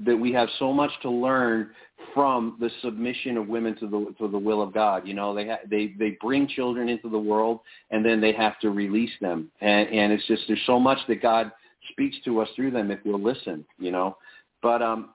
that 0.06 0.16
we 0.16 0.34
have 0.34 0.50
so 0.58 0.74
much 0.74 0.92
to 1.04 1.10
learn 1.10 1.70
from 2.14 2.58
the 2.60 2.70
submission 2.82 3.38
of 3.38 3.48
women 3.48 3.76
to 3.78 3.88
the 3.88 4.14
to 4.20 4.28
the 4.28 4.38
will 4.38 4.62
of 4.62 4.74
God. 4.74 5.08
You 5.08 5.14
know, 5.14 5.34
they 5.34 5.48
ha- 5.48 5.60
they 5.70 5.94
they 5.98 6.18
bring 6.22 6.48
children 6.48 6.90
into 6.90 7.10
the 7.10 7.20
world 7.20 7.60
and 7.92 8.04
then 8.04 8.20
they 8.20 8.34
have 8.34 8.60
to 8.60 8.70
release 8.72 9.12
them, 9.22 9.52
and 9.62 9.88
and 9.90 10.12
it's 10.12 10.26
just 10.28 10.44
there's 10.48 10.60
so 10.66 10.80
much 10.80 11.00
that 11.08 11.22
God 11.22 11.52
speaks 11.92 12.16
to 12.26 12.42
us 12.42 12.50
through 12.56 12.72
them 12.72 12.92
if 12.92 13.00
we'll 13.06 13.22
listen. 13.22 13.66
You 13.80 13.92
know, 13.92 14.18
but 14.62 14.82
um, 14.82 15.10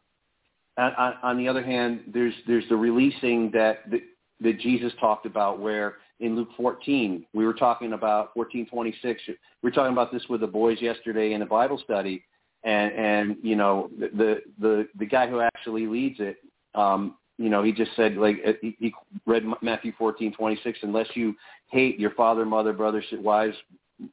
on, 0.79 1.15
on 1.23 1.39
the 1.39 1.49
other 1.49 1.63
hand, 1.63 2.01
there's 2.13 2.35
there's 2.47 2.69
the 2.69 2.77
releasing 2.77 3.51
that, 3.53 3.91
that 3.91 4.01
that 4.41 4.61
Jesus 4.61 4.93
talked 5.01 5.27
about 5.27 5.59
where 5.59 5.97
in 6.21 6.37
Luke 6.37 6.49
14 6.57 7.27
we 7.33 7.45
were 7.45 7.55
talking 7.55 7.93
about 7.93 8.35
14:26. 8.35 8.95
We 9.03 9.37
were 9.63 9.71
talking 9.71 9.93
about 9.93 10.13
this 10.13 10.23
with 10.29 10.41
the 10.41 10.47
boys 10.47 10.81
yesterday 10.81 11.33
in 11.33 11.43
a 11.43 11.47
Bible 11.47 11.81
study 11.85 12.25
and 12.65 12.93
and 12.93 13.37
you 13.43 13.57
know 13.57 13.91
the 13.99 14.41
the 14.61 14.89
the 14.99 15.07
guy 15.07 15.29
who 15.29 15.41
actually 15.41 15.87
leads 15.87 16.19
it 16.21 16.39
um 16.75 17.17
you 17.39 17.49
know 17.49 17.63
he 17.63 17.73
just 17.73 17.95
said 17.95 18.17
like 18.17 18.37
uh, 18.47 18.53
he, 18.61 18.77
he 18.79 18.93
read 19.27 19.45
Matthew 19.63 19.93
14:26 20.01 20.75
unless 20.83 21.07
you 21.15 21.35
hate 21.69 22.01
your 22.01 22.11
father 22.13 22.45
mother 22.45 22.73
brothers 22.73 23.05
wives 23.13 23.57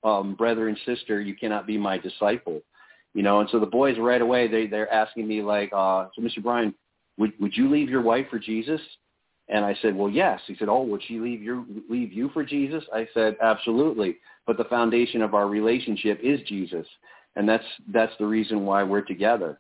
um 0.04 0.36
brother 0.36 0.68
and 0.68 0.78
sister 0.86 1.22
you 1.22 1.36
cannot 1.36 1.66
be 1.66 1.78
my 1.78 1.98
disciple 1.98 2.62
you 3.16 3.24
know 3.24 3.40
and 3.40 3.50
so 3.50 3.60
the 3.60 3.66
boys 3.66 3.98
right 3.98 4.22
away 4.22 4.48
they 4.48 4.68
they're 4.68 4.92
asking 4.94 5.28
me 5.28 5.42
like 5.42 5.72
uh 5.74 6.08
so 6.16 6.22
Mr. 6.22 6.44
Brian 6.44 6.76
would 7.18 7.34
would 7.40 7.58
you 7.58 7.72
leave 7.72 7.90
your 7.90 8.04
wife 8.04 8.28
for 8.30 8.38
Jesus 8.38 8.82
and 9.48 9.64
I 9.64 9.78
said, 9.84 9.96
well, 9.96 10.10
yes. 10.10 10.42
He 10.48 10.56
said, 10.58 10.70
oh, 10.70 10.82
would 10.82 11.04
she 11.08 11.20
leave 11.20 11.42
you 11.42 11.84
leave 11.90 12.12
you 12.12 12.30
for 12.34 12.44
Jesus? 12.44 12.84
I 12.92 13.08
said, 13.14 13.38
absolutely. 13.44 14.18
But 14.48 14.58
the 14.58 14.64
foundation 14.66 15.22
of 15.22 15.36
our 15.36 15.48
relationship 15.48 16.20
is 16.24 16.40
Jesus 16.48 16.88
and 17.36 17.48
that's 17.48 17.66
that's 17.94 18.14
the 18.20 18.26
reason 18.26 18.66
why 18.66 18.84
we're 18.84 19.02
together. 19.02 19.60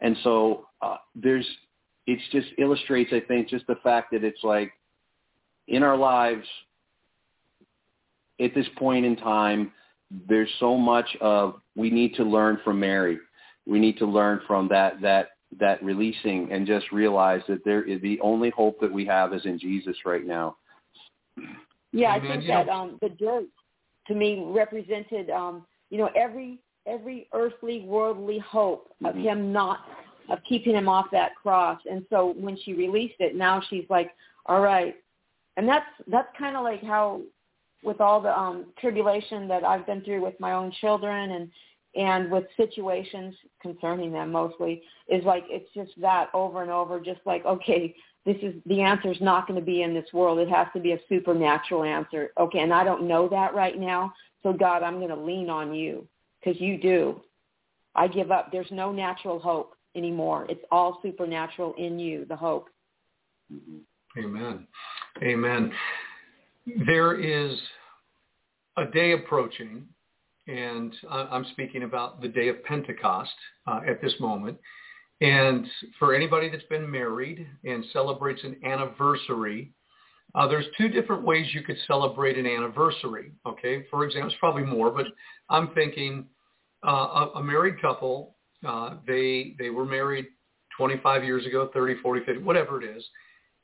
And 0.00 0.16
so 0.22 0.66
uh, 0.82 0.96
there's 1.14 1.46
it 2.06 2.20
just 2.30 2.48
illustrates, 2.58 3.12
I 3.12 3.20
think, 3.20 3.48
just 3.48 3.66
the 3.66 3.76
fact 3.82 4.12
that 4.12 4.22
it's 4.22 4.42
like 4.44 4.72
in 5.68 5.82
our 5.82 5.96
lives 5.96 6.46
at 8.40 8.54
this 8.54 8.66
point 8.76 9.04
in 9.04 9.16
time, 9.16 9.72
there's 10.28 10.50
so 10.60 10.76
much 10.76 11.08
of 11.20 11.60
we 11.76 11.90
need 11.90 12.14
to 12.14 12.24
learn 12.24 12.58
from 12.64 12.80
Mary. 12.80 13.18
We 13.66 13.78
need 13.78 13.98
to 13.98 14.06
learn 14.06 14.40
from 14.46 14.68
that 14.68 15.00
that 15.02 15.30
that 15.58 15.82
releasing 15.82 16.50
and 16.50 16.66
just 16.66 16.90
realize 16.90 17.42
that 17.48 17.64
there 17.64 17.84
is 17.84 18.00
the 18.02 18.18
only 18.20 18.50
hope 18.50 18.80
that 18.80 18.92
we 18.92 19.04
have 19.06 19.32
is 19.32 19.44
in 19.44 19.58
Jesus 19.58 19.96
right 20.04 20.26
now. 20.26 20.56
Yeah, 21.92 22.12
I 22.12 22.20
think 22.20 22.46
that 22.46 22.68
um, 22.68 22.98
the 23.00 23.10
dirt 23.10 23.46
to 24.08 24.14
me 24.14 24.44
represented 24.48 25.30
um, 25.30 25.64
you 25.90 25.98
know 25.98 26.10
every 26.16 26.58
every 26.86 27.28
earthly, 27.32 27.82
worldly 27.82 28.38
hope 28.38 28.92
of 29.04 29.14
mm-hmm. 29.14 29.22
him 29.22 29.52
not 29.52 29.80
of 30.28 30.38
keeping 30.48 30.74
him 30.74 30.88
off 30.88 31.06
that 31.12 31.34
cross. 31.36 31.80
And 31.90 32.04
so 32.10 32.34
when 32.36 32.58
she 32.64 32.72
released 32.72 33.16
it, 33.20 33.36
now 33.36 33.62
she's 33.68 33.84
like, 33.88 34.10
all 34.46 34.60
right. 34.60 34.96
And 35.56 35.68
that's 35.68 35.86
that's 36.08 36.28
kind 36.38 36.56
of 36.56 36.64
like 36.64 36.82
how 36.82 37.22
with 37.82 38.00
all 38.00 38.20
the 38.20 38.36
um 38.36 38.66
tribulation 38.80 39.48
that 39.48 39.64
I've 39.64 39.86
been 39.86 40.02
through 40.02 40.24
with 40.24 40.38
my 40.40 40.52
own 40.52 40.72
children 40.80 41.32
and 41.32 41.50
and 41.94 42.30
with 42.30 42.44
situations 42.56 43.34
concerning 43.62 44.12
them 44.12 44.32
mostly 44.32 44.82
is 45.08 45.24
like 45.24 45.44
it's 45.48 45.68
just 45.74 45.92
that 46.00 46.28
over 46.34 46.62
and 46.62 46.70
over 46.70 47.00
just 47.00 47.20
like 47.24 47.44
okay 47.44 47.94
this 48.26 48.36
is 48.42 48.54
the 48.66 48.82
answer 48.82 49.12
is 49.12 49.20
not 49.20 49.46
going 49.46 49.58
to 49.58 49.64
be 49.64 49.82
in 49.82 49.94
this 49.94 50.12
world. 50.12 50.40
It 50.40 50.48
has 50.48 50.66
to 50.74 50.80
be 50.80 50.92
a 50.92 50.98
supernatural 51.08 51.84
answer. 51.84 52.32
Okay, 52.38 52.58
and 52.58 52.74
I 52.74 52.82
don't 52.82 53.06
know 53.06 53.28
that 53.28 53.54
right 53.54 53.78
now. 53.78 54.12
So 54.42 54.52
God, 54.52 54.82
I'm 54.82 54.96
going 54.96 55.10
to 55.10 55.16
lean 55.16 55.48
on 55.48 55.72
you 55.72 56.06
because 56.40 56.60
you 56.60 56.76
do. 56.76 57.20
I 57.94 58.08
give 58.08 58.32
up. 58.32 58.50
There's 58.50 58.70
no 58.72 58.90
natural 58.90 59.38
hope 59.38 59.76
anymore. 59.94 60.44
It's 60.50 60.64
all 60.72 60.98
supernatural 61.02 61.74
in 61.78 62.00
you, 62.00 62.26
the 62.26 62.36
hope. 62.36 62.68
Amen. 64.18 64.66
Amen. 65.22 65.72
There 66.66 67.14
is 67.14 67.56
a 68.76 68.86
day 68.86 69.12
approaching, 69.12 69.86
and 70.48 70.92
I'm 71.08 71.44
speaking 71.52 71.84
about 71.84 72.20
the 72.20 72.28
day 72.28 72.48
of 72.48 72.62
Pentecost 72.64 73.30
uh, 73.66 73.80
at 73.88 74.02
this 74.02 74.12
moment. 74.18 74.58
And 75.20 75.66
for 75.98 76.14
anybody 76.14 76.50
that's 76.50 76.64
been 76.64 76.90
married 76.90 77.46
and 77.64 77.84
celebrates 77.92 78.42
an 78.44 78.56
anniversary, 78.64 79.72
uh, 80.34 80.46
there's 80.48 80.66
two 80.76 80.88
different 80.88 81.22
ways 81.22 81.46
you 81.54 81.62
could 81.62 81.78
celebrate 81.86 82.36
an 82.36 82.46
anniversary. 82.46 83.32
Okay, 83.46 83.86
for 83.90 84.04
example, 84.04 84.30
it's 84.30 84.38
probably 84.40 84.64
more, 84.64 84.90
but 84.90 85.06
I'm 85.48 85.68
thinking 85.68 86.26
uh, 86.86 86.90
a, 86.90 87.30
a 87.36 87.42
married 87.42 87.80
couple, 87.80 88.36
uh, 88.66 88.96
they 89.06 89.54
they 89.58 89.70
were 89.70 89.86
married 89.86 90.26
25 90.76 91.24
years 91.24 91.46
ago, 91.46 91.70
30, 91.72 92.00
40, 92.02 92.24
50, 92.26 92.42
whatever 92.42 92.82
it 92.82 92.96
is, 92.96 93.04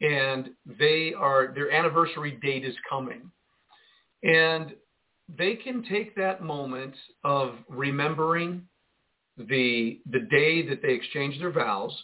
and 0.01 0.51
they 0.79 1.15
are 1.17 1.53
their 1.55 1.71
anniversary 1.71 2.39
date 2.43 2.65
is 2.65 2.75
coming, 2.89 3.31
and 4.23 4.75
they 5.39 5.55
can 5.55 5.85
take 5.85 6.15
that 6.17 6.43
moment 6.43 6.95
of 7.25 7.55
remembering 7.69 8.63
the 9.37 10.01
the 10.11 10.21
day 10.21 10.67
that 10.69 10.83
they 10.83 10.93
exchanged 10.93 11.41
their 11.41 11.53
vows, 11.53 11.97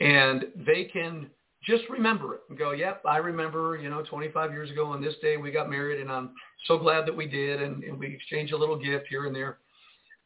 and 0.00 0.46
they 0.66 0.84
can 0.84 1.30
just 1.64 1.84
remember 1.88 2.34
it 2.34 2.40
and 2.48 2.58
go, 2.58 2.72
yep, 2.72 3.02
I 3.06 3.16
remember, 3.16 3.78
you 3.80 3.88
know, 3.88 4.02
25 4.02 4.52
years 4.52 4.70
ago 4.70 4.86
on 4.86 5.00
this 5.00 5.14
day 5.22 5.36
we 5.36 5.50
got 5.50 5.70
married, 5.70 6.00
and 6.00 6.10
I'm 6.10 6.30
so 6.66 6.78
glad 6.78 7.06
that 7.06 7.16
we 7.16 7.26
did, 7.26 7.62
and, 7.62 7.82
and 7.84 7.98
we 7.98 8.14
exchanged 8.14 8.52
a 8.52 8.56
little 8.56 8.76
gift 8.76 9.06
here 9.08 9.26
and 9.26 9.34
there. 9.34 9.58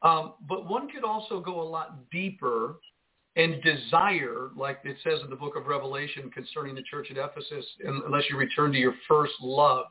Um, 0.02 0.34
but 0.48 0.68
one 0.68 0.88
could 0.88 1.04
also 1.04 1.40
go 1.40 1.60
a 1.60 1.62
lot 1.62 2.10
deeper 2.10 2.76
and 3.36 3.62
desire, 3.62 4.50
like 4.56 4.78
it 4.84 4.96
says 5.04 5.20
in 5.22 5.30
the 5.30 5.36
book 5.36 5.54
of 5.56 5.66
Revelation 5.66 6.30
concerning 6.30 6.74
the 6.74 6.82
church 6.82 7.08
at 7.10 7.16
Ephesus, 7.16 7.64
unless 7.84 8.24
you 8.28 8.36
return 8.36 8.72
to 8.72 8.78
your 8.78 8.94
first 9.06 9.34
love. 9.40 9.86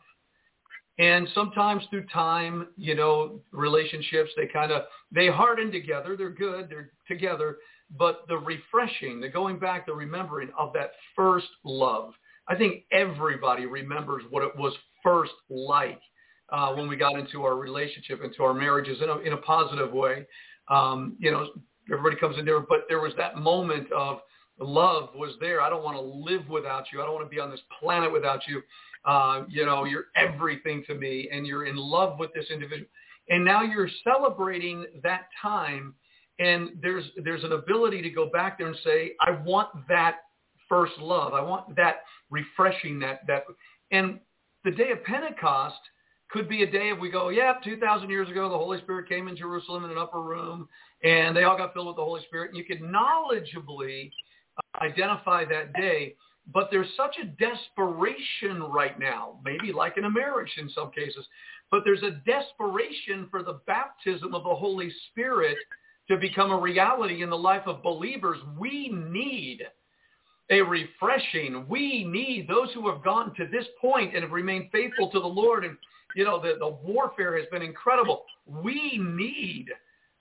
And 1.00 1.28
sometimes 1.36 1.84
through 1.90 2.08
time, 2.08 2.70
you 2.76 2.96
know, 2.96 3.40
relationships, 3.52 4.32
they 4.36 4.48
kind 4.48 4.72
of, 4.72 4.84
they 5.12 5.28
harden 5.28 5.72
together. 5.72 6.18
They're 6.18 6.32
good. 6.32 6.70
They're 6.70 6.92
together. 7.08 7.58
But 7.98 8.22
the 8.28 8.38
refreshing, 8.38 9.22
the 9.22 9.30
going 9.30 9.60
back, 9.60 9.86
the 9.86 9.94
remembering 9.94 10.50
of 10.58 10.74
that 10.74 10.92
first 11.16 11.48
love. 11.64 12.14
I 12.50 12.56
think 12.56 12.84
everybody 12.92 13.66
remembers 13.66 14.24
what 14.30 14.44
it 14.44 14.56
was 14.58 14.74
first 15.04 15.34
like 15.50 16.02
uh, 16.50 16.74
when 16.74 16.88
we 16.88 16.96
got 16.96 17.18
into 17.18 17.44
our 17.44 17.56
relationship, 17.56 18.22
into 18.24 18.44
our 18.44 18.54
marriages 18.54 19.02
in 19.02 19.10
a, 19.10 19.18
in 19.20 19.34
a 19.34 19.38
positive 19.38 19.92
way. 19.94 20.26
Um, 20.70 21.16
you 21.20 21.32
know, 21.32 21.48
everybody 21.92 22.16
comes 22.16 22.38
in 22.38 22.46
there, 22.46 22.60
but 22.60 22.86
there 22.90 23.00
was 23.00 23.14
that 23.18 23.38
moment 23.38 23.92
of 23.92 24.20
love 24.60 25.10
was 25.16 25.36
there. 25.40 25.62
I 25.62 25.70
don't 25.70 25.84
want 25.84 25.98
to 25.98 26.02
live 26.02 26.48
without 26.50 26.86
you. 26.92 27.02
I 27.02 27.06
don't 27.06 27.14
want 27.14 27.26
to 27.26 27.34
be 27.34 27.40
on 27.40 27.52
this 27.52 27.62
planet 27.80 28.12
without 28.12 28.42
you. 28.48 28.62
Uh, 29.06 29.44
you 29.48 29.66
know, 29.66 29.86
you're 29.86 30.06
everything 30.16 30.84
to 30.88 30.96
me 30.96 31.30
and 31.32 31.46
you're 31.46 31.66
in 31.66 31.78
love 31.78 32.18
with 32.20 32.34
this 32.34 32.46
individual. 32.52 32.90
And 33.30 33.44
now 33.44 33.62
you're 33.62 33.90
celebrating 34.04 34.86
that 35.04 35.28
time 35.42 35.94
and 36.40 36.72
there's, 36.82 37.06
there's 37.24 37.44
an 37.44 37.54
ability 37.54 38.02
to 38.02 38.10
go 38.10 38.30
back 38.30 38.58
there 38.58 38.68
and 38.68 38.78
say, 38.84 39.14
I 39.22 39.32
want 39.32 39.70
that 39.88 40.18
first 40.70 40.94
love. 41.00 41.34
I 41.34 41.42
want 41.42 41.76
that 41.76 42.02
refreshing 42.30 43.00
that, 43.00 43.22
that, 43.28 43.44
and 43.92 44.20
the 44.64 44.72
day 44.72 44.92
of 44.92 45.04
Pentecost 45.04 45.80
could 46.30 46.50
be 46.50 46.64
a 46.64 46.72
day 46.72 46.90
if 46.90 47.00
we 47.00 47.10
go, 47.10 47.30
yeah, 47.30 47.54
2,000 47.64 48.10
years 48.10 48.30
ago, 48.30 48.50
the 48.50 48.58
Holy 48.58 48.80
Spirit 48.82 49.08
came 49.08 49.28
in 49.28 49.38
Jerusalem 49.38 49.86
in 49.86 49.92
an 49.92 49.98
upper 49.98 50.22
room 50.22 50.68
and 51.04 51.36
they 51.36 51.44
all 51.44 51.58
got 51.58 51.74
filled 51.74 51.88
with 51.88 51.96
the 51.96 52.04
Holy 52.04 52.22
Spirit. 52.28 52.50
And 52.50 52.58
you 52.58 52.66
could 52.66 52.82
knowledgeably 52.82 54.12
uh, 54.58 54.84
identify 54.84 55.46
that 55.46 55.74
day 55.74 56.16
but 56.54 56.70
there's 56.72 56.88
such 56.96 57.18
a 57.22 57.26
desperation 57.26 58.64
right 58.64 58.98
now, 59.00 59.40
maybe 59.44 59.74
like 59.74 59.98
in 59.98 60.06
a 60.06 60.10
marriage 60.10 60.52
in 60.58 60.70
some 60.70 60.92
cases, 60.92 61.26
but 61.70 61.82
there's 61.84 62.04
a 62.04 62.22
desperation 62.26 63.28
for 63.30 63.44
the 63.44 63.60
baptism 63.68 64.34
of 64.34 64.44
the 64.44 64.56
Holy 64.56 64.92
Spirit 65.12 65.58
to 66.10 66.16
become 66.16 66.52
a 66.52 66.58
reality 66.58 67.22
in 67.22 67.30
the 67.30 67.38
life 67.38 67.64
of 67.66 67.84
believers. 67.84 68.38
We 68.58 68.90
need 68.90 69.64
a 70.50 70.62
refreshing. 70.62 71.66
We 71.68 72.06
need 72.06 72.48
those 72.48 72.70
who 72.74 72.90
have 72.90 73.04
gone 73.04 73.36
to 73.36 73.48
this 73.48 73.66
point 73.82 74.14
and 74.14 74.24
have 74.24 74.32
remained 74.32 74.70
faithful 74.72 75.12
to 75.12 75.20
the 75.20 75.28
Lord. 75.28 75.66
And, 75.66 75.76
you 76.18 76.24
know, 76.24 76.42
the, 76.42 76.54
the 76.58 76.68
warfare 76.84 77.38
has 77.38 77.46
been 77.52 77.62
incredible. 77.62 78.24
We 78.48 78.98
need 78.98 79.68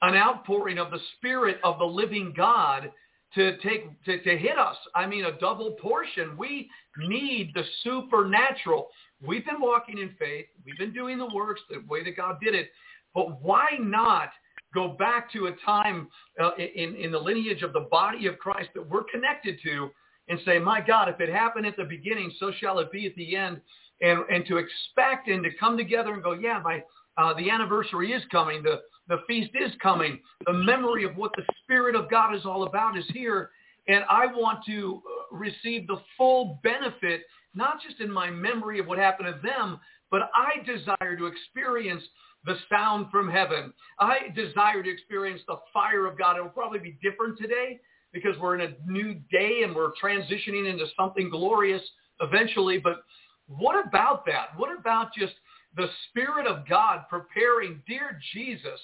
an 0.02 0.14
outpouring 0.14 0.78
of 0.78 0.90
the 0.90 1.00
Spirit 1.16 1.56
of 1.64 1.78
the 1.78 1.86
living 1.86 2.34
God 2.36 2.92
to 3.34 3.56
take 3.58 4.04
to, 4.04 4.22
to 4.22 4.36
hit 4.36 4.58
us. 4.58 4.76
I 4.94 5.06
mean, 5.06 5.24
a 5.24 5.38
double 5.38 5.72
portion. 5.72 6.36
We 6.36 6.68
need 6.98 7.52
the 7.54 7.62
supernatural. 7.82 8.88
We've 9.26 9.44
been 9.46 9.60
walking 9.60 9.96
in 9.96 10.10
faith. 10.18 10.44
We've 10.66 10.76
been 10.76 10.92
doing 10.92 11.16
the 11.16 11.34
works 11.34 11.62
the 11.70 11.82
way 11.88 12.04
that 12.04 12.14
God 12.14 12.36
did 12.42 12.54
it. 12.54 12.68
But 13.14 13.42
why 13.42 13.66
not 13.80 14.28
go 14.74 14.88
back 14.88 15.32
to 15.32 15.46
a 15.46 15.52
time 15.64 16.08
uh, 16.38 16.50
in, 16.56 16.94
in 16.96 17.10
the 17.10 17.18
lineage 17.18 17.62
of 17.62 17.72
the 17.72 17.88
body 17.90 18.26
of 18.26 18.38
Christ 18.38 18.68
that 18.74 18.86
we're 18.86 19.04
connected 19.04 19.58
to 19.64 19.88
and 20.28 20.38
say, 20.44 20.58
my 20.58 20.82
God, 20.82 21.08
if 21.08 21.20
it 21.20 21.30
happened 21.30 21.66
at 21.66 21.76
the 21.78 21.84
beginning, 21.84 22.30
so 22.38 22.52
shall 22.60 22.80
it 22.80 22.92
be 22.92 23.06
at 23.06 23.14
the 23.14 23.34
end. 23.34 23.62
And, 24.00 24.20
and 24.30 24.44
to 24.46 24.58
expect 24.58 25.28
and 25.28 25.42
to 25.44 25.50
come 25.58 25.76
together 25.76 26.12
and 26.12 26.22
go, 26.22 26.32
yeah, 26.32 26.60
my, 26.62 26.82
uh, 27.16 27.32
the 27.34 27.48
anniversary 27.48 28.12
is 28.12 28.22
coming. 28.30 28.62
The, 28.62 28.80
the 29.08 29.22
feast 29.26 29.52
is 29.54 29.72
coming. 29.82 30.20
The 30.44 30.52
memory 30.52 31.04
of 31.04 31.16
what 31.16 31.32
the 31.36 31.44
Spirit 31.62 31.94
of 31.94 32.10
God 32.10 32.34
is 32.34 32.44
all 32.44 32.64
about 32.64 32.98
is 32.98 33.06
here. 33.14 33.50
And 33.88 34.04
I 34.10 34.26
want 34.26 34.64
to 34.66 35.00
uh, 35.32 35.36
receive 35.36 35.86
the 35.86 36.00
full 36.16 36.60
benefit, 36.62 37.22
not 37.54 37.80
just 37.86 38.00
in 38.00 38.10
my 38.10 38.30
memory 38.30 38.78
of 38.80 38.86
what 38.86 38.98
happened 38.98 39.32
to 39.34 39.40
them, 39.46 39.80
but 40.10 40.30
I 40.34 40.62
desire 40.64 41.16
to 41.16 41.26
experience 41.26 42.02
the 42.44 42.56
sound 42.70 43.06
from 43.10 43.30
heaven. 43.30 43.72
I 43.98 44.32
desire 44.34 44.82
to 44.82 44.90
experience 44.90 45.40
the 45.46 45.56
fire 45.72 46.06
of 46.06 46.18
God. 46.18 46.36
It 46.36 46.42
will 46.42 46.50
probably 46.50 46.78
be 46.78 46.98
different 47.02 47.38
today 47.38 47.80
because 48.12 48.38
we're 48.40 48.58
in 48.58 48.72
a 48.72 48.90
new 48.90 49.14
day 49.30 49.62
and 49.64 49.74
we're 49.74 49.92
transitioning 50.02 50.70
into 50.70 50.86
something 50.96 51.28
glorious 51.28 51.82
eventually. 52.20 52.78
But 52.78 53.02
what 53.46 53.86
about 53.86 54.24
that? 54.26 54.48
What 54.56 54.76
about 54.76 55.14
just 55.16 55.34
the 55.76 55.88
Spirit 56.08 56.46
of 56.46 56.68
God 56.68 57.02
preparing, 57.08 57.82
dear 57.86 58.18
Jesus, 58.32 58.80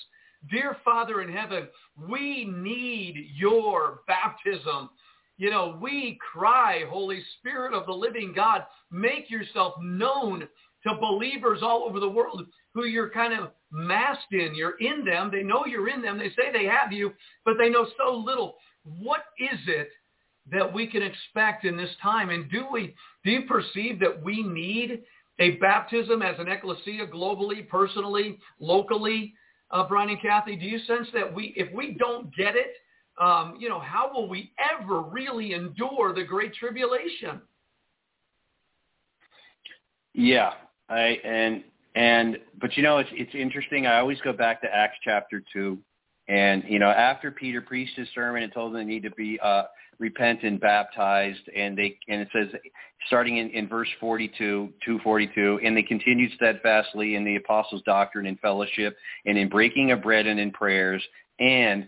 dear 0.51 0.76
Father 0.84 1.22
in 1.22 1.32
heaven, 1.32 1.68
we 2.09 2.44
need 2.44 3.30
your 3.34 4.01
baptism. 4.06 4.90
You 5.39 5.51
know, 5.51 5.78
we 5.80 6.18
cry, 6.32 6.84
Holy 6.89 7.22
Spirit 7.39 7.74
of 7.74 7.86
the 7.86 7.93
living 7.93 8.32
God, 8.34 8.64
make 8.90 9.30
yourself 9.30 9.74
known 9.80 10.47
to 10.86 10.94
believers 11.01 11.60
all 11.62 11.84
over 11.89 12.01
the 12.01 12.09
world 12.09 12.44
who 12.74 12.84
you're 12.84 13.10
kind 13.10 13.39
of 13.39 13.51
masked 13.70 14.32
in. 14.32 14.55
You're 14.55 14.78
in 14.78 15.05
them. 15.05 15.30
They 15.32 15.43
know 15.43 15.64
you're 15.66 15.89
in 15.89 16.02
them. 16.02 16.18
They 16.18 16.30
say 16.30 16.52
they 16.52 16.66
have 16.66 16.93
you, 16.93 17.12
but 17.44 17.55
they 17.59 17.68
know 17.68 17.86
so 17.98 18.14
little. 18.14 18.56
What 18.84 19.20
is 19.39 19.59
it 19.66 19.89
that 20.53 20.73
we 20.73 20.87
can 20.87 21.03
expect 21.03 21.65
in 21.65 21.77
this 21.77 21.91
time? 22.03 22.31
And 22.31 22.51
do 22.51 22.65
we 22.70 22.95
do 23.24 23.31
you 23.31 23.43
perceive 23.47 23.99
that 24.01 24.23
we 24.23 24.43
need 24.43 25.03
a 25.39 25.53
baptism 25.53 26.23
as 26.23 26.39
an 26.39 26.49
ecclesia 26.49 27.07
globally, 27.07 27.69
personally, 27.69 28.39
locally, 28.61 29.35
uh, 29.73 29.89
Brian 29.89 30.11
and 30.11 30.20
Kathy, 30.20 30.55
do 30.57 30.66
you 30.66 30.79
sense 30.81 31.09
that 31.15 31.33
we, 31.33 31.55
if 31.57 31.73
we 31.74 31.97
don't 31.99 32.35
get 32.37 32.55
it, 32.57 32.74
um, 33.20 33.57
you 33.59 33.69
know, 33.69 33.81
how 33.81 34.11
will 34.12 34.29
we 34.29 34.53
ever 34.81 35.01
really 35.01 35.55
endure 35.55 36.15
the 36.15 36.24
great 36.24 36.55
tribulation? 36.55 37.41
Yeah, 40.15 40.53
I 40.91 41.19
and 41.24 41.65
and 41.95 42.39
but 42.61 42.77
you 42.77 42.83
know 42.83 42.99
it's 42.99 43.09
it's 43.12 43.35
interesting. 43.35 43.87
I 43.87 43.99
always 43.99 44.20
go 44.20 44.33
back 44.33 44.61
to 44.62 44.74
Acts 44.74 44.99
chapter 45.03 45.43
two, 45.53 45.79
and 46.32 46.64
you 46.66 46.78
know 46.78 46.88
after 46.88 47.30
Peter 47.30 47.60
preached 47.60 47.96
his 47.96 48.09
sermon 48.14 48.42
and 48.42 48.52
told 48.52 48.72
them 48.72 48.80
they 48.80 48.92
need 48.94 49.02
to 49.02 49.10
be 49.10 49.38
uh, 49.40 49.64
repent 49.98 50.42
and 50.42 50.59
baptized 50.59 51.48
and 51.54 51.76
they 51.76 51.98
and 52.09 52.22
it 52.22 52.28
says 52.32 52.48
starting 53.06 53.36
in, 53.36 53.50
in 53.50 53.68
verse 53.68 53.88
42 54.00 54.72
242 54.84 55.60
and 55.62 55.76
they 55.76 55.82
continued 55.82 56.32
steadfastly 56.34 57.16
in 57.16 57.24
the 57.24 57.36
apostles 57.36 57.82
doctrine 57.84 58.26
and 58.26 58.40
fellowship 58.40 58.96
and 59.26 59.36
in 59.36 59.48
breaking 59.48 59.90
of 59.90 60.02
bread 60.02 60.26
and 60.26 60.40
in 60.40 60.50
prayers 60.50 61.02
and 61.38 61.86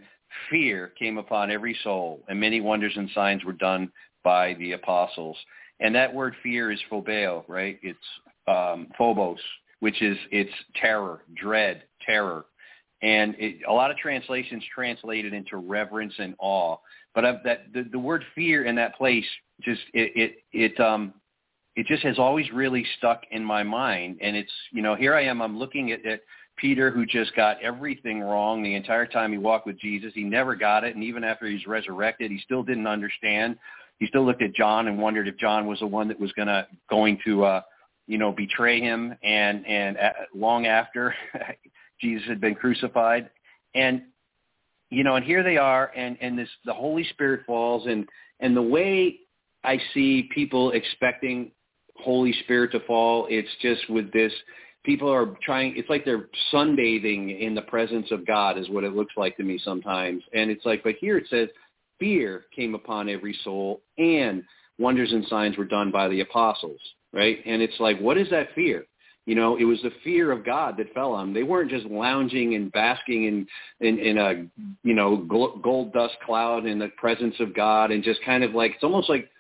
fear 0.51 0.93
came 0.99 1.17
upon 1.17 1.51
every 1.51 1.77
soul 1.83 2.23
and 2.29 2.39
many 2.39 2.61
wonders 2.61 2.93
and 2.97 3.09
signs 3.15 3.45
were 3.45 3.53
done 3.53 3.91
by 4.23 4.55
the 4.55 4.73
apostles. 4.73 5.37
And 5.81 5.95
that 5.95 6.13
word 6.13 6.35
fear 6.43 6.71
is 6.71 6.81
phobeo 6.91 7.45
right? 7.49 7.79
It's 7.83 7.99
um, 8.47 8.89
phobos 8.99 9.39
which 9.81 10.01
is 10.03 10.17
it's 10.31 10.53
terror 10.81 11.23
dread 11.35 11.83
terror 12.07 12.45
and 13.05 13.37
it, 13.39 13.61
a 13.69 13.73
lot 13.73 13.91
of 13.93 13.97
translations 13.99 14.65
translate 14.75 15.25
it 15.25 15.33
into 15.33 15.57
reverence 15.59 16.15
and 16.19 16.35
awe 16.41 16.77
but 17.15 17.25
I've, 17.25 17.43
that 17.45 17.73
the, 17.73 17.85
the 17.93 17.99
word 17.99 18.25
fear 18.35 18.65
in 18.65 18.75
that 18.77 18.97
place 18.97 19.25
just 19.63 19.83
it 19.93 20.13
it 20.53 20.75
it 20.75 20.81
um 20.81 21.15
it 21.77 21.87
just 21.87 22.03
has 22.05 22.19
always 22.19 22.51
really 22.53 22.85
stuck 22.99 23.23
in 23.31 23.45
my 23.45 23.63
mind. 23.63 24.19
And 24.21 24.37
it's 24.37 24.53
you 24.73 24.83
know 24.83 24.95
here 24.95 25.15
I 25.15 25.25
am. 25.25 25.41
I'm 25.41 25.59
looking 25.59 25.93
at, 25.93 26.05
at 26.05 26.21
Peter 26.57 26.91
who 26.91 27.07
just 27.07 27.35
got 27.35 27.61
everything 27.63 28.21
wrong 28.21 28.63
the 28.63 28.75
entire 28.75 29.07
time 29.07 29.33
he 29.33 29.39
walked 29.39 29.67
with 29.67 29.79
Jesus. 29.79 30.13
He 30.15 30.25
never 30.25 30.55
got 30.55 30.85
it, 30.85 30.95
and 30.95 31.05
even 31.05 31.25
after 31.25 31.47
he's 31.47 31.67
resurrected, 31.67 32.31
he 32.31 32.41
still 32.45 32.63
didn't 32.63 32.87
understand. 32.87 33.57
He 33.99 34.07
still 34.07 34.27
looked 34.27 34.43
at 34.43 34.55
John 34.55 34.89
and 34.89 34.99
wondered 34.99 35.29
if 35.29 35.37
John 35.37 35.67
was 35.67 35.79
the 35.79 35.87
one 35.87 36.09
that 36.09 36.19
was 36.19 36.33
gonna 36.33 36.67
going 36.91 37.19
to 37.25 37.45
uh, 37.45 37.61
you 38.07 38.19
know 38.19 38.33
betray 38.33 38.81
him. 38.81 39.15
And 39.23 39.67
and 39.67 39.97
uh, 39.97 40.11
long 40.35 40.67
after 40.67 41.15
Jesus 42.01 42.29
had 42.29 42.41
been 42.41 42.55
crucified, 42.55 43.31
and 43.75 44.03
you 44.91 45.05
know, 45.05 45.17
and 45.17 45.25
here 45.25 45.43
they 45.43 45.57
are, 45.57 45.91
and 45.97 46.17
and 46.21 46.39
this 46.39 46.49
the 46.65 46.75
Holy 46.75 47.05
Spirit 47.05 47.43
falls, 47.47 47.87
and 47.87 48.09
and 48.41 48.57
the 48.57 48.63
way 48.63 49.19
I 49.65 49.79
see 49.93 50.29
people 50.35 50.73
expecting 50.73 51.51
Holy 51.97 52.33
Spirit 52.45 52.73
to 52.73 52.81
fall, 52.81 53.27
it's 53.31 53.49
just 53.63 53.89
with 53.89 54.13
this. 54.13 54.33
People 54.85 55.11
are 55.11 55.35
trying. 55.43 55.75
It's 55.77 55.89
like 55.89 56.05
they're 56.05 56.29
sunbathing 56.53 57.41
in 57.41 57.55
the 57.55 57.63
presence 57.63 58.11
of 58.11 58.27
God, 58.27 58.59
is 58.59 58.69
what 58.69 58.85
it 58.85 58.95
looks 58.95 59.15
like 59.17 59.37
to 59.39 59.43
me 59.43 59.59
sometimes. 59.65 60.23
And 60.35 60.51
it's 60.51 60.67
like, 60.67 60.83
but 60.83 60.97
here 61.01 61.17
it 61.17 61.27
says, 61.31 61.49
fear 61.99 62.45
came 62.55 62.75
upon 62.75 63.09
every 63.09 63.37
soul, 63.45 63.81
and 63.97 64.43
wonders 64.79 65.13
and 65.13 65.25
signs 65.27 65.57
were 65.57 65.65
done 65.65 65.91
by 65.91 66.09
the 66.09 66.21
apostles, 66.21 66.81
right? 67.13 67.39
And 67.47 67.63
it's 67.63 67.79
like, 67.81 67.99
what 67.99 68.19
is 68.19 68.29
that 68.31 68.55
fear? 68.55 68.85
You 69.27 69.35
know, 69.35 69.57
it 69.57 69.65
was 69.65 69.81
the 69.83 69.93
fear 70.03 70.31
of 70.33 70.45
God 70.45 70.77
that 70.77 70.93
fell 70.93 71.13
on 71.13 71.27
them. 71.27 71.35
They 71.35 71.43
weren't 71.43 71.71
just 71.71 71.87
lounging 71.87 72.55
and 72.55 72.71
basking 72.73 73.25
in 73.25 73.47
in, 73.81 73.99
in 73.99 74.19
a 74.19 74.47
you 74.83 74.95
know 74.95 75.17
gold 75.17 75.93
dust 75.93 76.15
cloud 76.25 76.67
in 76.67 76.79
the 76.79 76.89
presence 76.97 77.35
of 77.41 77.55
God 77.55 77.91
and 77.91 78.05
just 78.05 78.23
kind 78.25 78.45
of 78.45 78.55
like 78.55 78.73
it's 78.73 78.85
almost 78.85 79.09
like 79.09 79.31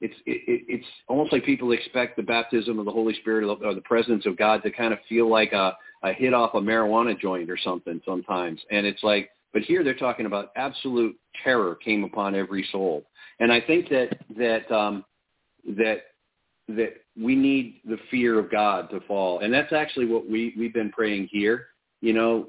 it's 0.00 0.14
it, 0.26 0.64
it's 0.68 0.86
almost 1.08 1.32
like 1.32 1.44
people 1.44 1.72
expect 1.72 2.16
the 2.16 2.22
baptism 2.22 2.78
of 2.78 2.86
the 2.86 2.90
Holy 2.90 3.14
Spirit 3.14 3.44
or 3.62 3.74
the 3.74 3.80
presence 3.82 4.24
of 4.26 4.36
God 4.36 4.62
to 4.62 4.70
kind 4.70 4.92
of 4.92 4.98
feel 5.08 5.28
like 5.30 5.52
a 5.52 5.76
a 6.02 6.12
hit 6.12 6.34
off 6.34 6.54
a 6.54 6.60
marijuana 6.60 7.18
joint 7.18 7.50
or 7.50 7.58
something 7.58 8.00
sometimes. 8.04 8.60
And 8.70 8.86
it's 8.86 9.02
like, 9.02 9.30
but 9.52 9.62
here 9.62 9.82
they're 9.82 9.94
talking 9.94 10.26
about 10.26 10.52
absolute 10.56 11.16
terror 11.42 11.74
came 11.76 12.04
upon 12.04 12.34
every 12.34 12.66
soul. 12.70 13.04
And 13.40 13.52
I 13.52 13.60
think 13.60 13.88
that 13.88 14.18
that 14.36 14.70
um, 14.70 15.04
that 15.76 16.02
that 16.68 16.94
we 17.20 17.34
need 17.34 17.80
the 17.84 17.98
fear 18.10 18.38
of 18.38 18.50
God 18.50 18.90
to 18.90 19.00
fall. 19.00 19.40
And 19.40 19.52
that's 19.52 19.72
actually 19.72 20.06
what 20.06 20.28
we, 20.28 20.54
we've 20.58 20.72
been 20.72 20.90
praying 20.90 21.28
here. 21.30 21.66
You 22.00 22.12
know, 22.12 22.46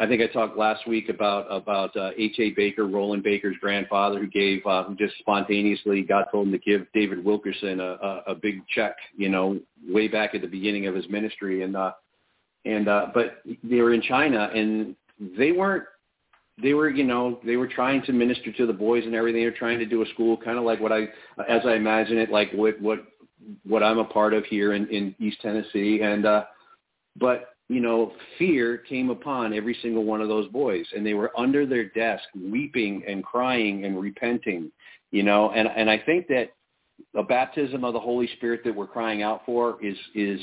I 0.00 0.06
think 0.06 0.22
I 0.22 0.26
talked 0.26 0.56
last 0.56 0.86
week 0.88 1.10
about 1.10 1.46
about 1.50 1.94
uh, 1.96 2.10
H.A. 2.16 2.50
Baker, 2.50 2.86
Rolland 2.86 3.22
Baker's 3.22 3.56
grandfather, 3.60 4.18
who 4.18 4.26
gave 4.26 4.64
uh, 4.66 4.84
just 4.98 5.18
spontaneously 5.18 6.02
God 6.02 6.24
told 6.32 6.46
him 6.46 6.52
to 6.52 6.58
give 6.58 6.86
David 6.94 7.22
Wilkerson 7.22 7.80
a, 7.80 7.96
a, 8.02 8.22
a 8.28 8.34
big 8.34 8.66
check, 8.68 8.96
you 9.16 9.28
know, 9.28 9.60
way 9.86 10.08
back 10.08 10.34
at 10.34 10.40
the 10.40 10.46
beginning 10.46 10.86
of 10.86 10.94
his 10.94 11.06
ministry, 11.10 11.62
and 11.62 11.76
uh, 11.76 11.92
and 12.64 12.88
uh, 12.88 13.08
but 13.12 13.42
they 13.62 13.80
were 13.82 13.92
in 13.92 14.00
China 14.00 14.50
and 14.54 14.96
they 15.38 15.52
weren't 15.52 15.84
they 16.62 16.72
were, 16.72 16.88
you 16.88 17.04
know, 17.04 17.40
they 17.44 17.56
were 17.56 17.66
trying 17.66 18.02
to 18.02 18.12
minister 18.12 18.52
to 18.52 18.66
the 18.66 18.72
boys 18.72 19.04
and 19.04 19.14
everything. 19.14 19.42
They 19.42 19.50
were 19.50 19.56
trying 19.56 19.80
to 19.80 19.86
do 19.86 20.02
a 20.02 20.06
school, 20.06 20.36
kind 20.36 20.56
of 20.56 20.64
like 20.64 20.80
what 20.80 20.92
I, 20.92 21.08
as 21.48 21.62
I 21.66 21.74
imagine 21.74 22.16
it, 22.18 22.30
like 22.30 22.52
what 22.52 22.80
what 22.80 23.04
what 23.64 23.82
I'm 23.82 23.98
a 23.98 24.04
part 24.04 24.34
of 24.34 24.44
here 24.44 24.74
in, 24.74 24.86
in 24.88 25.14
East 25.18 25.38
Tennessee. 25.40 26.00
And 26.02 26.26
uh, 26.26 26.44
but 27.16 27.50
you 27.68 27.80
know, 27.80 28.12
fear 28.38 28.76
came 28.76 29.10
upon 29.10 29.54
every 29.54 29.76
single 29.80 30.04
one 30.04 30.20
of 30.20 30.28
those 30.28 30.48
boys, 30.48 30.86
and 30.94 31.04
they 31.04 31.14
were 31.14 31.32
under 31.38 31.64
their 31.66 31.86
desk, 31.86 32.24
weeping 32.34 33.02
and 33.08 33.24
crying 33.24 33.84
and 33.84 34.00
repenting. 34.00 34.70
You 35.10 35.22
know, 35.22 35.50
and 35.50 35.68
and 35.68 35.88
I 35.88 35.98
think 35.98 36.26
that 36.28 36.50
the 37.12 37.22
baptism 37.22 37.84
of 37.84 37.92
the 37.92 38.00
Holy 38.00 38.28
Spirit 38.36 38.62
that 38.64 38.74
we're 38.74 38.86
crying 38.86 39.22
out 39.22 39.42
for 39.46 39.82
is 39.82 39.96
is 40.14 40.40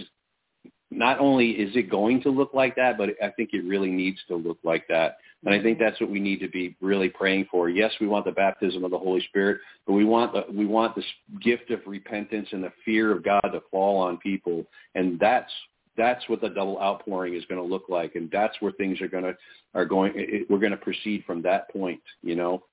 not 0.92 1.20
only 1.20 1.52
is 1.52 1.76
it 1.76 1.90
going 1.90 2.22
to 2.22 2.30
look 2.30 2.54
like 2.54 2.76
that, 2.76 2.98
but 2.98 3.10
I 3.24 3.30
think 3.30 3.52
it 3.54 3.64
really 3.64 3.90
needs 3.90 4.20
to 4.28 4.36
look 4.36 4.58
like 4.64 4.88
that. 4.90 5.18
And 5.44 5.56
I 5.56 5.62
think 5.62 5.80
that's 5.80 6.00
what 6.00 6.12
we 6.12 6.20
need 6.20 6.40
to 6.42 6.50
be 6.50 6.76
really 6.82 7.10
praying 7.10 7.48
for. 7.50 7.70
Yes, 7.70 7.92
we 8.00 8.08
want 8.08 8.26
the 8.26 8.32
baptism 8.32 8.84
of 8.84 8.92
the 8.92 8.98
Holy 8.98 9.22
Spirit, 9.22 9.60
but 9.88 9.94
we 9.94 10.06
want 10.06 10.34
the, 10.34 10.46
we 10.54 10.66
want 10.66 10.96
this 10.96 11.06
gift 11.42 11.72
of 11.72 11.80
repentance 11.88 12.50
and 12.52 12.64
the 12.64 12.74
fear 12.86 13.12
of 13.12 13.24
God 13.24 13.42
to 13.42 13.62
fall 13.72 13.98
on 13.98 14.18
people. 14.18 14.66
And 14.94 15.20
that's 15.20 15.52
that's 15.98 16.28
what 16.30 16.42
the 16.42 16.50
double 16.50 16.80
outpouring 16.80 17.36
is 17.36 17.44
going 17.46 17.62
to 17.62 17.68
look 17.68 17.84
like, 17.90 18.16
and 18.16 18.30
that's 18.32 18.56
where 18.62 18.72
things 18.74 19.02
are 19.02 19.08
going 19.08 19.24
to 19.24 19.36
are 19.74 19.86
going. 19.86 20.14
It, 20.16 20.50
we're 20.50 20.60
going 20.60 20.72
to 20.72 20.78
proceed 20.78 21.24
from 21.26 21.42
that 21.44 21.72
point, 21.72 22.02
you 22.22 22.36
know. 22.36 22.64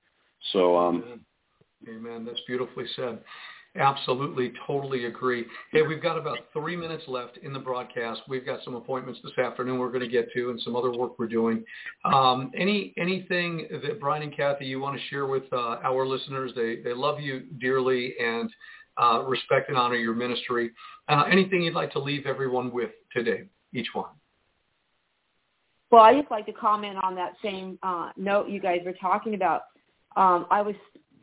So, 0.53 0.77
um, 0.77 1.03
Amen. 1.05 1.19
Amen. 1.87 2.25
That's 2.25 2.41
beautifully 2.45 2.85
said. 2.95 3.19
Absolutely, 3.75 4.51
totally 4.65 5.05
agree. 5.05 5.45
Hey, 5.71 5.83
we've 5.83 6.01
got 6.01 6.17
about 6.17 6.39
three 6.53 6.75
minutes 6.75 7.03
left 7.07 7.37
in 7.37 7.53
the 7.53 7.59
broadcast. 7.59 8.21
We've 8.27 8.45
got 8.45 8.63
some 8.65 8.73
appointments 8.73 9.19
this 9.23 9.37
afternoon 9.37 9.77
we're 9.77 9.91
going 9.91 10.01
to 10.01 10.07
get 10.07 10.31
to 10.33 10.49
and 10.49 10.59
some 10.61 10.75
other 10.75 10.91
work 10.91 11.19
we're 11.19 11.27
doing. 11.27 11.63
Um, 12.03 12.51
any 12.57 12.93
Anything 12.97 13.67
that 13.71 13.99
Brian 13.99 14.23
and 14.23 14.35
Kathy 14.35 14.65
you 14.65 14.79
want 14.79 14.99
to 14.99 15.07
share 15.09 15.27
with 15.27 15.43
uh, 15.53 15.77
our 15.83 16.05
listeners? 16.05 16.51
They, 16.55 16.77
they 16.77 16.93
love 16.93 17.19
you 17.19 17.41
dearly 17.59 18.15
and 18.19 18.49
uh, 19.01 19.23
respect 19.27 19.69
and 19.69 19.77
honor 19.77 19.95
your 19.95 20.15
ministry. 20.15 20.71
Uh, 21.07 21.23
anything 21.31 21.61
you'd 21.61 21.75
like 21.75 21.91
to 21.93 21.99
leave 21.99 22.25
everyone 22.25 22.71
with 22.71 22.91
today, 23.13 23.43
each 23.73 23.89
one? 23.93 24.09
Well, 25.91 26.03
I 26.03 26.13
just 26.13 26.29
like 26.29 26.45
to 26.47 26.53
comment 26.53 26.97
on 27.03 27.15
that 27.15 27.33
same 27.43 27.79
uh, 27.83 28.11
note 28.17 28.49
you 28.49 28.59
guys 28.59 28.79
were 28.85 28.93
talking 28.93 29.33
about. 29.33 29.63
Um, 30.15 30.45
I 30.51 30.61
was 30.61 30.75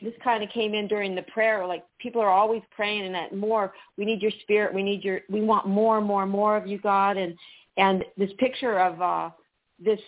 this 0.02 0.14
kind 0.22 0.42
of 0.42 0.50
came 0.50 0.74
in 0.74 0.88
during 0.88 1.14
the 1.14 1.22
prayer. 1.22 1.66
Like 1.66 1.84
people 1.98 2.20
are 2.20 2.30
always 2.30 2.62
praying 2.74 3.06
and 3.06 3.14
that 3.14 3.34
more. 3.34 3.72
We 3.96 4.04
need 4.04 4.22
your 4.22 4.32
spirit. 4.42 4.74
We 4.74 4.82
need 4.82 5.04
your. 5.04 5.20
We 5.28 5.40
want 5.40 5.66
more 5.66 5.98
and 5.98 6.06
more 6.06 6.22
and 6.22 6.30
more 6.30 6.56
of 6.56 6.66
you, 6.66 6.78
God. 6.78 7.16
And 7.16 7.36
and 7.76 8.04
this 8.16 8.30
picture 8.38 8.78
of 8.78 9.00
uh, 9.00 9.30
this 9.78 10.00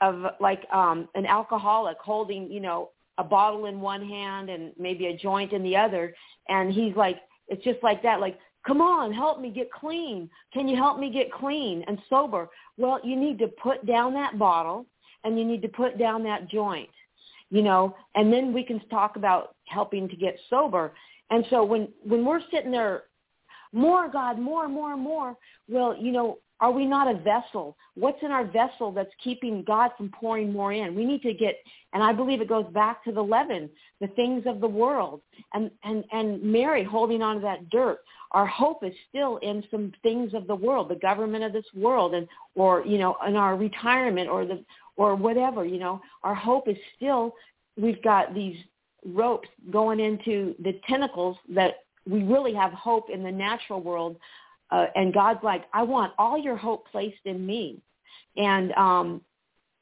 of 0.00 0.24
like 0.40 0.62
um, 0.72 1.08
an 1.14 1.26
alcoholic 1.26 1.98
holding, 1.98 2.50
you 2.50 2.60
know, 2.60 2.90
a 3.18 3.24
bottle 3.24 3.66
in 3.66 3.80
one 3.80 4.06
hand 4.06 4.48
and 4.48 4.72
maybe 4.78 5.06
a 5.06 5.16
joint 5.16 5.52
in 5.52 5.62
the 5.62 5.76
other, 5.76 6.14
and 6.48 6.72
he's 6.72 6.94
like, 6.94 7.16
it's 7.48 7.64
just 7.64 7.82
like 7.82 8.02
that. 8.02 8.20
Like, 8.20 8.38
come 8.66 8.80
on, 8.80 9.12
help 9.12 9.40
me 9.40 9.50
get 9.50 9.72
clean. 9.72 10.30
Can 10.52 10.68
you 10.68 10.76
help 10.76 10.98
me 10.98 11.10
get 11.10 11.32
clean 11.32 11.84
and 11.88 11.98
sober? 12.08 12.48
Well, 12.76 13.00
you 13.02 13.16
need 13.16 13.38
to 13.38 13.48
put 13.48 13.86
down 13.86 14.14
that 14.14 14.38
bottle 14.38 14.86
and 15.24 15.38
you 15.38 15.44
need 15.44 15.62
to 15.62 15.68
put 15.68 15.98
down 15.98 16.22
that 16.24 16.48
joint 16.48 16.88
you 17.50 17.62
know, 17.62 17.94
and 18.14 18.32
then 18.32 18.52
we 18.52 18.62
can 18.62 18.80
talk 18.88 19.16
about 19.16 19.54
helping 19.66 20.08
to 20.08 20.16
get 20.16 20.38
sober. 20.50 20.92
And 21.30 21.44
so 21.50 21.64
when 21.64 21.88
when 22.04 22.24
we're 22.24 22.42
sitting 22.50 22.70
there, 22.70 23.04
more 23.72 24.08
God, 24.08 24.38
more, 24.38 24.68
more, 24.68 24.96
more. 24.96 25.36
Well, 25.68 25.96
you 25.96 26.12
know, 26.12 26.38
are 26.60 26.72
we 26.72 26.86
not 26.86 27.08
a 27.08 27.18
vessel? 27.18 27.76
What's 27.94 28.22
in 28.22 28.32
our 28.32 28.44
vessel 28.44 28.90
that's 28.90 29.12
keeping 29.22 29.62
God 29.64 29.90
from 29.96 30.10
pouring 30.10 30.52
more 30.52 30.72
in? 30.72 30.94
We 30.94 31.04
need 31.04 31.22
to 31.22 31.32
get, 31.32 31.56
and 31.92 32.02
I 32.02 32.12
believe 32.12 32.40
it 32.40 32.48
goes 32.48 32.66
back 32.72 33.04
to 33.04 33.12
the 33.12 33.22
leaven, 33.22 33.70
the 34.00 34.08
things 34.08 34.42
of 34.46 34.60
the 34.60 34.68
world, 34.68 35.20
and 35.54 35.70
and 35.84 36.04
and 36.12 36.42
Mary 36.42 36.82
holding 36.82 37.22
on 37.22 37.36
to 37.36 37.42
that 37.42 37.68
dirt. 37.70 37.98
Our 38.32 38.46
hope 38.46 38.84
is 38.84 38.92
still 39.08 39.38
in 39.38 39.64
some 39.70 39.92
things 40.02 40.34
of 40.34 40.46
the 40.46 40.54
world, 40.54 40.90
the 40.90 40.96
government 40.96 41.44
of 41.44 41.52
this 41.52 41.64
world, 41.74 42.14
and 42.14 42.28
or 42.54 42.84
you 42.84 42.98
know, 42.98 43.16
in 43.26 43.36
our 43.36 43.56
retirement 43.56 44.28
or 44.28 44.44
the 44.44 44.64
or 44.96 45.14
whatever, 45.14 45.64
you 45.64 45.78
know, 45.78 46.00
our 46.24 46.34
hope 46.34 46.68
is 46.68 46.76
still 46.96 47.34
we've 47.80 48.02
got 48.02 48.34
these 48.34 48.56
ropes 49.06 49.48
going 49.70 50.00
into 50.00 50.54
the 50.62 50.78
tentacles 50.88 51.36
that 51.54 51.84
we 52.08 52.22
really 52.24 52.54
have 52.54 52.72
hope 52.72 53.10
in 53.10 53.22
the 53.22 53.30
natural 53.30 53.80
world. 53.80 54.16
Uh, 54.70 54.86
and 54.96 55.14
God's 55.14 55.42
like, 55.42 55.64
I 55.72 55.82
want 55.82 56.12
all 56.18 56.36
your 56.36 56.56
hope 56.56 56.86
placed 56.90 57.24
in 57.24 57.46
me. 57.46 57.80
And 58.36 58.72
um, 58.72 59.20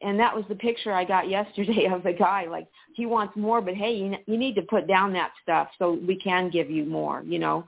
and 0.02 0.20
that 0.20 0.36
was 0.36 0.44
the 0.48 0.54
picture 0.54 0.92
I 0.92 1.04
got 1.04 1.28
yesterday 1.28 1.88
of 1.90 2.02
the 2.02 2.12
guy. 2.12 2.46
Like 2.46 2.68
he 2.94 3.06
wants 3.06 3.36
more, 3.36 3.60
but 3.60 3.74
hey, 3.74 3.94
you, 3.94 4.14
you 4.26 4.36
need 4.36 4.54
to 4.56 4.62
put 4.62 4.86
down 4.86 5.12
that 5.14 5.32
stuff 5.42 5.68
so 5.78 5.98
we 6.06 6.16
can 6.16 6.50
give 6.50 6.70
you 6.70 6.84
more, 6.84 7.22
you 7.26 7.38
know. 7.38 7.64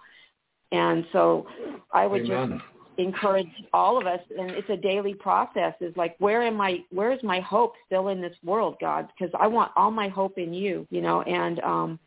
And 0.73 1.07
so 1.13 1.47
I 1.93 2.07
would 2.07 2.25
Amen. 2.31 2.51
just 2.51 2.63
encourage 2.99 3.47
all 3.73 3.97
of 3.97 4.07
us 4.07 4.21
and 4.37 4.51
it's 4.51 4.69
a 4.71 4.77
daily 4.77 5.15
process 5.15 5.73
is 5.81 5.97
like 5.97 6.17
where 6.19 6.43
am 6.43 6.61
i 6.61 6.79
where 6.91 7.13
is 7.13 7.23
my 7.23 7.39
hope 7.39 7.75
still 7.87 8.09
in 8.09 8.21
this 8.21 8.35
world 8.43 8.75
god? 8.81 9.09
Because 9.17 9.33
i 9.39 9.47
want 9.47 9.71
all 9.77 9.93
my 9.93 10.09
hope 10.09 10.37
in 10.37 10.53
you 10.53 10.85
you 10.91 11.01
know 11.01 11.23
and 11.23 11.61
um 11.61 12.01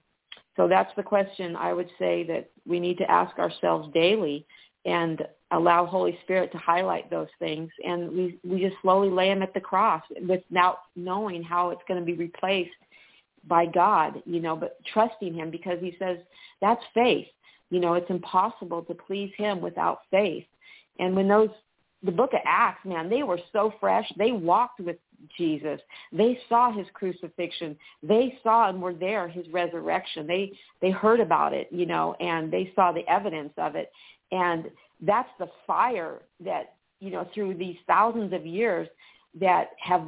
so 0.57 0.67
that's 0.67 0.91
the 0.97 1.03
question 1.03 1.55
i 1.55 1.71
would 1.71 1.89
say 1.97 2.25
that 2.25 2.51
we 2.67 2.77
need 2.77 2.97
to 2.97 3.09
ask 3.09 3.39
ourselves 3.39 3.87
daily 3.93 4.45
and 4.85 5.21
allow 5.51 5.85
holy 5.85 6.17
spirit 6.23 6.51
to 6.51 6.57
highlight 6.57 7.09
those 7.09 7.27
things. 7.39 7.69
And 7.85 8.11
we 8.11 8.39
we 8.43 8.61
just 8.61 8.75
slowly 8.81 9.09
lay 9.09 9.29
them 9.29 9.41
at 9.41 9.53
the 9.53 9.59
cross 9.59 10.01
without 10.27 10.79
knowing 10.95 11.43
how 11.43 11.69
it's 11.69 11.81
going 11.87 11.99
to 11.99 12.05
be 12.05 12.13
replaced 12.13 12.71
by 13.47 13.65
god 13.65 14.21
you 14.27 14.39
know 14.39 14.55
but 14.55 14.77
trusting 14.93 15.33
him 15.33 15.49
because 15.49 15.79
he 15.81 15.95
says 15.97 16.19
that's 16.61 16.83
faith 16.93 17.25
you 17.71 17.79
know 17.79 17.95
it's 17.95 18.09
impossible 18.09 18.83
to 18.83 18.93
please 18.93 19.31
him 19.35 19.59
without 19.59 20.01
faith 20.11 20.45
and 20.99 21.15
when 21.15 21.27
those 21.27 21.49
the 22.03 22.11
book 22.11 22.33
of 22.33 22.39
Acts, 22.45 22.83
man, 22.85 23.09
they 23.09 23.23
were 23.23 23.39
so 23.53 23.73
fresh. 23.79 24.11
They 24.17 24.31
walked 24.31 24.79
with 24.79 24.97
Jesus. 25.37 25.79
They 26.11 26.39
saw 26.49 26.71
his 26.71 26.87
crucifixion. 26.93 27.77
They 28.01 28.39
saw 28.41 28.69
and 28.69 28.81
were 28.81 28.93
there 28.93 29.27
his 29.27 29.47
resurrection. 29.49 30.25
They 30.25 30.51
they 30.81 30.89
heard 30.89 31.19
about 31.19 31.53
it, 31.53 31.67
you 31.71 31.85
know, 31.85 32.15
and 32.19 32.51
they 32.51 32.71
saw 32.75 32.91
the 32.91 33.07
evidence 33.07 33.53
of 33.57 33.75
it. 33.75 33.91
And 34.31 34.65
that's 35.01 35.29
the 35.39 35.47
fire 35.67 36.21
that, 36.43 36.75
you 36.99 37.11
know, 37.11 37.27
through 37.33 37.55
these 37.55 37.77
thousands 37.85 38.33
of 38.33 38.45
years 38.45 38.87
that 39.39 39.71
have 39.79 40.07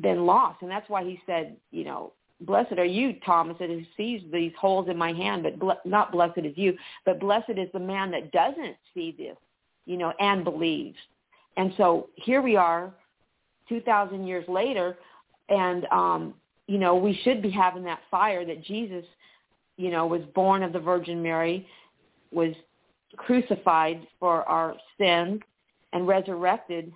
been 0.00 0.24
lost. 0.24 0.62
And 0.62 0.70
that's 0.70 0.88
why 0.88 1.04
he 1.04 1.20
said, 1.26 1.56
you 1.70 1.84
know, 1.84 2.12
blessed 2.40 2.78
are 2.78 2.84
you, 2.84 3.14
Thomas, 3.24 3.56
that 3.58 3.70
sees 3.96 4.22
these 4.32 4.52
holes 4.58 4.88
in 4.88 4.96
my 4.96 5.12
hand, 5.12 5.42
but 5.42 5.58
ble- 5.58 5.80
not 5.84 6.12
blessed 6.12 6.38
is 6.38 6.56
you, 6.56 6.76
but 7.04 7.20
blessed 7.20 7.50
is 7.56 7.68
the 7.72 7.78
man 7.78 8.10
that 8.10 8.32
doesn't 8.32 8.76
see 8.94 9.14
this, 9.16 9.36
you 9.86 9.96
know, 9.96 10.12
and 10.20 10.44
believes. 10.44 10.98
And 11.56 11.72
so 11.76 12.08
here 12.16 12.42
we 12.42 12.56
are 12.56 12.92
2,000 13.68 14.26
years 14.26 14.44
later, 14.48 14.96
and, 15.48 15.86
um, 15.86 16.34
you 16.66 16.78
know, 16.78 16.94
we 16.96 17.18
should 17.22 17.40
be 17.40 17.50
having 17.50 17.84
that 17.84 18.00
fire 18.10 18.44
that 18.44 18.62
Jesus, 18.62 19.04
you 19.76 19.90
know, 19.90 20.06
was 20.06 20.22
born 20.34 20.62
of 20.62 20.72
the 20.72 20.80
Virgin 20.80 21.22
Mary, 21.22 21.66
was 22.32 22.54
crucified 23.16 24.06
for 24.20 24.42
our 24.44 24.74
sins, 24.98 25.40
and 25.92 26.06
resurrected, 26.06 26.92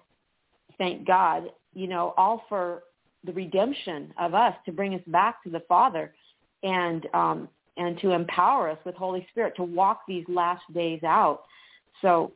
thank 0.76 1.06
God, 1.06 1.50
you 1.72 1.86
know, 1.86 2.12
all 2.18 2.44
for 2.48 2.82
the 3.24 3.32
redemption 3.32 4.12
of 4.18 4.34
us 4.34 4.54
to 4.66 4.72
bring 4.72 4.94
us 4.94 5.02
back 5.06 5.42
to 5.44 5.50
the 5.50 5.60
Father 5.68 6.12
and 6.62 7.06
um, 7.14 7.48
and 7.76 7.98
to 8.00 8.10
empower 8.10 8.68
us 8.68 8.78
with 8.84 8.94
Holy 8.94 9.26
Spirit 9.30 9.54
to 9.56 9.62
walk 9.62 10.02
these 10.06 10.24
last 10.28 10.62
days 10.74 11.02
out. 11.02 11.42
So 12.02 12.32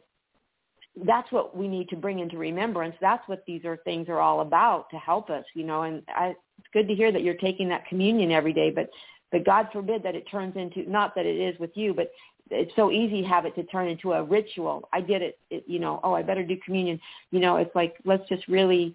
that's 1.05 1.31
what 1.33 1.57
we 1.57 1.69
need 1.69 1.89
to 1.89 1.97
bring 1.97 2.21
into 2.21 2.39
remembrance. 2.39 2.95
That's 3.01 3.27
what 3.29 3.45
these 3.47 3.65
are 3.65 3.77
things 3.79 4.09
are 4.09 4.21
all 4.21 4.41
about 4.41 4.89
to 4.91 4.97
help 4.97 5.29
us, 5.29 5.45
you 5.55 5.65
know. 5.65 5.83
And 5.83 6.03
I, 6.09 6.35
it's 6.59 6.69
good 6.73 6.89
to 6.89 6.95
hear 6.95 7.11
that 7.13 7.23
you're 7.23 7.35
taking 7.35 7.69
that 7.71 7.87
communion 7.87 8.31
every 8.31 8.53
day, 8.53 8.71
but 8.71 8.89
but 9.33 9.45
God 9.45 9.69
forbid 9.73 10.03
that 10.05 10.15
it 10.15 10.31
turns 10.31 10.57
into 10.57 10.89
not 10.89 11.15
that 11.17 11.27
it 11.27 11.37
is 11.37 11.59
with 11.59 11.73
you, 11.75 11.93
but 11.93 12.13
it's 12.51 12.75
so 12.77 12.93
easy 12.93 13.23
to 13.23 13.29
have 13.29 13.47
it 13.47 13.55
to 13.57 13.65
turn 13.65 13.89
into 13.89 14.13
a 14.13 14.23
ritual. 14.23 14.89
I 14.93 15.01
did 15.01 15.23
it, 15.23 15.39
it 15.51 15.65
you 15.67 15.79
know. 15.79 15.99
Oh, 16.05 16.15
I 16.15 16.23
better 16.23 16.45
do 16.45 16.57
communion. 16.65 17.01
You 17.31 17.41
know, 17.41 17.57
it's 17.57 17.75
like 17.75 17.97
let's 18.05 18.27
just 18.29 18.47
really, 18.49 18.95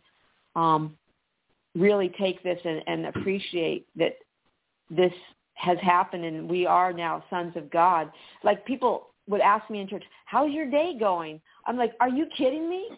um, 0.55 0.97
really 1.79 2.11
take 2.19 2.43
this 2.43 2.59
and, 2.63 2.81
and 2.87 3.05
appreciate 3.07 3.87
that 3.95 4.13
this 4.89 5.13
has 5.53 5.77
happened 5.81 6.25
and 6.25 6.49
we 6.49 6.65
are 6.65 6.93
now 6.93 7.23
sons 7.29 7.55
of 7.55 7.69
God. 7.71 8.11
Like 8.43 8.65
people 8.65 9.07
would 9.27 9.41
ask 9.41 9.69
me 9.69 9.79
in 9.79 9.87
church, 9.87 10.03
how's 10.25 10.51
your 10.51 10.69
day 10.69 10.95
going? 10.99 11.39
I'm 11.65 11.77
like, 11.77 11.93
are 11.99 12.09
you 12.09 12.25
kidding 12.37 12.69
me? 12.69 12.89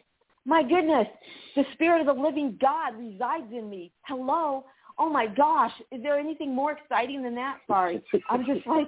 My 0.46 0.64
goodness, 0.64 1.08
the 1.56 1.64
spirit 1.74 2.02
of 2.02 2.16
the 2.16 2.22
living 2.22 2.58
God 2.60 2.98
resides 2.98 3.52
in 3.52 3.70
me. 3.70 3.92
Hello. 4.04 4.66
Oh 4.98 5.10
my 5.10 5.28
gosh, 5.28 5.72
is 5.92 6.02
there 6.04 6.20
anything 6.20 6.54
more 6.54 6.74
exciting 6.74 7.24
than 7.24 7.36
that? 7.36 7.58
Sorry. 7.68 8.04
I'm 8.30 8.46
just 8.46 8.66
like, 8.68 8.88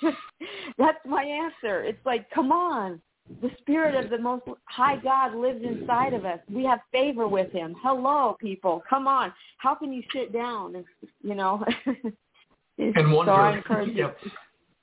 that's 0.78 0.98
my 1.06 1.22
answer. 1.22 1.82
It's 1.84 2.04
like, 2.04 2.28
come 2.30 2.52
on. 2.52 3.00
The 3.40 3.50
spirit 3.60 3.94
of 3.94 4.10
the 4.10 4.18
most 4.18 4.44
high 4.64 4.96
God 4.96 5.34
lives 5.34 5.62
inside 5.64 6.12
of 6.12 6.24
us. 6.24 6.40
We 6.50 6.64
have 6.64 6.80
favor 6.90 7.28
with 7.28 7.52
him. 7.52 7.76
Hello, 7.82 8.36
people. 8.40 8.82
Come 8.88 9.06
on. 9.06 9.32
How 9.58 9.74
can 9.74 9.92
you 9.92 10.02
sit 10.12 10.32
down? 10.32 10.74
And, 10.74 10.84
you 11.22 11.34
know. 11.34 11.64
and 12.78 13.12
wonder. 13.12 13.32
So 13.32 13.36
I 13.36 13.56
encourage 13.56 13.90
yeah. 13.94 14.10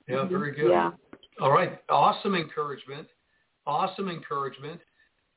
yeah, 0.08 0.24
very 0.24 0.52
good. 0.52 0.70
Yeah. 0.70 0.92
All 1.40 1.52
right. 1.52 1.78
Awesome 1.90 2.34
encouragement. 2.34 3.06
Awesome 3.66 4.08
encouragement. 4.08 4.80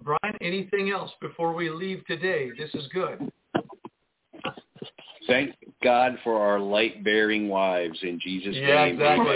Brian, 0.02 0.38
anything 0.42 0.92
else 0.92 1.12
before 1.20 1.54
we 1.54 1.70
leave 1.70 2.06
today? 2.06 2.52
This 2.58 2.70
is 2.74 2.88
good. 2.94 3.30
Thank 5.28 5.56
God 5.84 6.18
for 6.24 6.40
our 6.40 6.60
light-bearing 6.60 7.50
wives 7.50 8.00
in 8.02 8.20
Jesus' 8.20 8.56
Yeah, 8.56 8.86
name. 8.86 9.02
exactly. 9.02 9.36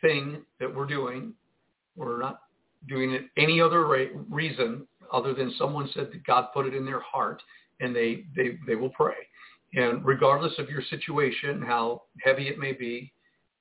thing 0.00 0.42
that 0.58 0.74
we're 0.74 0.86
doing. 0.86 1.34
We're 1.96 2.20
not 2.20 2.40
doing 2.88 3.12
it 3.12 3.24
any 3.36 3.60
other 3.60 3.86
ra- 3.86 4.22
reason 4.30 4.86
other 5.12 5.34
than 5.34 5.54
someone 5.58 5.90
said 5.92 6.08
that 6.12 6.24
God 6.24 6.48
put 6.54 6.66
it 6.66 6.74
in 6.74 6.86
their 6.86 7.00
heart 7.00 7.42
and 7.80 7.94
they, 7.94 8.24
they, 8.34 8.58
they 8.66 8.74
will 8.74 8.90
pray. 8.90 9.14
And 9.74 10.04
regardless 10.04 10.54
of 10.58 10.70
your 10.70 10.82
situation, 10.88 11.60
how 11.60 12.02
heavy 12.22 12.48
it 12.48 12.58
may 12.58 12.72
be, 12.72 13.12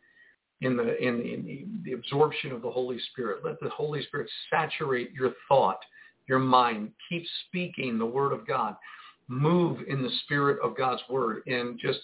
in 0.61 0.75
the 0.75 0.97
in 0.97 1.21
in 1.21 1.81
the 1.85 1.93
absorption 1.93 2.51
of 2.51 2.61
the 2.61 2.69
Holy 2.69 2.99
Spirit. 3.11 3.45
Let 3.45 3.59
the 3.59 3.69
Holy 3.69 4.03
Spirit 4.03 4.29
saturate 4.49 5.11
your 5.13 5.33
thought, 5.47 5.79
your 6.27 6.39
mind. 6.39 6.91
Keep 7.09 7.25
speaking 7.47 7.97
the 7.97 8.05
word 8.05 8.33
of 8.33 8.47
God. 8.47 8.75
Move 9.27 9.79
in 9.87 10.01
the 10.01 10.11
spirit 10.23 10.57
of 10.63 10.75
God's 10.75 11.01
word 11.09 11.43
and 11.47 11.77
just 11.79 11.99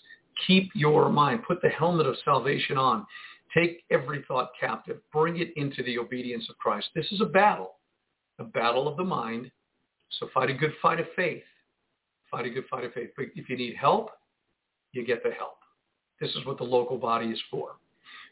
keep 0.48 0.72
your 0.74 1.10
mind. 1.10 1.44
Put 1.48 1.62
the 1.62 1.70
helmet 1.70 2.06
of 2.06 2.16
salvation 2.24 2.78
on. 2.78 3.06
Take 3.54 3.84
every 3.92 4.24
thought 4.28 4.52
captive. 4.60 4.98
Bring 5.12 5.38
it 5.38 5.54
into 5.56 5.84
the 5.84 6.00
obedience 6.00 6.48
of 6.50 6.58
Christ. 6.58 6.88
This 6.96 7.12
is 7.12 7.22
a 7.22 7.26
battle, 7.26 7.76
a 8.40 8.44
battle 8.44 8.88
of 8.88 8.98
the 8.98 9.04
mind. 9.04 9.52
So 10.20 10.30
fight 10.34 10.50
a 10.50 10.54
good 10.54 10.74
fight 10.82 11.00
of 11.00 11.06
faith. 11.16 11.44
Fight 12.32 12.46
a 12.46 12.50
good 12.50 12.66
fight 12.70 12.84
of 12.84 12.94
faith. 12.94 13.12
But 13.16 13.28
if 13.36 13.50
you 13.50 13.58
need 13.58 13.76
help, 13.76 14.10
you 14.92 15.06
get 15.06 15.24
the 15.24 15.32
help. 15.32 15.58
This 16.20 16.32
is 16.32 16.46
what 16.46 16.58
the 16.58 16.64
local 16.64 16.98
body 16.98 17.28
is 17.28 17.40
for. 17.52 17.74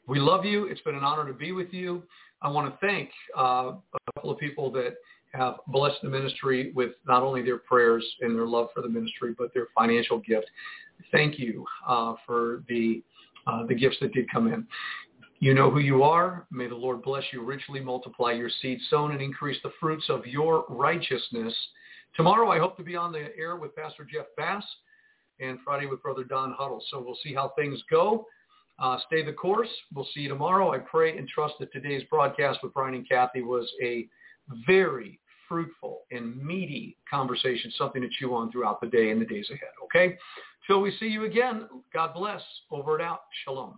We 0.07 0.19
love 0.19 0.45
you. 0.45 0.65
It's 0.65 0.81
been 0.81 0.95
an 0.95 1.03
honor 1.03 1.27
to 1.27 1.33
be 1.33 1.51
with 1.51 1.71
you. 1.71 2.03
I 2.41 2.49
want 2.49 2.73
to 2.73 2.85
thank 2.85 3.09
uh, 3.37 3.73
a 3.73 4.13
couple 4.15 4.31
of 4.31 4.39
people 4.39 4.71
that 4.71 4.95
have 5.33 5.55
blessed 5.67 5.97
the 6.01 6.09
ministry 6.09 6.71
with 6.75 6.91
not 7.07 7.23
only 7.23 7.41
their 7.41 7.57
prayers 7.57 8.05
and 8.21 8.35
their 8.35 8.47
love 8.47 8.69
for 8.73 8.81
the 8.81 8.89
ministry, 8.89 9.33
but 9.37 9.53
their 9.53 9.67
financial 9.75 10.19
gift. 10.19 10.47
Thank 11.11 11.39
you 11.39 11.65
uh, 11.87 12.15
for 12.25 12.63
the 12.67 13.03
uh, 13.47 13.65
the 13.65 13.73
gifts 13.73 13.97
that 14.01 14.13
did 14.13 14.29
come 14.31 14.51
in. 14.51 14.67
You 15.39 15.55
know 15.55 15.71
who 15.71 15.79
you 15.79 16.03
are. 16.03 16.45
May 16.51 16.67
the 16.67 16.75
Lord 16.75 17.01
bless 17.01 17.23
you 17.33 17.43
richly, 17.43 17.79
multiply 17.79 18.33
your 18.33 18.51
seed 18.61 18.79
sown, 18.89 19.11
and 19.11 19.21
increase 19.21 19.57
the 19.63 19.71
fruits 19.79 20.05
of 20.09 20.25
your 20.27 20.65
righteousness. 20.69 21.53
Tomorrow, 22.15 22.51
I 22.51 22.59
hope 22.59 22.77
to 22.77 22.83
be 22.83 22.95
on 22.95 23.11
the 23.11 23.35
air 23.35 23.55
with 23.55 23.75
Pastor 23.75 24.05
Jeff 24.05 24.27
Bass, 24.37 24.63
and 25.39 25.57
Friday 25.65 25.87
with 25.87 26.03
Brother 26.03 26.23
Don 26.23 26.53
Huddle. 26.57 26.83
So 26.89 27.01
we'll 27.03 27.17
see 27.23 27.33
how 27.33 27.53
things 27.57 27.81
go. 27.89 28.25
Uh, 28.79 28.97
stay 29.07 29.23
the 29.23 29.33
course. 29.33 29.69
We'll 29.93 30.07
see 30.13 30.21
you 30.21 30.29
tomorrow. 30.29 30.73
I 30.73 30.79
pray 30.79 31.17
and 31.17 31.27
trust 31.27 31.55
that 31.59 31.71
today's 31.71 32.03
broadcast 32.09 32.59
with 32.63 32.73
Brian 32.73 32.95
and 32.95 33.07
Kathy 33.07 33.41
was 33.41 33.71
a 33.83 34.07
very 34.65 35.19
fruitful 35.51 36.03
and 36.11 36.41
meaty 36.41 36.95
conversation, 37.09 37.69
something 37.77 38.01
to 38.01 38.07
chew 38.17 38.33
on 38.33 38.49
throughout 38.49 38.79
the 38.79 38.87
day 38.87 39.11
and 39.11 39.19
the 39.19 39.25
days 39.25 39.49
ahead. 39.49 39.73
Okay? 39.83 40.17
Till 40.65 40.79
we 40.79 40.95
see 40.97 41.07
you 41.07 41.25
again, 41.25 41.67
God 41.93 42.13
bless. 42.13 42.41
Over 42.71 42.95
and 42.95 43.05
out. 43.05 43.23
Shalom. 43.43 43.75